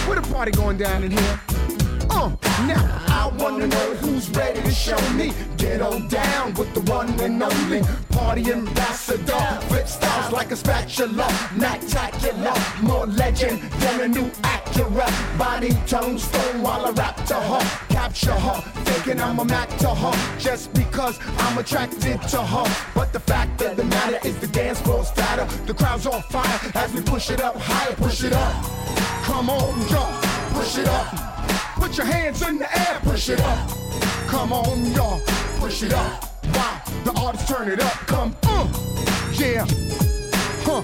Where 0.06 0.20
the 0.20 0.28
party 0.32 0.52
going 0.52 0.76
down 0.76 1.02
in 1.02 1.10
here? 1.10 1.40
Now 2.18 2.82
I 3.06 3.30
wanna 3.38 3.68
know 3.68 3.94
who's 4.00 4.28
ready 4.30 4.60
to 4.62 4.72
show 4.72 4.98
me. 5.12 5.32
Get 5.56 5.80
on 5.80 6.08
down 6.08 6.54
with 6.54 6.74
the 6.74 6.80
one 6.90 7.08
and 7.20 7.40
only 7.40 7.82
party 8.10 8.50
ambassador. 8.50 9.44
Flip 9.68 9.86
styles 9.86 10.32
like 10.32 10.50
a 10.50 10.56
spatula, 10.56 11.28
not 11.56 11.80
tacular. 11.82 12.56
More 12.82 13.06
legend 13.06 13.60
than 13.82 14.00
a 14.00 14.08
new 14.08 14.28
Acura. 14.42 15.08
Body 15.38 15.70
tone 15.86 16.18
stone 16.18 16.60
while 16.60 16.86
I 16.86 16.90
rap 16.90 17.24
to 17.26 17.34
her. 17.34 17.62
Capture 17.88 18.32
her, 18.32 18.60
thinking 18.84 19.20
I'm 19.22 19.38
a 19.38 19.44
Mac 19.44 19.68
to 19.78 19.94
her. 19.94 20.38
Just 20.40 20.74
because 20.74 21.20
I'm 21.38 21.56
attracted 21.58 22.20
to 22.34 22.42
her. 22.42 22.66
But 22.96 23.12
the 23.12 23.20
fact 23.20 23.62
of 23.62 23.76
the 23.76 23.84
matter 23.84 24.18
is 24.26 24.36
the 24.38 24.48
dance 24.48 24.80
floor's 24.80 25.10
fatter. 25.12 25.46
The 25.66 25.74
crowd's 25.74 26.06
on 26.06 26.22
fire 26.22 26.60
as 26.74 26.92
we 26.92 27.00
push 27.00 27.30
it 27.30 27.40
up 27.40 27.54
higher, 27.56 27.94
push 27.94 28.24
it 28.24 28.32
up. 28.32 28.54
Come 29.22 29.50
on, 29.50 29.88
y'all, 29.88 30.20
push 30.52 30.78
it 30.78 30.88
up. 30.88 31.37
Put 31.78 31.96
your 31.96 32.06
hands 32.06 32.42
in 32.42 32.58
the 32.58 32.78
air, 32.78 33.00
push 33.02 33.28
it 33.28 33.40
up. 33.40 33.70
Come 34.26 34.52
on, 34.52 34.84
y'all, 34.92 35.20
push 35.58 35.82
it 35.82 35.92
up. 35.92 36.24
Wow, 36.54 36.82
the 37.04 37.12
artists 37.16 37.48
turn 37.48 37.68
it 37.68 37.80
up. 37.80 37.92
Come, 38.06 38.36
uh, 38.44 38.66
yeah, 39.34 39.64
huh, 40.64 40.82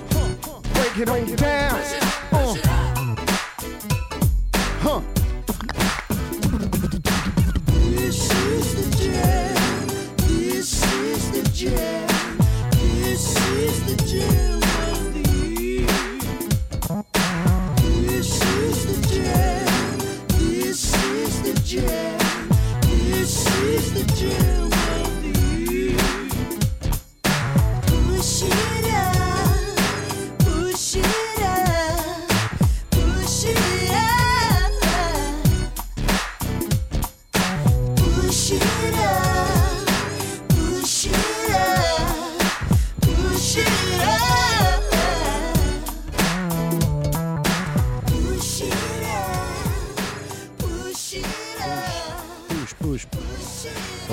break 0.73 0.99
it 0.99 1.09
on 1.09 1.27
down. 1.37 1.81
Uh, 2.33 2.55
huh. 4.81 5.01
This 7.67 8.31
is 8.33 8.75
the 8.77 8.97
jam. 9.05 9.87
This 10.29 10.85
is 10.95 11.31
the 11.33 11.43
jam. 11.53 12.39
This 12.71 13.37
is 13.49 13.97
the 13.97 13.97
jam 14.07 14.54
is 21.77 22.24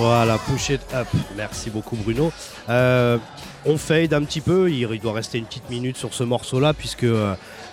Voilà, 0.01 0.39
push 0.39 0.69
it 0.71 0.81
up. 0.95 1.07
Merci 1.37 1.69
beaucoup 1.69 1.95
Bruno. 1.95 2.33
Euh, 2.69 3.19
on 3.67 3.77
fade 3.77 4.15
un 4.15 4.23
petit 4.23 4.41
peu, 4.41 4.67
il, 4.67 4.89
il 4.91 4.99
doit 4.99 5.13
rester 5.13 5.37
une 5.37 5.45
petite 5.45 5.69
minute 5.69 5.95
sur 5.95 6.15
ce 6.15 6.23
morceau-là, 6.23 6.73
puisque 6.73 7.05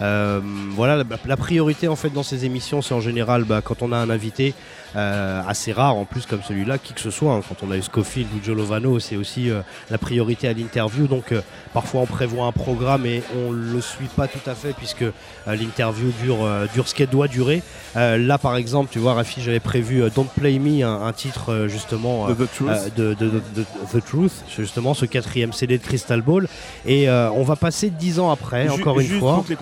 euh, 0.00 0.40
voilà, 0.74 0.96
la, 0.96 1.04
la 1.26 1.36
priorité 1.36 1.88
en 1.88 1.96
fait 1.96 2.10
dans 2.10 2.22
ces 2.22 2.44
émissions, 2.44 2.82
c'est 2.82 2.94
en 2.94 3.00
général 3.00 3.44
bah, 3.44 3.60
quand 3.62 3.82
on 3.82 3.92
a 3.92 3.96
un 3.96 4.10
invité 4.10 4.54
euh, 4.96 5.42
assez 5.46 5.72
rare 5.72 5.96
en 5.96 6.04
plus 6.04 6.24
comme 6.24 6.40
celui-là, 6.42 6.78
qui 6.78 6.94
que 6.94 7.00
ce 7.00 7.10
soit. 7.10 7.34
hein. 7.34 7.40
quand 7.46 7.66
on 7.66 7.70
a 7.70 7.76
eu 7.76 7.82
Scofield 7.82 8.28
ou 8.34 8.42
Joe 8.44 8.56
Lovano, 8.56 8.98
c'est 9.00 9.16
aussi 9.16 9.50
euh, 9.50 9.60
la 9.90 9.98
priorité 9.98 10.48
à 10.48 10.52
l'interview. 10.54 11.06
Donc 11.06 11.32
euh, 11.32 11.42
parfois 11.74 12.00
on 12.02 12.06
prévoit 12.06 12.46
un 12.46 12.52
programme 12.52 13.04
et 13.06 13.22
on 13.36 13.50
le 13.52 13.80
suit 13.80 14.06
pas 14.16 14.28
tout 14.28 14.48
à 14.48 14.54
fait 14.54 14.72
puisque 14.72 15.02
euh, 15.02 15.12
l'interview 15.46 16.10
dure, 16.22 16.42
euh, 16.44 16.66
dure 16.72 16.88
ce 16.88 16.94
qu'elle 16.94 17.08
doit 17.10 17.28
durer. 17.28 17.62
Euh, 17.96 18.16
là 18.18 18.38
par 18.38 18.56
exemple, 18.56 18.88
tu 18.92 18.98
vois, 18.98 19.14
Rafi, 19.14 19.42
j'avais 19.42 19.60
prévu 19.60 20.02
euh, 20.02 20.10
Don't 20.14 20.28
Play 20.38 20.58
Me, 20.58 20.84
un, 20.84 21.02
un 21.06 21.12
titre 21.12 21.52
euh, 21.52 21.68
justement 21.68 22.28
De 22.28 22.34
The 22.34 22.48
Truth. 22.54 22.94
de, 22.96 23.14
de- 23.14 23.26
de- 23.28 23.42
de 23.56 23.64
The 23.92 24.04
Truth, 24.04 24.32
justement 24.56 24.94
ce 24.94 25.04
quatrième 25.04 25.52
CD 25.52 25.76
de 25.76 25.82
Crystal 25.82 26.22
Ball. 26.22 26.48
Et 26.86 27.08
euh, 27.10 27.30
on 27.32 27.42
va 27.42 27.56
passer 27.56 27.90
dix 27.90 28.18
ans 28.20 28.30
après, 28.30 28.68
encore 28.70 29.00
une 29.00 29.06
fois. 29.18 29.34
pour 29.34 29.44
que 29.44 29.50
les 29.50 29.56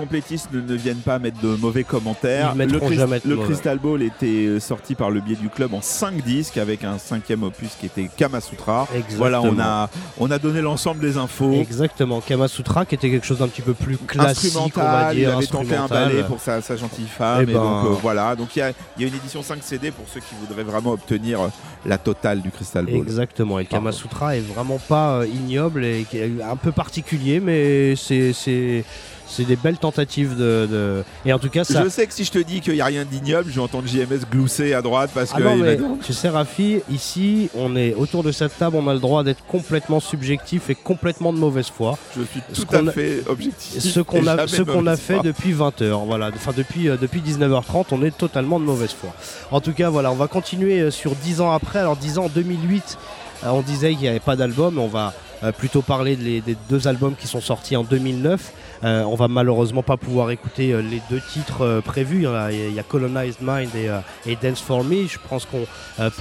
ne, 0.52 0.60
ne 0.60 0.74
viennent 0.74 0.96
pas 0.98 1.18
mettre 1.18 1.40
de 1.40 1.56
mauvais 1.56 1.84
commentaires. 1.84 2.54
Le 2.56 2.78
Christ-. 2.78 3.44
Crystal 3.44 3.78
Ball 3.78 4.02
était 4.02 4.26
euh, 4.46 4.60
sorti 4.60 4.94
par 4.94 5.10
le 5.10 5.20
biais 5.20 5.36
du 5.36 5.48
club 5.48 5.74
en 5.74 5.80
5 5.80 6.22
disques 6.22 6.58
avec 6.58 6.84
un 6.84 6.98
cinquième 6.98 7.42
opus 7.42 7.70
qui 7.78 7.86
était 7.86 8.08
Kama 8.16 8.40
Sutra. 8.40 8.86
Voilà, 9.16 9.40
on 9.42 9.58
a, 9.58 9.88
on 10.18 10.30
a 10.30 10.38
donné 10.38 10.60
l'ensemble 10.60 11.00
des 11.00 11.16
infos. 11.16 11.52
Exactement, 11.52 12.20
Kama 12.20 12.48
Sutra 12.48 12.84
qui 12.84 12.94
était 12.94 13.10
quelque 13.10 13.26
chose 13.26 13.38
d'un 13.38 13.48
petit 13.48 13.62
peu 13.62 13.74
plus 13.74 13.96
classique, 13.96 14.52
on 14.56 14.60
va 14.60 15.08
Instrumental, 15.10 15.18
il 15.18 15.26
avait 15.26 15.46
tenté 15.46 15.74
un 15.74 15.86
ballet 15.86 16.22
pour 16.24 16.40
sa, 16.40 16.60
sa 16.60 16.76
gentille 16.76 17.06
femme. 17.06 17.44
Eh 17.46 17.50
et 17.50 17.54
ben- 17.54 17.60
donc 17.60 17.84
euh, 17.86 17.96
voilà, 18.02 18.34
donc 18.36 18.54
il 18.56 18.60
y 18.60 18.62
a, 18.62 18.70
y 18.98 19.04
a 19.04 19.06
une 19.06 19.14
édition 19.14 19.42
5 19.42 19.62
CD 19.62 19.90
pour 19.90 20.06
ceux 20.08 20.20
qui 20.20 20.34
voudraient 20.40 20.64
vraiment 20.64 20.92
obtenir 20.92 21.40
euh, 21.40 21.48
la 21.84 21.98
totale 21.98 22.40
du 22.42 22.50
Crystal 22.50 22.84
Ball. 22.84 22.96
Exactement, 22.96 23.58
et 23.58 23.62
le 23.62 23.68
Kama 23.68 23.90
Pardon. 23.90 23.96
Sutra 23.98 24.36
est 24.36 24.40
vraiment 24.40 24.78
pas 24.78 25.20
euh, 25.20 25.26
ignoble 25.26 25.84
et 25.84 26.06
un 26.48 26.56
peu 26.56 26.72
particulier, 26.72 27.40
mais 27.40 27.94
c'est 27.96 28.84
c'est 29.28 29.44
des 29.44 29.56
belles 29.56 29.78
tentatives 29.78 30.36
de, 30.36 30.68
de- 30.70 31.04
et 31.24 31.32
en 31.32 31.38
tout 31.38 31.48
cas 31.50 31.64
ça. 31.64 31.82
Je 31.84 31.88
sais 31.88 32.06
que 32.06 32.12
si 32.14 32.24
je 32.24 32.30
te 32.30 32.38
dis 32.38 32.60
qu'il 32.60 32.74
n'y 32.74 32.80
a 32.80 32.84
rien 32.84 33.04
d'ignoble, 33.04 33.50
je 33.50 33.56
vais 33.56 33.60
entendre 33.60 33.86
JMS 33.88 34.24
glousser 34.30 34.72
à 34.74 34.82
droite 34.82 35.10
parce 35.14 35.30
Ah 35.34 35.38
que. 35.38 35.42
non, 35.42 35.56
mais 35.56 35.76
va- 35.76 35.84
tu 36.04 36.12
sais 36.12 36.28
Rafi, 36.28 36.80
ici 36.90 37.48
on 37.54 37.74
est 37.76 37.94
autour 37.94 38.22
de 38.22 38.32
cette 38.32 38.56
table, 38.56 38.76
on 38.76 38.86
a 38.88 38.94
le 38.94 39.00
droit 39.00 39.24
d'être 39.24 39.44
complètement 39.46 40.00
subjectif 40.00 40.70
et 40.70 40.74
complètement 40.74 41.32
de 41.32 41.38
mauvaise 41.38 41.68
foi. 41.68 41.98
Je 42.16 42.22
suis 42.22 42.40
Ce 42.52 42.62
tout 42.62 42.74
à 42.74 42.78
qu'on 42.78 42.86
a- 42.88 42.92
fait 42.92 43.22
objectif. 43.28 43.80
Ce 43.82 44.00
qu'on 44.00 44.26
a, 44.26 44.46
ce 44.46 44.62
qu'on 44.62 44.84
fait 44.96 45.14
foi. 45.14 45.22
depuis 45.22 45.52
20h, 45.52 46.06
voilà, 46.06 46.30
enfin 46.34 46.52
depuis, 46.56 46.88
euh, 46.88 46.96
depuis 47.00 47.20
19h30, 47.20 47.86
on 47.92 48.02
est 48.02 48.16
totalement 48.16 48.60
de 48.60 48.64
mauvaise 48.64 48.92
foi. 48.92 49.10
En 49.50 49.60
tout 49.60 49.72
cas, 49.72 49.90
voilà, 49.90 50.10
on 50.12 50.16
va 50.16 50.28
continuer 50.28 50.80
euh, 50.80 50.90
sur 50.90 51.14
10 51.16 51.40
ans 51.40 51.50
après. 51.52 51.80
Alors 51.80 51.96
10 51.96 52.18
ans, 52.18 52.24
en 52.26 52.28
2008, 52.28 52.96
euh, 53.44 53.48
on 53.50 53.60
disait 53.62 53.90
qu'il 53.92 54.00
n'y 54.02 54.08
avait 54.08 54.20
pas 54.20 54.36
d'album, 54.36 54.78
on 54.78 54.86
va 54.88 55.12
euh, 55.44 55.52
plutôt 55.52 55.82
parler 55.82 56.16
des 56.16 56.42
deux 56.70 56.88
albums 56.88 57.14
qui 57.18 57.26
sont 57.26 57.40
sortis 57.40 57.76
en 57.76 57.84
2009. 57.84 58.52
Euh, 58.84 59.02
on 59.04 59.14
va 59.14 59.28
malheureusement 59.28 59.82
pas 59.82 59.96
pouvoir 59.96 60.30
écouter 60.30 60.72
euh, 60.72 60.80
les 60.80 61.00
deux 61.10 61.20
titres 61.20 61.62
euh, 61.62 61.80
prévus. 61.80 62.18
Il 62.18 62.22
y, 62.22 62.26
a, 62.26 62.52
il 62.52 62.74
y 62.74 62.78
a 62.78 62.82
Colonized 62.82 63.40
Mind 63.40 63.70
et, 63.74 63.90
et 64.30 64.36
Dance 64.36 64.60
for 64.60 64.84
Me. 64.84 65.06
Je 65.06 65.18
pense 65.28 65.46
qu'on 65.46 65.66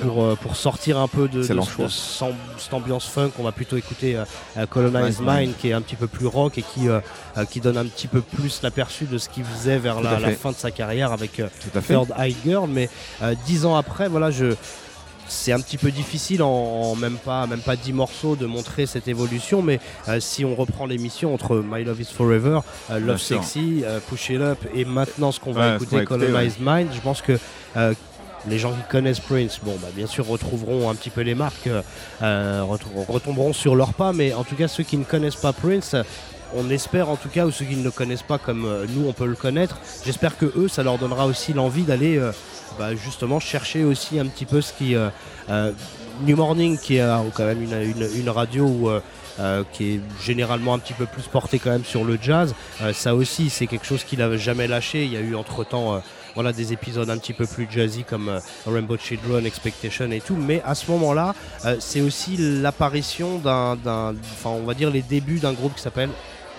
pour, 0.01 0.37
pour 0.37 0.55
sortir 0.55 0.97
un 0.99 1.07
peu 1.07 1.27
de, 1.27 1.43
cette 1.43 2.73
ambiance 2.73 3.07
funk, 3.07 3.31
on 3.39 3.43
va 3.43 3.51
plutôt 3.51 3.77
écouter 3.77 4.17
Colonized 4.69 5.21
Mind. 5.21 5.39
Mind 5.39 5.57
qui 5.57 5.69
est 5.69 5.73
un 5.73 5.81
petit 5.81 5.95
peu 5.95 6.07
plus 6.07 6.27
rock 6.27 6.57
et 6.57 6.61
qui, 6.61 6.87
qui 7.49 7.59
donne 7.59 7.77
un 7.77 7.85
petit 7.85 8.07
peu 8.07 8.21
plus 8.21 8.61
l'aperçu 8.61 9.05
de 9.05 9.17
ce 9.17 9.29
qu'il 9.29 9.43
faisait 9.43 9.77
vers 9.77 10.01
la, 10.01 10.31
fin 10.31 10.51
de 10.51 10.55
sa 10.55 10.71
carrière 10.71 11.11
avec. 11.11 11.41
Third 11.87 12.13
Eye 12.17 12.35
Girl. 12.45 12.69
Mais 12.69 12.89
dix 13.45 13.65
ans 13.65 13.75
après, 13.75 14.07
voilà, 14.07 14.31
je 14.31 14.55
c'est 15.27 15.51
un 15.51 15.59
petit 15.59 15.77
peu 15.77 15.91
difficile 15.91 16.43
en, 16.43 16.49
en 16.49 16.95
même 16.95 17.17
pas 17.17 17.47
même 17.47 17.59
pas 17.61 17.75
10 17.75 17.93
morceaux 17.93 18.35
de 18.35 18.45
montrer 18.45 18.85
cette 18.85 19.07
évolution 19.07 19.61
mais 19.61 19.79
euh, 20.07 20.19
si 20.19 20.45
on 20.45 20.55
reprend 20.55 20.85
l'émission 20.85 21.33
entre 21.33 21.63
My 21.67 21.83
Love 21.83 22.01
Is 22.01 22.13
Forever, 22.13 22.59
euh, 22.91 22.99
Love. 22.99 23.17
Sexy, 23.17 23.83
euh, 23.83 23.99
Push 24.07 24.29
It 24.29 24.41
Up 24.41 24.59
et 24.73 24.85
maintenant 24.85 25.31
ce 25.31 25.39
qu'on 25.39 25.51
va 25.51 25.69
Ouais, 25.69 25.75
écouter 25.75 25.97
écouter, 26.01 26.25
Colonized 26.27 26.59
Mind, 26.59 26.89
je 26.93 27.01
pense 27.01 27.21
que 27.21 27.37
les 28.47 28.59
gens 28.59 28.71
qui 28.71 28.83
connaissent 28.89 29.19
Prince, 29.19 29.59
bon, 29.63 29.75
bah, 29.81 29.87
bien 29.95 30.07
sûr, 30.07 30.27
retrouveront 30.27 30.89
un 30.89 30.95
petit 30.95 31.09
peu 31.09 31.21
les 31.21 31.35
marques, 31.35 31.69
euh, 32.21 32.63
retomberont 33.07 33.53
sur 33.53 33.75
leurs 33.75 33.93
pas, 33.93 34.13
mais 34.13 34.33
en 34.33 34.43
tout 34.43 34.55
cas, 34.55 34.67
ceux 34.67 34.83
qui 34.83 34.97
ne 34.97 35.03
connaissent 35.03 35.35
pas 35.35 35.53
Prince, 35.53 35.95
on 36.53 36.69
espère 36.69 37.09
en 37.09 37.15
tout 37.15 37.29
cas, 37.29 37.45
ou 37.45 37.51
ceux 37.51 37.65
qui 37.65 37.75
ne 37.75 37.83
le 37.83 37.91
connaissent 37.91 38.21
pas 38.23 38.37
comme 38.37 38.65
euh, 38.65 38.85
nous, 38.89 39.07
on 39.07 39.13
peut 39.13 39.25
le 39.25 39.35
connaître, 39.35 39.77
j'espère 40.05 40.37
que 40.37 40.45
eux, 40.57 40.67
ça 40.67 40.83
leur 40.83 40.97
donnera 40.97 41.25
aussi 41.25 41.53
l'envie 41.53 41.83
d'aller 41.83 42.17
euh, 42.17 42.31
bah, 42.77 42.95
justement 42.95 43.39
chercher 43.39 43.83
aussi 43.83 44.19
un 44.19 44.25
petit 44.27 44.45
peu 44.45 44.61
ce 44.61 44.73
qui. 44.73 44.95
euh, 44.95 45.09
New 46.21 46.37
Morning, 46.37 46.77
qui 46.79 46.95
est 46.95 47.05
quand 47.33 47.43
même 47.45 47.61
une, 47.61 47.73
une- 48.15 48.29
radio 48.29 48.89
qui 49.73 49.95
est 49.95 49.99
généralement 50.23 50.73
un 50.73 50.79
petit 50.79 50.93
peu 50.93 51.05
plus 51.05 51.23
portée 51.23 51.59
quand 51.59 51.71
même 51.71 51.83
sur 51.83 52.05
le 52.05 52.17
jazz, 52.21 52.55
ça 52.93 53.13
aussi, 53.13 53.49
c'est 53.49 53.67
quelque 53.67 53.85
chose 53.85 54.05
qu'il 54.05 54.19
n'avait 54.19 54.37
jamais 54.37 54.65
lâché. 54.65 55.03
Il 55.03 55.11
y 55.11 55.17
a 55.17 55.19
eu 55.19 55.35
entre 55.35 55.65
temps. 55.65 56.01
voilà 56.35 56.53
des 56.53 56.71
épisodes 56.71 57.09
un 57.09 57.17
petit 57.17 57.33
peu 57.33 57.45
plus 57.45 57.67
jazzy 57.69 58.05
comme 58.05 58.39
Rainbow 58.65 58.95
Children, 58.97 59.45
Expectation 59.45 60.09
et 60.11 60.21
tout, 60.21 60.37
mais 60.37 60.61
à 60.65 60.73
ce 60.73 60.89
moment-là, 60.91 61.35
c'est 61.79 61.99
aussi 61.99 62.37
l'apparition 62.37 63.37
d'un- 63.39 63.75
enfin 64.33 64.51
on 64.51 64.63
va 64.65 64.73
dire 64.73 64.89
les 64.89 65.01
débuts 65.01 65.39
d'un 65.39 65.53
groupe 65.53 65.75
qui 65.75 65.81
s'appelle 65.81 66.09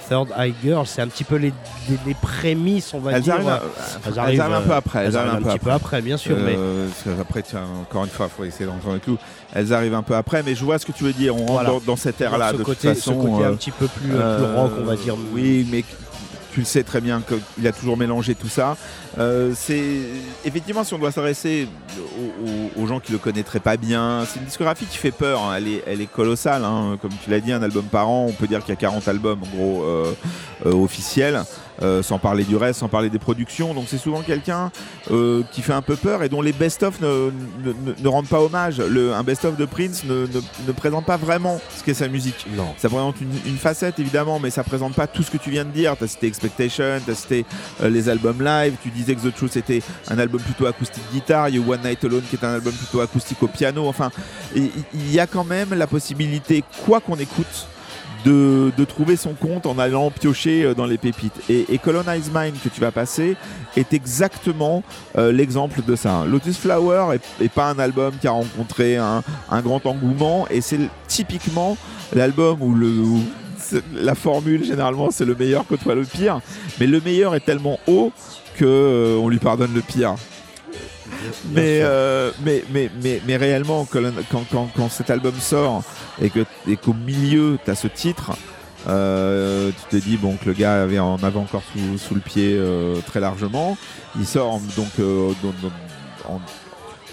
Third 0.09 0.29
Eye 0.39 0.55
Girl, 0.63 0.87
c'est 0.87 1.03
un 1.03 1.09
petit 1.09 1.25
peu 1.25 1.37
les, 1.37 1.53
les- 1.89 1.99
les 2.07 2.15
prémices, 2.15 2.93
on 2.95 3.01
va 3.01 3.13
Elles 3.13 3.23
dire. 3.23 3.35
arrivent, 3.35 3.49
à- 3.49 3.61
elles 4.07 4.19
arrivent 4.19 4.41
un 4.41 4.61
peu 4.63 4.71
euh, 4.73 4.77
après. 4.77 5.05
Elles 5.05 5.17
arrivent 5.17 5.35
un, 5.35 5.43
petit 5.51 5.59
peu 5.59 5.71
après, 5.71 6.01
bien 6.03 6.17
sûr, 6.17 6.37
mais 6.45 6.55
Euh, 6.57 6.89
après, 7.21 7.43
tiens, 7.43 7.63
encore 7.83 8.05
une 8.05 8.11
fois, 8.11 8.27
il 8.31 8.37
faut 8.37 8.45
essayer 8.45 8.67
d'entendre 8.67 8.95
le 8.95 9.01
clou. 9.01 9.17
Elles 9.53 9.73
arrivent 9.73 9.95
un 9.95 10.03
peu 10.03 10.15
après, 10.15 10.43
mais 10.45 10.55
je 10.55 10.65
vois 10.65 10.79
ce 10.79 10.87
que 10.87 10.93
tu 10.93 11.05
veux 11.05 11.13
dire. 11.13 11.35
On 11.35 11.39
rentre 11.41 11.53
Voilà. 11.53 11.69
dans, 11.71 11.81
dans 11.81 11.97
cette 11.97 12.21
ère-là. 12.21 12.51
Ce 12.53 12.57
de 12.57 12.63
côté- 12.63 12.89
toute 12.89 12.97
ce 12.99 13.11
façon, 13.11 13.17
côté 13.17 13.45
un 13.45 13.49
euh, 13.51 13.55
petit 13.55 13.71
peu 13.71 13.87
plus, 13.89 14.11
euh, 14.15 14.37
plus 14.37 14.55
rock, 14.61 14.73
on 14.81 14.85
va 14.85 14.97
dire. 14.97 15.15
Oui, 15.33 15.67
mais 15.71 15.85
tu 16.57 16.61
le 16.61 16.67
sais 16.67 16.85
très 16.85 17.03
bien 17.03 17.21
qu'il 17.21 17.67
a 17.67 17.73
toujours 17.73 17.99
mélangé 17.99 18.35
tout 18.35 18.49
ça. 18.49 18.79
Euh, 19.19 19.53
c'est 19.55 20.01
effectivement 20.43 20.85
si 20.85 20.95
on 20.95 20.99
doit 20.99 21.13
s'adresser 21.13 21.69
aux, 22.79 22.87
gens 22.87 22.99
qui 22.99 23.13
le 23.13 23.19
connaîtraient 23.19 23.61
pas 23.61 23.77
bien, 23.77 24.25
c'est 24.27 24.39
une 24.41 24.47
discographie 24.47 24.87
qui 24.87 24.97
fait 24.97 25.11
peur. 25.11 25.43
hein. 25.43 25.57
Elle 25.59 25.69
est, 25.69 25.83
elle 25.87 26.01
est 26.01 26.11
colossale, 26.11 26.65
hein. 26.65 26.97
comme 27.03 27.11
tu 27.23 27.29
l'as 27.29 27.41
dit, 27.41 27.53
un 27.53 27.63
album 27.63 27.85
par 27.85 28.09
an. 28.09 28.25
On 28.27 28.33
peut 28.33 28.47
dire 28.47 28.61
qu'il 28.61 28.71
y 28.71 28.73
a 28.73 28.81
40 28.81 29.07
albums 29.07 29.41
en 29.43 29.55
gros 29.55 29.85
euh, 29.85 30.15
euh, 30.65 30.73
officiels. 30.73 31.43
Euh, 31.83 32.03
sans 32.03 32.19
parler 32.19 32.45
du 32.45 32.57
reste, 32.57 32.81
sans 32.81 32.89
parler 32.89 33.11
des 33.11 33.19
productions. 33.19 33.75
Donc 33.75 33.85
c'est 33.89 33.99
souvent 33.99 34.23
quelqu'un 34.23 34.71
euh, 35.11 35.43
qui 35.53 35.63
fait 35.63 35.73
un 35.73 35.83
peu 35.83 35.97
peur 35.97 36.23
et 36.23 36.29
dont 36.29 36.43
les 36.43 36.53
best-of 36.53 37.01
ne, 37.01 37.07
ne- 37.65 37.73
ne- 37.73 37.95
ne 38.03 38.09
rendent 38.09 38.29
pas 38.29 38.41
hommage. 38.41 38.79
Le, 38.79 39.13
un 39.15 39.23
best-of 39.23 39.57
de 39.57 39.65
Prince 39.65 40.05
ne, 40.05 40.27
présente 40.73 41.07
pas 41.07 41.17
vraiment 41.17 41.61
ce 41.77 41.83
qu'est 41.85 41.95
sa 41.95 42.09
musique. 42.09 42.47
Non. 42.57 42.75
Ça 42.79 42.89
présente 42.89 43.21
une, 43.21 43.33
une 43.47 43.57
facette 43.59 43.99
évidemment, 43.99 44.39
mais 44.39 44.51
ça 44.51 44.63
présente 44.65 44.95
pas 44.95 45.07
tout 45.07 45.23
ce 45.23 45.31
que 45.31 45.39
tu 45.39 45.51
viens 45.51 45.65
de 45.65 45.71
dire. 45.71 45.97
Tu 45.97 46.05
as 46.05 46.09
cité 46.09 46.27
Expectation, 46.27 47.01
tu 47.05 47.11
as 47.11 47.15
cité 47.15 47.45
euh, 47.83 47.89
les 47.89 48.09
albums 48.09 48.43
live, 48.43 48.75
tu 48.83 48.91
disais 48.91 49.15
que 49.15 49.21
The 49.29 49.35
Truth 49.35 49.57
était 49.57 49.83
un 50.09 50.19
album 50.19 50.41
plutôt 50.41 50.67
acoustique 50.67 51.03
guitare, 51.13 51.49
il 51.49 51.57
y 51.57 51.59
a 51.63 51.67
One 51.69 51.81
Night 51.85 52.05
Alone 52.05 52.23
qui 52.29 52.37
est 52.37 52.45
un 52.45 52.55
album 52.55 52.73
plutôt 52.73 53.01
acoustique 53.01 53.43
au 53.43 53.49
piano. 53.49 53.87
Enfin, 53.87 54.11
il 54.55 54.71
il 54.95 55.13
y 55.13 55.21
a 55.21 55.27
quand 55.27 55.45
même 55.45 55.75
la 55.75 55.87
possibilité, 55.87 56.65
quoi 56.85 57.01
qu'on 57.01 57.17
écoute, 57.17 57.67
de, 58.27 58.85
trouver 58.85 59.17
son 59.17 59.35
compte 59.35 59.67
en 59.67 59.79
allant 59.79 60.11
piocher 60.11 60.65
euh, 60.65 60.75
dans 60.75 60.87
les 60.87 60.99
pépites. 60.99 61.41
Et, 61.49 61.79
Colonize 61.79 62.31
Mind 62.35 62.55
que 62.63 62.69
tu 62.69 62.81
vas 62.81 62.91
passer 62.91 63.37
est 63.77 63.93
exactement 63.93 64.83
euh, 65.17 65.31
l'exemple 65.31 65.83
de 65.87 65.95
ça. 65.95 66.25
Lotus 66.27 66.59
Flower 66.59 67.17
est, 67.41 67.49
pas 67.49 67.71
un 67.71 67.79
album 67.79 68.15
qui 68.21 68.27
a 68.27 68.33
rencontré 68.33 68.97
un, 68.97 69.23
grand 69.63 69.85
engouement 69.87 70.47
et 70.51 70.61
c'est 70.61 70.81
typiquement 71.07 71.77
l'album 72.13 72.61
où 72.61 73.21
la 73.95 74.15
formule 74.15 74.65
généralement 74.65 75.11
c'est 75.11 75.25
le 75.25 75.35
meilleur 75.35 75.67
côtoie 75.67 75.95
le 75.95 76.05
pire, 76.05 76.41
mais 76.81 76.87
le 76.87 77.01
meilleur 77.01 77.35
est 77.35 77.41
tellement 77.41 77.79
haut 77.87 78.13
que 78.57 78.65
euh, 78.65 79.19
on 79.21 79.29
lui 79.29 79.39
pardonne 79.39 79.75
le 79.75 79.81
pire. 79.81 80.17
Mais, 81.53 81.81
euh, 81.83 82.31
mais, 82.45 82.65
mais, 82.73 82.91
mais, 83.03 83.21
mais 83.27 83.37
réellement, 83.37 83.87
quand, 83.91 84.03
quand, 84.51 84.69
quand 84.75 84.89
cet 84.91 85.11
album 85.11 85.35
sort 85.41 85.83
et 86.21 86.31
que- 86.31 86.45
et 86.69 86.77
qu'au 86.77 86.95
milieu, 86.95 87.59
tu 87.65 87.71
as 87.71 87.75
ce 87.75 87.89
titre, 87.89 88.33
euh, 88.89 89.71
tu 89.91 89.99
te 89.99 90.05
dis 90.05 90.17
bon, 90.17 90.37
que 90.37 90.47
le 90.47 90.53
gars 90.53 90.83
avait, 90.83 90.99
en 90.99 91.17
avait 91.23 91.39
encore 91.39 91.63
sous, 91.73 91.99
sous 91.99 92.15
le 92.15 92.21
pied 92.21 92.55
euh, 92.57 93.01
très 93.07 93.21
largement. 93.21 93.77
Il 94.19 94.27
sort 94.27 94.61
donc 94.77 94.89
euh, 95.01 95.33
dans- 95.43 95.55
dans- 95.63 96.35
en, 96.35 96.41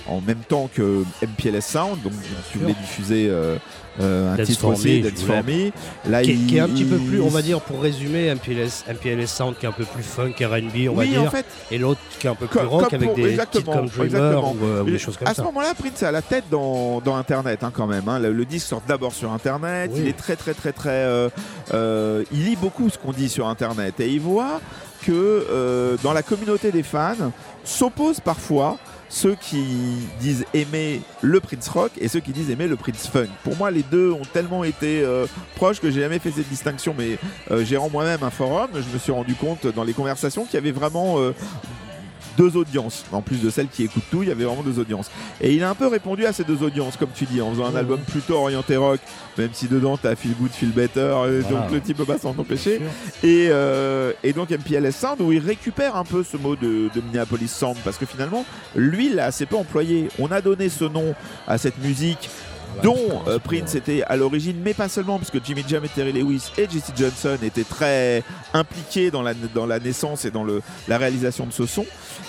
en 0.07 0.19
même 0.21 0.39
temps 0.47 0.69
que 0.73 1.03
MPLS 1.21 1.61
Sound, 1.61 2.01
donc 2.03 2.13
tu 2.51 2.57
voulais 2.57 2.73
diffuser 2.81 3.27
euh, 3.29 3.55
euh, 4.01 4.33
un 4.33 4.37
Dance 4.37 4.47
titre 4.47 4.59
for 4.61 4.71
aussi, 4.71 5.01
Me, 5.01 5.09
Dance 5.09 5.19
je 5.21 5.25
for. 5.25 5.43
Me. 5.43 5.71
Là, 6.11 6.21
qui, 6.23 6.31
est- 6.31 6.33
il- 6.33 6.45
qui 6.47 6.57
est 6.57 6.59
un 6.59 6.67
petit 6.67 6.83
peu 6.83 6.97
plus, 6.97 7.21
on 7.21 7.29
va 7.29 7.41
dire, 7.41 7.61
pour 7.61 7.81
résumer, 7.81 8.29
MPLS, 8.33 8.83
MPLS 8.89 9.27
Sound 9.27 9.55
qui 9.57 9.65
est 9.65 9.69
un 9.69 9.73
peu 9.73 9.85
plus 9.85 10.03
funk, 10.03 10.33
R&B, 10.41 10.89
on 10.89 10.93
va 10.95 11.03
Oui, 11.03 11.09
dire, 11.09 11.21
en 11.23 11.29
fait. 11.29 11.45
et 11.71 11.77
l'autre 11.77 12.01
qui 12.19 12.27
est 12.27 12.29
un 12.29 12.35
peu 12.35 12.47
plus 12.47 12.59
rock 12.59 12.89
comme 12.89 12.95
avec 12.95 13.07
pour- 13.07 13.15
des 13.17 13.37
titres 13.37 13.63
comme 13.63 13.87
Dreamer 13.87 14.43
ou, 14.43 14.57
euh, 14.65 14.81
ou 14.83 14.85
des 14.89 14.97
choses 14.99 15.15
comme 15.15 15.27
à 15.27 15.33
ça. 15.33 15.41
ce 15.41 15.45
moment-là, 15.47 15.73
Prince 15.73 16.01
est 16.01 16.05
à 16.05 16.11
la 16.11 16.21
tête 16.21 16.45
dans, 16.51 16.99
dans 17.01 17.15
Internet 17.15 17.63
hein, 17.63 17.71
quand 17.73 17.87
même. 17.87 18.07
hein. 18.09 18.19
Le, 18.19 18.33
le 18.33 18.45
disque 18.45 18.67
sort 18.67 18.81
d'abord 18.87 19.13
sur 19.13 19.31
Internet. 19.31 19.91
Oui. 19.93 20.01
Il 20.03 20.07
est 20.09 20.17
très 20.17 20.35
très 20.35 20.53
très 20.53 20.71
très. 20.73 20.89
euh, 20.89 21.29
euh, 21.73 22.23
il 22.31 22.45
lit 22.45 22.55
beaucoup 22.55 22.89
ce 22.89 22.97
qu'on 22.97 23.11
dit 23.13 23.29
sur 23.29 23.47
Internet 23.47 23.99
et 23.99 24.09
il 24.09 24.19
voit 24.19 24.59
que 25.03 25.11
euh, 25.11 25.97
dans 26.03 26.13
la 26.13 26.23
communauté 26.23 26.71
des 26.71 26.83
fans 26.83 27.15
s'opposent 27.63 28.19
parfois 28.21 28.77
ceux 29.13 29.35
qui 29.35 29.63
disent 30.19 30.43
aimer 30.55 30.99
le 31.21 31.39
Prince 31.39 31.69
Rock 31.69 31.91
et 31.99 32.07
ceux 32.07 32.19
qui 32.19 32.31
disent 32.31 32.49
aimer 32.49 32.67
le 32.67 32.75
Prince 32.75 33.07
Funk. 33.07 33.27
Pour 33.43 33.55
moi, 33.55 33.69
les 33.69 33.83
deux 33.83 34.11
ont 34.11 34.25
tellement 34.33 34.63
été 34.63 35.03
euh, 35.03 35.27
proches 35.55 35.79
que 35.79 35.91
j'ai 35.91 36.01
jamais 36.01 36.17
fait 36.17 36.31
cette 36.31 36.49
distinction. 36.49 36.95
Mais 36.97 37.19
euh, 37.51 37.63
gérant 37.63 37.91
moi-même 37.91 38.23
un 38.23 38.31
forum, 38.31 38.71
je 38.73 38.91
me 38.91 38.97
suis 38.97 39.11
rendu 39.11 39.35
compte 39.35 39.67
dans 39.67 39.83
les 39.83 39.93
conversations 39.93 40.45
qu'il 40.45 40.55
y 40.55 40.57
avait 40.57 40.71
vraiment 40.71 41.19
euh, 41.19 41.31
deux 42.37 42.57
audiences. 42.57 43.05
En 43.11 43.21
plus 43.21 43.41
de 43.41 43.49
celles 43.49 43.67
qui 43.67 43.83
écoutent 43.83 44.03
tout, 44.11 44.23
il 44.23 44.29
y 44.29 44.31
avait 44.31 44.43
vraiment 44.45 44.63
deux 44.63 44.79
audiences. 44.79 45.09
Et 45.41 45.53
il 45.53 45.63
a 45.63 45.69
un 45.69 45.75
peu 45.75 45.87
répondu 45.87 46.25
à 46.25 46.33
ces 46.33 46.43
deux 46.43 46.63
audiences, 46.63 46.97
comme 46.97 47.09
tu 47.13 47.25
dis, 47.25 47.41
en 47.41 47.51
faisant 47.51 47.65
un 47.65 47.75
album 47.75 47.99
plutôt 48.01 48.35
orienté 48.35 48.75
rock, 48.77 48.99
même 49.37 49.49
si 49.53 49.67
dedans 49.67 49.97
t'as 49.97 50.15
Feel 50.15 50.33
Good, 50.39 50.51
Feel 50.51 50.69
Better, 50.71 50.99
et 51.27 51.39
Voilà. 51.39 51.41
donc 51.41 51.71
le 51.71 51.81
type 51.81 51.97
peut 51.97 52.05
pas 52.05 52.17
s'en 52.17 52.35
empêcher. 52.37 52.79
Et, 53.23 53.47
euh, 53.49 54.11
et 54.23 54.33
donc 54.33 54.49
MPLS 54.51 54.91
Sound, 54.93 55.21
où 55.21 55.31
il 55.31 55.39
récupère 55.39 55.95
un 55.95 56.03
peu 56.05 56.23
ce 56.23 56.37
mot 56.37 56.55
de, 56.55 56.89
de 56.93 57.01
Minneapolis 57.01 57.51
Sound, 57.51 57.77
parce 57.83 57.97
que 57.97 58.05
finalement, 58.05 58.45
lui, 58.75 59.07
il 59.07 59.15
l'a 59.15 59.25
assez 59.25 59.45
peu 59.45 59.55
employé. 59.55 60.07
On 60.19 60.31
a 60.31 60.41
donné 60.41 60.69
ce 60.69 60.85
nom 60.85 61.13
à 61.47 61.57
cette 61.57 61.77
musique 61.83 62.29
dont 62.81 63.21
euh, 63.27 63.39
Prince 63.39 63.75
était 63.75 64.03
à 64.03 64.15
l'origine, 64.15 64.57
mais 64.63 64.73
pas 64.73 64.89
seulement, 64.89 65.17
puisque 65.17 65.43
Jimmy 65.45 65.63
Jam 65.67 65.83
et 65.85 65.89
Terry 65.89 66.11
Lewis 66.13 66.51
et 66.57 66.67
Jesse 66.69 66.91
Johnson 66.97 67.37
étaient 67.43 67.63
très 67.63 68.23
impliqués 68.53 69.11
dans 69.11 69.21
la, 69.21 69.33
dans 69.33 69.65
la 69.65 69.79
naissance 69.79 70.25
et 70.25 70.31
dans 70.31 70.43
le, 70.43 70.61
la 70.87 70.97
réalisation 70.97 71.45
de 71.45 71.51
ce 71.51 71.65
son. 71.65 71.85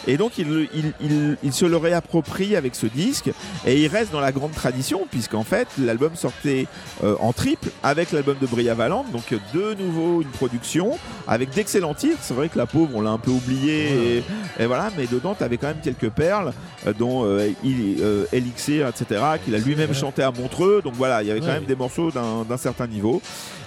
Et 0.06 0.16
donc 0.16 0.38
il, 0.38 0.48
le- 0.48 0.68
il, 0.74 0.92
il- 1.00 1.36
il 1.42 1.52
se 1.52 1.64
le 1.64 1.76
réapproprie 1.76 2.56
avec 2.56 2.74
ce 2.74 2.86
disque 2.86 3.30
et 3.66 3.80
il 3.82 3.88
reste 3.88 4.12
dans 4.12 4.20
la 4.20 4.32
grande 4.32 4.52
tradition 4.52 5.06
puisqu'en 5.10 5.44
fait 5.44 5.68
l'album 5.78 6.12
sortait 6.14 6.66
euh, 7.02 7.14
en 7.20 7.32
triple 7.32 7.68
avec 7.82 8.12
l'album 8.12 8.36
de 8.40 8.46
Bria 8.46 8.74
Valente 8.74 9.10
donc 9.12 9.34
de 9.54 9.74
nouveau 9.74 10.20
une 10.22 10.28
production 10.28 10.98
avec 11.26 11.50
d'excellents 11.50 11.94
titres. 11.94 12.18
C'est 12.22 12.34
vrai 12.34 12.48
que 12.48 12.58
la 12.58 12.66
pauvre 12.66 12.90
on 12.94 13.00
l'a 13.00 13.10
un 13.10 13.18
peu 13.18 13.30
oublié 13.30 14.18
et, 14.18 14.62
et 14.62 14.66
voilà 14.66 14.90
mais 14.96 15.06
dedans 15.06 15.34
tu 15.36 15.44
avais 15.44 15.56
quand 15.56 15.68
même 15.68 15.80
quelques 15.82 16.10
perles 16.10 16.52
euh, 16.86 16.92
dont 16.98 17.26
il, 17.62 17.96
Elixir 18.32 18.88
etc 18.88 19.20
qu'il 19.44 19.54
a 19.54 19.58
lui-même 19.58 19.94
chanté 19.94 20.22
à 20.22 20.30
Montreux 20.38 20.80
donc 20.82 20.94
voilà 20.94 21.22
il 21.22 21.28
y 21.28 21.30
avait 21.30 21.40
quand 21.40 21.46
Ouais. 21.46 21.54
même 21.54 21.64
des 21.64 21.76
morceaux 21.76 22.10
d'un 22.10 22.42
d'un 22.48 22.56
certain 22.56 22.86
niveau 22.86 23.20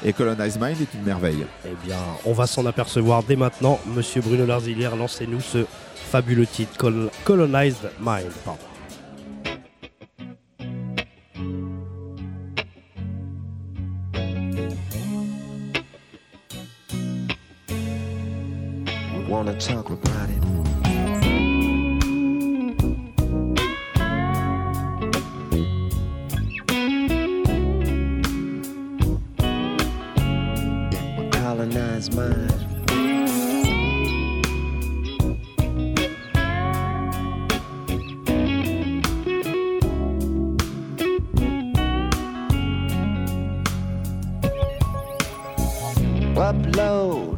et 0.05 0.13
Colonize 0.13 0.57
Mind 0.59 0.79
est 0.81 0.93
une 0.93 1.03
merveille 1.03 1.45
Eh 1.65 1.69
bien, 1.85 1.97
on 2.25 2.33
va 2.33 2.45
s'en 2.47 2.65
apercevoir 2.65 3.23
dès 3.23 3.35
maintenant. 3.35 3.79
Monsieur 3.95 4.21
Bruno 4.21 4.45
Larzilière, 4.45 4.95
lancez-nous 4.95 5.41
ce 5.41 5.65
fabuleux 6.11 6.45
titre, 6.45 6.77
Col- 6.77 7.09
Colonized 7.25 7.89
Mind. 7.99 8.29
Pardon. 8.45 8.59
Wanna 19.27 19.53
talk 19.59 19.89
about 19.89 20.29
it? 20.29 20.46
Mind. 32.17 32.53
Upload 46.35 47.37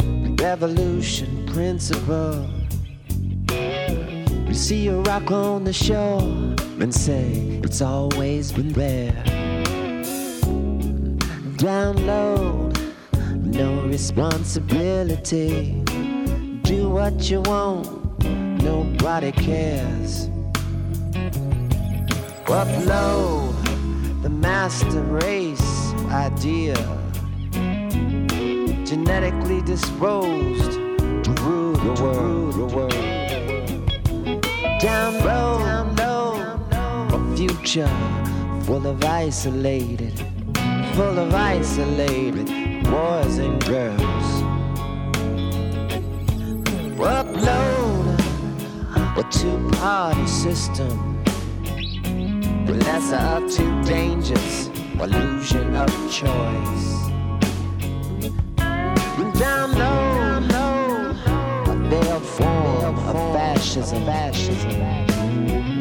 the 0.00 0.42
revolution 0.42 1.46
principle. 1.46 2.48
We 4.46 4.54
see 4.54 4.88
a 4.88 4.96
rock 4.96 5.30
on 5.30 5.64
the 5.64 5.72
shore 5.72 6.20
and 6.80 6.94
say 6.94 7.60
it's 7.62 7.80
always 7.80 8.52
been 8.52 8.72
there. 8.72 9.22
Download, 11.58 12.67
no 13.58 13.82
responsibility. 13.88 15.82
Do 16.62 16.88
what 16.90 17.28
you 17.28 17.40
want, 17.40 17.88
nobody 18.62 19.32
cares. 19.32 20.28
upload 22.46 23.52
the 24.22 24.30
master 24.30 25.02
race 25.02 25.92
idea. 26.10 26.76
Genetically 28.86 29.60
disposed 29.62 30.72
to 31.24 31.30
rule 31.42 31.72
the 31.72 31.94
world. 32.00 32.54
The 32.54 32.66
world. 32.76 32.92
Down 34.80 35.14
road, 35.26 35.58
down 35.64 35.96
low, 35.96 36.38
a 37.12 37.36
future 37.36 37.90
full 38.62 38.86
of 38.86 39.04
isolated, 39.04 40.16
full 40.94 41.18
of 41.18 41.34
isolated 41.34 42.77
boys 42.90 43.38
and 43.38 43.64
girls. 43.64 44.28
Upload 47.18 48.16
a 49.16 49.22
two-party 49.30 50.26
system, 50.26 51.22
the 52.66 52.74
lesser 52.84 53.16
of 53.16 53.50
two 53.50 53.82
dangers, 53.82 54.68
illusion 55.00 55.74
of 55.74 55.88
choice. 56.10 56.86
Down 59.38 59.72
low, 59.72 60.38
low, 60.54 61.10
a 61.66 61.74
veiled 61.90 62.22
form 62.22 62.98
of 63.08 63.16
fascism. 63.34 64.04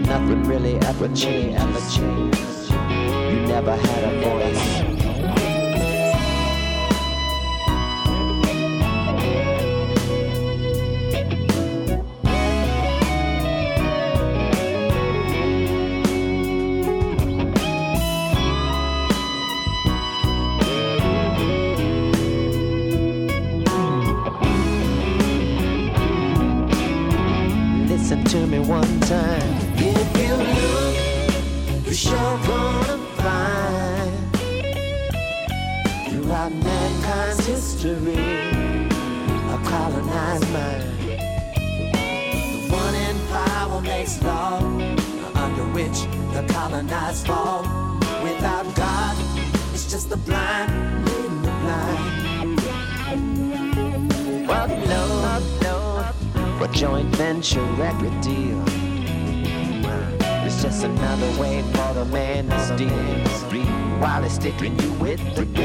Nothing 0.03 0.43
really 0.43 0.75
ever 0.89 1.07
changed. 1.15 1.99
You 1.99 3.39
never 3.47 3.75
had 3.75 4.03
a 4.03 4.21
voice. 4.21 4.76
Sticking 64.39 64.79
you 64.79 64.91
with 64.99 65.19
the 65.35 65.56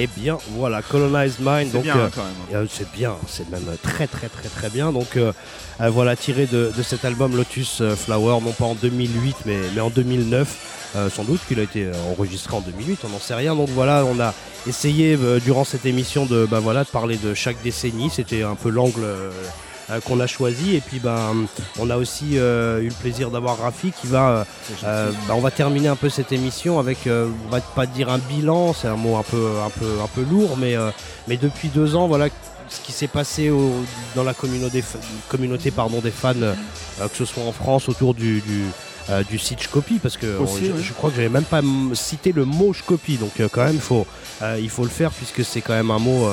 Eh 0.00 0.06
bien, 0.06 0.38
voilà, 0.50 0.80
Colonized 0.80 1.40
Mind. 1.40 1.66
C'est 1.66 1.72
Donc, 1.72 1.82
bien, 1.82 1.96
euh, 1.96 2.08
quand 2.14 2.22
même. 2.22 2.62
euh, 2.62 2.66
c'est 2.70 2.88
bien, 2.92 3.16
c'est 3.26 3.50
même 3.50 3.64
très, 3.82 4.06
très, 4.06 4.28
très, 4.28 4.48
très 4.48 4.70
bien. 4.70 4.92
Donc, 4.92 5.16
euh, 5.16 5.32
voilà, 5.80 6.14
tiré 6.14 6.46
de, 6.46 6.70
de 6.76 6.82
cet 6.84 7.04
album 7.04 7.36
Lotus 7.36 7.82
Flower, 7.96 8.40
non 8.40 8.52
pas 8.52 8.66
en 8.66 8.76
2008, 8.76 9.36
mais, 9.44 9.58
mais 9.74 9.80
en 9.80 9.90
2009. 9.90 10.74
Euh, 10.96 11.10
sans 11.10 11.24
doute 11.24 11.40
qu'il 11.48 11.58
a 11.58 11.64
été 11.64 11.90
enregistré 12.12 12.56
en 12.56 12.60
2008, 12.60 13.00
on 13.04 13.08
n'en 13.08 13.18
sait 13.18 13.34
rien. 13.34 13.56
Donc 13.56 13.70
voilà, 13.70 14.04
on 14.04 14.20
a 14.20 14.32
essayé 14.68 15.18
durant 15.44 15.64
cette 15.64 15.84
émission 15.84 16.26
de, 16.26 16.46
bah, 16.46 16.60
voilà, 16.60 16.84
de 16.84 16.88
parler 16.88 17.16
de 17.16 17.34
chaque 17.34 17.60
décennie. 17.62 18.08
C'était 18.08 18.42
un 18.44 18.54
peu 18.54 18.70
l'angle 18.70 19.04
euh, 19.90 20.00
qu'on 20.00 20.20
a 20.20 20.26
choisi. 20.26 20.74
Et 20.76 20.80
puis 20.80 20.98
ben, 20.98 21.46
on 21.78 21.90
a 21.90 21.96
aussi 21.96 22.38
euh, 22.38 22.80
eu 22.80 22.88
le 22.88 22.94
plaisir 22.94 23.30
d'avoir 23.30 23.58
Rafi 23.58 23.92
qui 23.92 24.06
va. 24.06 24.46
euh, 24.84 25.10
bah, 25.28 25.34
on 25.36 25.40
va 25.40 25.50
terminer 25.50 25.88
un 25.88 25.96
peu 25.96 26.08
cette 26.08 26.32
émission 26.32 26.78
avec, 26.78 26.98
on 27.06 27.50
va 27.50 27.60
pas 27.60 27.86
dire 27.86 28.08
un 28.10 28.18
bilan, 28.18 28.72
c'est 28.72 28.88
un 28.88 28.96
mot 28.96 29.16
un 29.16 29.22
peu, 29.22 29.46
un 29.64 29.70
peu, 29.70 30.00
un 30.02 30.08
peu 30.08 30.22
lourd, 30.30 30.56
mais, 30.58 30.74
mais 31.26 31.36
depuis 31.36 31.68
deux 31.68 31.96
ans, 31.96 32.06
voilà 32.08 32.28
ce 32.70 32.80
qui 32.80 32.92
s'est 32.92 33.06
passé 33.08 33.48
au- 33.48 33.72
dans 34.14 34.24
la 34.24 34.34
communauté, 34.34 34.84
communauté 35.28 35.70
pardon, 35.70 36.00
des 36.00 36.10
fans, 36.10 36.34
que 36.34 37.16
ce 37.16 37.24
soit 37.24 37.42
en 37.44 37.52
France 37.52 37.88
autour 37.88 38.12
du, 38.14 38.40
du, 38.42 38.64
euh, 39.10 39.22
du 39.24 39.38
site 39.38 39.62
Shcopy, 39.62 39.98
parce 39.98 40.16
que 40.16 40.38
Aussi, 40.38 40.54
on- 40.54 40.66
je, 40.66 40.72
oui. 40.72 40.82
je 40.82 40.92
crois 40.92 41.10
que 41.10 41.16
j'avais 41.16 41.28
même 41.28 41.44
pas 41.44 41.60
cité 41.94 42.32
le 42.32 42.44
mot 42.44 42.72
Shcopy, 42.72 43.16
donc 43.16 43.40
euh, 43.40 43.48
quand 43.50 43.64
même 43.64 43.74
il 43.74 43.80
faut, 43.80 44.06
euh, 44.42 44.58
il 44.60 44.68
faut 44.70 44.82
le 44.84 44.90
faire 44.90 45.10
puisque 45.10 45.44
c'est 45.44 45.60
quand 45.60 45.72
même 45.74 45.90
un 45.90 45.98
mot, 45.98 46.26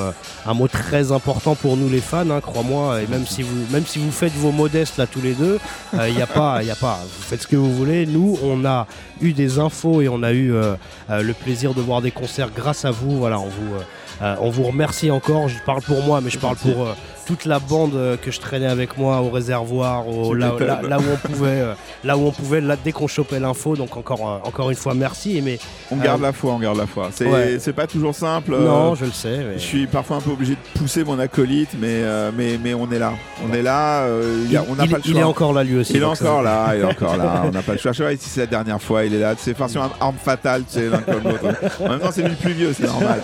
un 0.46 0.54
mot 0.54 0.68
très 0.68 1.12
important 1.12 1.54
pour 1.54 1.76
nous 1.76 1.88
les 1.88 2.00
fans, 2.00 2.28
hein, 2.30 2.40
crois-moi, 2.40 3.02
et 3.02 3.06
même 3.06 3.26
si 3.26 3.42
vous, 3.42 3.56
même 3.70 3.86
si 3.86 3.98
vous 3.98 4.10
faites 4.12 4.34
vos 4.34 4.52
modestes 4.52 4.98
là 4.98 5.06
tous 5.06 5.20
les 5.22 5.32
deux, 5.34 5.58
il 6.06 6.14
n'y 6.14 6.22
a 6.22 6.26
pas, 6.26 6.62
il 6.62 6.70
a 6.70 6.74
pas, 6.76 7.00
vous 7.02 7.22
faites 7.22 7.42
ce 7.42 7.46
que 7.46 7.56
vous 7.56 7.74
voulez. 7.74 8.06
Nous, 8.06 8.38
on 8.42 8.64
a 8.64 8.86
eu 9.20 9.32
des 9.32 9.58
infos 9.58 10.00
et 10.02 10.08
on 10.08 10.22
a 10.22 10.32
eu 10.32 10.52
euh, 10.52 10.74
euh, 11.10 11.22
le 11.22 11.32
plaisir 11.32 11.74
de 11.74 11.80
voir 11.80 12.02
des 12.02 12.10
concerts 12.10 12.50
grâce 12.54 12.84
à 12.84 12.90
vous. 12.90 13.18
Voilà, 13.18 13.38
on 13.38 13.46
vous, 13.48 13.74
euh, 14.22 14.34
on 14.40 14.50
vous 14.50 14.64
remercie 14.64 15.10
encore. 15.10 15.48
Je 15.48 15.58
parle 15.64 15.82
pour 15.82 16.02
moi, 16.02 16.20
mais 16.20 16.30
je 16.30 16.38
parle 16.38 16.56
pour 16.56 16.88
toute 17.26 17.44
la 17.44 17.58
bande 17.58 18.16
que 18.22 18.30
je 18.30 18.38
traînais 18.38 18.68
avec 18.68 18.96
moi 18.96 19.20
au 19.20 19.30
réservoir, 19.30 20.06
au- 20.06 20.32
là, 20.32 20.52
m'étonnes. 20.52 20.66
là- 20.68 20.80
là 20.88 20.98
où 21.00 21.02
on 21.12 21.16
pouvait, 21.16 21.64
là 22.04 22.16
où 22.16 22.24
on 22.24 22.30
pouvait, 22.30 22.60
là 22.60 22.76
dès 22.82 22.92
qu'on 22.92 23.08
chopait 23.08 23.40
l'info. 23.40 23.74
Donc 23.74 23.96
encore, 23.96 24.40
encore 24.44 24.70
une 24.70 24.76
fois, 24.76 24.94
merci. 24.94 25.40
Mais 25.44 25.58
On 25.90 25.98
euh, 25.98 26.04
garde 26.04 26.22
la 26.22 26.32
foi, 26.32 26.52
on 26.52 26.60
garde 26.60 26.78
la 26.78 26.86
foi. 26.86 27.08
C'est 27.12 27.26
Ouais. 27.26 27.58
pas 27.74 27.88
toujours 27.88 28.14
simple. 28.14 28.54
euh, 28.54 28.64
Non, 28.68 28.94
je 28.94 29.06
le 29.06 29.10
sais. 29.10 29.38
mais- 29.38 29.54
Je 29.58 29.64
suis 29.64 29.86
parfois 29.88 30.18
un 30.18 30.20
peu 30.20 30.30
obligé 30.30 30.52
de 30.54 30.78
pousser 30.78 31.02
mon 31.02 31.18
acolyte, 31.18 31.70
mais, 31.76 31.88
euh, 32.04 32.30
mais, 32.36 32.60
mais 32.62 32.74
on 32.74 32.88
est 32.92 32.98
là. 33.00 33.12
On 33.44 33.52
est 33.52 33.62
là, 33.62 34.06
il 34.44 34.52
y 34.52 34.56
a- 34.56 34.64
on 34.68 34.76
n'a 34.76 34.84
il- 34.84 34.90
pas 34.90 34.98
le 34.98 35.02
choix. 35.02 35.12
il 35.12 35.18
est 35.18 35.22
encore 35.24 35.52
là, 35.52 35.64
lui 35.64 35.78
aussi, 35.78 35.94
Il 35.94 35.96
est 35.96 36.00
ça- 36.02 36.08
encore 36.24 36.42
là, 36.42 36.76
il 36.76 36.80
est 36.82 36.84
encore 36.84 37.16
là. 37.16 37.42
On 37.46 37.50
n'a 37.50 37.62
pas 37.62 37.72
le 37.72 37.78
choix. 37.78 37.90
Je 37.90 37.98
sais 37.98 38.04
pas 38.04 38.12
si 38.16 38.28
c'est 38.28 38.40
la 38.42 38.46
dernière 38.46 38.80
fois, 38.80 39.04
il 39.06 39.14
est 39.14 39.18
là. 39.20 39.34
C'est 39.38 39.56
façon 39.56 39.80
arme 40.00 40.16
fatale, 40.22 40.62
tu 40.70 40.78
sais, 40.80 40.88
l'un 40.88 40.98
comme 40.98 41.22
l'autre. 41.24 41.44
En 41.84 41.88
même 41.88 42.00
temps, 42.00 42.10
c'est 42.12 42.22
lui 42.22 42.30
le 42.30 42.36
plus 42.36 42.52
vieux, 42.52 42.72
c'est 42.72 42.86
normal. 42.86 43.20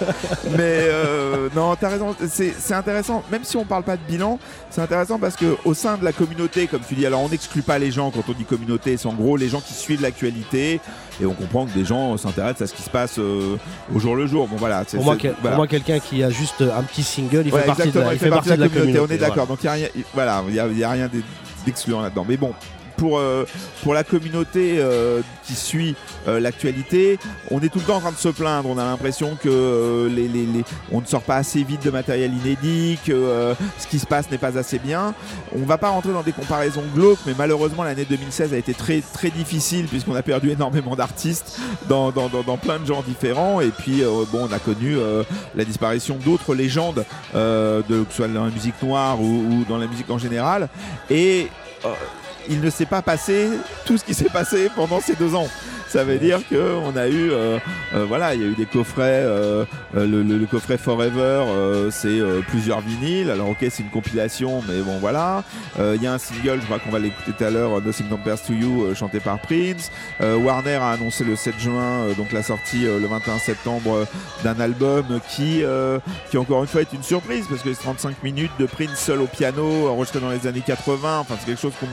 Mais 0.57 0.59
euh, 0.89 1.49
non, 1.55 1.75
t'as 1.77 1.89
raison, 1.89 2.15
c'est 2.29 2.55
intéressant. 2.75 3.23
Même 3.31 3.45
si 3.45 3.57
on 3.57 3.65
parle 3.65 3.83
pas 3.83 3.97
de 3.97 4.03
bilan, 4.09 4.39
c'est 4.71 4.81
intéressant 4.81 5.19
parce 5.19 5.37
que 5.37 5.57
au 5.65 5.75
sein 5.75 5.97
de 5.97 6.05
la 6.05 6.13
communauté, 6.13 6.67
comme 6.67 6.81
tu 6.89 6.95
dis, 6.95 7.07
alors 7.07 7.21
on 7.23 7.29
n'exclut 7.29 7.63
pas 7.63 7.79
les 7.79 7.91
gens 7.91 8.11
quand 8.11 8.23
on 8.29 8.33
dit 8.33 8.45
communauté, 8.45 8.97
c'est 8.97 9.07
en 9.09 9.13
gros 9.15 9.37
les 9.37 9.49
gens 9.49 9.61
qui 9.61 9.75
suivent 9.75 10.03
l'actualité 10.03 10.81
et 11.21 11.27
on 11.27 11.35
comprend 11.35 11.67
que 11.67 11.73
des 11.73 11.85
gens 11.85 12.17
s'intéressent 12.17 12.63
à 12.63 12.67
ce 12.67 12.75
qui 12.75 12.83
se 12.83 12.91
passe 12.91 13.19
euh, 13.19 13.57
au 13.95 13.99
jour 13.99 14.17
le 14.17 14.27
jour. 14.27 14.49
Bon 14.49 14.57
voilà, 14.57 14.85
c'est 14.87 14.97
Pour 14.97 15.05
moi, 15.07 15.15
c'est- 15.15 15.21
quel- 15.21 15.33
pour 15.33 15.41
voilà. 15.43 15.57
moi, 15.57 15.67
quelqu'un 15.67 15.99
qui 15.99 16.23
a 16.25 16.31
juste 16.31 16.63
un 16.63 16.83
petit 16.83 17.03
single, 17.03 17.43
il 17.47 17.53
Ouais, 17.53 17.61
fait 17.61 17.67
partie 17.67 17.83
de 17.83 17.87
exactement, 17.89 18.07
la, 18.07 18.15
il 18.15 18.19
fait 18.19 18.29
partie 18.31 18.51
de 18.51 18.55
la 18.55 18.69
communauté. 18.69 18.99
On 18.99 19.05
est 19.05 19.07
voilà. 19.19 19.29
d'accord. 19.29 19.47
Donc 19.47 19.59
il 19.63 19.67
y 19.67 19.69
a 19.69 19.73
rien, 19.73 19.89
il- 19.95 20.05
voilà, 20.15 20.43
il 20.49 20.55
y 20.55 20.61
a, 20.61 20.67
il 20.67 20.79
y 20.79 20.85
a 20.85 20.91
rien 20.91 21.09
d'ex- 21.09 21.25
d'excluant 21.67 22.01
là-dedans. 22.03 22.25
Mais 22.29 22.37
bon. 22.37 22.53
Pour, 23.03 23.19
euh, 23.19 23.45
pour 23.83 23.95
la 23.95 24.05
communauté 24.05 24.77
euh, 24.79 25.23
qui 25.43 25.55
suit 25.55 25.97
euh, 26.29 26.39
l'actualité, 26.39 27.19
on 27.51 27.59
est 27.59 27.69
tout 27.69 27.81
le 27.81 27.85
temps 27.85 27.97
en 27.97 28.01
train 28.01 28.13
de 28.13 28.17
se 28.17 28.29
plaindre. 28.29 28.69
On 28.69 28.79
a 28.79 28.85
l'impression 28.85 29.37
que 29.43 30.09
on 30.93 31.01
ne 31.01 31.07
sort 31.07 31.23
pas 31.23 31.35
assez 31.35 31.65
vite 31.65 31.85
de 31.85 31.91
matériel 31.91 32.33
inédit, 32.33 33.01
que 33.05 33.57
ce 33.81 33.89
qui 33.89 33.99
se 33.99 34.07
passe 34.07 34.31
n'est 34.31 34.39
pas 34.39 34.57
assez 34.57 34.79
bien. 34.79 35.15
On 35.53 35.65
va 35.65 35.79
pas 35.79 35.89
rentrer 35.89 36.13
dans 36.13 36.23
des 36.23 36.31
comparaisons 36.31 36.85
glauques, 36.95 37.19
mais 37.27 37.35
malheureusement 37.37 37.83
l'année 37.83 38.05
2016 38.05 38.55
a 38.55 38.57
été 38.57 38.73
très 38.73 39.01
très 39.01 39.31
difficile 39.31 39.89
puisqu'on 39.89 40.15
a 40.15 40.23
perdu 40.23 40.51
énormément 40.53 40.95
d'artistes 40.95 41.59
dans, 41.89 42.13
plein 42.63 42.79
de 42.79 42.87
genres 42.87 43.03
différents. 43.03 43.61
Et 43.61 43.71
puis 43.71 44.05
bon, 44.31 44.47
on 44.49 44.53
a 44.53 44.61
connu 44.61 44.95
la 45.57 45.65
disparition 45.65 46.19
d'autres 46.25 46.55
légendes, 46.55 47.05
de, 47.35 47.83
que 47.89 48.11
ce 48.11 48.19
soit 48.19 48.29
dans 48.29 48.45
la 48.45 48.51
musique 48.53 48.81
noire 48.81 49.21
ou, 49.21 49.65
dans 49.69 49.79
la 49.79 49.89
musique 49.89 50.09
en 50.09 50.19
général. 50.19 50.69
Et 51.11 51.49
il 52.49 52.61
ne 52.61 52.71
s'est 52.71 52.87
pas 52.87 53.03
passé 53.03 53.49
tout 53.85 53.99
ce 53.99 54.05
qui 54.05 54.15
s'est 54.15 54.31
passé 54.31 54.71
pendant 54.75 55.01
ces 55.01 55.15
deux 55.15 55.35
ans. 55.35 55.49
Ça 55.93 56.05
veut 56.05 56.17
dire 56.17 56.41
qu'on 56.49 56.97
a 56.97 57.07
eu, 57.07 57.31
euh, 57.33 57.59
euh, 57.95 58.07
voilà, 58.09 58.35
il 58.35 58.41
y 58.41 58.45
a 58.45 58.47
eu 58.47 58.55
des 58.55 58.65
coffrets, 58.65 59.03
euh, 59.27 59.67
euh, 59.95 60.07
le, 60.07 60.23
le- 60.23 60.39
le 60.39 60.47
coffret 60.47 60.79
Forever, 60.79 61.45
euh, 61.49 61.91
c'est 61.91 62.19
euh, 62.19 62.41
plusieurs 62.49 62.81
vinyles. 62.81 63.31
Alors 63.31 63.51
ok, 63.51 63.59
c'est 63.69 63.83
une 63.83 63.91
compilation, 63.91 64.63
mais 64.67 64.81
bon 64.81 64.97
voilà. 65.01 65.45
Euh, 65.79 65.93
Il 65.97 66.03
y 66.03 66.07
a 66.07 66.15
un 66.15 66.19
single, 66.19 66.61
je 66.61 66.65
crois 66.65 66.79
qu'on 66.79 66.89
va 66.91 66.99
l'écouter 66.99 67.33
tout 67.37 67.45
à 67.45 67.51
l'heure, 67.51 67.83
Nothing 67.83 68.09
Compares 68.09 68.41
to 68.43 68.55
You, 68.55 68.95
chanté 68.95 69.21
par 69.21 69.39
Prince. 69.41 69.91
Euh, 70.23 70.37
Warner 70.39 70.77
a 70.77 70.93
annoncé 70.93 71.25
le 71.25 71.37
7 71.37 71.61
juin, 71.61 71.83
euh, 71.83 72.15
donc 72.15 72.33
la 72.33 72.43
sortie 72.43 72.87
euh, 72.87 72.99
le 72.99 73.07
21 73.07 73.39
septembre 73.39 74.07
d'un 74.45 74.59
album 74.61 75.05
qui, 75.29 75.63
euh, 75.63 75.99
qui 76.31 76.39
encore 76.39 76.63
une 76.63 76.69
fois 76.69 76.81
est 76.81 76.93
une 76.95 77.03
surprise 77.03 77.45
parce 77.51 77.61
que 77.61 77.71
c'est 77.75 77.81
35 77.83 78.23
minutes 78.23 78.53
de 78.59 78.65
Prince 78.65 78.97
seul 78.99 79.21
au 79.21 79.27
piano, 79.27 79.89
enregistré 79.89 80.21
dans 80.21 80.31
les 80.31 80.47
années 80.47 80.63
80. 80.67 81.19
Enfin, 81.21 81.35
c'est 81.39 81.45
quelque 81.45 81.61
chose 81.61 81.75
qu'on 81.79 81.87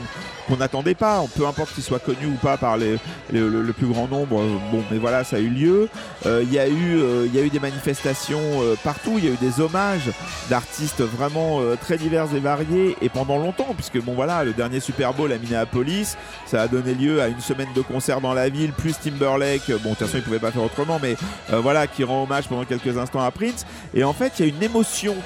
qu'on 0.48 0.56
n'attendait 0.56 0.94
pas. 0.96 1.22
Peu 1.36 1.46
importe 1.46 1.74
qu'il 1.74 1.84
soit 1.84 1.98
connu 2.00 2.26
ou 2.26 2.36
pas 2.42 2.56
par 2.56 2.76
les, 2.78 2.96
les- 3.30 3.38
le, 3.40 3.62
le 3.62 3.72
plus 3.72 3.86
grand 3.90 4.08
nombre. 4.08 4.40
euh, 4.40 4.56
Bon, 4.72 4.82
mais 4.90 4.98
voilà, 4.98 5.24
ça 5.24 5.36
a 5.36 5.38
eu 5.38 5.48
lieu. 5.48 5.88
Euh, 6.26 6.42
Il 6.42 6.52
y 6.52 6.58
a 6.58 6.68
eu, 6.68 6.98
euh, 6.98 7.26
il 7.26 7.34
y 7.34 7.40
a 7.40 7.44
eu 7.44 7.50
des 7.50 7.60
manifestations 7.60 8.40
partout. 8.84 9.14
Il 9.18 9.24
y 9.24 9.28
a 9.28 9.32
eu 9.32 9.36
des 9.36 9.60
hommages 9.60 10.10
d'artistes 10.48 11.02
vraiment 11.02 11.60
très 11.80 11.96
divers 11.98 12.26
et 12.34 12.40
variés 12.40 12.96
et 13.02 13.08
pendant 13.08 13.38
longtemps, 13.38 13.74
puisque 13.74 14.00
bon 14.02 14.14
voilà, 14.14 14.44
le 14.44 14.52
dernier 14.52 14.80
Super 14.80 15.12
Bowl 15.14 15.32
à 15.32 15.38
Minneapolis, 15.38 16.16
ça 16.46 16.62
a 16.62 16.68
donné 16.68 16.94
lieu 16.94 17.20
à 17.22 17.28
une 17.28 17.40
semaine 17.40 17.68
de 17.74 17.80
concerts 17.82 18.20
dans 18.20 18.34
la 18.34 18.48
ville, 18.48 18.72
plus 18.72 18.94
Timberlake. 18.98 19.68
Bon, 19.82 19.90
de 19.90 19.94
toute 19.94 20.06
façon, 20.06 20.16
il 20.18 20.22
pouvait 20.22 20.38
pas 20.38 20.50
faire 20.50 20.62
autrement, 20.62 20.98
mais 21.00 21.16
voilà, 21.50 21.86
qui 21.86 22.04
rend 22.04 22.22
hommage 22.24 22.48
pendant 22.48 22.64
quelques 22.64 22.96
instants 22.96 23.22
à 23.22 23.30
Prince. 23.30 23.66
Et 23.94 24.04
en 24.04 24.12
fait, 24.12 24.32
il 24.38 24.46
y 24.46 24.50
a 24.50 24.52
une 24.54 24.62
émotion. 24.62 25.16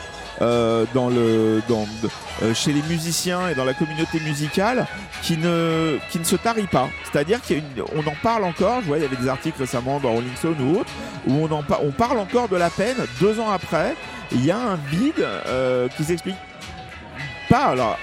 Euh, 0.43 0.85
dans 0.95 1.09
le, 1.09 1.63
dans, 1.69 1.87
euh, 2.43 2.55
chez 2.55 2.73
les 2.73 2.83
musiciens 2.83 3.49
et 3.49 3.55
dans 3.55 3.65
la 3.65 3.75
communauté 3.75 4.19
musicale 4.21 4.87
qui 5.23 5.37
ne, 5.37 5.99
qui 6.11 6.19
ne 6.19 6.25
se 6.25 6.37
tarit 6.37 6.67
pas. 6.67 6.89
C'est-à-dire 7.05 7.41
qu'on 7.43 8.01
en 8.01 8.15
parle 8.23 8.45
encore. 8.45 8.81
Je 8.83 8.87
vois, 8.87 8.99
il 8.99 9.03
y 9.03 9.07
avait 9.07 9.17
des 9.17 9.29
articles 9.29 9.59
récemment 9.59 10.01
dans 10.01 10.13
Rolling 10.13 10.35
Stone 10.37 10.57
ou 10.61 10.81
autre 10.81 10.91
où 11.27 11.33
on, 11.35 11.53
en 11.53 11.65
on 11.83 11.93
parle 11.93 12.19
encore 12.19 12.49
de 12.49 12.57
la 12.57 12.71
peine 12.71 12.97
deux 13.21 13.39
ans 13.39 13.51
après. 13.51 13.95
Il 14.33 14.45
y 14.45 14.51
a 14.51 14.59
un 14.59 14.77
vide 14.77 15.25
euh, 15.47 15.89
qui 15.97 16.05
s'explique 16.05 16.37
pas. 17.49 17.67
Alors, 17.67 17.99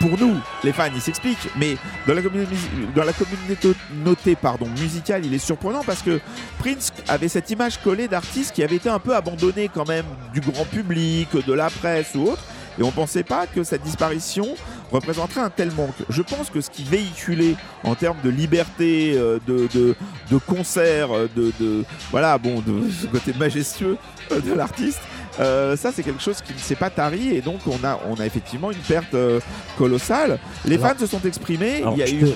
pour 0.00 0.18
nous, 0.18 0.34
les 0.64 0.72
fans, 0.72 0.88
il 0.94 1.00
s'explique, 1.00 1.38
mais 1.58 1.76
dans 2.06 2.14
la 2.14 3.12
communauté, 3.12 4.34
pardon, 4.34 4.66
musicale, 4.80 5.26
il 5.26 5.34
est 5.34 5.38
surprenant 5.38 5.82
parce 5.84 6.02
que 6.02 6.20
Prince 6.58 6.90
avait 7.06 7.28
cette 7.28 7.50
image 7.50 7.78
collée 7.82 8.08
d'artiste 8.08 8.54
qui 8.54 8.62
avait 8.64 8.76
été 8.76 8.88
un 8.88 8.98
peu 8.98 9.14
abandonné 9.14 9.70
quand 9.72 9.86
même 9.86 10.06
du 10.32 10.40
grand 10.40 10.64
public, 10.64 11.28
de 11.46 11.52
la 11.52 11.68
presse 11.68 12.14
ou 12.14 12.22
autre. 12.30 12.42
Et 12.78 12.82
on 12.82 12.90
pensait 12.90 13.24
pas 13.24 13.46
que 13.46 13.62
sa 13.62 13.76
disparition 13.76 14.46
représenterait 14.90 15.40
un 15.40 15.50
tel 15.50 15.70
manque. 15.72 15.94
Je 16.08 16.22
pense 16.22 16.48
que 16.48 16.62
ce 16.62 16.70
qui 16.70 16.84
véhiculait 16.84 17.56
en 17.84 17.94
termes 17.94 18.16
de 18.24 18.30
liberté, 18.30 19.12
euh, 19.16 19.38
de, 19.46 20.38
concert, 20.46 21.14
euh, 21.14 21.28
de, 21.36 21.52
de 21.60 21.84
ce 22.90 23.06
côté 23.06 23.34
majestueux 23.38 23.98
euh, 24.32 24.40
de 24.40 24.54
l'artiste, 24.54 25.00
euh, 25.38 25.76
ça 25.76 25.92
c'est 25.94 26.02
quelque 26.02 26.20
chose 26.22 26.40
qui 26.42 26.52
ne 26.52 26.58
s'est 26.58 26.74
pas 26.74 26.90
tari 26.90 27.34
et 27.36 27.40
donc 27.40 27.60
on 27.66 27.84
a, 27.86 27.98
on 28.10 28.14
a 28.20 28.26
effectivement 28.26 28.70
une 28.72 28.78
perte 28.78 29.14
euh, 29.14 29.38
colossale. 29.78 30.38
Les 30.64 30.76
Alors- 30.76 30.88
fans 30.88 30.98
se 30.98 31.06
sont 31.06 31.20
exprimés. 31.24 31.84
Il 31.92 31.98
y 31.98 32.02
a 32.02 32.06
je 32.06 32.14
eu 32.14 32.20
te- 32.20 32.26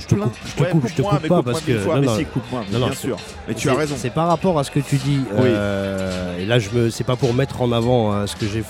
je 0.00 0.06
te 0.06 0.14
plein- 0.14 0.24
coupe, 0.24 0.36
je 0.46 0.52
te 0.54 0.62
Ouais, 0.62 0.70
coupe, 0.70 0.88
je 0.88 0.94
te 0.94 1.02
coupe 1.02 1.18
mais 1.22 1.28
pas 1.28 1.42
parce 1.42 1.60
que 1.60 1.78
fois, 1.78 1.94
non, 1.94 2.00
mais 2.02 2.06
non, 2.08 2.16
si, 2.16 2.24
coupe-moi, 2.26 2.64
non, 2.72 2.78
bien 2.86 2.92
sûr. 2.94 3.16
Mais 3.48 3.54
tu 3.54 3.68
as 3.70 3.74
raison. 3.74 3.94
C'est 3.98 4.10
par 4.10 4.28
rapport 4.28 4.58
à 4.58 4.64
ce 4.64 4.70
que 4.70 4.80
tu 4.80 4.96
dis. 4.96 5.20
Oui. 5.32 5.38
euh, 5.44 6.38
et 6.38 6.44
là, 6.46 6.58
je 6.58 6.70
me, 6.70 6.90
c'est 6.90 7.04
pas 7.04 7.16
pour 7.16 7.32
mettre 7.34 7.62
en 7.62 7.72
avant 7.72 8.12
euh, 8.12 8.26
ce 8.26 8.36
que 8.36 8.46
j'ai 8.46 8.60
f- 8.60 8.64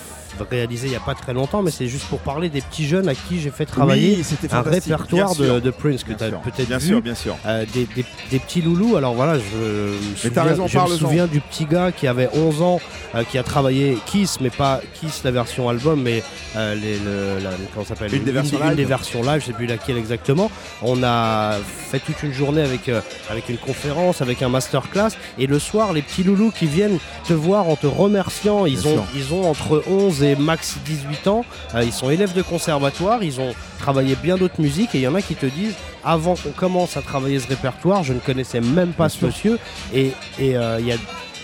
réalisé 0.49 0.87
il 0.87 0.93
y 0.93 0.95
a 0.95 0.99
pas 0.99 1.15
très 1.15 1.33
longtemps, 1.33 1.61
mais 1.61 1.71
c'est 1.71 1.87
juste 1.87 2.05
pour 2.05 2.19
parler 2.19 2.49
des 2.49 2.61
petits 2.61 2.87
jeunes 2.87 3.07
à 3.09 3.15
qui 3.15 3.39
j'ai 3.39 3.49
fait 3.49 3.65
travailler 3.65 4.17
Oui, 4.19 4.49
un 4.51 4.61
répertoire 4.61 5.35
de, 5.35 5.59
de 5.59 5.69
Prince 5.71 6.03
que 6.03 6.13
tu 6.13 6.23
as 6.23 6.29
peut-être 6.31 6.67
bien 6.67 6.77
vu. 6.77 6.87
sûr, 6.87 7.01
bien 7.01 7.15
sûr. 7.15 7.35
Euh, 7.45 7.65
des, 7.73 7.85
des- 7.95 8.05
des 8.31 8.39
petits 8.39 8.61
loulous. 8.61 8.95
Alors 8.97 9.13
voilà, 9.13 9.35
je, 9.39 9.41
me 9.41 10.15
souviens- 10.15 10.43
raison, 10.43 10.67
je 10.67 10.77
me 10.77 10.81
parle-en. 10.83 10.97
souviens 10.97 11.27
du 11.27 11.39
petit 11.41 11.65
gars 11.65 11.91
qui 11.91 12.07
avait 12.07 12.29
11 12.33 12.61
ans, 12.61 12.79
euh, 13.15 13.23
qui 13.23 13.37
a 13.37 13.43
travaillé 13.43 13.97
Kiss, 14.05 14.39
mais 14.41 14.49
pas 14.49 14.81
Kiss 14.99 15.23
la 15.23 15.31
version 15.31 15.69
album, 15.69 16.01
mais 16.01 16.23
euh, 16.55 16.75
les, 16.75 16.97
le, 16.97 17.43
la- 17.43 17.51
comment 17.73 17.85
s'appelle? 17.85 18.13
Une 18.13 18.23
des 18.23 18.31
versions 18.31 18.59
une 18.61 18.67
live. 18.67 18.75
des 18.77 18.85
versions 18.85 19.23
live, 19.23 19.41
je 19.41 19.45
sais 19.47 19.53
plus 19.53 19.65
laquelle 19.67 19.97
exactement. 19.97 20.49
On 20.81 21.03
a 21.03 21.55
fait 21.91 21.99
toute 21.99 22.21
une 22.23 22.33
journée 22.33 22.61
avec, 22.61 22.89
avec 23.29 23.49
une 23.49 23.57
conférence, 23.57 24.21
avec 24.21 24.41
un 24.41 24.49
masterclass, 24.49 25.09
et 25.37 25.47
le 25.47 25.59
soir, 25.59 25.93
les 25.93 26.01
petits 26.01 26.23
loulous 26.23 26.51
qui 26.51 26.65
viennent 26.67 26.97
te 27.27 27.33
voir 27.33 27.67
en 27.69 27.75
te 27.75 27.87
remerciant, 27.87 28.65
ils, 28.65 28.79
Bien 28.79 28.91
ont, 28.91 28.93
sûr. 28.95 29.05
ils 29.15 29.33
ont 29.33 29.49
entre 29.49 29.83
11 29.89 30.23
et 30.23 30.26
max 30.35 30.77
18 30.85 31.27
ans, 31.27 31.45
Euh, 31.75 31.83
ils 31.83 31.91
sont 31.91 32.09
élèves 32.09 32.33
de 32.33 32.41
conservatoire, 32.41 33.23
ils 33.23 33.39
ont 33.39 33.53
travaillé 33.79 34.15
bien 34.15 34.37
d'autres 34.37 34.61
musiques, 34.61 34.95
et 34.95 34.99
il 34.99 35.01
y 35.01 35.07
en 35.07 35.15
a 35.15 35.21
qui 35.21 35.35
te 35.35 35.45
disent, 35.45 35.75
avant 36.03 36.35
qu'on 36.35 36.51
commence 36.51 36.95
à 36.97 37.01
travailler 37.01 37.39
ce 37.39 37.47
répertoire, 37.47 38.03
je 38.03 38.13
ne 38.13 38.19
connaissais 38.19 38.61
même 38.61 38.93
pas 38.93 39.09
ce 39.09 39.25
monsieur, 39.25 39.59
et 39.93 40.11
et, 40.39 40.55
euh, 40.57 40.79
il 40.79 40.87
y 40.87 40.91
a 40.91 40.97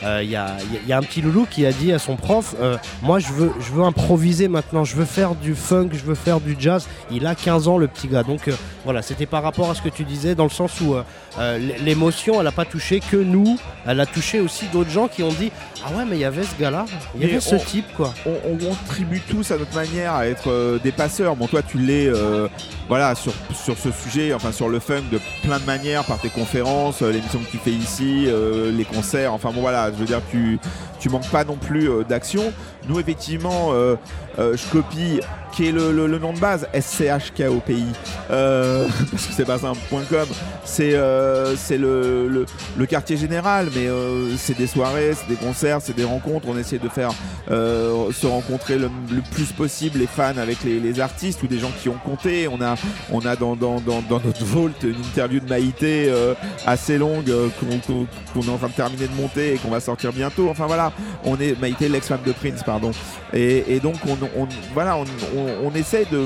euh, 0.04 0.22
il 0.24 0.30
y, 0.30 0.36
a, 0.36 0.58
il 0.84 0.88
y 0.88 0.94
a 0.94 0.98
un 0.98 1.02
petit 1.02 1.22
loulou 1.22 1.46
qui 1.50 1.66
a 1.66 1.72
dit 1.72 1.92
à 1.94 2.00
son 2.00 2.16
prof 2.16 2.56
euh, 2.62 2.78
Moi, 3.02 3.20
je 3.20 3.28
veux, 3.32 3.52
je 3.60 3.72
veux 3.72 3.84
improviser 3.84 4.48
maintenant, 4.48 4.84
je 4.84 4.96
veux 4.96 5.06
faire 5.06 5.36
du 5.36 5.56
funk, 5.56 5.90
je 5.94 6.04
veux 6.04 6.16
faire 6.16 6.40
du 6.40 6.56
jazz. 6.60 6.88
Il 7.12 7.26
a 7.26 7.36
15 7.36 7.68
ans, 7.68 7.78
le 7.78 7.88
petit 7.88 8.08
gars. 8.08 8.24
Donc 8.24 8.48
euh, 8.48 8.54
voilà, 8.84 9.02
c'était 9.02 9.26
par 9.26 9.44
rapport 9.44 9.70
à 9.72 9.76
ce 9.76 9.82
que 9.82 9.90
tu 9.90 10.04
disais, 10.04 10.36
dans 10.36 10.44
le 10.44 10.50
sens 10.50 10.82
où 10.82 10.96
euh, 10.96 11.04
euh, 11.40 11.58
l'émotion, 11.84 12.36
elle 12.38 12.44
n'a 12.44 12.52
pas 12.52 12.66
touché 12.66 13.00
que 13.00 13.18
nous, 13.18 13.58
elle 13.86 14.00
a 14.00 14.06
touché 14.06 14.40
aussi 14.40 14.66
d'autres 14.72 14.90
gens 14.92 15.08
qui 15.08 15.24
ont 15.24 15.32
dit 15.32 15.52
Ah 15.86 15.98
ouais, 15.98 16.04
mais 16.06 16.18
il 16.18 16.22
y 16.22 16.26
avait 16.26 16.44
ce 16.44 16.60
gars-là, 16.60 16.86
il 17.16 17.22
y 17.22 17.26
Mais 17.26 17.32
avait 17.32 17.40
ce 17.40 17.56
on- 17.56 17.60
type, 17.60 17.86
quoi. 17.96 18.14
On, 18.26 18.36
on 18.52 18.58
contribue 18.58 19.22
tous 19.22 19.52
à 19.52 19.58
notre 19.58 19.74
manière 19.76 20.14
à 20.14 20.28
être 20.28 20.50
euh, 20.50 20.80
des 20.80 20.92
passeurs. 20.92 21.36
Bon, 21.36 21.48
toi, 21.48 21.62
tu 21.62 21.78
l'es, 21.78 22.08
euh, 22.08 22.48
voilà, 22.90 23.16
sur, 23.16 23.34
sur 23.56 23.78
ce 23.78 23.90
sujet, 23.92 24.34
enfin 24.34 24.52
sur 24.52 24.68
le 24.70 24.80
funk 24.80 25.04
de 25.12 25.20
plein 25.44 25.60
de 25.60 25.66
manières, 25.66 26.04
par 26.04 26.20
tes 26.20 26.30
conférences, 26.30 27.02
euh, 27.02 27.12
l'émission 27.12 27.40
que 27.40 27.50
tu 27.50 27.58
fais 27.58 27.72
ici, 27.72 28.26
euh, 28.28 28.72
les 28.72 28.86
concerts. 28.86 29.34
Enfin 29.34 29.52
bon, 29.54 29.62
voilà, 29.62 29.90
je 29.94 30.00
veux 30.00 30.06
dire, 30.06 30.22
tu 30.30 30.60
tu 31.04 31.10
manques 31.10 31.30
pas 31.30 31.44
non 31.44 31.58
plus 31.58 31.90
euh, 31.90 32.06
d'action. 32.06 32.54
Nous, 32.88 32.98
effectivement, 32.98 33.74
euh, 33.74 33.98
euh, 34.40 34.56
je 34.56 34.66
copie 34.72 35.20
qui 35.54 35.68
est 35.68 35.72
le, 35.72 36.08
nom 36.18 36.34
de 36.34 36.40
base, 36.40 36.68
SCHKOPI, 36.74 37.86
euh, 38.32 38.88
parce 39.12 39.28
que 39.28 39.34
c'est 39.34 39.46
pas 39.46 39.60
simple.com. 39.60 40.28
C'est 40.66 40.94
euh, 40.94 41.56
le, 41.70 42.46
le, 42.78 42.86
quartier 42.86 43.18
général, 43.18 43.70
mais 43.76 43.88
euh, 43.88 44.36
c'est 44.38 44.58
des 44.58 44.68
soirées, 44.68 45.14
c'est 45.14 45.28
des 45.28 45.36
concerts, 45.36 45.80
c'est 45.82 45.96
des 45.96 46.04
rencontres. 46.04 46.48
On 46.50 46.58
essaie 46.58 46.80
de 46.80 46.90
faire 46.90 47.12
euh, 47.52 48.12
se 48.12 48.26
rencontrer 48.26 48.78
le, 48.78 48.90
plus 49.32 49.52
possible 49.52 50.00
les 50.00 50.08
fans 50.08 50.38
avec 50.38 50.64
les, 50.64 51.00
artistes 51.00 51.42
ou 51.44 51.48
des 51.48 51.60
gens 51.60 51.72
qui 51.82 51.90
ont 51.90 51.98
compté. 52.04 52.48
On 52.48 52.62
a, 52.62 52.76
on 53.12 53.20
a 53.22 53.36
dans, 53.36 53.56
dans, 53.56 53.80
dans, 53.80 54.02
dans 54.02 54.20
notre 54.20 54.44
vault 54.46 54.70
une 54.84 54.96
interview 54.96 55.40
de 55.40 55.50
Maïté 55.50 56.06
euh, 56.08 56.34
assez 56.66 56.98
longue 56.98 57.30
euh, 57.30 57.50
qu'on 57.60 58.42
est 58.42 58.50
en 58.50 58.58
train 58.58 58.68
de 58.68 58.74
terminer 58.74 59.08
de 59.08 59.16
monter 59.16 59.54
et 59.54 59.58
qu'on 59.58 59.70
va 59.70 59.80
sortir 59.80 60.14
bientôt. 60.14 60.50
Enfin 60.50 60.66
voilà, 60.68 60.93
On 61.24 61.40
est 61.40 61.60
Maïté, 61.60 61.90
l'ex-femme 61.90 62.22
de 62.26 62.32
Prince, 62.32 62.64
pardon. 62.64 62.92
Et, 63.34 63.80
donc, 63.82 63.96
on, 64.08 64.48
voilà, 64.74 64.98
on, 64.98 65.74
essaie 65.74 66.06
de. 66.12 66.26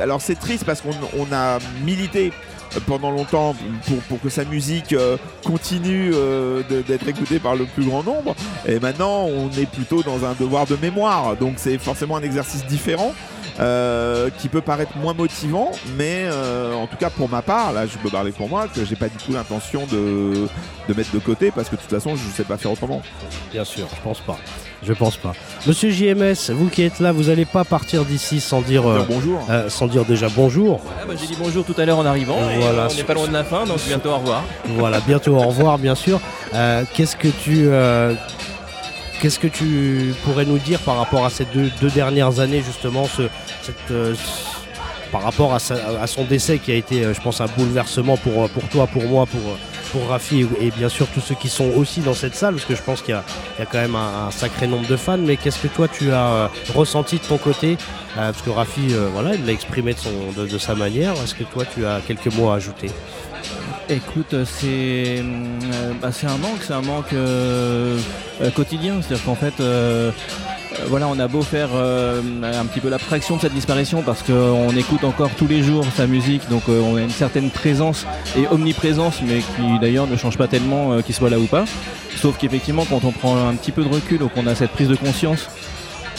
Alors, 0.00 0.20
c'est 0.20 0.38
triste 0.38 0.64
parce 0.64 0.80
qu'on 0.80 0.94
on 1.18 1.32
a 1.32 1.58
milité 1.84 2.32
pendant 2.86 3.10
longtemps 3.10 3.56
pour, 4.08 4.20
que 4.20 4.28
sa 4.28 4.44
musique 4.44 4.92
euh, 4.92 5.16
continue 5.44 6.10
euh, 6.12 6.62
d'être 6.86 7.08
écoutée 7.08 7.38
par 7.38 7.56
le 7.56 7.64
plus 7.64 7.84
grand 7.84 8.02
nombre. 8.02 8.34
Et 8.66 8.78
maintenant, 8.78 9.24
on 9.24 9.50
est 9.52 9.66
plutôt 9.66 10.02
dans 10.02 10.24
un 10.24 10.34
devoir 10.38 10.66
de 10.66 10.76
mémoire. 10.76 11.36
Donc, 11.36 11.54
c'est 11.56 11.78
forcément 11.78 12.16
un 12.16 12.22
exercice 12.22 12.66
différent. 12.66 13.14
Euh, 13.60 14.30
qui 14.38 14.48
peut 14.48 14.60
paraître 14.60 14.96
moins 14.96 15.14
motivant, 15.14 15.70
mais 15.96 16.24
euh, 16.26 16.74
en 16.74 16.86
tout 16.86 16.96
cas 16.96 17.10
pour 17.10 17.28
ma 17.28 17.42
part, 17.42 17.72
là 17.72 17.86
je 17.86 17.98
peux 17.98 18.08
parler 18.10 18.30
pour 18.32 18.48
moi, 18.48 18.66
que 18.72 18.84
j'ai 18.84 18.96
pas 18.96 19.08
du 19.08 19.16
tout 19.16 19.32
l'intention 19.32 19.82
de, 19.90 20.46
de 20.88 20.94
mettre 20.94 21.12
de 21.12 21.18
côté 21.18 21.50
parce 21.50 21.68
que 21.68 21.76
de 21.76 21.80
toute 21.80 21.90
façon 21.90 22.14
je 22.16 22.24
ne 22.26 22.32
sais 22.32 22.44
pas 22.44 22.56
faire 22.56 22.70
autrement. 22.72 23.02
Bien 23.52 23.64
sûr, 23.64 23.86
je 23.96 24.00
pense 24.02 24.20
pas. 24.20 24.38
Je 24.80 24.92
pense 24.92 25.16
pas. 25.16 25.32
Monsieur 25.66 25.90
JMS, 25.90 26.50
vous 26.52 26.68
qui 26.68 26.82
êtes 26.82 27.00
là, 27.00 27.10
vous 27.10 27.30
allez 27.30 27.44
pas 27.44 27.64
partir 27.64 28.04
d'ici 28.04 28.38
sans 28.38 28.60
dire 28.60 28.88
euh, 28.88 29.04
bonjour. 29.08 29.40
euh, 29.50 29.68
sans 29.68 29.88
dire 29.88 30.04
déjà 30.04 30.28
bonjour. 30.28 30.80
Ah 31.00 31.04
bah, 31.08 31.14
J'ai 31.20 31.26
dit 31.26 31.36
bonjour 31.36 31.64
tout 31.64 31.74
à 31.78 31.84
l'heure 31.84 31.98
en 31.98 32.06
arrivant. 32.06 32.38
et 32.48 32.58
Voilà, 32.60 32.86
on 32.88 32.94
n'est 32.94 33.02
pas 33.02 33.14
loin 33.14 33.26
de 33.26 33.32
la 33.32 33.42
fin, 33.42 33.64
donc 33.66 33.78
bientôt 33.88 34.10
au 34.10 34.18
revoir. 34.18 34.44
Voilà, 34.76 35.00
bientôt 35.00 35.34
au 35.34 35.40
revoir, 35.40 35.78
bien 35.78 35.96
sûr. 35.96 36.20
Euh, 36.54 36.84
Qu'est-ce 36.94 37.16
que 37.16 37.26
tu 37.26 37.66
euh, 37.66 38.14
Qu'est-ce 39.20 39.40
que 39.40 39.48
tu 39.48 40.14
pourrais 40.24 40.44
nous 40.44 40.58
dire 40.58 40.78
par 40.80 40.96
rapport 40.96 41.24
à 41.24 41.30
ces 41.30 41.44
deux, 41.46 41.70
dernières 41.90 42.38
années, 42.38 42.62
justement, 42.62 43.08
euh, 43.90 44.14
par 45.10 45.22
rapport 45.22 45.52
à, 45.54 46.06
son 46.06 46.24
décès 46.24 46.58
qui 46.58 46.70
a 46.70 46.76
été, 46.76 47.04
euh, 47.04 47.14
je 47.14 47.20
pense, 47.20 47.40
un 47.40 47.46
bouleversement 47.46 48.16
pour, 48.16 48.48
pour 48.48 48.68
toi, 48.68 48.86
pour 48.86 49.02
moi, 49.04 49.26
pour, 49.26 49.40
pour 49.90 50.08
Rafi 50.08 50.46
et, 50.60 50.70
bien 50.70 50.88
sûr 50.88 51.08
tous 51.08 51.20
ceux 51.20 51.34
qui 51.34 51.48
sont 51.48 51.70
aussi 51.76 52.00
dans 52.00 52.14
cette 52.14 52.36
salle, 52.36 52.54
parce 52.54 52.66
que 52.66 52.76
je 52.76 52.82
pense 52.82 53.02
qu'il 53.02 53.14
y, 53.14 53.62
a- 53.62 53.66
quand 53.66 53.78
même 53.78 53.96
un, 53.96 54.30
sacré 54.30 54.68
nombre 54.68 54.86
de 54.86 54.96
fans. 54.96 55.18
Mais 55.18 55.36
qu'est-ce 55.36 55.58
que 55.58 55.68
toi 55.68 55.88
tu 55.88 56.12
as 56.12 56.26
euh, 56.26 56.48
ressenti 56.74 57.16
de 57.16 57.24
ton 57.24 57.38
côté 57.38 57.76
Parce 58.14 58.42
que 58.42 58.50
Rafi, 58.50 58.94
voilà, 59.12 59.34
il 59.34 59.44
l'a 59.44 59.52
exprimé 59.52 59.94
de 60.36 60.58
sa 60.58 60.74
manière. 60.76 61.12
Est-ce 61.24 61.34
que 61.34 61.44
toi 61.44 61.64
tu 61.64 61.84
as 61.86 62.00
quelques 62.06 62.32
mots 62.34 62.50
à 62.50 62.56
ajouter? 62.56 62.90
Écoute, 63.90 64.34
euh, 64.34 64.44
c'est 64.44 65.24
bah, 66.02 66.12
c'est 66.12 66.26
un 66.26 66.36
manque, 66.36 66.60
c'est 66.60 66.74
un 66.74 66.82
manque 66.82 67.12
euh, 67.14 67.98
euh, 68.42 68.50
quotidien. 68.50 69.00
C'est-à-dire 69.00 69.24
qu'en 69.24 69.34
fait, 69.34 69.54
voilà, 70.88 71.08
on 71.08 71.18
a 71.18 71.26
beau 71.26 71.42
faire 71.42 71.70
un 71.74 72.66
petit 72.66 72.80
peu 72.80 72.88
l'abstraction 72.90 73.36
de 73.36 73.40
cette 73.40 73.54
disparition 73.54 74.02
parce 74.02 74.22
qu'on 74.22 74.76
écoute 74.76 75.04
encore 75.04 75.30
tous 75.36 75.46
les 75.46 75.62
jours 75.62 75.84
sa 75.96 76.06
musique, 76.06 76.48
donc 76.50 76.64
on 76.68 76.96
a 76.96 77.00
une 77.00 77.10
certaine 77.10 77.50
présence 77.50 78.06
et 78.36 78.46
omniprésence, 78.48 79.20
mais 79.26 79.38
qui 79.38 79.78
d'ailleurs 79.80 80.06
ne 80.06 80.16
change 80.16 80.36
pas 80.36 80.46
tellement 80.48 81.00
qu'il 81.02 81.14
soit 81.14 81.30
là 81.30 81.38
ou 81.38 81.46
pas. 81.46 81.64
Sauf 82.16 82.36
qu'effectivement, 82.36 82.84
quand 82.88 83.04
on 83.04 83.12
prend 83.12 83.48
un 83.48 83.54
petit 83.54 83.72
peu 83.72 83.82
de 83.82 83.88
recul 83.88 84.22
ou 84.22 84.28
qu'on 84.28 84.46
a 84.46 84.54
cette 84.54 84.70
prise 84.70 84.88
de 84.88 84.96
conscience, 84.96 85.48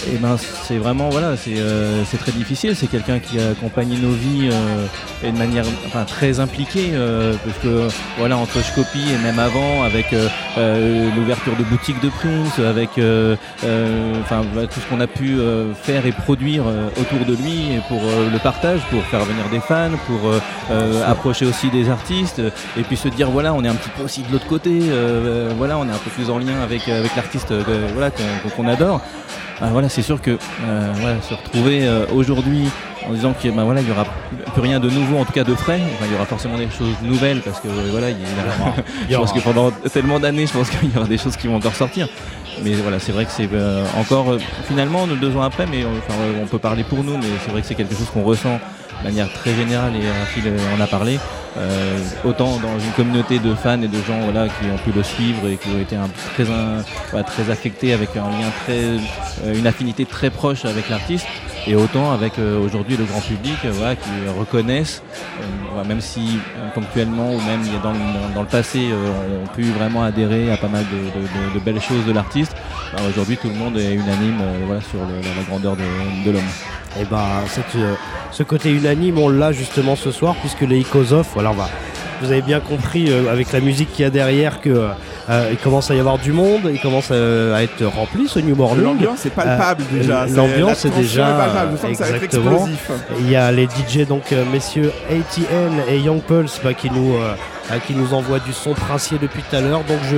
et 0.08 0.18
ben 0.18 0.38
c'est 0.38 0.78
vraiment 0.78 1.10
voilà, 1.10 1.36
c'est 1.36 1.60
euh, 1.60 2.04
c'est 2.06 2.18
très 2.18 2.32
difficile. 2.32 2.76
C'est 2.76 2.88
quelqu'un 2.88 3.20
qui 3.20 3.40
a 3.40 3.50
accompagné 3.50 3.98
nos 3.98 4.12
vies 4.12 4.50
euh, 4.52 4.86
et 5.24 5.32
de 5.32 5.38
manière 5.38 5.66
enfin, 5.88 6.04
très 6.06 6.40
impliquée, 6.40 6.92
euh, 6.94 7.34
parce 7.44 7.58
que 7.58 7.88
voilà 8.18 8.38
entre 8.38 8.64
Scopie 8.64 9.12
et 9.14 9.18
même 9.24 9.40
avant, 9.40 9.84
avec 9.84 10.14
euh, 10.14 10.28
euh, 10.58 11.10
l'ouverture 11.16 11.56
de 11.56 11.64
boutiques 11.64 12.02
de 12.02 12.10
Prince, 12.10 12.60
avec 12.60 12.98
euh, 12.98 13.36
enfin 14.22 14.42
tout 14.72 14.80
ce 14.80 14.86
qu'on 14.88 15.02
a 15.02 15.08
pu 15.08 15.40
euh, 15.40 15.74
faire 15.74 16.06
et 16.06 16.12
produire 16.12 16.64
autour 17.00 17.26
de 17.26 17.36
lui 17.36 17.74
et 17.74 17.82
pour 17.88 18.02
le 18.02 18.40
partage, 18.40 18.82
pour 18.90 19.04
faire 19.04 19.24
venir 19.26 19.50
des 19.52 19.60
fans, 19.60 19.98
pour 20.08 20.32
approcher 21.08 21.46
aussi 21.46 21.70
des 21.70 21.90
artistes, 21.90 22.42
et 22.78 22.82
puis 22.84 22.98
se 22.98 23.08
dire 23.08 23.30
voilà, 23.30 23.54
on 23.54 23.64
est 23.64 23.68
un 23.68 23.76
petit 23.76 23.90
peu 23.90 24.04
aussi 24.04 24.22
de 24.22 24.32
l'autre 24.32 24.48
côté, 24.48 24.80
euh, 24.82 25.52
voilà, 25.58 25.78
on 25.78 25.86
est 25.88 25.92
un 25.92 25.98
peu 25.98 26.10
plus 26.10 26.30
en 26.30 26.38
lien 26.38 26.62
avec 26.62 26.88
avec 26.88 27.16
l'artiste 27.16 27.52
euh, 27.52 27.90
voilà 27.94 28.12
qu'on 28.12 28.50
qu'on 28.56 28.68
adore. 28.68 29.02
Ah, 29.62 29.70
voilà, 29.72 29.90
c'est 29.90 30.02
sûr 30.02 30.22
que 30.22 30.32
euh, 30.32 30.94
voilà, 30.96 31.22
se 31.22 31.34
retrouver 31.34 31.86
euh, 31.86 32.06
aujourd'hui 32.14 32.70
en 33.08 33.14
disant 33.14 33.34
qu'il 33.34 33.52
ben, 33.52 33.66
voilà, 33.66 33.82
il 33.82 33.88
y 33.88 33.92
aura 33.92 34.06
plus 34.54 34.62
rien 34.62 34.80
de 34.80 34.90
nouveau, 34.90 35.18
en 35.18 35.26
tout 35.26 35.34
cas 35.34 35.44
de 35.44 35.54
frais. 35.54 35.82
Enfin, 35.96 36.06
il 36.06 36.14
y 36.14 36.16
aura 36.16 36.26
forcément 36.26 36.58
des 36.58 36.70
choses 36.70 36.96
nouvelles 37.02 37.42
parce 37.42 37.60
que 37.60 37.68
voilà, 37.92 38.10
il 38.10 38.18
y 38.18 38.22
je 39.10 39.18
pense 39.18 39.34
que 39.34 39.40
pendant 39.40 39.72
tellement 39.72 40.20
d'années, 40.20 40.48
je 40.48 40.54
pense 40.54 40.70
qu'il 40.70 40.94
y 40.94 40.98
aura 40.98 41.08
des 41.08 41.18
choses 41.18 41.36
qui 41.36 41.48
vont 41.48 41.58
encore 41.58 41.76
sortir. 41.76 42.08
Mais 42.64 42.74
voilà, 42.74 43.00
c'est 43.00 43.12
vrai 43.12 43.26
que 43.26 43.32
c'est 43.32 43.50
euh, 43.54 43.86
encore 43.98 44.38
finalement 44.68 45.08
deux 45.08 45.36
ans 45.36 45.42
après, 45.42 45.66
mais 45.66 45.84
enfin, 45.86 46.20
on 46.42 46.46
peut 46.46 46.60
parler 46.60 46.84
pour 46.84 47.04
nous, 47.04 47.18
mais 47.18 47.28
c'est 47.44 47.52
vrai 47.52 47.62
que 47.62 47.68
c'est 47.68 47.76
quelque 47.76 47.96
chose 47.96 48.10
qu'on 48.14 48.24
ressent 48.24 48.60
de 49.00 49.08
manière 49.08 49.32
très 49.34 49.54
générale 49.56 49.94
et 49.96 50.08
Raphaël 50.08 50.54
euh, 50.58 50.78
en 50.78 50.82
a 50.82 50.88
parlé. 50.88 51.20
Euh, 51.58 51.98
autant 52.26 52.58
dans 52.60 52.78
une 52.80 52.92
communauté 52.96 53.40
de 53.40 53.56
fans 53.56 53.82
et 53.82 53.88
de 53.88 53.98
gens 54.08 54.20
qui 54.60 54.66
ont 54.72 54.78
pu 54.84 54.92
le 54.96 55.02
suivre 55.04 55.48
et 55.48 55.58
qui 55.58 55.68
ont 55.70 55.80
été 55.80 55.96
très, 56.36 57.24
très 57.24 57.50
affectés 57.52 57.92
avec 57.94 58.16
un 58.16 58.30
lien 58.30 58.50
très, 58.64 58.80
euh, 59.46 59.56
une 59.58 59.66
affinité 59.66 60.06
très 60.06 60.30
proche 60.30 60.66
avec 60.66 60.90
l'artiste, 60.90 61.26
et 61.68 61.76
autant 61.76 62.12
avec 62.14 62.34
aujourd'hui 62.40 62.96
le 62.98 63.04
grand 63.04 63.20
public 63.20 63.58
voilà, 63.64 63.96
qui 63.96 64.10
reconnaissent, 64.40 65.04
même 65.88 66.00
si 66.02 66.40
ponctuellement 66.74 67.34
ou 67.34 67.42
même 67.42 67.62
dans, 67.84 67.92
le- 67.92 68.34
dans- 68.34 68.42
le 68.42 68.48
passé 68.48 68.88
ont 68.94 69.48
pu 69.54 69.64
vraiment 69.64 70.04
adhérer 70.04 70.52
à 70.52 70.58
pas 70.58 70.70
mal 70.70 70.86
de, 71.54 71.60
belles 71.60 71.82
choses 71.82 72.06
de 72.06 72.14
l'artiste, 72.14 72.56
bah, 72.94 73.02
aujourd'hui 73.10 73.38
tout 73.38 73.50
le 73.50 73.56
monde 73.56 73.78
est 73.78 73.94
unanime 73.94 74.40
sur 74.90 75.00
la, 75.00 75.44
grandeur 75.50 75.76
de, 75.76 75.84
de 76.26 76.32
l'homme. 76.32 76.42
Et 77.00 77.06
ben, 77.06 77.26
cette, 77.48 77.76
euh, 77.76 77.94
ce 78.32 78.44
côté 78.44 78.70
unanime, 78.72 79.18
on 79.20 79.30
l'a 79.30 79.52
justement 79.52 79.96
ce 79.96 80.12
soir, 80.12 80.36
puisque 80.42 80.62
les 80.62 80.80
Icos 80.80 81.14
Off, 81.14 81.28
voilà, 81.34 81.52
on 81.52 81.56
va- 81.56 81.70
vous 82.22 82.30
avez 82.32 82.42
bien 82.42 82.60
compris 82.60 83.06
euh, 83.10 83.32
avec 83.32 83.54
la 83.54 83.62
musique 83.62 83.94
qu'il 83.94 84.04
y 84.04 84.06
a 84.06 84.10
derrière 84.10 84.60
que 84.60 84.70
euh, 85.30 85.50
il 85.52 85.58
commence 85.58 85.90
à 85.90 85.96
y 85.96 86.00
avoir 86.02 86.18
du 86.18 86.34
monde, 86.34 86.62
il 86.74 86.82
commence 86.82 87.12
à 87.12 87.64
être 87.64 87.86
rempli 87.86 88.28
ce 88.28 88.40
New 88.40 88.56
Morning. 88.56 88.84
L'ambiance 88.84 89.26
est 89.26 89.30
palpable 89.30 89.84
déjà, 89.90 90.26
L'ambiance 90.26 90.84
est 90.84 90.90
déjà 90.90 91.30
est 91.30 91.38
palpable, 91.38 91.72
je 91.78 91.78
sens 91.82 91.92
que 91.92 91.98
ça 91.98 92.04
va 92.04 92.10
être 92.18 92.24
exactement. 92.26 92.68
Il 93.20 93.32
y 93.32 93.36
a 93.38 93.52
les 93.54 93.68
DJ 93.68 94.06
donc 94.06 94.34
messieurs 94.52 94.92
ATN 95.10 95.82
et 95.90 96.00
Young 96.00 96.22
Pulse 96.22 96.60
bah, 96.62 96.74
qui 96.74 96.90
nous 96.92 97.14
qui 97.88 97.94
nous 97.94 98.14
envoient 98.16 98.40
du 98.40 98.52
son 98.52 98.74
princier 98.74 99.18
depuis 99.22 99.44
tout 99.50 99.56
à 99.56 99.62
l'heure. 99.62 99.84
Donc 99.88 100.00
je 100.12 100.18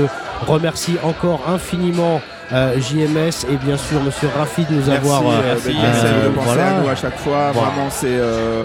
remercie 0.50 0.96
encore 1.04 1.42
infiniment 1.54 2.22
euh, 2.54 2.80
JMS 2.80 3.46
et 3.52 3.56
bien 3.58 3.78
sûr 3.78 4.02
Monsieur 4.04 4.30
Rafi 4.38 4.66
de 4.66 4.74
nous 4.74 4.86
Merci, 4.88 4.92
avoir 4.92 5.22
euh, 5.22 5.42
euh, 5.42 5.56
euh, 5.68 6.26
de 6.26 6.30
penser 6.36 6.48
voilà. 6.48 6.68
à 6.68 6.82
nous 6.82 6.90
à 6.90 6.96
chaque 6.96 7.18
fois. 7.18 7.52
Voilà. 7.54 7.70
Vraiment, 7.70 7.90
c'est 7.90 8.08
euh, 8.10 8.64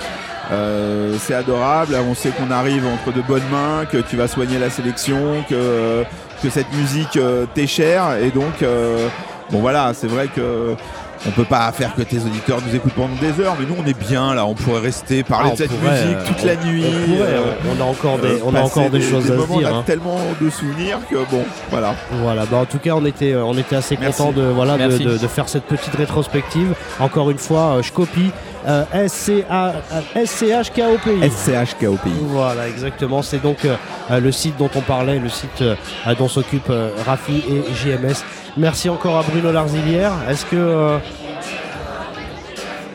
euh, 0.52 1.16
c'est 1.18 1.34
adorable. 1.34 1.96
On 2.08 2.14
sait 2.14 2.30
qu'on 2.30 2.50
arrive 2.50 2.84
entre 2.86 3.14
de 3.14 3.22
bonnes 3.22 3.48
mains, 3.50 3.84
que 3.90 3.98
tu 3.98 4.16
vas 4.16 4.28
soigner 4.28 4.58
la 4.58 4.70
sélection, 4.70 5.44
que, 5.48 6.04
que 6.42 6.50
cette 6.50 6.72
musique 6.72 7.16
euh, 7.16 7.46
t'est 7.54 7.66
chère. 7.66 8.16
Et 8.22 8.30
donc, 8.30 8.62
euh, 8.62 9.08
bon 9.50 9.60
voilà, 9.60 9.92
c'est 9.94 10.08
vrai 10.08 10.28
que. 10.28 10.74
On 11.28 11.30
peut 11.32 11.44
pas 11.44 11.70
faire 11.72 11.94
que 11.94 12.02
tes 12.02 12.18
auditeurs 12.18 12.58
nous 12.66 12.74
écoutent 12.74 12.92
pendant 12.92 13.14
des 13.20 13.42
heures, 13.42 13.56
mais 13.58 13.66
nous 13.66 13.74
on 13.82 13.86
est 13.86 13.98
bien 13.98 14.34
là, 14.34 14.46
on 14.46 14.54
pourrait 14.54 14.80
rester 14.80 15.22
parler 15.24 15.48
Ah, 15.50 15.52
de 15.54 15.58
cette 15.58 15.70
pourrait, 15.72 16.04
musique 16.04 16.16
euh, 16.18 16.26
toute 16.26 16.36
on- 16.42 16.46
la 16.46 16.56
nuit. 16.56 16.84
on 16.86 17.10
pourrait, 17.10 17.28
euh, 17.28 17.52
on 17.76 17.80
a 17.80 17.84
encore 17.84 18.18
des- 18.18 18.28
euh, 18.28 18.38
on 18.44 18.54
a 18.54 18.60
encore 18.62 18.90
des 18.90 19.00
choses 19.02 19.24
à 19.24 19.28
se 19.28 19.32
dire, 19.32 19.46
On 19.50 19.64
a 19.64 19.78
hein. 19.78 19.82
tellement 19.84 20.18
de 20.40 20.50
souvenirs 20.50 20.98
que 21.10 21.16
bon, 21.30 21.44
voilà. 21.70 21.94
Voilà, 22.22 22.44
bah 22.46 22.58
en 22.58 22.64
tout 22.64 22.78
cas 22.78 22.92
on 22.92 23.04
était, 23.04 23.32
euh, 23.32 23.44
on 23.44 23.56
était 23.58 23.76
assez 23.76 23.96
Merci. 24.00 24.18
content 24.22 24.32
de, 24.32 24.42
voilà, 24.42 24.74
de, 24.74 24.78
Merci. 24.78 25.04
de- 25.04 25.18
de 25.18 25.26
faire 25.26 25.48
cette 25.48 25.64
petite 25.64 25.94
rétrospective. 25.96 26.74
Encore 27.00 27.30
une 27.30 27.38
fois, 27.38 27.78
je 27.82 27.90
copie 27.92 28.30
euh, 28.68 28.84
SCHKOPI. 30.14 31.30
SCHKOPI. 31.30 32.10
Voilà, 32.22 32.68
exactement. 32.68 33.22
C'est 33.22 33.42
donc 33.42 33.58
euh, 33.64 33.76
le 34.20 34.32
site 34.32 34.56
dont 34.58 34.70
on 34.74 34.80
parlait, 34.80 35.18
le 35.18 35.28
site 35.28 35.62
dont 36.18 36.28
s'occupe 36.28 36.68
euh, 36.70 36.90
Rafi 37.06 37.42
et 37.48 37.62
JMS. 37.74 38.24
Merci 38.56 38.88
encore 38.88 39.18
à 39.18 39.22
Bruno 39.22 39.52
Larzilière. 39.52 40.12
Est-ce 40.30 40.46
que. 40.46 40.56
euh, 40.56 40.98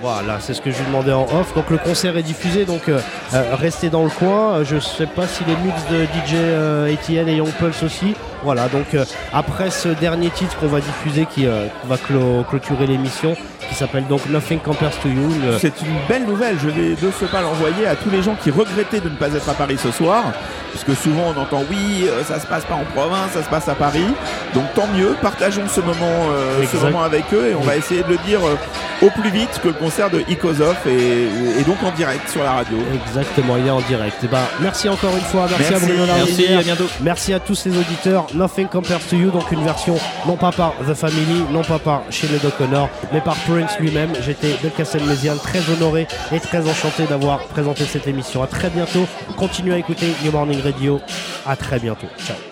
voilà, 0.02 0.40
c'est 0.40 0.56
ce 0.56 0.62
que 0.62 0.72
je 0.72 0.80
lui 0.80 0.86
demandais 0.88 1.14
en 1.14 1.26
off. 1.26 1.54
Donc 1.54 1.70
le 1.70 1.78
concert 1.78 2.18
est 2.18 2.24
diffusé, 2.24 2.66
donc 2.66 2.90
euh, 2.90 3.00
euh, 3.36 3.56
restez 3.56 3.92
dans 3.92 4.04
le 4.04 4.10
coin. 4.10 4.64
Je 4.64 4.80
sais 4.80 5.06
pas 5.06 5.28
si 5.28 5.44
les 5.46 5.56
mix 5.58 5.80
de 5.92 6.06
DJ 6.06 6.92
ATN 6.92 7.30
et 7.30 7.36
Young 7.36 7.52
Pulse 7.60 7.84
aussi. 7.84 8.16
Voilà, 8.44 8.68
donc 8.70 8.98
après 9.32 9.70
ce 9.70 9.90
dernier 9.90 10.32
titre 10.32 10.58
qu'on 10.58 10.68
va 10.68 10.80
diffuser 10.80 11.28
qui 11.28 11.46
va 11.46 11.98
clôturer 12.50 12.88
l'émission, 12.88 13.36
qui 13.72 13.78
s'appelle 13.78 14.06
donc 14.08 14.26
Nothing 14.30 14.60
Compares 14.60 14.92
to 15.02 15.08
You. 15.08 15.30
le- 15.46 15.58
C'est 15.60 15.80
une 15.82 15.96
belle 16.10 16.26
nouvelle. 16.26 16.58
Je 16.62 16.70
vais 16.70 16.90
de 16.96 17.10
ce 17.20 17.26
pas 17.26 17.42
l'envoyer 17.42 17.88
à 17.88 17.96
tous 17.96 18.10
les 18.10 18.22
gens 18.22 18.36
qui 18.44 18.52
regrettaient 18.52 19.00
de 19.00 19.10
ne 19.10 19.16
pas 19.16 19.30
être 19.30 19.48
à 19.50 19.54
Paris 19.54 19.78
ce 19.82 19.92
soir. 19.92 20.24
Puisque 20.72 20.96
souvent 21.02 21.34
on 21.36 21.40
entend 21.42 21.64
oui, 21.70 22.06
euh, 22.08 22.24
ça 22.24 22.40
se 22.40 22.48
passe 22.48 22.64
pas 22.64 22.76
en 22.76 22.86
province, 22.96 23.32
ça 23.34 23.44
se 23.44 23.50
passe 23.50 23.68
à 23.68 23.76
Paris. 23.76 24.06
Donc 24.54 24.64
tant 24.74 24.88
mieux, 24.96 25.16
partageons 25.22 25.68
ce 25.68 25.82
moment, 25.82 25.96
euh, 26.32 26.60
ce 26.60 26.76
Exact. 26.78 26.92
moment 26.92 27.04
avec 27.04 27.26
eux 27.34 27.50
et 27.52 27.56
on 27.56 27.62
va 27.62 27.76
essayer 27.76 28.04
de 28.04 28.08
le 28.10 28.18
dire 28.26 28.40
euh, 28.46 28.56
au 29.06 29.10
plus 29.10 29.30
vite 29.32 29.60
que 29.62 29.68
le 29.70 29.74
concert 29.74 30.10
de 30.10 30.24
Ikozov 30.30 30.76
est, 30.88 31.60
est 31.60 31.64
donc 31.68 31.76
en 31.84 31.92
direct 31.92 32.30
sur 32.30 32.42
la 32.44 32.52
radio. 32.54 32.78
Exactement, 33.06 33.58
il 33.58 33.68
est 33.68 33.72
en 33.72 33.82
direct. 33.82 34.24
Et 34.24 34.28
ben, 34.28 34.38
merci 34.62 34.88
encore 34.88 35.12
une 35.14 35.24
fois, 35.24 35.46
merci, 35.50 35.72
Merci. 35.72 35.74
à 35.86 35.88
Bruno 35.88 36.06
Merci, 36.16 36.54
à 36.54 36.62
bientôt. 36.62 36.88
Merci 37.02 37.34
à 37.34 37.40
tous 37.40 37.66
les 37.66 37.78
auditeurs. 37.78 38.28
Nothing 38.34 38.68
Compares 38.68 39.06
to 39.10 39.16
You, 39.18 39.30
donc 39.32 39.52
une 39.52 39.64
version 39.66 39.98
non 40.26 40.38
pas 40.38 40.52
par 40.54 40.74
The 40.88 40.94
Family, 40.94 41.44
non 41.52 41.64
pas 41.64 41.80
par 41.80 42.04
Sinead 42.10 42.46
O'Connor, 42.46 42.88
mais 43.12 43.20
par 43.22 43.36
Lui-même. 43.80 44.12
J'étais 44.22 44.56
Belkacem 44.62 45.06
Méziane, 45.06 45.38
très 45.38 45.62
honoré 45.70 46.08
et 46.32 46.40
très 46.40 46.68
enchanté 46.70 47.06
d'avoir 47.06 47.44
présenté 47.48 47.86
cette 47.86 48.08
émission. 48.08 48.44
À 48.44 48.48
très 48.48 48.70
bientôt. 48.70 49.08
Continuez 49.38 49.74
à 49.74 49.78
écouter 49.78 50.08
New 50.24 50.32
Morning 50.32 50.62
Radio. 50.62 51.00
À 51.46 51.56
très 51.56 51.80
bientôt. 51.80 52.08
Ciao. 52.18 52.51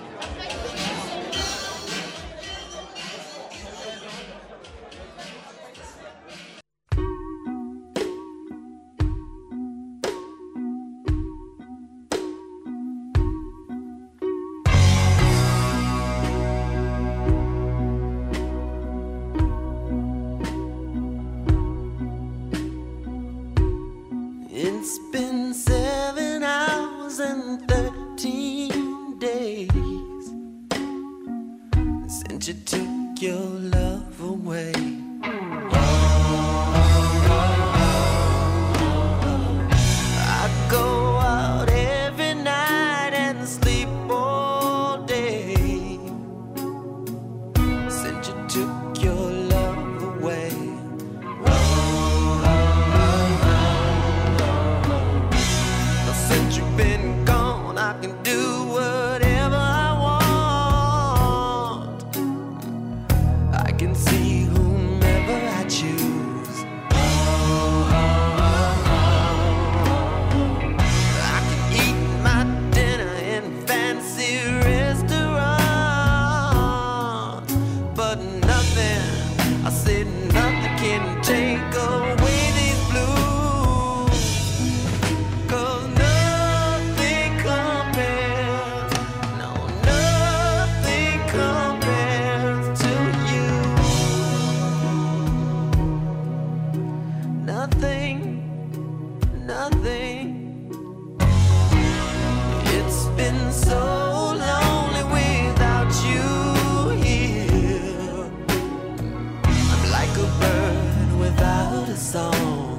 song. 111.99 112.78